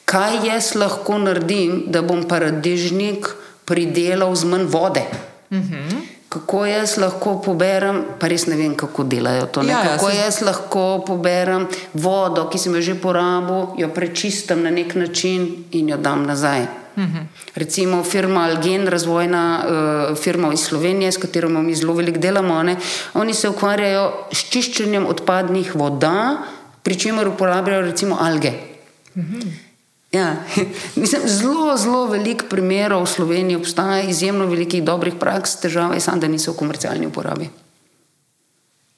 Kaj 0.06 0.47
jaz 0.47 0.76
lahko 0.76 1.18
naredim, 1.18 1.84
da 1.88 2.01
bom 2.01 2.24
paradižnik 2.24 3.28
pridelal 3.66 4.36
z 4.36 4.43
manj 4.45 4.64
vode? 4.64 5.03
Uh 5.51 5.58
-huh. 5.58 6.01
Kako 6.36 6.66
jaz 6.66 6.98
lahko 6.98 7.40
poberem, 7.40 8.04
pa 8.20 8.28
res 8.28 8.44
ne 8.46 8.56
vem, 8.56 8.76
kako 8.76 9.04
delajo 9.06 9.46
to. 9.48 9.64
ne, 9.64 9.72
Ja, 9.72 9.80
ja, 9.80 9.90
kako 9.90 10.10
se- 10.10 10.18
jaz 10.18 10.42
lahko 10.42 10.84
poberem 11.02 11.64
vodo, 11.96 12.50
ki 12.50 12.58
sem 12.58 12.76
jo 12.76 12.82
že 12.82 12.96
porabil, 12.96 13.68
jo 13.78 13.88
prečistim 13.90 14.60
na 14.60 14.70
nek 14.70 14.96
način 14.96 15.46
in 15.72 15.90
jo 15.90 15.98
dam 15.98 16.26
nazaj. 16.26 16.68
-huh. 16.98 17.24
Recimo 17.56 18.04
firma 18.04 18.42
Algen, 18.44 18.88
razvojna 18.88 19.64
uh, 20.10 20.18
firma 20.18 20.54
iz 20.54 20.60
Slovenije, 20.60 21.12
s 21.12 21.18
katero 21.18 21.50
mi 21.50 21.76
zelo 21.76 21.94
veliko 21.94 22.20
delamo, 22.20 22.64
ne, 22.64 22.76
oni 23.14 23.34
se 23.34 23.50
ukvarjajo 23.50 24.12
s 24.32 24.40
čiščenjem 24.46 25.06
odpadnih 25.06 25.76
voda, 25.76 26.38
pri 26.84 26.96
čemer 26.96 27.28
uporabljajo 27.28 27.82
recimo 27.82 28.18
alge. 28.22 28.52
-huh. 29.16 29.64
Ja, 30.16 30.36
mislim, 31.01 31.22
zelo, 31.28 31.78
zelo 31.78 32.05
veliko 32.07 32.47
primerov 32.49 33.03
v 33.03 33.11
Sloveniji 33.11 33.59
obstaja, 33.59 34.03
izjemno 34.07 34.47
velikih 34.47 34.84
dobrih 34.84 35.18
praks, 35.20 35.57
težava 35.59 35.97
je 35.97 36.03
samo, 36.05 36.24
da 36.24 36.32
niso 36.32 36.53
v 36.53 36.59
komercialni 36.61 37.09
uporabi. 37.11 37.49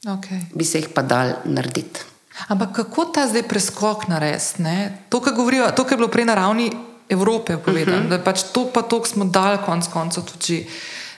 Okay. 0.06 0.46
Bi 0.54 0.66
se 0.66 0.84
jih 0.84 0.92
pa 0.94 1.02
dal 1.02 1.34
narediti. 1.46 2.06
Ampak 2.48 2.76
kako 2.84 3.06
ta 3.06 3.26
zdaj 3.28 3.48
preskok 3.50 4.06
narediti? 4.08 4.70
To, 5.10 5.22
kar 5.22 5.34
govorijo, 5.34 5.72
to, 5.74 5.84
kar 5.84 5.98
je 5.98 6.04
bilo 6.04 6.12
prej 6.14 6.30
na 6.30 6.36
ravni 6.38 6.70
Evrope 7.10 7.58
povedano, 7.58 7.98
uh 7.98 8.04
-huh. 8.04 8.10
da 8.10 8.24
pač 8.24 8.44
to 8.54 8.70
pa 8.74 8.82
to 8.82 9.06
smo 9.06 9.26
dali 9.26 9.58
konec 9.66 9.88
koncev 9.88 10.24
tudi 10.24 10.68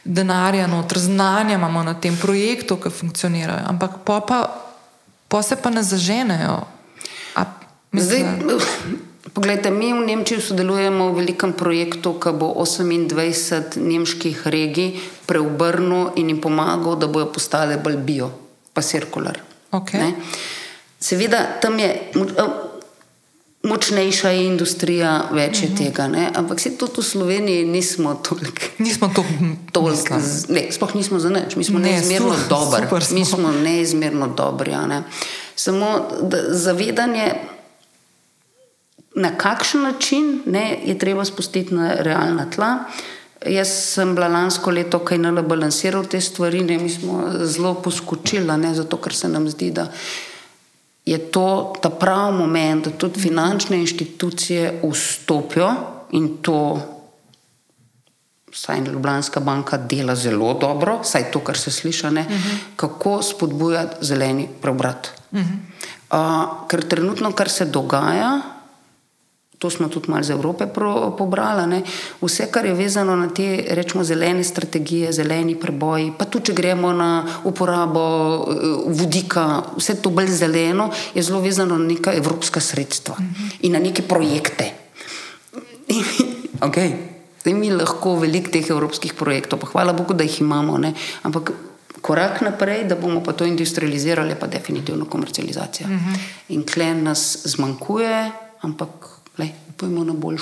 denarja, 0.03 0.67
notr, 0.67 0.99
znanja 0.99 1.53
imamo 1.55 1.83
na 1.83 1.93
tem 1.93 2.17
projektu, 2.17 2.77
ki 2.77 2.89
funkcionirajo, 2.89 3.65
ampak 3.65 3.91
po, 4.05 4.19
pa, 4.21 4.61
po 5.27 5.41
se 5.41 5.55
pa 5.55 5.69
ne 5.69 5.83
zaženejo. 5.83 6.61
A, 7.35 7.45
Zdaj, 7.93 8.23
mislim, 8.23 8.59
poglejte, 9.33 9.71
mi 9.71 9.93
v 9.93 10.05
Nemčiji 10.05 10.41
sodelujemo 10.41 11.11
v 11.11 11.21
velikem 11.21 11.53
projektu, 11.53 12.15
ki 12.19 12.31
bo 12.33 12.53
28 12.57 13.77
nemških 13.77 14.47
regij 14.47 14.99
preobrnil 15.25 16.15
in 16.15 16.29
jim 16.29 16.41
pomagal, 16.41 16.95
da 16.95 17.07
bodo 17.07 17.31
postale 17.33 17.77
bolj 17.77 17.97
bio, 17.97 18.31
pa 18.73 18.81
cirkular. 18.81 19.37
Okej. 19.71 19.99
Ne? 19.99 20.09
Seveda, 20.99 21.59
tam 21.61 21.79
je 21.79 21.89
eh, 21.89 22.69
močnejša 23.63 24.29
je 24.29 24.45
industrija, 24.45 25.29
več 25.31 25.61
je 25.61 25.69
-huh. 25.69 25.77
tega, 25.77 26.07
ne? 26.07 26.31
ampak 26.35 26.59
se 26.59 26.77
tudi 26.77 27.01
v 27.01 27.03
Sloveniji 27.03 27.65
nismo 27.65 28.13
toliko. 28.13 28.61
nismo 28.79 29.11
to 29.15 29.25
Toliko, 29.71 30.15
ne, 30.49 30.71
sploh 30.71 30.95
nismo 30.95 31.19
za 31.19 31.29
nič, 31.29 31.55
mi 31.55 31.63
smo 31.63 31.79
Ne, 31.79 31.91
neizmerno 31.91 32.35
dobri. 32.49 32.87
Mi 33.11 33.25
smo 33.25 33.51
neizmerno 33.51 34.27
dobri. 34.27 34.71
Ne? 34.71 35.03
Samo 35.55 36.07
da, 36.21 36.37
zavedanje, 36.49 37.33
na 39.19 39.35
kakšen 39.37 39.81
način 39.83 40.41
ne, 40.45 40.79
je 40.85 40.97
treba 40.99 41.25
spustiti 41.25 41.75
na 41.75 41.93
realna 41.93 42.45
tla. 42.49 42.77
Jaz 43.45 43.69
sem 43.93 44.15
bila 44.15 44.27
lansko 44.27 44.71
leto, 44.71 44.99
kaj 44.99 45.17
nala 45.17 45.41
balansiral 45.41 46.05
te 46.07 46.21
stvari, 46.21 46.63
ne, 46.63 46.77
mi 46.79 46.89
smo 46.89 47.23
zelo 47.43 47.73
poskočili, 47.83 48.57
ne, 48.57 48.73
zato 48.75 48.97
ker 48.97 49.15
se 49.15 49.27
nam 49.27 49.47
zdi, 49.49 49.71
da 49.71 49.87
je 51.05 51.17
to 51.31 51.73
ta 51.81 51.89
pravi 51.89 52.37
moment, 52.37 52.85
da 52.85 52.91
tudi 52.91 53.19
finančne 53.19 53.79
inštitucije 53.79 54.79
vstopijo 54.83 55.73
in 56.11 56.37
to 56.41 56.79
Saj 58.53 58.79
Ljubljanska 58.81 59.39
banka 59.39 59.77
dela 59.77 60.15
zelo 60.15 60.53
dobro, 60.53 60.99
saj 61.03 61.31
to, 61.31 61.39
kar 61.39 61.57
se 61.57 61.71
sliši, 61.71 62.07
uh 62.07 62.11
-huh. 62.11 62.55
kako 62.75 63.21
spodbujati 63.21 63.95
zeleni 64.01 64.47
preobrat. 64.61 65.11
Uh 65.31 65.39
-huh. 65.39 65.45
uh, 66.11 66.67
ker 66.67 66.87
trenutno, 66.87 67.31
kar 67.31 67.49
se 67.49 67.65
dogaja, 67.65 68.58
to 69.59 69.69
smo 69.69 69.87
tudi 69.87 70.09
malo 70.09 70.21
iz 70.21 70.29
Evrope 70.29 70.67
pro, 70.67 71.11
pobrali, 71.17 71.67
ne, 71.67 71.81
vse, 72.21 72.47
kar 72.51 72.65
je 72.65 72.73
vezano 72.73 73.15
na 73.15 73.27
te, 73.27 73.65
rečemo, 73.75 74.03
zelene 74.03 74.43
strategije, 74.43 75.11
zeleni 75.13 75.55
preboji, 75.59 76.13
pa 76.17 76.25
tudi, 76.25 76.49
če 76.49 76.55
gremo 76.55 76.93
na 76.95 77.09
uporabo 77.43 78.03
uh, 78.39 78.87
vodika, 78.87 79.45
vse 79.75 79.97
to 80.01 80.13
bolj 80.15 80.31
zeleno, 80.39 80.89
je 81.13 81.23
zelo 81.23 81.41
vezano 81.43 81.77
na 81.77 81.91
neka 81.91 82.15
evropska 82.15 82.63
sredstva 82.63 83.17
in 83.61 83.75
na 83.75 83.83
neke 83.83 84.07
projekte. 84.07 84.71
okay. 86.67 86.95
Zdaj 87.39 87.53
mi 87.55 87.71
lahko 87.71 88.17
veliko 88.19 88.51
teh 88.51 88.67
evropskih 88.67 89.13
projektov, 89.15 89.59
pa 89.59 89.67
hvala 89.71 89.93
Bogu, 89.95 90.13
da 90.13 90.23
jih 90.27 90.41
imamo, 90.41 90.77
ne? 90.77 90.93
ampak 91.23 91.51
korak 92.01 92.41
naprej, 92.41 92.83
da 92.87 92.95
bomo 92.95 93.23
pa 93.23 93.33
to 93.33 93.47
industrializirali, 93.47 94.35
pa 94.39 94.47
definitivno 94.47 95.05
komercializacija. 95.05 95.87
Uh 95.87 95.93
-huh. 95.93 96.19
In 96.49 96.63
klen 96.63 97.03
nas 97.03 97.47
zmanjkuje, 97.47 98.31
ampak 98.61 99.18
upajmo 99.79 100.03
na 100.03 100.13
boljš. 100.13 100.41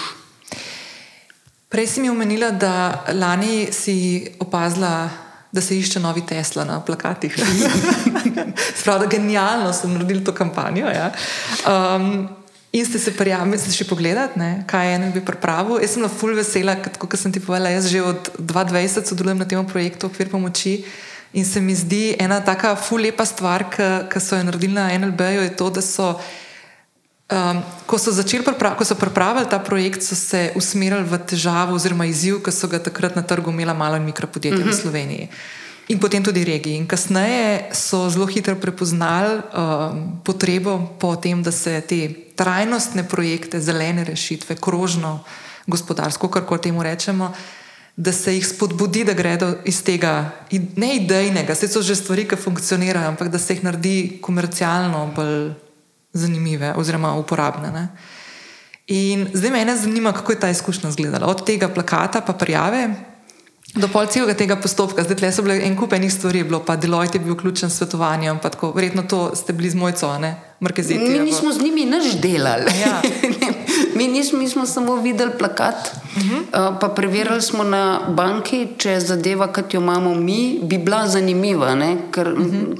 Prej 1.69 1.87
si 1.87 2.01
mi 2.01 2.09
omenila, 2.09 2.51
da 2.51 3.05
lani 3.13 3.67
si 3.71 4.25
opazila, 4.39 5.09
da 5.51 5.61
se 5.61 5.77
išče 5.77 5.99
novi 5.99 6.25
Tesla 6.25 6.65
na 6.65 6.79
plakatih. 6.81 7.35
Spravno, 8.79 9.05
da 9.05 9.11
genialno 9.11 9.73
so 9.73 9.87
naredili 9.87 10.23
to 10.23 10.33
kampanjo. 10.33 10.87
Ja. 10.87 11.11
Um, 11.69 12.29
In 12.71 12.85
ste 12.85 12.99
se 12.99 13.13
prijavili, 13.15 13.57
ste 13.57 13.71
še 13.71 13.85
pogledali, 13.87 14.35
ne, 14.35 14.49
kaj 14.67 14.89
je 14.91 14.97
NLB 14.99 15.21
pripravil. 15.25 15.79
Jaz 15.81 15.93
sem 15.95 16.03
na 16.03 16.09
full 16.11 16.35
vesela, 16.35 16.75
kot 16.75 17.15
sem 17.17 17.31
ti 17.31 17.39
povedala, 17.39 17.71
jaz 17.71 17.87
že 17.89 18.03
od 18.03 18.27
2020 18.37 19.07
sodelujem 19.07 19.39
na 19.39 19.47
tem 19.47 19.63
projektu 19.65 20.11
Okvir 20.11 20.29
pomoči. 20.29 20.83
In 21.33 21.45
se 21.47 21.63
mi 21.63 21.73
zdi 21.75 22.17
ena 22.19 22.41
taka 22.43 22.75
full 22.75 23.01
lepa 23.07 23.25
stvar, 23.25 23.65
ki 23.71 24.19
so 24.19 24.35
jo 24.35 24.43
naredili 24.43 24.75
na 24.75 24.91
NLB-ju, 24.93 25.47
je 25.47 25.55
to, 25.55 25.69
da 25.71 25.81
so, 25.81 26.11
um, 27.31 27.63
ko 27.85 27.97
so 27.97 28.11
ko 28.77 28.85
so 28.85 28.95
pripravili 28.95 29.45
ta 29.49 29.59
projekt, 29.59 30.03
so 30.03 30.15
se 30.15 30.51
usmerili 30.55 31.03
v 31.03 31.17
težavo 31.17 31.75
oziroma 31.75 32.05
izziv, 32.05 32.41
ki 32.43 32.51
so 32.51 32.67
ga 32.67 32.79
takrat 32.79 33.15
na 33.15 33.21
trgu 33.21 33.51
imela 33.51 33.73
malo 33.73 33.95
in 33.95 34.03
mikropodjetja 34.03 34.57
mm 34.57 34.63
-hmm. 34.63 34.71
v 34.71 34.75
mhm. 34.75 34.81
Sloveniji. 34.81 35.29
In 35.87 35.99
potem 35.99 36.23
tudi 36.23 36.43
regiji. 36.43 36.75
In 36.75 36.87
kasneje 36.87 37.71
so 37.71 38.09
zelo 38.09 38.25
hitro 38.25 38.55
prepoznali 38.55 39.39
um, 39.39 40.19
potrebo 40.23 40.95
po 40.99 41.15
tem, 41.15 41.43
da 41.43 41.51
se 41.51 41.81
te 41.81 42.09
trajnostne 42.35 43.07
projekte, 43.07 43.61
zelene 43.61 44.03
rešitve, 44.03 44.55
krožno 44.55 45.23
gospodarsko, 45.67 46.27
kar 46.27 46.43
temu 46.59 46.83
rečemo, 46.83 47.33
da 47.95 48.11
se 48.11 48.33
jih 48.35 48.47
spodbudi, 48.47 49.03
da 49.03 49.13
gredo 49.13 49.55
iz 49.65 49.83
tega, 49.83 50.31
ne 50.75 50.95
idejnega, 50.95 51.53
vse 51.53 51.67
so 51.67 51.81
že 51.81 51.95
stvari, 51.95 52.27
ki 52.27 52.35
funkcionirajo, 52.35 53.07
ampak 53.07 53.29
da 53.29 53.39
se 53.39 53.53
jih 53.53 53.63
naredi 53.63 54.19
komercialno 54.21 55.11
bolj 55.15 55.66
zanimive 56.17 56.73
oziroma 56.77 57.13
uporabne. 57.15 57.71
Ne? 57.71 57.87
In 58.87 59.27
zdaj 59.33 59.51
me 59.51 59.75
zanima, 59.75 60.13
kako 60.13 60.31
je 60.31 60.39
ta 60.39 60.49
izkušnja 60.49 60.89
izgledala. 60.89 61.27
Od 61.27 61.45
tega 61.45 61.67
plakata 61.67 62.21
pa 62.21 62.33
prijave. 62.33 62.89
Do 63.75 63.87
pol 63.91 64.07
celega 64.07 64.33
tega 64.33 64.55
postopka, 64.55 65.03
zdaj 65.03 65.19
le 65.21 65.29
so 65.35 65.43
bile 65.43 65.57
en 65.67 65.75
kup 65.75 65.91
enih 65.93 66.13
stvari, 66.13 66.43
bilo 66.47 66.61
pa 66.63 66.77
Deloitte 66.79 67.17
je 67.17 67.23
bil 67.25 67.35
vključen 67.35 67.69
s 67.69 67.77
svetovanjem, 67.77 68.39
pa 68.39 68.49
tako, 68.49 68.71
verjetno 68.71 69.03
to 69.03 69.35
ste 69.35 69.53
bili 69.53 69.69
z 69.69 69.75
mojco, 69.75 70.13
ne, 70.19 70.35
Markeziti. 70.59 71.03
Mi 71.03 71.19
nismo 71.19 71.51
z 71.53 71.61
njimi 71.61 71.85
nič 71.85 72.15
delali. 72.21 72.71
Ja. 72.79 73.01
mi, 73.97 74.07
nismo, 74.07 74.39
mi 74.39 74.49
smo 74.49 74.65
samo 74.65 74.95
videli 74.95 75.31
plakat, 75.39 75.91
uh 76.15 76.23
-huh. 76.23 76.39
uh, 76.39 76.79
pa 76.79 76.87
preverili 76.87 77.41
smo 77.41 77.63
na 77.63 77.99
banki, 78.09 78.67
če 78.77 78.99
zadeva, 78.99 79.47
kot 79.47 79.73
jo 79.73 79.81
imamo 79.81 80.15
mi, 80.15 80.59
bi 80.63 80.77
bila 80.77 81.07
zanimiva. 81.07 81.75
Ne, 81.75 81.97
ker, 82.11 82.33
uh 82.33 82.39
-huh 82.39 82.77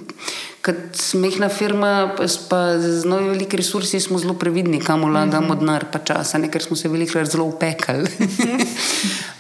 kot 0.68 1.00
smehna 1.00 1.48
firma, 1.50 2.12
pa 2.50 2.60
z 2.80 3.08
novimi 3.08 3.32
velikimi 3.38 3.62
resursi, 3.64 4.00
smo 4.04 4.20
zelo 4.20 4.36
previdni, 4.36 4.82
kam 4.84 5.06
vlagamo 5.08 5.56
mhm. 5.56 5.60
denar, 5.60 5.88
pa 5.92 6.04
časa, 6.04 6.42
ne, 6.44 6.52
ker 6.52 6.64
smo 6.64 6.76
se 6.76 6.92
veliko 6.92 7.24
zelo 7.24 7.48
upekali. 7.48 8.04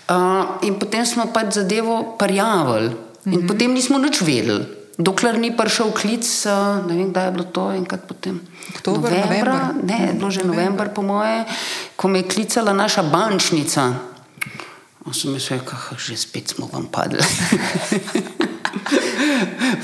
uh, 0.07 0.63
in 0.63 0.79
potem 0.79 1.03
smo 1.05 1.27
pač 1.33 1.59
zadevo 1.59 2.15
prijavili, 2.19 2.95
in 3.25 3.31
mm 3.31 3.33
-hmm. 3.33 3.47
potem 3.47 3.73
nismo 3.73 3.99
nič 3.99 4.21
vedeli. 4.21 4.65
Dokler 4.97 5.37
ni 5.37 5.51
prišel 5.57 5.91
klic, 5.93 6.25
ne 6.87 6.95
vem, 6.95 7.11
kdaj 7.11 7.25
je 7.25 7.31
bilo 7.31 7.43
to, 7.43 7.71
enkrat 7.71 8.07
potem. 8.07 8.41
Oktober, 8.75 9.11
novembra, 9.11 9.73
ne, 9.83 10.07
je 10.07 10.13
bilo 10.13 10.31
že 10.31 10.43
november, 10.43 10.89
po 10.89 11.01
moje, 11.01 11.45
ko 11.95 12.07
me 12.07 12.19
je 12.19 12.23
klicala 12.23 12.73
naša 12.73 13.03
bančnica. 13.03 13.93
Sem 15.13 15.33
jaz 15.33 15.49
rekel, 15.49 15.77
že 15.97 16.17
spet 16.17 16.49
smo 16.49 16.67
vam 16.73 16.87
padli. 16.91 17.21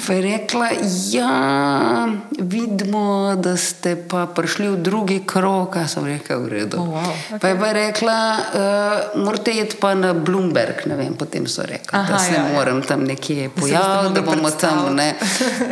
Pa 0.08 0.14
je 0.14 0.22
rekla, 0.32 0.70
da 0.70 0.88
ja, 1.12 2.08
vidimo, 2.40 3.36
da 3.36 3.58
ste 3.58 3.96
pa 3.96 4.26
prišli 4.26 4.70
v 4.70 4.78
drugi 4.78 5.20
krog, 5.26 5.78
a 5.78 5.88
sem 5.88 6.06
rekel, 6.06 6.44
v 6.44 6.48
redu. 6.48 6.78
Oh, 6.78 6.88
wow. 6.98 7.14
okay. 7.32 7.40
Pa 7.40 7.48
je 7.48 7.60
pa 7.60 7.72
rekla, 7.72 8.18
uh, 8.38 9.24
morate 9.24 9.52
iti 9.52 9.78
pa 9.80 9.94
na 9.96 10.14
Bloomberg, 10.14 10.86
ne 10.86 10.96
vem, 10.96 11.14
potem 11.14 11.48
so 11.48 11.62
rekli, 11.62 11.92
Aha, 11.92 12.12
da 12.12 12.20
se 12.20 12.34
ja, 12.34 12.44
ja. 12.44 12.54
moram 12.54 12.84
ja. 12.84 12.88
tam 12.94 13.04
nekje 13.04 13.50
pojaviti, 13.50 14.14
da 14.14 14.22
bomo 14.22 14.52
tam. 14.52 14.96
Ne. 14.96 15.16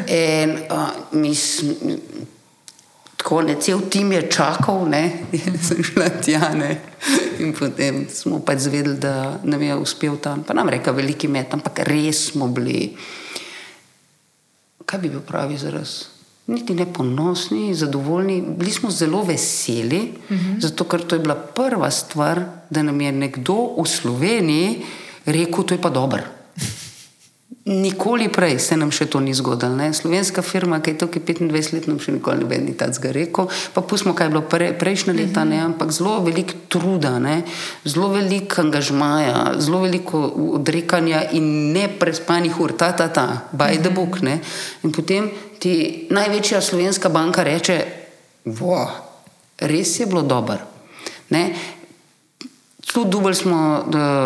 In 0.07 0.57
uh, 0.70 0.89
mi 1.12 1.36
smo. 1.36 1.74
Tako 3.22 3.41
ne, 3.45 3.55
cel 3.61 3.84
tim 3.89 4.11
je 4.11 4.22
čakal, 4.34 4.88
ne, 4.89 5.03
in 5.38 5.57
sem 5.61 5.84
šla 5.86 6.09
tja. 6.26 6.49
Ne. 6.57 6.72
In 7.39 7.53
potem 7.53 8.07
smo 8.09 8.41
pač 8.41 8.65
zvedeli, 8.65 8.97
da 8.97 9.38
nam 9.43 9.61
je 9.61 9.78
uspel 9.78 10.17
tam. 10.17 10.41
Pa 10.43 10.57
nam 10.57 10.69
reka, 10.69 10.91
veliki 10.91 11.30
met, 11.30 11.53
ampak 11.53 11.84
res 11.86 12.32
smo 12.32 12.49
bili 12.49 12.89
kaj 14.91 14.99
bi 14.99 15.09
bil 15.09 15.22
pravi 15.24 15.55
izraz? 15.55 15.91
Niti 16.51 16.76
ne 16.76 16.86
ponosni, 16.93 17.76
zadovoljni, 17.76 18.41
bili 18.57 18.72
smo 18.72 18.91
zelo 18.91 19.24
veseli, 19.24 20.01
uh 20.01 20.32
mhm. 20.32 20.51
-huh. 20.51 20.61
zato 20.61 20.84
ker 20.84 21.01
to 21.07 21.15
je 21.15 21.19
bila 21.19 21.36
prva 21.36 21.91
stvar, 21.91 22.41
da 22.69 22.84
nam 22.84 23.01
je 23.01 23.11
nekdo 23.11 23.55
v 23.78 23.86
Sloveniji 23.88 24.82
rekel, 25.26 25.63
da 25.63 25.76
je 25.76 25.82
pa 25.82 25.89
dobro. 25.89 26.40
Nikoli 27.72 28.28
prej 28.28 28.57
se 28.59 28.76
nam 28.76 28.89
še 28.91 29.05
to 29.07 29.22
ni 29.24 29.32
zgodilo. 29.32 29.72
Ne? 29.80 29.93
Slovenska 29.95 30.43
firma, 30.43 30.82
ki 30.84 30.91
je 30.91 30.97
tukaj 31.05 31.24
25 31.24 31.72
let, 31.72 31.88
nam 31.88 32.01
še 32.03 32.17
nikoli 32.17 32.43
ne 32.43 32.59
bi 32.67 32.74
tako 32.76 33.13
rekel. 33.15 33.47
Pa 33.72 33.80
pustimo, 33.80 34.11
kaj 34.11 34.28
je 34.28 34.34
bilo 34.34 34.41
pre, 34.43 34.74
prejšnje 34.76 35.15
leta, 35.15 35.45
ne? 35.47 35.61
ampak 35.63 35.93
zelo 35.95 36.19
veliko 36.26 36.57
truda, 36.67 37.15
ne? 37.24 37.45
zelo 37.88 38.11
veliko 38.11 38.65
angažmaja, 38.65 39.55
zelo 39.63 39.86
veliko 39.86 40.19
odrekanja 40.59 41.24
in 41.32 41.72
neprespanih 41.72 42.59
ur, 42.59 42.76
ta, 42.76 42.91
ta, 42.91 43.07
ta, 43.07 43.47
by 43.55 43.80
the 43.80 43.93
book. 43.93 44.19
Ne? 44.19 44.41
In 44.84 44.91
potem 44.91 45.32
ti 45.63 46.09
največja 46.11 46.59
slovenska 46.59 47.07
banka 47.07 47.47
reče: 47.47 47.80
Wow, 48.59 48.91
res 49.63 49.95
je 50.01 50.11
bilo 50.11 50.28
dobro. 50.28 50.59
Tu 52.91 53.03
dubaj 53.07 53.36
smo 53.39 53.80
uh, 53.80 53.84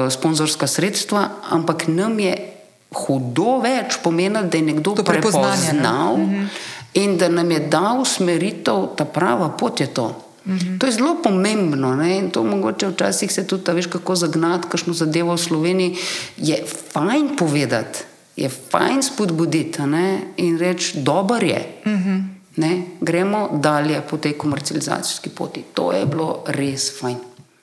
sponzorska 0.09 0.67
sredstva, 0.67 1.29
ampak 1.53 1.85
nam 1.87 2.17
je 2.19 2.54
hudo 2.95 3.59
več 3.59 3.99
pomeni, 4.03 4.39
da 4.49 4.57
je 4.57 4.63
nekdo 4.63 4.95
prepoznal 4.95 6.17
mm 6.17 6.25
-hmm. 6.25 6.47
in 6.93 7.17
da 7.17 7.29
nam 7.29 7.51
je 7.51 7.59
dal 7.59 8.01
usmeritev, 8.01 8.95
ta 8.95 9.05
prava 9.05 9.49
pot 9.49 9.79
je 9.79 9.87
to. 9.87 10.25
-hmm. 10.45 10.79
To 10.79 10.85
je 10.85 10.91
zelo 10.91 11.17
pomembno 11.23 11.95
ne? 11.95 12.17
in 12.17 12.29
to 12.31 12.43
mogoče 12.43 12.87
včasih 12.87 13.31
se 13.31 13.47
tudi, 13.47 13.71
veš, 13.71 13.87
kako 13.87 14.15
zagnati, 14.15 14.67
kakšno 14.69 14.93
zadevo 14.93 15.35
v 15.35 15.41
Sloveniji. 15.41 15.97
Je 16.37 16.63
fajn 16.93 17.35
povedati, 17.37 17.99
je 18.35 18.49
fajn 18.49 19.03
spodbuditi 19.03 19.81
ne? 19.81 20.19
in 20.37 20.57
reči, 20.57 21.01
dober 21.01 21.43
je. 21.43 21.81
-hmm. 21.85 22.23
Ne, 22.55 22.83
gremo 23.01 23.49
dalje 23.53 24.01
po 24.09 24.17
tej 24.17 24.33
komercializacijski 24.33 25.29
poti. 25.29 25.63
To 25.73 25.91
je 25.91 26.05
bilo 26.05 26.43
res 26.47 26.99
fajn. 26.99 27.17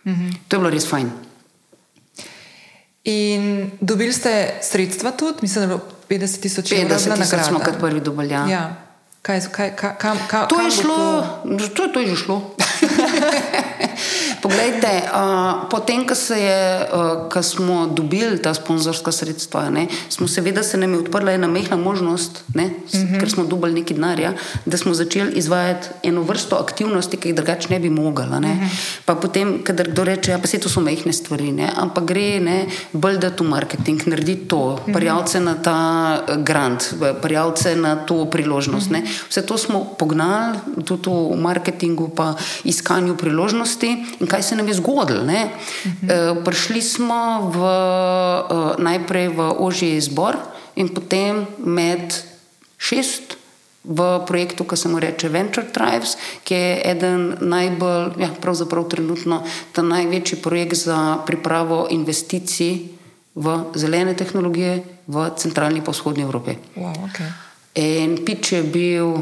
-hmm. 0.05 0.33
To 0.49 0.57
je 0.57 0.61
bilo 0.61 0.71
res 0.71 0.89
fajn. 0.89 1.11
In 3.05 3.71
dobili 3.81 4.13
ste 4.13 4.55
sredstva 4.63 5.11
tudi, 5.11 5.39
mislim, 5.43 5.69
da 5.69 5.75
je 5.75 5.79
bilo 5.79 5.81
50 6.09 6.41
tisoč 6.41 6.73
evrov. 6.73 6.99
50 6.99 7.17
tisoč 7.17 7.41
smo 7.49 7.59
kot 7.59 7.79
prvi 7.81 8.01
dobili. 8.01 8.31
Ja. 8.31 8.47
Ja. 8.49 8.77
Kaj, 9.23 9.41
kaj, 9.53 9.77
kam, 9.77 10.19
kam, 10.29 10.49
to, 10.49 10.61
je 10.61 10.71
šlo? 10.71 11.27
To, 11.77 11.89
to 11.89 12.01
je 12.01 12.07
že 12.07 12.17
šlo. 12.17 12.55
Poglejte, 14.43 15.07
uh, 15.07 15.71
potem, 15.71 16.03
ko, 16.03 16.19
je, 16.35 16.63
uh, 16.91 17.31
ko 17.31 17.43
smo 17.47 17.87
dobili 17.87 18.43
ta 18.43 18.51
sponzorska 18.51 19.15
sredstva, 19.15 19.71
ne, 19.71 19.87
smo 20.11 20.27
seveda 20.27 20.67
se 20.67 20.77
nam 20.77 20.93
je 20.93 20.99
odprla 20.99 21.37
ena 21.39 21.47
mehna 21.47 21.77
možnost, 21.77 22.43
ne, 22.55 22.67
mm 22.67 22.75
-hmm. 22.91 23.21
ker 23.21 23.31
smo 23.31 23.45
dobili 23.45 23.75
nekaj 23.81 23.95
denarja, 23.95 24.33
da 24.67 24.77
smo 24.77 24.95
začeli 24.95 25.33
izvajati 25.39 25.89
eno 26.03 26.23
vrsto 26.23 26.57
aktivnosti, 26.57 27.17
ki 27.17 27.29
jih 27.29 27.35
drugače 27.35 27.69
ne 27.71 27.79
bi 27.79 27.91
mogli. 27.91 28.27
Mm 28.27 28.43
-hmm. 28.43 28.69
Pa 29.05 29.15
potem, 29.15 29.63
kadar 29.65 29.89
kdo 29.89 30.05
reče, 30.05 30.31
ja, 30.31 30.41
se 30.45 30.59
to 30.59 30.69
so 30.69 30.81
mehne 30.81 31.13
stvari, 31.13 31.53
ne, 31.53 31.71
ampak 31.77 32.05
gre 32.05 32.41
ne, 32.41 32.67
bolj 32.93 33.19
da 33.19 33.31
tu 33.31 33.45
marketing, 33.45 34.07
naredi 34.07 34.37
to, 34.37 34.59
mm 34.71 34.91
-hmm. 34.91 34.95
prijavce 34.95 35.41
na 35.41 35.55
ta 35.55 36.19
grant, 36.37 36.95
prijavce 37.23 37.77
na 37.77 37.97
to 37.97 38.25
priložnost. 38.25 38.91
Mm 38.91 38.95
-hmm. 38.95 39.29
Vse 39.29 39.47
to 39.47 39.59
smo 39.59 39.85
pognali 39.99 40.59
tudi 40.85 41.11
v 41.11 41.37
marketingu, 41.37 42.09
pa 42.09 42.35
iskanju 42.65 43.17
priložnosti 43.17 44.05
kaj 44.33 44.43
se 44.43 44.57
nam 44.57 44.69
je 44.69 44.75
zgodilo. 44.81 45.23
Uh 45.23 45.29
-huh. 45.29 45.47
uh, 46.33 46.45
prišli 46.45 46.83
smo 46.83 47.53
v, 47.53 47.59
uh, 47.61 48.81
najprej 48.81 49.29
v 49.29 49.53
ožji 49.59 49.97
izbor 49.97 50.37
in 50.75 50.89
potem 50.89 51.47
med 51.59 52.17
šest. 52.79 53.37
V 53.85 54.23
projektu, 54.27 54.65
ki 54.65 54.77
se 54.77 54.89
mu 54.89 55.01
reče 55.03 55.29
Venture 55.29 55.67
Tribes, 55.67 56.15
ki 56.45 56.55
je 56.55 56.83
eden 56.85 57.35
najbolj, 57.41 58.13
ja, 58.19 58.29
pravzaprav 58.41 58.87
trenutno, 58.89 59.43
ta 59.73 59.83
največji 59.83 60.39
projekt 60.39 60.77
za 60.87 61.19
pripravo 61.27 61.87
investicij 61.91 62.79
v 63.35 63.65
zelene 63.75 64.15
tehnologije 64.15 64.85
v 65.07 65.31
centralni 65.37 65.79
in 65.79 65.85
vzhodni 65.89 66.23
Evropi. 66.23 66.57
Wow, 66.77 66.95
okay. 67.11 67.31
In 67.75 68.25
pič 68.25 68.53
je 68.53 68.63
bil 68.63 69.19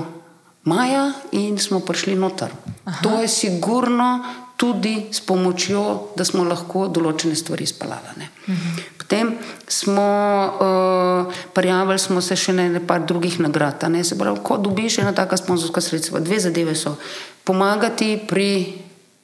maja, 0.64 1.12
in 1.32 1.58
smo 1.58 1.80
prišli 1.80 2.14
noter. 2.14 2.50
Aha. 2.84 3.02
To 3.02 3.20
je 3.22 3.28
sigurno 3.28 4.24
tudi 4.60 5.06
s 5.12 5.20
pomočjo, 5.24 6.12
da 6.16 6.24
smo 6.28 6.44
lahko 6.44 6.84
določene 6.92 7.36
stvari 7.36 7.64
izpeljali. 7.64 8.26
Mhm. 8.44 8.82
Potem 9.00 9.30
smo 9.66 10.04
uh, 10.60 11.38
prijavili 11.56 11.98
smo 11.98 12.20
se 12.20 12.36
še 12.36 12.52
na 12.52 12.68
nekaj 12.76 13.06
drugih 13.08 13.40
nagrad. 13.40 13.88
Ne? 13.88 14.04
Se 14.04 14.18
pravi, 14.20 14.42
ko 14.44 14.58
dobiš 14.60 15.00
ena 15.00 15.14
taka 15.16 15.40
sponzorska 15.40 15.80
sredstva, 15.80 16.20
dve 16.20 16.38
zadeve 16.44 16.76
so 16.76 16.98
pomagati 17.44 18.18
pri. 18.28 18.52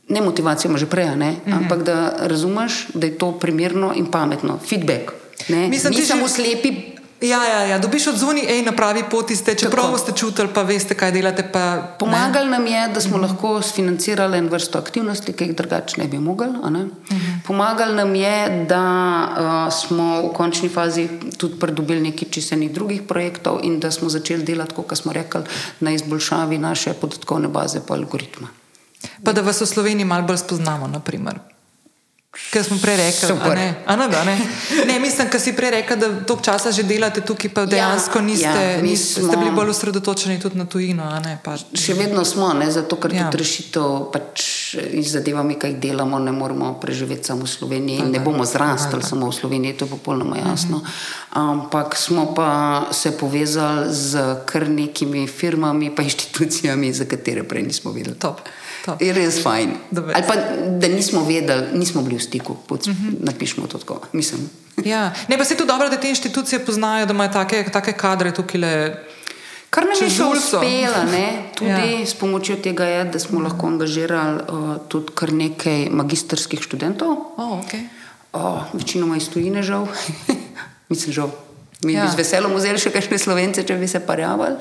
Ne 0.06 0.20
motivacijo, 0.22 0.70
že 0.78 0.86
prej, 0.86 1.08
uh 1.10 1.18
mhm. 1.18 1.52
ampak 1.52 1.82
da 1.82 2.14
razumeš, 2.30 2.94
da 2.94 3.06
je 3.06 3.18
to 3.18 3.32
primerno 3.42 3.90
in 3.90 4.06
pametno. 4.06 4.58
Feedback. 4.62 5.10
Ne, 5.48 5.68
Mislim, 5.68 5.94
Mi 5.98 6.02
samo 6.06 6.28
že... 6.28 6.34
slepi 6.34 6.95
Ja, 7.20 7.44
ja, 7.44 7.60
ja. 7.62 7.78
dobiš 7.78 8.06
od 8.06 8.18
zunaj, 8.18 8.44
ej, 8.48 8.62
na 8.62 8.72
pravi 8.76 9.04
poti 9.10 9.36
ste, 9.36 9.54
čeprav 9.54 9.96
ste 9.98 10.12
čutili, 10.12 10.48
pa 10.54 10.62
veste, 10.62 10.94
kaj 10.94 11.12
delate. 11.12 11.46
Pa, 11.52 11.96
Pomagali 11.98 12.50
nam 12.50 12.66
je, 12.66 12.88
da 12.88 13.00
smo 13.00 13.16
lahko 13.18 13.62
sfinancirali 13.62 14.38
en 14.38 14.50
vrsto 14.52 14.78
aktivnosti, 14.78 15.32
ki 15.32 15.44
jih 15.44 15.56
drugače 15.56 16.00
ne 16.00 16.08
bi 16.08 16.18
mogli. 16.18 16.46
Ne? 16.46 16.84
Mm 16.84 16.90
-hmm. 17.08 17.40
Pomagali 17.46 17.96
nam 17.96 18.14
je, 18.14 18.66
da 18.68 18.82
uh, 19.68 19.72
smo 19.72 20.28
v 20.28 20.32
končni 20.32 20.68
fazi 20.68 21.08
tudi 21.36 21.58
pridobili 21.58 22.00
nekaj 22.00 22.28
čisenih 22.30 22.72
drugih 22.72 23.02
projektov 23.02 23.60
in 23.62 23.80
da 23.80 23.90
smo 23.90 24.08
začeli 24.08 24.42
delati, 24.42 24.74
kot 24.74 24.98
smo 24.98 25.12
rekli, 25.12 25.40
na 25.80 25.90
izboljšavi 25.90 26.58
naše 26.58 26.92
podatkovne 26.92 27.48
baze 27.48 27.80
pa 27.86 27.94
algoritma. 27.94 28.48
Pa 29.24 29.32
da 29.32 29.40
vas 29.40 29.60
v 29.60 29.66
Sloveniji 29.66 30.04
malo 30.04 30.26
bolj 30.26 30.36
spoznamo, 30.36 30.86
naprimer. 30.86 31.55
Ker 32.50 32.64
smo 32.64 32.76
prej 32.82 32.96
rekli, 32.96 33.28
ne. 33.54 33.74
Ano, 33.86 34.08
da 34.08 34.24
ne. 34.24 34.38
ne, 34.86 34.98
mislim, 35.00 35.28
da 35.32 35.38
si 35.38 35.52
prej 35.56 35.70
rekel, 35.70 35.96
da 35.96 36.08
toliko 36.20 36.44
časa 36.44 36.72
že 36.72 36.82
delate 36.82 37.20
tukaj, 37.20 37.50
pa 37.50 37.64
dejansko 37.66 38.18
ja, 38.18 38.24
niste, 38.24 38.46
ja, 38.46 38.82
niste 38.82 39.20
smo, 39.20 39.32
bili 39.36 39.50
bolj 39.50 39.70
osredotočeni 39.70 40.40
tudi 40.40 40.58
na 40.58 40.66
tujino. 40.66 41.08
Pa, 41.44 41.56
še 41.56 41.94
vedno 41.96 42.24
smo, 42.24 42.52
ne, 42.52 42.68
zato 42.70 42.98
ker 43.00 43.14
ja. 43.14 43.30
tudi 43.30 43.40
rešitev 43.40 44.10
pač 44.12 44.44
iz 44.92 45.14
zadevami, 45.16 45.56
kaj 45.60 45.78
delamo, 45.80 46.18
ne 46.18 46.32
moremo 46.32 46.74
preživeti 46.80 47.32
samo 47.32 47.48
v 47.48 47.50
Sloveniji. 47.50 48.04
Ne 48.12 48.20
bomo 48.20 48.44
zrastali 48.44 49.02
samo 49.02 49.30
v 49.30 49.34
Sloveniji, 49.34 49.78
to 49.80 49.88
je 49.88 49.94
popolnoma 49.96 50.36
jasno. 50.36 50.82
Mhm. 50.84 51.00
Ampak 51.36 51.96
smo 51.96 52.34
pa 52.36 52.86
se 52.92 53.16
povezali 53.16 53.94
z 53.94 54.44
kar 54.46 54.68
nekimi 54.68 55.26
firmami, 55.26 55.94
pa 55.94 56.02
inštitucijami, 56.02 56.92
za 56.92 57.04
katere 57.04 57.48
prej 57.48 57.62
nismo 57.62 57.92
videli. 57.92 58.16
Top. 58.20 58.40
Je 59.00 59.12
res 59.12 59.42
fajn. 59.42 59.74
Ali 59.96 60.24
pa 60.26 60.36
da 60.78 60.88
nismo 60.88 61.24
vedeli, 61.24 61.78
nismo 61.78 62.02
bili 62.02 62.16
v 62.16 62.22
stiku, 62.22 62.52
uh 62.52 62.78
-huh. 62.78 63.16
napišemo 63.20 63.66
to 63.66 63.78
tako. 63.78 64.00
Mislim. 64.12 64.50
Ja. 64.84 65.12
Ne, 65.28 65.38
pa 65.38 65.44
se 65.44 65.54
je 65.54 65.58
tudi 65.58 65.68
dobro, 65.68 65.88
da 65.88 65.96
te 65.96 66.08
inštitucije 66.08 66.64
poznajo, 66.64 67.06
da 67.06 67.12
imajo 67.12 67.32
take, 67.32 67.64
take 67.72 67.92
kadre 67.92 68.34
tukaj. 68.34 68.60
Le... 68.60 69.04
Kar 69.70 69.84
nam 69.84 69.92
je 70.00 70.10
še 70.10 70.24
uspelo, 70.24 70.62
tudi 71.54 71.70
ja. 71.70 72.06
s 72.06 72.14
pomočjo 72.14 72.56
tega, 72.56 72.84
je, 72.84 73.04
da 73.04 73.18
smo 73.18 73.40
lahko 73.40 73.66
angažirali 73.66 74.42
uh, 74.48 74.76
tudi 74.88 75.12
kar 75.14 75.32
nekaj 75.32 75.88
magistrskih 75.90 76.62
študentov. 76.62 77.16
Oh, 77.36 77.58
okay. 77.58 77.88
uh, 78.32 78.62
večinoma 78.72 79.16
iz 79.16 79.28
tujine, 79.28 79.62
žal. 79.62 79.88
Mislim, 80.90 81.12
žal. 81.12 81.34
Mi 81.84 81.92
ja. 81.92 82.06
bi 82.06 82.12
z 82.14 82.16
veseljem 82.16 82.54
vzeli 82.56 82.80
še 82.80 82.92
kakšne 82.94 83.18
slovence, 83.20 83.64
če 83.66 83.76
bi 83.76 83.88
se 83.90 84.00
parjavali. 84.00 84.56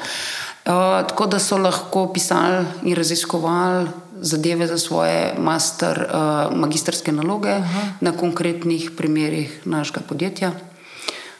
Uh, 0.65 1.05
tako 1.07 1.29
da 1.29 1.39
so 1.39 1.61
lahko 1.61 2.07
pisali 2.13 2.65
in 2.89 2.97
raziskovali 2.97 3.87
zadeve 4.21 4.67
za 4.67 4.77
svoje 4.77 5.33
master, 5.37 6.07
uh, 6.09 6.57
magistrske 6.57 7.11
naloge 7.11 7.49
Aha. 7.49 7.81
na 8.01 8.11
konkretnih 8.11 8.91
primerih 8.97 9.61
našega 9.65 9.99
podjetja. 10.07 10.51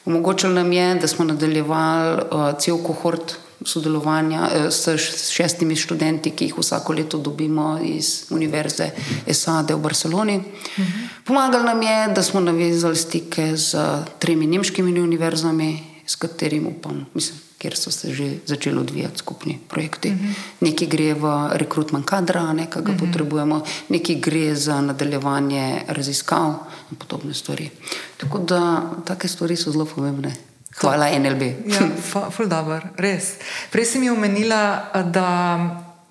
Omogočilo 0.05 0.53
nam 0.53 0.71
je, 0.71 0.95
da 0.95 1.07
smo 1.07 1.25
nadaljevali 1.25 2.21
uh, 2.31 2.59
cel 2.59 2.77
kohort 2.77 3.35
sodelovanja 3.65 4.41
uh, 4.41 4.65
s 4.69 5.31
šestimi 5.31 5.75
študenti, 5.75 6.31
ki 6.31 6.45
jih 6.45 6.57
vsako 6.57 6.93
leto 6.93 7.17
dobimo 7.17 7.79
iz 7.83 8.25
Univerze 8.29 8.89
SAD 9.31 9.71
v 9.71 9.77
Barceloni. 9.77 10.41
Aha. 10.77 11.07
Pomagali 11.25 11.65
nam 11.65 11.81
je, 11.81 12.07
da 12.15 12.23
smo 12.23 12.39
navezali 12.39 12.95
stike 12.95 13.57
z 13.57 13.77
tremi 14.19 14.47
nemškimi 14.47 15.01
univerzami, 15.01 15.83
s 16.05 16.15
katerimi 16.15 16.67
upam, 16.67 17.05
mislim 17.13 17.44
kjer 17.57 17.75
so 17.75 17.91
se 17.91 18.13
že 18.13 18.33
začeli 18.45 18.77
odvijati 18.77 19.17
skupni 19.17 19.59
projekti. 19.67 20.09
Uh 20.09 20.15
-huh. 20.15 20.33
Nekaj 20.59 20.87
gre 20.87 21.13
v 21.13 21.49
rekrutman 21.51 22.03
kadra, 22.03 22.53
nekaj 22.53 22.81
ga 22.81 22.91
uh 22.91 22.97
-huh. 22.97 22.99
potrebujemo, 22.99 23.61
nekaj 23.89 24.15
gre 24.15 24.55
za 24.55 24.81
nadaljevanje 24.81 25.81
raziskav 25.87 26.53
in 26.91 26.97
podobne 26.97 27.33
stvari. 27.33 27.69
Tako 28.17 28.39
da 28.39 28.81
take 29.05 29.27
stvari 29.27 29.55
so 29.55 29.71
zelo 29.71 29.85
pomembne. 29.85 30.35
Hvala, 30.75 31.07
to, 31.09 31.19
NLB. 31.19 31.41
Ja, 31.41 32.29
ful 32.31 32.47
dobro, 32.47 32.81
res. 32.97 33.23
Prej 33.71 33.85
si 33.85 33.99
mi 33.99 34.09
omenila, 34.09 34.91
da 35.13 35.59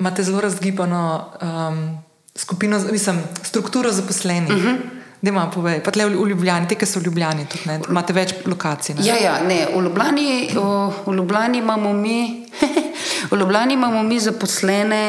imate 0.00 0.22
zelo 0.22 0.40
razgibano 0.40 1.30
um, 1.42 1.98
skupino, 2.36 2.80
mislim, 2.92 3.20
strukturo 3.42 3.92
zaposlenih. 3.92 4.50
Uh 4.50 4.62
-huh. 4.62 5.03
Da 5.24 5.30
ima 5.30 5.46
povej, 5.50 5.78
pa 5.80 5.88
tle 5.88 6.04
v 6.04 6.26
Ljubljani, 6.28 6.68
te, 6.68 6.76
ki 6.76 6.84
so 6.84 7.00
v 7.00 7.06
Ljubljani, 7.06 7.46
tudi 7.48 7.64
ne, 7.70 7.78
imate 7.88 8.12
več 8.12 8.34
lokacij. 8.44 8.98
Ne? 8.98 9.06
Ja, 9.06 9.14
ja, 9.16 9.38
ne, 9.40 9.62
v 9.72 9.80
Ljubljani, 9.86 10.52
v, 10.52 10.64
v 11.06 11.14
Ljubljani 11.16 11.62
imamo 11.62 11.94
mi, 11.96 12.44
v 13.30 13.38
Ljubljani 13.40 13.72
imamo 13.78 14.02
mi 14.04 14.20
zaposlene 14.20 15.00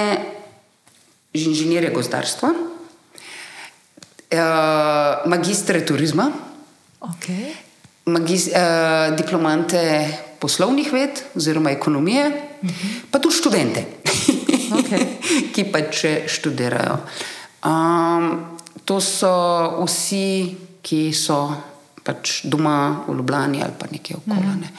inženirje 1.35 1.91
gozdarstva, 1.91 2.53
uh, 2.55 2.63
magistre 5.27 5.83
turizma, 5.83 6.31
okay. 7.11 7.51
magis, 8.07 8.47
uh, 8.55 9.11
diplomante 9.19 9.83
poslovnih 10.39 10.95
ved 10.95 11.25
oziroma 11.35 11.75
ekonomije, 11.75 12.31
uh 12.31 12.31
mhm. 12.63 12.71
-huh. 12.71 13.11
pa 13.11 13.19
tudi 13.19 13.35
študente, 13.35 13.85
okay. 14.79 15.05
ki 15.53 15.71
pač 15.75 16.05
študirajo. 16.39 17.03
Um, 17.65 18.54
to 18.83 18.99
so 19.01 19.31
vsi, 19.85 20.55
ki 20.81 21.13
so 21.13 21.53
pač 22.05 22.43
doma 22.45 23.05
v 23.07 23.15
Ljubljani 23.17 23.63
ali 23.63 23.73
pa 23.79 23.87
nekje 23.91 24.17
okoli. 24.19 24.59
Ne. 24.61 24.69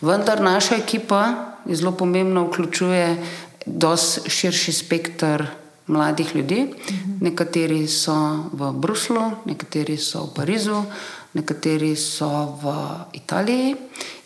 Vendar 0.00 0.40
naša 0.40 0.76
ekipa 0.76 1.54
je 1.66 1.76
zelo 1.76 1.92
pomembna, 1.92 2.42
vključuje 2.44 3.06
precej 3.16 4.30
širši 4.30 4.72
spektr 4.72 5.46
mladih 5.86 6.36
ljudi. 6.36 6.74
Nekateri 7.20 7.86
so 7.88 8.14
v 8.52 8.72
Bruslu, 8.72 9.42
nekateri 9.46 9.96
so 9.96 10.26
v 10.26 10.34
Parizu, 10.34 10.84
nekateri 11.34 11.96
so 11.96 12.58
v 12.62 12.74
Italiji 13.12 13.76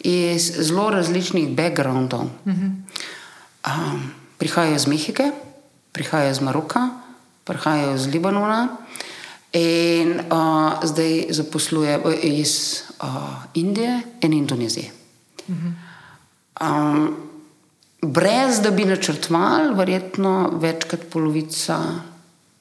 iz 0.05 0.53
zelo 0.61 0.91
različnih 0.91 1.49
backgroundov. 1.57 2.29
Um, 2.45 4.13
prihajajo 4.39 4.77
iz 4.77 4.87
Mehike, 4.87 5.31
prihajajo 5.93 6.31
iz 6.31 6.41
Maroka, 6.41 6.89
prihajajo 7.45 7.95
iz 7.95 8.07
Libanona. 8.07 8.77
In 9.53 10.21
uh, 10.31 10.85
zdaj 10.85 11.27
zaposluje 11.31 11.99
iz 12.23 12.83
uh, 13.03 13.07
Indije 13.55 14.01
in 14.21 14.33
Indonezije. 14.33 14.91
Um, 16.61 17.17
brez 18.03 18.61
da 18.61 18.71
bi 18.71 18.85
načrtovali, 18.85 19.75
verjetno 19.75 20.51
več 20.63 20.87
kot 20.91 21.09
polovica 21.13 21.79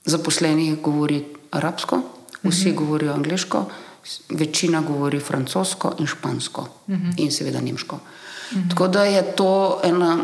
zaposlenih 0.05 0.79
govori 0.81 1.21
arabsko, 1.51 2.01
vsi 2.43 2.71
govorijo 2.73 3.13
angliško, 3.13 3.65
večina 4.29 4.81
govori 4.81 5.19
francosko 5.19 5.93
in 5.99 6.07
špansko, 6.07 6.67
in 7.17 7.31
seveda 7.31 7.61
nemško. 7.61 7.99
Tako 8.69 8.87
da 8.87 9.03
je 9.05 9.23
to 9.35 9.81
ena 9.83 10.17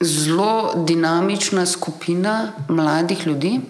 zelo 0.00 0.72
dinamična 0.86 1.66
skupina 1.66 2.52
mladih 2.68 3.26
ljudi. 3.26 3.60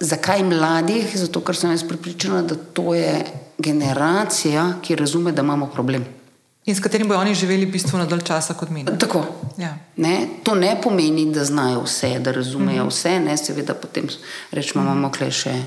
Zakaj 0.00 0.42
mladih? 0.42 1.10
Zato, 1.14 1.40
ker 1.40 1.56
sem 1.56 1.70
jaz 1.70 1.84
pripričana, 1.88 2.42
da 2.42 2.54
to 2.54 2.94
je 2.94 3.24
generacija, 3.58 4.72
ki 4.82 4.96
razume, 4.96 5.32
da 5.32 5.42
imamo 5.42 5.66
problem. 5.66 6.04
In 6.66 6.76
s 6.76 6.80
katerim 6.80 7.08
bodo 7.08 7.20
oni 7.20 7.34
živeli 7.34 7.66
bistveno 7.66 8.06
dalj 8.06 8.20
časa 8.20 8.54
kot 8.54 8.70
mi. 8.70 8.84
Tako. 8.84 9.24
Ja. 9.58 9.74
Ne, 9.96 10.28
to 10.44 10.54
ne 10.54 10.76
pomeni, 10.82 11.26
da 11.32 11.44
znajo 11.44 11.82
vse, 11.82 12.18
da 12.18 12.32
razumejo 12.32 12.84
mm 12.84 12.86
-hmm. 12.86 12.90
vse, 12.90 13.20
ne, 13.20 13.36
seveda 13.36 13.74
potem 13.74 14.08
rečemo, 14.50 14.84
imamo 14.84 15.08
mm 15.08 15.12
-hmm. 15.12 15.30
še 15.30 15.62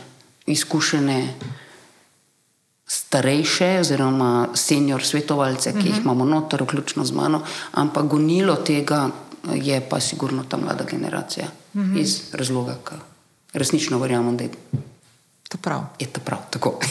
izkušene. 0.46 1.34
Starejše, 2.88 3.80
oziroma 3.80 4.48
senior 4.54 5.04
svetovalce, 5.04 5.72
ki 5.72 5.78
uh 5.78 5.84
-huh. 5.84 5.88
jih 5.88 5.96
mhm. 5.96 6.04
imamo 6.04 6.26
noter, 6.26 6.64
vključno 6.64 7.06
z 7.06 7.12
mano, 7.12 7.42
ampak 7.72 8.06
gonilo 8.06 8.56
tega 8.56 9.10
je 9.54 9.82
pa 9.90 10.00
sigurno 10.00 10.44
ta 10.44 10.58
mlada 10.58 10.84
generacija, 10.84 11.48
mhm. 11.74 11.94
-huh. 11.94 12.02
iz 12.02 12.22
razloga, 12.34 12.76
ker 12.84 12.98
resnično 13.54 14.00
verjamem, 14.02 14.38
da 14.38 14.44
je 14.44 14.84
to 15.50 15.58
prav. 15.62 15.86
Je 16.00 16.08
to 16.08 16.22
prav, 16.26 16.46
tako. 16.52 16.80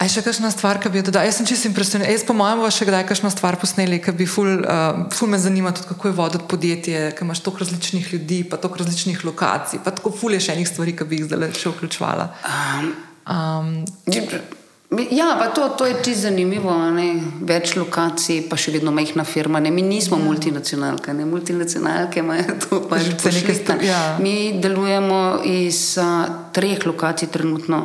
A 0.00 0.06
je 0.08 0.14
še 0.14 0.22
kakšna 0.24 0.48
stvar, 0.48 0.78
ki 0.80 0.88
bi 0.88 1.02
jo 1.02 1.10
dodal? 1.10 1.26
Jaz 1.28 1.36
sem 1.36 1.46
čisto 1.50 1.68
impresionirana. 1.68 2.14
Jaz, 2.14 2.22
po 2.24 2.32
mojem, 2.32 2.62
še 2.72 2.86
kdaj 2.88 3.02
kakšno 3.04 3.28
stvar 3.34 3.58
posneli, 3.60 3.98
ki 4.00 4.14
bi 4.16 4.24
ful, 4.24 4.48
uh, 4.64 5.02
ful 5.12 5.28
me 5.28 5.36
zanimalo, 5.36 5.76
kako 5.90 6.08
je 6.08 6.16
voditi 6.16 6.48
podjetje, 6.48 7.02
ki 7.18 7.26
imaš 7.26 7.42
toliko 7.44 7.66
različnih 7.66 8.06
ljudi, 8.14 8.38
pa 8.48 8.56
toliko 8.56 8.80
različnih 8.80 9.20
lokacij, 9.28 9.82
pa 9.84 9.92
tako 9.92 10.14
ful 10.16 10.32
je 10.32 10.40
še 10.46 10.56
enih 10.56 10.70
stvari, 10.70 10.96
ki 10.96 11.04
bi 11.04 11.20
jih 11.20 11.28
zdaj 11.28 11.52
še 11.52 11.74
vključvala. 11.74 12.30
Um, 12.48 12.88
um, 13.28 14.56
Ja, 14.90 15.36
pa 15.38 15.46
to, 15.54 15.68
to 15.68 15.86
je 15.86 15.94
čisto 16.02 16.26
zanimivo. 16.26 16.74
Ne? 16.90 17.22
Več 17.46 17.76
lokacij, 17.78 18.42
pa 18.50 18.58
še 18.58 18.74
vedno 18.74 18.90
majhna 18.90 19.22
firma. 19.22 19.60
Ne? 19.62 19.70
Mi 19.70 19.84
nismo 19.86 20.18
ja. 20.18 20.24
multinacionalke, 20.24 21.14
ne? 21.14 21.26
multinacionalke 21.30 22.24
imajo 22.24 22.56
to 22.64 22.80
pač 22.90 23.06
nekaj 23.22 23.54
stvari. 23.54 23.86
Ja. 23.86 24.00
Mi 24.18 24.58
delujemo 24.58 25.40
iz 25.46 25.94
uh, 26.02 26.26
treh 26.50 26.82
lokacij, 26.86 27.30
trenutno 27.30 27.84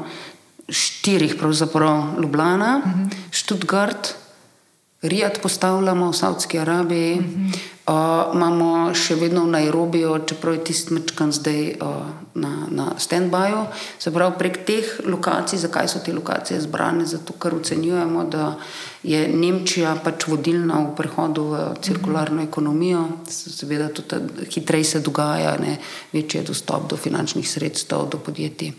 štirih, 0.65 1.37
pravzaprav 1.37 2.17
Ljubljana, 2.21 2.81
uh 2.81 2.89
mhm. 2.89 3.05
-huh. 3.05 3.29
Študgard, 3.31 4.09
Rijad 5.07 5.39
postavljamo 5.41 6.09
v 6.09 6.13
Saudski 6.13 6.59
Arabiji, 6.59 7.19
uh 7.19 7.25
-huh. 7.25 8.29
uh, 8.29 8.35
imamo 8.35 8.93
še 8.93 9.15
vedno 9.15 9.43
v 9.43 9.47
Nairobiju, 9.47 10.19
čeprav 10.27 10.53
je 10.53 10.63
tisti 10.63 10.93
mečkan 10.93 11.31
zdaj 11.31 11.75
uh, 11.81 11.87
na, 12.33 12.67
na 12.69 12.85
stand-byu. 12.97 13.65
Se 13.99 14.11
pravi, 14.11 14.35
prek 14.37 14.65
teh 14.65 14.85
lokacij, 15.05 15.59
zakaj 15.59 15.87
so 15.87 15.99
te 16.05 16.13
lokacije 16.13 16.61
zbrane? 16.61 17.05
Zato, 17.05 17.33
ker 17.33 17.55
ocenjujemo, 17.55 18.23
da 18.23 18.55
je 19.03 19.27
Nemčija 19.27 19.95
pač 20.03 20.27
vodilna 20.27 20.79
v 20.79 20.95
prehodu 20.95 21.43
v 21.43 21.73
cirkularno 21.81 22.35
uh 22.35 22.41
-huh. 22.41 22.49
ekonomijo, 22.49 23.07
seveda 23.29 23.89
tudi 23.89 24.15
hitreje 24.49 24.83
se 24.83 24.99
dogaja, 24.99 25.57
ne? 25.57 25.77
večji 26.13 26.39
je 26.39 26.43
dostop 26.43 26.89
do 26.89 26.97
finančnih 26.97 27.49
sredstev, 27.49 28.09
do 28.11 28.17
podjetij. 28.17 28.73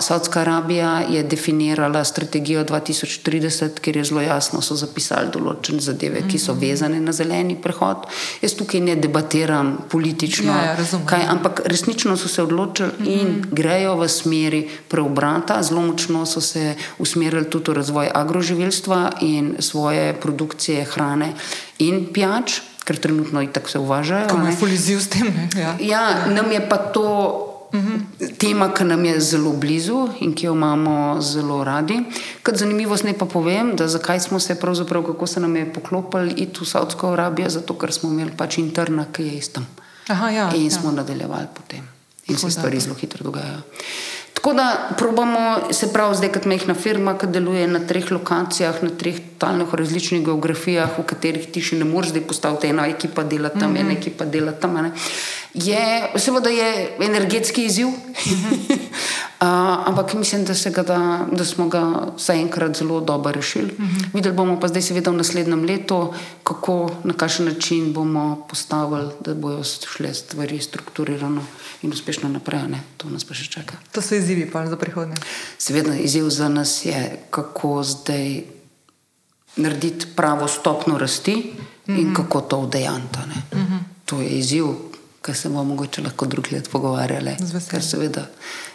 Saudska 0.00 0.40
Arabija 0.40 1.02
je 1.08 1.22
definirala 1.22 2.04
strategijo 2.04 2.64
2030, 2.64 3.80
kjer 3.80 3.96
je 3.96 4.04
zelo 4.04 4.20
jasno, 4.20 4.58
so 4.62 4.74
zapisali 4.74 5.30
določene 5.30 5.78
zadeve, 5.80 6.24
ki 6.26 6.38
so 6.42 6.56
mhm. 6.56 6.60
vezane 6.60 6.98
na 7.00 7.12
zeleni 7.14 7.54
prehod. 7.54 8.08
Jaz 8.42 8.56
tukaj 8.58 8.80
ne 8.82 8.96
debatiram 8.98 9.76
politično, 9.90 10.52
ja, 10.52 10.72
ja, 10.74 11.00
kaj, 11.06 11.22
ampak 11.30 11.62
resnično 11.70 12.16
so 12.18 12.28
se 12.28 12.42
odločili 12.42 12.88
mm 12.88 13.04
-hmm. 13.04 13.20
in 13.20 13.44
grejo 13.50 13.94
v 13.96 14.08
smeri 14.08 14.68
preobrata. 14.88 15.62
Zelo 15.62 15.82
močno 15.82 16.26
so 16.26 16.40
se 16.40 16.74
usmerili 16.98 17.50
tudi 17.50 17.70
v 17.70 17.74
razvoj 17.74 18.10
agroživilstva 18.14 19.10
in 19.20 19.54
svoje 19.58 20.12
produkcije 20.20 20.84
hrane 20.84 21.32
in 21.78 22.06
pijač. 22.12 22.60
Ker 22.84 22.96
trenutno 22.96 23.46
tako 23.52 23.68
se 23.68 23.78
uvažajo. 23.78 24.28
Kako 24.28 24.46
je 24.46 24.56
fuliziv 24.56 24.98
s 25.00 25.08
tem? 25.08 25.48
Ja. 25.56 25.76
ja, 25.80 26.26
nam 26.26 26.52
je 26.52 26.68
pa 26.68 26.76
to 26.76 27.46
Tema, 28.38 28.72
ki 28.74 28.84
nam 28.84 29.04
je 29.04 29.20
zelo 29.20 29.52
blizu 29.52 30.08
in 30.20 30.34
ki 30.34 30.46
jo 30.46 30.54
imamo 30.54 31.20
zelo 31.20 31.64
radi. 31.64 32.00
Kot 32.42 32.58
zanimivost 32.58 33.04
ne 33.04 33.14
pa 33.18 33.26
povem, 33.30 33.76
da 33.76 33.88
zakaj 33.88 34.20
smo 34.20 34.40
se 34.40 34.58
pravzaprav, 34.60 35.04
kako 35.06 35.26
se 35.26 35.40
nam 35.40 35.56
je 35.56 35.72
poklopili 35.72 36.34
iti 36.36 36.60
v 36.60 36.66
Saudsko 36.66 37.12
Arabijo, 37.12 37.48
zato 37.48 37.78
ker 37.78 37.92
smo 37.92 38.10
imeli 38.10 38.34
pač 38.36 38.58
interna, 38.58 39.06
ki 39.12 39.22
je 39.22 39.38
istem. 39.38 39.66
Aha, 40.08 40.30
ja, 40.30 40.50
in 40.54 40.66
ja. 40.66 40.70
smo 40.70 40.90
nadaljevali 40.92 41.46
potem. 41.54 41.86
In 42.26 42.38
se 42.38 42.50
stvari 42.50 42.80
zelo 42.80 42.94
hitro 42.94 43.24
dogajajo. 43.24 43.62
Tako 44.34 44.52
da 44.56 44.90
probamo, 44.98 45.72
se 45.72 45.92
pravi, 45.92 46.16
zdaj 46.16 46.32
kot 46.32 46.46
mehna 46.48 46.74
firma, 46.74 47.12
ki 47.18 47.26
deluje 47.28 47.66
na 47.68 47.80
treh 47.86 48.06
lokacijah, 48.12 48.78
na 48.82 48.90
treh 48.90 49.18
totalno 49.40 49.66
različnih 49.72 50.24
geografijah, 50.24 50.98
v 50.98 51.04
katerih 51.08 51.46
ti 51.52 51.62
še 51.64 51.76
ne 51.80 51.84
moreš 51.88 52.14
zdaj 52.14 52.24
postaviti 52.28 52.68
ena 52.68 52.86
ekipa 52.88 53.24
dela 53.24 53.48
tam, 53.48 53.70
mm 53.70 53.76
-hmm. 53.76 53.80
ena 53.80 53.92
ekipa 53.92 54.24
dela 54.24 54.52
tam. 54.52 54.74
Ne. 54.74 54.92
Je, 55.54 56.10
seveda 56.16 56.50
je 56.50 56.96
energetski 57.00 57.64
izziv, 57.64 57.88
uh, 59.40 59.88
ampak 59.88 60.14
mislim, 60.14 60.44
da, 60.44 60.52
ga 60.70 60.82
da, 60.82 61.26
da 61.32 61.44
smo 61.44 61.68
ga 61.68 62.06
zaenkrat 62.18 62.76
zelo 62.76 63.00
dobro 63.00 63.32
rešili. 63.32 63.72
Uh 63.78 63.84
-huh. 63.84 64.04
Videli 64.14 64.36
bomo 64.36 64.60
pa 64.60 64.68
zdaj, 64.68 64.82
seveda, 64.82 65.10
v 65.10 65.16
naslednjem 65.16 65.64
letu, 65.64 66.14
kako 66.44 66.90
na 67.04 67.14
kakšen 67.14 67.46
način 67.46 67.92
bomo 67.92 68.46
postavili, 68.48 69.10
da 69.20 69.34
bodo 69.34 69.64
šle 69.64 70.14
stvari 70.14 70.58
strukturirano 70.58 71.42
in 71.82 71.92
uspešno 71.92 72.28
naprej. 72.28 72.68
Ne? 72.68 72.82
To 72.96 73.08
nas 73.08 73.24
pa 73.24 73.34
še 73.34 73.50
čaka. 73.50 73.74
To 73.92 74.02
so 74.02 74.14
izzivi 74.14 74.50
za 74.68 74.76
prihodnje. 74.76 75.14
Seveda, 75.58 75.94
izziv 75.94 76.28
za 76.28 76.48
nas 76.48 76.84
je, 76.84 77.20
kako 77.30 77.82
zdaj 77.82 78.42
narediti 79.56 80.06
pravo 80.16 80.48
stopno 80.48 80.98
rasti 80.98 81.34
uh 81.34 81.64
-huh. 81.86 82.00
in 82.00 82.06
mhm. 82.06 82.14
kako 82.14 82.40
to 82.40 82.60
vdejanta. 82.60 83.20
Uh 83.52 83.58
mhm. 83.58 83.74
-huh. 83.74 83.78
To 84.04 84.20
je 84.20 84.28
izziv 84.28 84.89
ki 85.22 85.34
se 85.34 85.48
bomo 85.48 85.64
mogoče 85.64 86.02
lahko 86.02 86.26
drug 86.26 86.52
let 86.52 86.70
pogovarjali. 86.70 87.36
Ker 87.70 87.82
seveda 87.84 88.26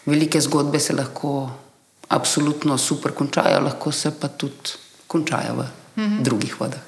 velike 0.05 0.41
zgodbe 0.41 0.79
se 0.79 0.93
lahko 0.93 1.49
absolutno 2.09 2.77
super 2.77 3.11
končajo, 3.11 3.59
lahko 3.65 3.91
se 3.91 4.11
pa 4.19 4.27
tudi 4.27 4.77
končajo 5.07 5.55
v 5.55 5.67
mhm. 5.97 6.23
drugih 6.23 6.59
vodah. 6.59 6.81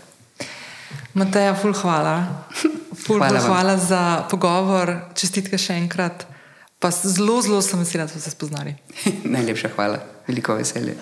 Mateja, 1.14 1.56
ful 1.56 1.74
hvala. 1.74 2.18
Ful 3.06 3.20
hvala, 3.20 3.40
hvala 3.40 3.78
za 3.78 4.02
pogovor, 4.30 4.90
čestitke 5.16 5.58
še 5.62 5.78
enkrat. 5.78 6.26
Pa 6.82 6.90
zelo, 6.92 7.40
zelo 7.46 7.62
sem 7.62 7.80
vesela, 7.80 8.06
da 8.06 8.14
smo 8.14 8.22
se 8.22 8.34
spoznali. 8.34 8.76
Najlepša 9.36 9.74
hvala, 9.76 10.02
veliko 10.28 10.58
veselje. 10.58 10.98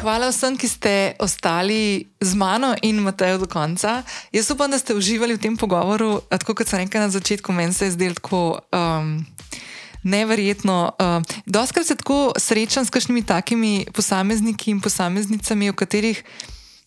Hvala 0.00 0.32
vsem, 0.32 0.56
ki 0.56 0.64
ste 0.64 0.92
ostali 1.20 2.08
z 2.24 2.32
mano 2.32 2.72
in 2.80 3.04
Matejo 3.04 3.36
do 3.36 3.44
konca. 3.44 4.00
Jaz 4.32 4.48
upam, 4.48 4.72
da 4.72 4.80
ste 4.80 4.96
uživali 4.96 5.36
v 5.36 5.42
tem 5.44 5.56
pogovoru. 5.60 6.24
Tako 6.24 6.56
kot 6.56 6.72
sem 6.72 6.80
rekel 6.80 7.04
na 7.04 7.12
začetku, 7.12 7.52
meni 7.52 7.76
se 7.76 7.84
je 7.84 8.00
zdelo 8.00 8.16
tako 8.16 8.64
um, 8.72 9.20
neverjetno. 10.00 10.96
Um, 10.96 11.20
Doskrat 11.44 11.84
se 11.84 12.00
tako 12.00 12.32
srečam 12.32 12.88
s 12.88 12.90
kakšnimi 12.90 13.28
takimi 13.28 13.84
posamezniki 13.92 14.72
in 14.72 14.80
posameznicami, 14.80 15.68
o 15.68 15.76
katerih 15.76 16.24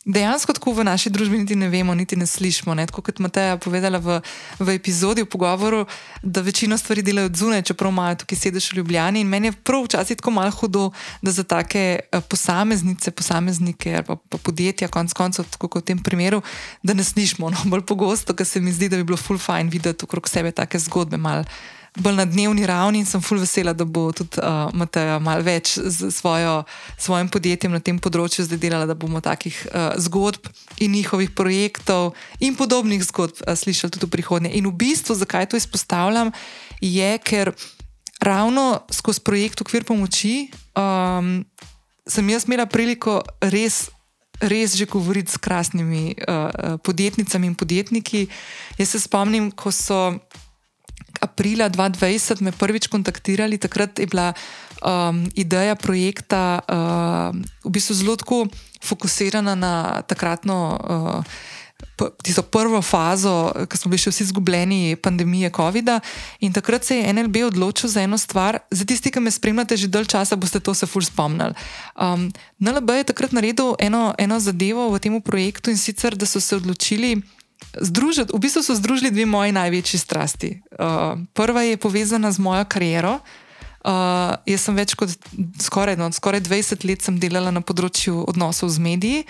dejansko 0.06 0.54
tako 0.54 0.74
v 0.74 0.84
naši 0.84 1.10
družbi 1.10 1.38
niti 1.38 1.56
ne 1.56 1.70
vemo, 1.70 1.96
niti 1.96 2.16
ne 2.16 2.26
slišimo. 2.28 2.76
Tako 2.76 3.02
kot 3.02 3.20
Mateja 3.20 3.58
povedala 3.58 4.00
v, 4.00 4.20
v 4.60 4.76
epizodi, 4.76 5.24
v 5.24 5.30
pogovoru, 5.32 5.86
da 6.24 6.42
večino 6.42 6.78
stvari 6.78 7.02
delajo 7.02 7.32
zunaj, 7.34 7.64
čeprav 7.72 7.92
imajo 7.92 8.16
tukaj 8.24 8.38
sedež 8.38 8.72
v 8.72 8.82
Ljubljani. 8.82 9.22
In 9.22 9.28
meni 9.28 9.48
je 9.48 9.58
prav 9.64 9.86
včasih 9.88 10.18
tako 10.18 10.32
malo 10.32 10.52
hudo, 10.52 10.92
da 11.22 11.32
za 11.32 11.44
take 11.44 12.00
eh, 12.00 12.22
posameznice, 12.30 13.12
posameznike 13.12 13.96
ali 13.96 14.04
pa, 14.04 14.16
pa 14.16 14.38
podjetja, 14.38 14.88
konc 14.88 15.14
koncev, 15.14 15.48
kot 15.58 15.80
v 15.80 15.86
tem 15.94 16.00
primeru, 16.00 16.42
da 16.84 16.94
ne 16.94 17.04
slišimo. 17.04 17.50
No? 17.50 17.58
Bolj 17.72 17.86
pogosto, 17.88 18.36
ker 18.36 18.48
se 18.48 18.60
mi 18.60 18.72
zdi, 18.72 18.90
da 18.90 19.00
bi 19.00 19.08
bilo 19.08 19.18
full 19.18 19.40
fine 19.40 19.72
videti 19.72 20.06
okrog 20.06 20.28
sebe 20.30 20.52
take 20.52 20.80
zgodbe. 20.80 21.18
Mal, 21.18 21.48
bolj 22.00 22.16
na 22.16 22.26
dnevni 22.26 22.66
ravni 22.66 23.04
in 23.04 23.06
sem 23.06 23.22
fulj 23.22 23.44
vesela, 23.44 23.74
da 23.74 23.86
bo 23.86 24.08
tudi 24.12 24.42
uh, 24.42 24.72
Mateja 24.74 25.20
malo 25.22 25.46
več 25.46 25.76
z 25.78 26.10
svojo, 26.12 26.64
svojim 26.98 27.30
podjetjem 27.30 27.74
na 27.74 27.82
tem 27.84 28.00
področju 28.02 28.48
zdaj 28.48 28.62
delala, 28.62 28.90
da 28.90 28.98
bomo 28.98 29.22
takih 29.22 29.54
uh, 29.70 29.94
zgodb 30.02 30.50
in 30.82 30.96
njihovih 30.98 31.34
projektov 31.38 32.14
in 32.42 32.58
podobnih 32.58 33.04
zgodb 33.06 33.44
uh, 33.46 33.54
slišali 33.54 33.94
tudi 33.94 34.10
v 34.10 34.16
prihodnje. 34.18 34.54
In 34.58 34.70
v 34.72 34.76
bistvu, 34.86 35.18
zakaj 35.20 35.52
to 35.52 35.60
izpostavljam, 35.60 36.34
je, 36.82 37.12
ker 37.22 37.54
ravno 38.24 38.84
skozi 38.90 39.22
projekt 39.22 39.62
Okvir 39.62 39.86
pomoči 39.86 40.50
um, 40.74 41.44
sem 42.08 42.30
jaz 42.30 42.48
imela 42.48 42.66
priliko 42.66 43.22
res. 43.42 43.90
Res 44.44 44.74
že 44.76 44.90
govoriti 44.90 45.32
s 45.32 45.38
krasnimi 45.38 46.18
uh, 46.18 46.76
podjetnicami 46.84 47.48
in 47.48 47.54
podjetniki. 47.56 48.26
Jaz 48.76 48.90
se 48.92 49.00
spomnim, 49.00 49.54
ko 49.54 49.72
so 49.72 50.18
aprila 51.24 51.72
2020 51.72 52.44
me 52.44 52.52
prvič 52.52 52.92
kontaktirali, 52.92 53.58
takrat 53.58 54.00
je 54.00 54.08
bila 54.12 54.34
um, 54.84 55.24
ideja 55.36 55.76
projekta 55.80 56.60
uh, 56.60 57.32
v 57.64 57.70
bistvu 57.72 57.96
zelo 57.96 58.18
fokusirana 58.84 59.56
na 59.56 60.04
takratno. 60.04 60.56
Uh, 60.84 61.24
Tisto 61.94 62.42
prvo 62.42 62.82
fazo, 62.82 63.52
ko 63.70 63.78
smo 63.78 63.92
bili 63.92 64.02
še 64.02 64.10
vsi 64.10 64.24
izgubljeni, 64.26 64.96
pandemije 64.98 65.52
COVID-a, 65.54 66.00
in 66.42 66.56
takrat 66.56 66.88
se 66.88 66.98
je 66.98 67.12
NLB 67.14 67.44
odločil 67.52 67.92
za 67.92 68.02
eno 68.02 68.18
stvar. 68.18 68.58
Za 68.72 68.88
tisti, 68.88 69.12
ki 69.12 69.22
me 69.22 69.32
spremljate 69.32 69.78
že 69.78 69.92
dalj 69.92 70.10
časa, 70.16 70.40
boste 70.40 70.60
to 70.64 70.74
se 70.74 70.90
ful 70.90 71.04
spomnili. 71.06 71.54
Um, 71.94 72.32
NLB 72.60 73.04
je 73.04 73.10
takrat 73.14 73.36
naredil 73.36 73.76
eno, 73.80 74.16
eno 74.18 74.40
zadevo 74.40 74.90
v 74.90 75.00
tem 75.00 75.20
projektu 75.22 75.70
in 75.70 75.78
sicer, 75.78 76.18
da 76.18 76.26
so 76.26 76.42
se 76.42 76.56
odločili, 76.56 77.20
združiti, 77.82 78.34
v 78.34 78.40
bistvu 78.40 78.64
so 78.64 78.76
združili 78.76 79.12
dve 79.12 79.26
moji 79.26 79.52
največji 79.52 80.00
strasti. 80.00 80.62
Uh, 80.80 81.20
prva 81.34 81.64
je 81.64 81.78
povezana 81.78 82.32
z 82.32 82.40
mojo 82.40 82.66
kariero. 82.66 83.20
Uh, 83.84 84.40
jaz 84.48 84.64
sem 84.64 84.76
več 84.76 84.96
kot 84.96 85.12
skoraj, 85.60 85.98
no, 86.00 86.08
skoraj 86.16 86.46
20 86.46 86.86
let 86.88 87.04
delala 87.20 87.52
na 87.52 87.60
področju 87.60 88.24
odnosov 88.32 88.72
z 88.72 88.80
mediji, 88.80 89.26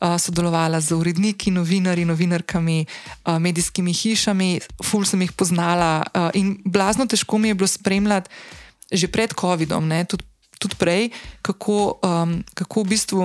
uh, 0.00 0.16
sodelovala 0.16 0.80
z 0.80 0.96
uredniki, 0.96 1.52
novinarji, 1.52 2.08
novinarkami, 2.08 2.78
uh, 2.86 3.36
medijskimi 3.36 3.92
hišami, 3.92 4.50
ful 4.80 5.04
sem 5.04 5.20
jih 5.20 5.36
poznala 5.36 6.00
uh, 6.00 6.30
in 6.32 6.56
blazno 6.64 7.04
težko 7.04 7.36
mi 7.36 7.52
je 7.52 7.60
bilo 7.60 7.68
spremljati 7.68 8.58
že 8.90 9.06
pred 9.06 9.30
COVID-om, 9.30 9.86
tudi, 10.10 10.26
tudi 10.58 10.74
prej, 10.74 11.14
kako, 11.46 12.02
um, 12.02 12.42
kako 12.58 12.82
v 12.82 12.90
bistvu 12.90 13.22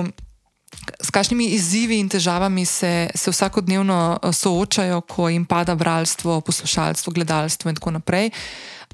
s 1.00 1.10
kakšnimi 1.10 1.46
izzivi 1.56 1.98
in 1.98 2.08
težavami 2.08 2.64
se, 2.64 3.10
se 3.14 3.30
vsakodnevno 3.30 4.18
eh, 4.22 4.32
soočajo, 4.32 5.00
ko 5.00 5.28
jim 5.28 5.44
pada 5.44 5.74
bralstvo, 5.74 6.40
poslušalstvo, 6.40 7.12
gledalstvo 7.12 7.70
in 7.70 7.76
tako 7.76 7.90
naprej. 7.90 8.30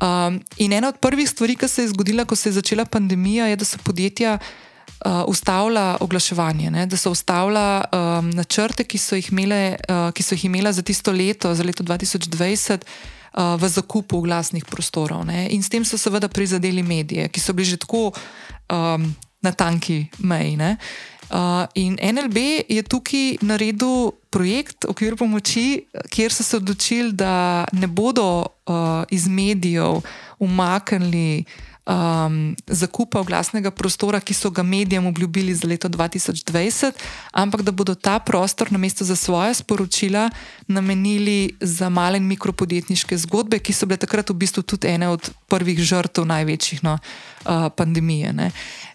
Um, 0.03 0.41
in 0.57 0.73
ena 0.73 0.89
od 0.89 0.99
prvih 0.99 1.31
stvari, 1.31 1.57
ki 1.57 1.69
se 1.69 1.83
je 1.83 1.89
zgodila, 1.89 2.25
ko 2.25 2.37
se 2.37 2.49
je 2.49 2.53
začela 2.53 2.85
pandemija, 2.85 3.47
je, 3.47 3.57
da 3.57 3.65
so 3.65 3.79
podjetja 3.85 4.39
uh, 4.39 5.23
ustavila 5.27 5.97
oglaševanje, 6.01 6.71
ne? 6.71 6.87
da 6.87 6.97
so 6.97 7.11
ustavila 7.11 7.85
um, 7.93 8.31
načrte, 8.31 8.85
ki 8.85 8.99
so, 8.99 9.17
imele, 9.17 9.77
uh, 9.89 10.11
ki 10.11 10.23
so 10.23 10.35
jih 10.35 10.49
imela 10.51 10.73
za 10.73 10.83
tisto 10.83 11.13
leto, 11.13 11.55
za 11.55 11.63
leto 11.63 11.85
2020. 11.85 12.89
V 13.33 13.69
zakupu 13.69 14.19
glasnih 14.21 14.65
prostorov. 14.69 15.23
Ne? 15.25 15.47
In 15.57 15.63
s 15.65 15.71
tem 15.73 15.87
so 15.89 15.97
seveda 15.97 16.29
prizadeli 16.29 16.83
medije, 16.85 17.31
ki 17.33 17.41
so 17.41 17.55
bili 17.57 17.65
že 17.65 17.79
tako 17.81 18.11
um, 18.69 19.07
na 19.41 19.53
tanki 19.57 20.05
meji. 20.21 20.59
Uh, 20.61 20.77
Uh, 21.33 21.65
in 21.75 21.97
NLB 21.97 22.37
je 22.69 22.83
tukaj 22.83 23.39
naredil 23.41 24.13
projekt 24.31 24.85
okvir 24.85 25.17
pomoči, 25.17 25.87
kjer 26.13 26.33
so 26.33 26.45
se 26.45 26.57
odločili, 26.57 27.13
da 27.13 27.65
ne 27.73 27.87
bodo 27.87 28.45
uh, 28.45 29.05
iz 29.09 29.29
medijev 29.29 30.03
umaknili 30.39 31.45
um, 31.87 32.57
zakupa 32.67 33.21
oglasnega 33.21 33.71
prostora, 33.71 34.21
ki 34.21 34.35
so 34.35 34.51
ga 34.51 34.63
medijem 34.63 35.07
obljubili 35.07 35.55
za 35.55 35.69
leto 35.69 35.89
2020, 35.89 36.93
ampak 37.33 37.63
da 37.63 37.73
bodo 37.73 37.95
ta 37.95 38.19
prostor 38.19 38.73
namesto 38.73 39.05
za 39.05 39.17
svoje 39.17 39.55
sporočila 39.55 40.31
namenili 40.67 41.57
za 41.61 41.89
male 41.89 42.17
in 42.17 42.27
mikropodjetniške 42.27 43.17
zgodbe, 43.17 43.59
ki 43.59 43.73
so 43.73 43.87
bile 43.87 43.97
takrat 43.97 44.31
v 44.31 44.35
bistvu 44.35 44.63
tudi 44.63 44.89
ene 44.89 45.09
od 45.09 45.31
prvih 45.49 45.81
žrtev 45.81 46.27
največjih 46.27 46.85
no, 46.85 46.99
uh, 46.99 47.73
pandemije. 47.77 48.33
Ne. 48.33 48.51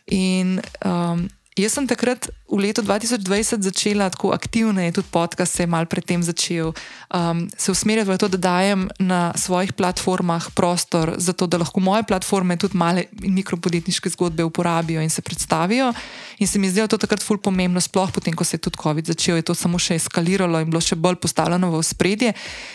In 0.07 0.59
um, 0.85 1.27
Jaz 1.57 1.73
sem 1.73 1.87
takrat 1.89 2.29
v 2.45 2.69
letu 2.69 2.85
2020 2.85 3.65
začela 3.65 4.13
tako 4.13 4.29
aktivno, 4.29 4.77
tudi 4.93 5.09
podcast 5.09 5.57
se 5.57 5.65
je 5.65 5.67
mal 5.67 5.89
predtem 5.89 6.21
začel, 6.21 6.69
um, 6.69 7.49
se 7.57 7.71
usmerjati 7.73 8.09
v 8.13 8.17
to, 8.17 8.27
da 8.29 8.37
dajem 8.37 8.85
na 9.01 9.33
svojih 9.33 9.73
platformah 9.73 10.53
prostor 10.53 11.17
za 11.17 11.33
to, 11.33 11.47
da 11.49 11.57
lahko 11.57 11.81
moje 11.81 12.05
platforme 12.05 12.57
tudi 12.61 12.77
male 12.77 13.09
in 13.25 13.33
mikropodjetniške 13.33 14.09
zgodbe 14.09 14.45
uporabijo 14.45 15.01
in 15.01 15.09
se 15.09 15.21
predstavijo. 15.21 15.93
In 16.37 16.47
se 16.47 16.59
mi 16.59 16.69
je 16.69 16.87
to 16.87 16.97
takrat 16.97 17.25
ful 17.25 17.41
pomembno, 17.41 17.81
sploh 17.81 18.11
potem, 18.13 18.37
ko 18.37 18.43
se 18.43 18.55
je 18.55 18.61
tudi 18.61 18.77
COVID 18.77 19.05
začel, 19.05 19.41
je 19.41 19.49
to 19.49 19.55
samo 19.57 19.79
še 19.81 19.97
eskaliralo 19.97 20.61
in 20.61 20.69
bilo 20.69 20.81
še 20.81 20.95
bolj 20.95 21.17
postavljeno 21.25 21.73
v 21.73 21.81
spredje. 21.83 22.33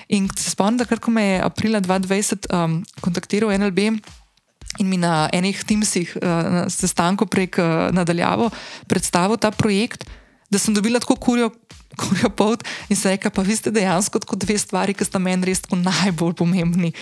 In 0.08 0.26
se 0.34 0.50
spomnim, 0.50 0.82
da 0.82 0.90
kar 0.90 0.98
ko 0.98 1.14
me 1.14 1.22
je 1.22 1.38
aprila 1.38 1.78
2020 1.80 2.50
um, 2.50 2.82
kontaktiral 3.00 3.54
NLB 3.54 4.02
in 4.78 4.88
mi 4.88 4.96
na 4.96 5.28
enih 5.32 5.64
timsih, 5.64 6.16
eh, 6.16 6.26
na 6.26 6.70
sestanku 6.70 7.26
prek 7.26 7.58
eh, 7.58 7.90
nadaljavo, 7.92 8.50
predstavil 8.86 9.36
ta 9.36 9.50
projekt, 9.50 10.04
da 10.50 10.58
sem 10.58 10.74
dobila 10.74 11.00
tako 11.00 11.16
kurjo, 11.16 11.50
kurjo 12.00 12.30
pot 12.30 12.64
in 12.88 12.96
se 12.96 13.10
reka, 13.10 13.30
pa 13.30 13.42
vi 13.42 13.56
ste 13.56 13.70
dejansko 13.70 14.20
kot 14.26 14.38
dve 14.38 14.58
stvari, 14.58 14.94
ki 14.94 15.04
sta 15.04 15.18
meni 15.18 15.52
res 15.52 15.64
najbolj 15.70 16.34
pomembni. 16.34 16.92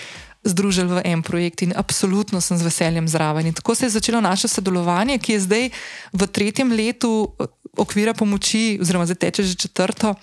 Združili 0.41 0.89
v 0.89 1.01
en 1.05 1.21
projekt, 1.21 1.61
in 1.61 1.73
absolutno 1.77 2.39
sem 2.41 2.57
z 2.57 2.65
veseljem 2.65 3.05
zraven. 3.07 3.45
In 3.45 3.53
tako 3.53 3.75
se 3.75 3.85
je 3.85 3.93
začelo 3.93 4.21
naše 4.21 4.47
sodelovanje, 4.49 5.19
ki 5.21 5.35
je 5.35 5.39
zdaj 5.39 5.69
v 6.13 6.27
tretjem 6.27 6.73
letu 6.73 7.29
eh, 7.37 7.45
okvira 7.77 8.13
pomoči, 8.13 8.79
oziroma 8.81 9.05
zdaj 9.05 9.19
teče 9.21 9.43
že 9.43 9.55
četrto, 9.55 10.15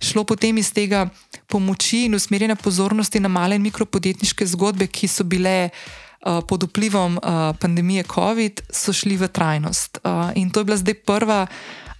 šlo 0.00 0.24
potem 0.24 0.56
iz 0.58 0.72
tega 0.72 1.06
pomoči 1.46 2.06
in 2.06 2.16
usmerjene 2.16 2.56
pozornosti 2.56 3.20
na 3.20 3.28
male 3.28 3.56
in 3.56 3.62
mikropodjetniške 3.62 4.46
zgodbe, 4.46 4.88
ki 4.88 5.06
so 5.06 5.24
bile 5.24 5.68
uh, 5.68 6.05
pod 6.48 6.62
vplivom 6.62 7.16
uh, 7.16 7.56
pandemije 7.60 8.02
COVID, 8.14 8.60
so 8.70 8.92
šli 8.92 9.16
v 9.16 9.28
trajnost. 9.28 9.98
Uh, 10.04 10.30
in 10.34 10.50
to 10.50 10.60
je 10.60 10.64
bila 10.64 10.76
zdaj 10.76 10.94
prva, 10.94 11.46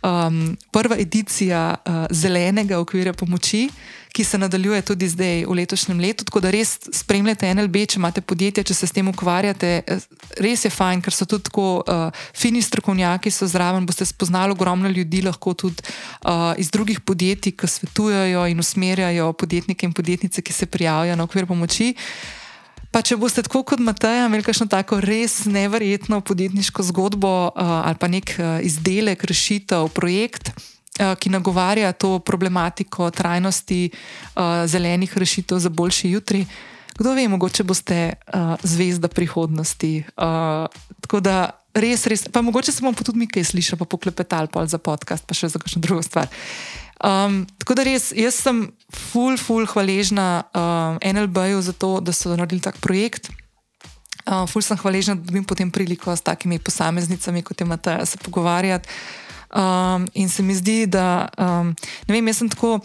um, 0.03 0.57
prva 0.73 0.97
edicija 0.99 1.75
uh, 1.75 2.07
zelenega 2.11 2.79
okvira 2.79 3.13
pomoči, 3.13 3.69
ki 4.13 4.25
se 4.25 4.39
nadaljuje 4.39 4.83
tudi 4.83 5.09
zdaj 5.09 5.45
v 5.45 5.55
letošnjem 5.55 6.01
letu. 6.01 6.25
Tako 6.25 6.41
da 6.41 6.51
res 6.51 6.79
spremljate 6.93 7.51
NLB, 7.55 7.83
če 7.85 7.99
imate 8.01 8.23
podjetje, 8.25 8.65
če 8.65 8.75
se 8.75 8.87
s 8.89 8.97
tem 8.97 9.09
ukvarjate. 9.13 9.83
Res 10.41 10.65
je 10.65 10.71
fajn, 10.73 11.03
ker 11.05 11.13
so 11.13 11.29
tudi 11.29 11.51
tako 11.51 11.67
uh, 11.85 12.09
fini 12.33 12.63
strokovnjaki, 12.65 13.31
so 13.31 13.47
zraven. 13.47 13.85
Boste 13.87 14.09
spoznali 14.09 14.57
ogromno 14.57 14.89
ljudi, 14.89 15.21
lahko 15.27 15.53
tudi 15.53 15.85
uh, 15.85 16.57
iz 16.57 16.73
drugih 16.73 17.05
podjetij, 17.05 17.53
ki 17.61 17.69
svetujejo 17.69 18.47
in 18.49 18.65
usmerjajo 18.65 19.35
podjetnike 19.37 19.87
in 19.87 19.93
podjetnice, 19.93 20.43
ki 20.43 20.53
se 20.53 20.67
prijavijo 20.67 21.17
na 21.17 21.29
okvir 21.29 21.47
pomoči. 21.47 21.93
Pa 22.91 23.03
če 23.05 23.19
boste 23.21 23.43
tako 23.45 23.63
kot 23.67 23.83
Matej 23.83 24.25
imeli 24.25 24.45
kakšno 24.47 24.69
tako 24.71 25.01
res 25.05 25.45
neverjetno 25.51 26.21
podjetniško 26.25 26.87
zgodbo 26.93 27.35
uh, 27.51 27.75
ali 27.83 27.99
pa 28.01 28.09
nek 28.09 28.33
uh, 28.39 28.59
izdelek, 28.65 29.25
rešitev, 29.27 29.91
projekt, 29.97 30.53
uh, 30.55 31.13
ki 31.19 31.33
nagovarja 31.35 31.93
to 31.93 32.19
problematiko 32.19 33.11
trajnosti 33.11 33.91
uh, 33.91 34.65
zelenih 34.71 35.13
rešitev 35.19 35.61
za 35.61 35.69
boljši 35.69 36.15
jutri, 36.15 36.47
kdo 36.97 37.13
ve, 37.13 37.29
mogoče 37.29 37.65
boste 37.65 38.01
uh, 38.17 38.57
zvezda 38.63 39.09
prihodnosti. 39.09 40.07
Uh, 40.17 40.71
tako 41.05 41.21
da 41.21 41.51
res, 41.77 42.07
res, 42.09 42.25
pa 42.33 42.41
mogoče 42.43 42.73
se 42.73 42.85
bomo 42.85 42.97
tudi 42.97 43.21
mi 43.21 43.29
kaj 43.29 43.51
slišali, 43.53 43.79
pa 43.79 43.85
poklepetali 43.85 44.49
pa 44.53 44.65
za 44.67 44.79
podcast, 44.79 45.27
pa 45.29 45.37
še 45.37 45.53
za 45.53 45.61
kakšno 45.61 45.83
drugo 45.85 46.03
stvar. 46.03 46.31
Um, 47.05 47.45
tako 47.61 47.77
da 47.77 47.85
res, 47.85 48.09
jaz 48.17 48.39
sem 48.41 48.63
ful, 48.89 49.37
ful 49.37 49.67
hvaležna 49.69 50.47
um, 50.49 51.01
NLB-ju 51.05 51.61
za 51.63 51.75
to, 51.77 51.99
da 52.01 52.15
so 52.17 52.33
naredili 52.33 52.65
tak 52.65 52.81
projekt. 52.81 53.29
Um, 54.25 54.47
ful 54.49 54.65
sem 54.65 54.79
hvaležna, 54.81 55.15
da 55.15 55.29
dobim 55.29 55.45
potem 55.45 55.71
priliko 55.71 56.17
s 56.17 56.25
takimi 56.25 56.59
posameznicami, 56.59 57.45
kot 57.47 57.61
je 57.61 57.67
Matej, 57.69 58.07
se 58.07 58.19
pogovarjati. 58.19 58.89
Um, 59.57 60.09
in 60.15 60.29
se 60.29 60.43
mi 60.43 60.55
zdi, 60.55 60.87
da 60.87 61.29
um, 61.39 61.75
ne 62.09 62.17
vem, 62.17 62.33
jaz 62.33 62.43
sem 62.43 62.49
tako. 62.51 62.81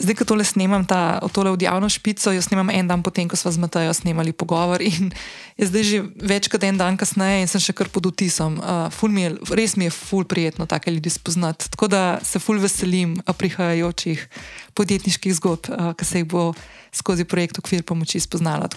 Zdaj, 0.00 0.16
ko 0.16 0.24
tole 0.24 0.44
snemam, 0.44 0.84
ta 0.88 1.20
tole 1.32 1.52
odjavno 1.52 1.88
špico, 1.92 2.32
jo 2.32 2.40
snemam 2.42 2.70
en 2.72 2.88
dan 2.88 3.02
potem, 3.04 3.28
ko 3.28 3.36
smo 3.36 3.52
z 3.52 3.60
Matajo 3.60 3.92
snemali 3.92 4.32
pogovor. 4.32 4.80
In 4.80 5.12
je 5.60 5.68
zdaj 5.68 5.84
že 5.84 5.98
več 6.16 6.48
kot 6.48 6.64
en 6.64 6.80
dan 6.80 6.96
kasneje 6.96 7.44
in 7.44 7.50
sem 7.50 7.60
še 7.60 7.76
kar 7.76 7.90
pod 7.92 8.08
vtisom. 8.08 8.56
Uh, 8.64 9.08
mi 9.12 9.28
je, 9.28 9.36
res 9.52 9.76
mi 9.76 9.90
je 9.90 9.92
ful 9.92 10.24
prijetno 10.24 10.64
take 10.64 10.88
ljudi 10.88 11.12
spoznati. 11.12 11.68
Tako 11.76 11.92
da 11.92 12.02
se 12.24 12.40
ful 12.40 12.56
veselim 12.56 13.20
prihajajočih 13.28 14.24
podjetniških 14.72 15.36
zgodb, 15.36 15.68
uh, 15.68 15.92
ki 15.92 16.04
se 16.08 16.24
jih 16.24 16.28
bo 16.32 16.50
skozi 16.96 17.28
projekt 17.28 17.60
Okvir 17.60 17.84
pomoči 17.84 18.20
spoznala. 18.24 18.72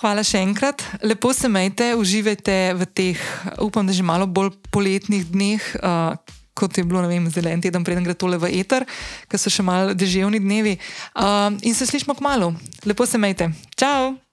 Hvala 0.00 0.22
še 0.24 0.40
enkrat, 0.40 0.80
lepo 1.04 1.34
se 1.36 1.50
majte, 1.52 1.92
uživajte 1.98 2.54
v 2.78 2.86
teh, 2.88 3.24
upam, 3.60 3.84
da 3.84 3.92
že 3.92 4.06
malo 4.06 4.24
bolj 4.24 4.54
poletnih 4.72 5.26
dneh. 5.28 5.60
Uh, 5.82 6.14
kot 6.54 6.78
je 6.78 6.84
bilo 6.84 7.02
vem, 7.08 7.28
zelen 7.30 7.60
teden, 7.60 7.84
preden 7.84 8.04
gre 8.04 8.14
tole 8.14 8.38
v 8.38 8.52
eter, 8.60 8.86
ker 9.28 9.40
so 9.40 9.52
še 9.52 9.64
malo 9.66 9.94
deževni 9.94 10.40
dnevi. 10.40 10.78
Um, 11.14 11.60
in 11.62 11.74
se 11.74 11.86
slišmo 11.86 12.14
k 12.14 12.24
malu. 12.24 12.54
Lepo 12.84 13.06
se 13.06 13.18
majte. 13.18 13.52
Čau! 13.76 14.29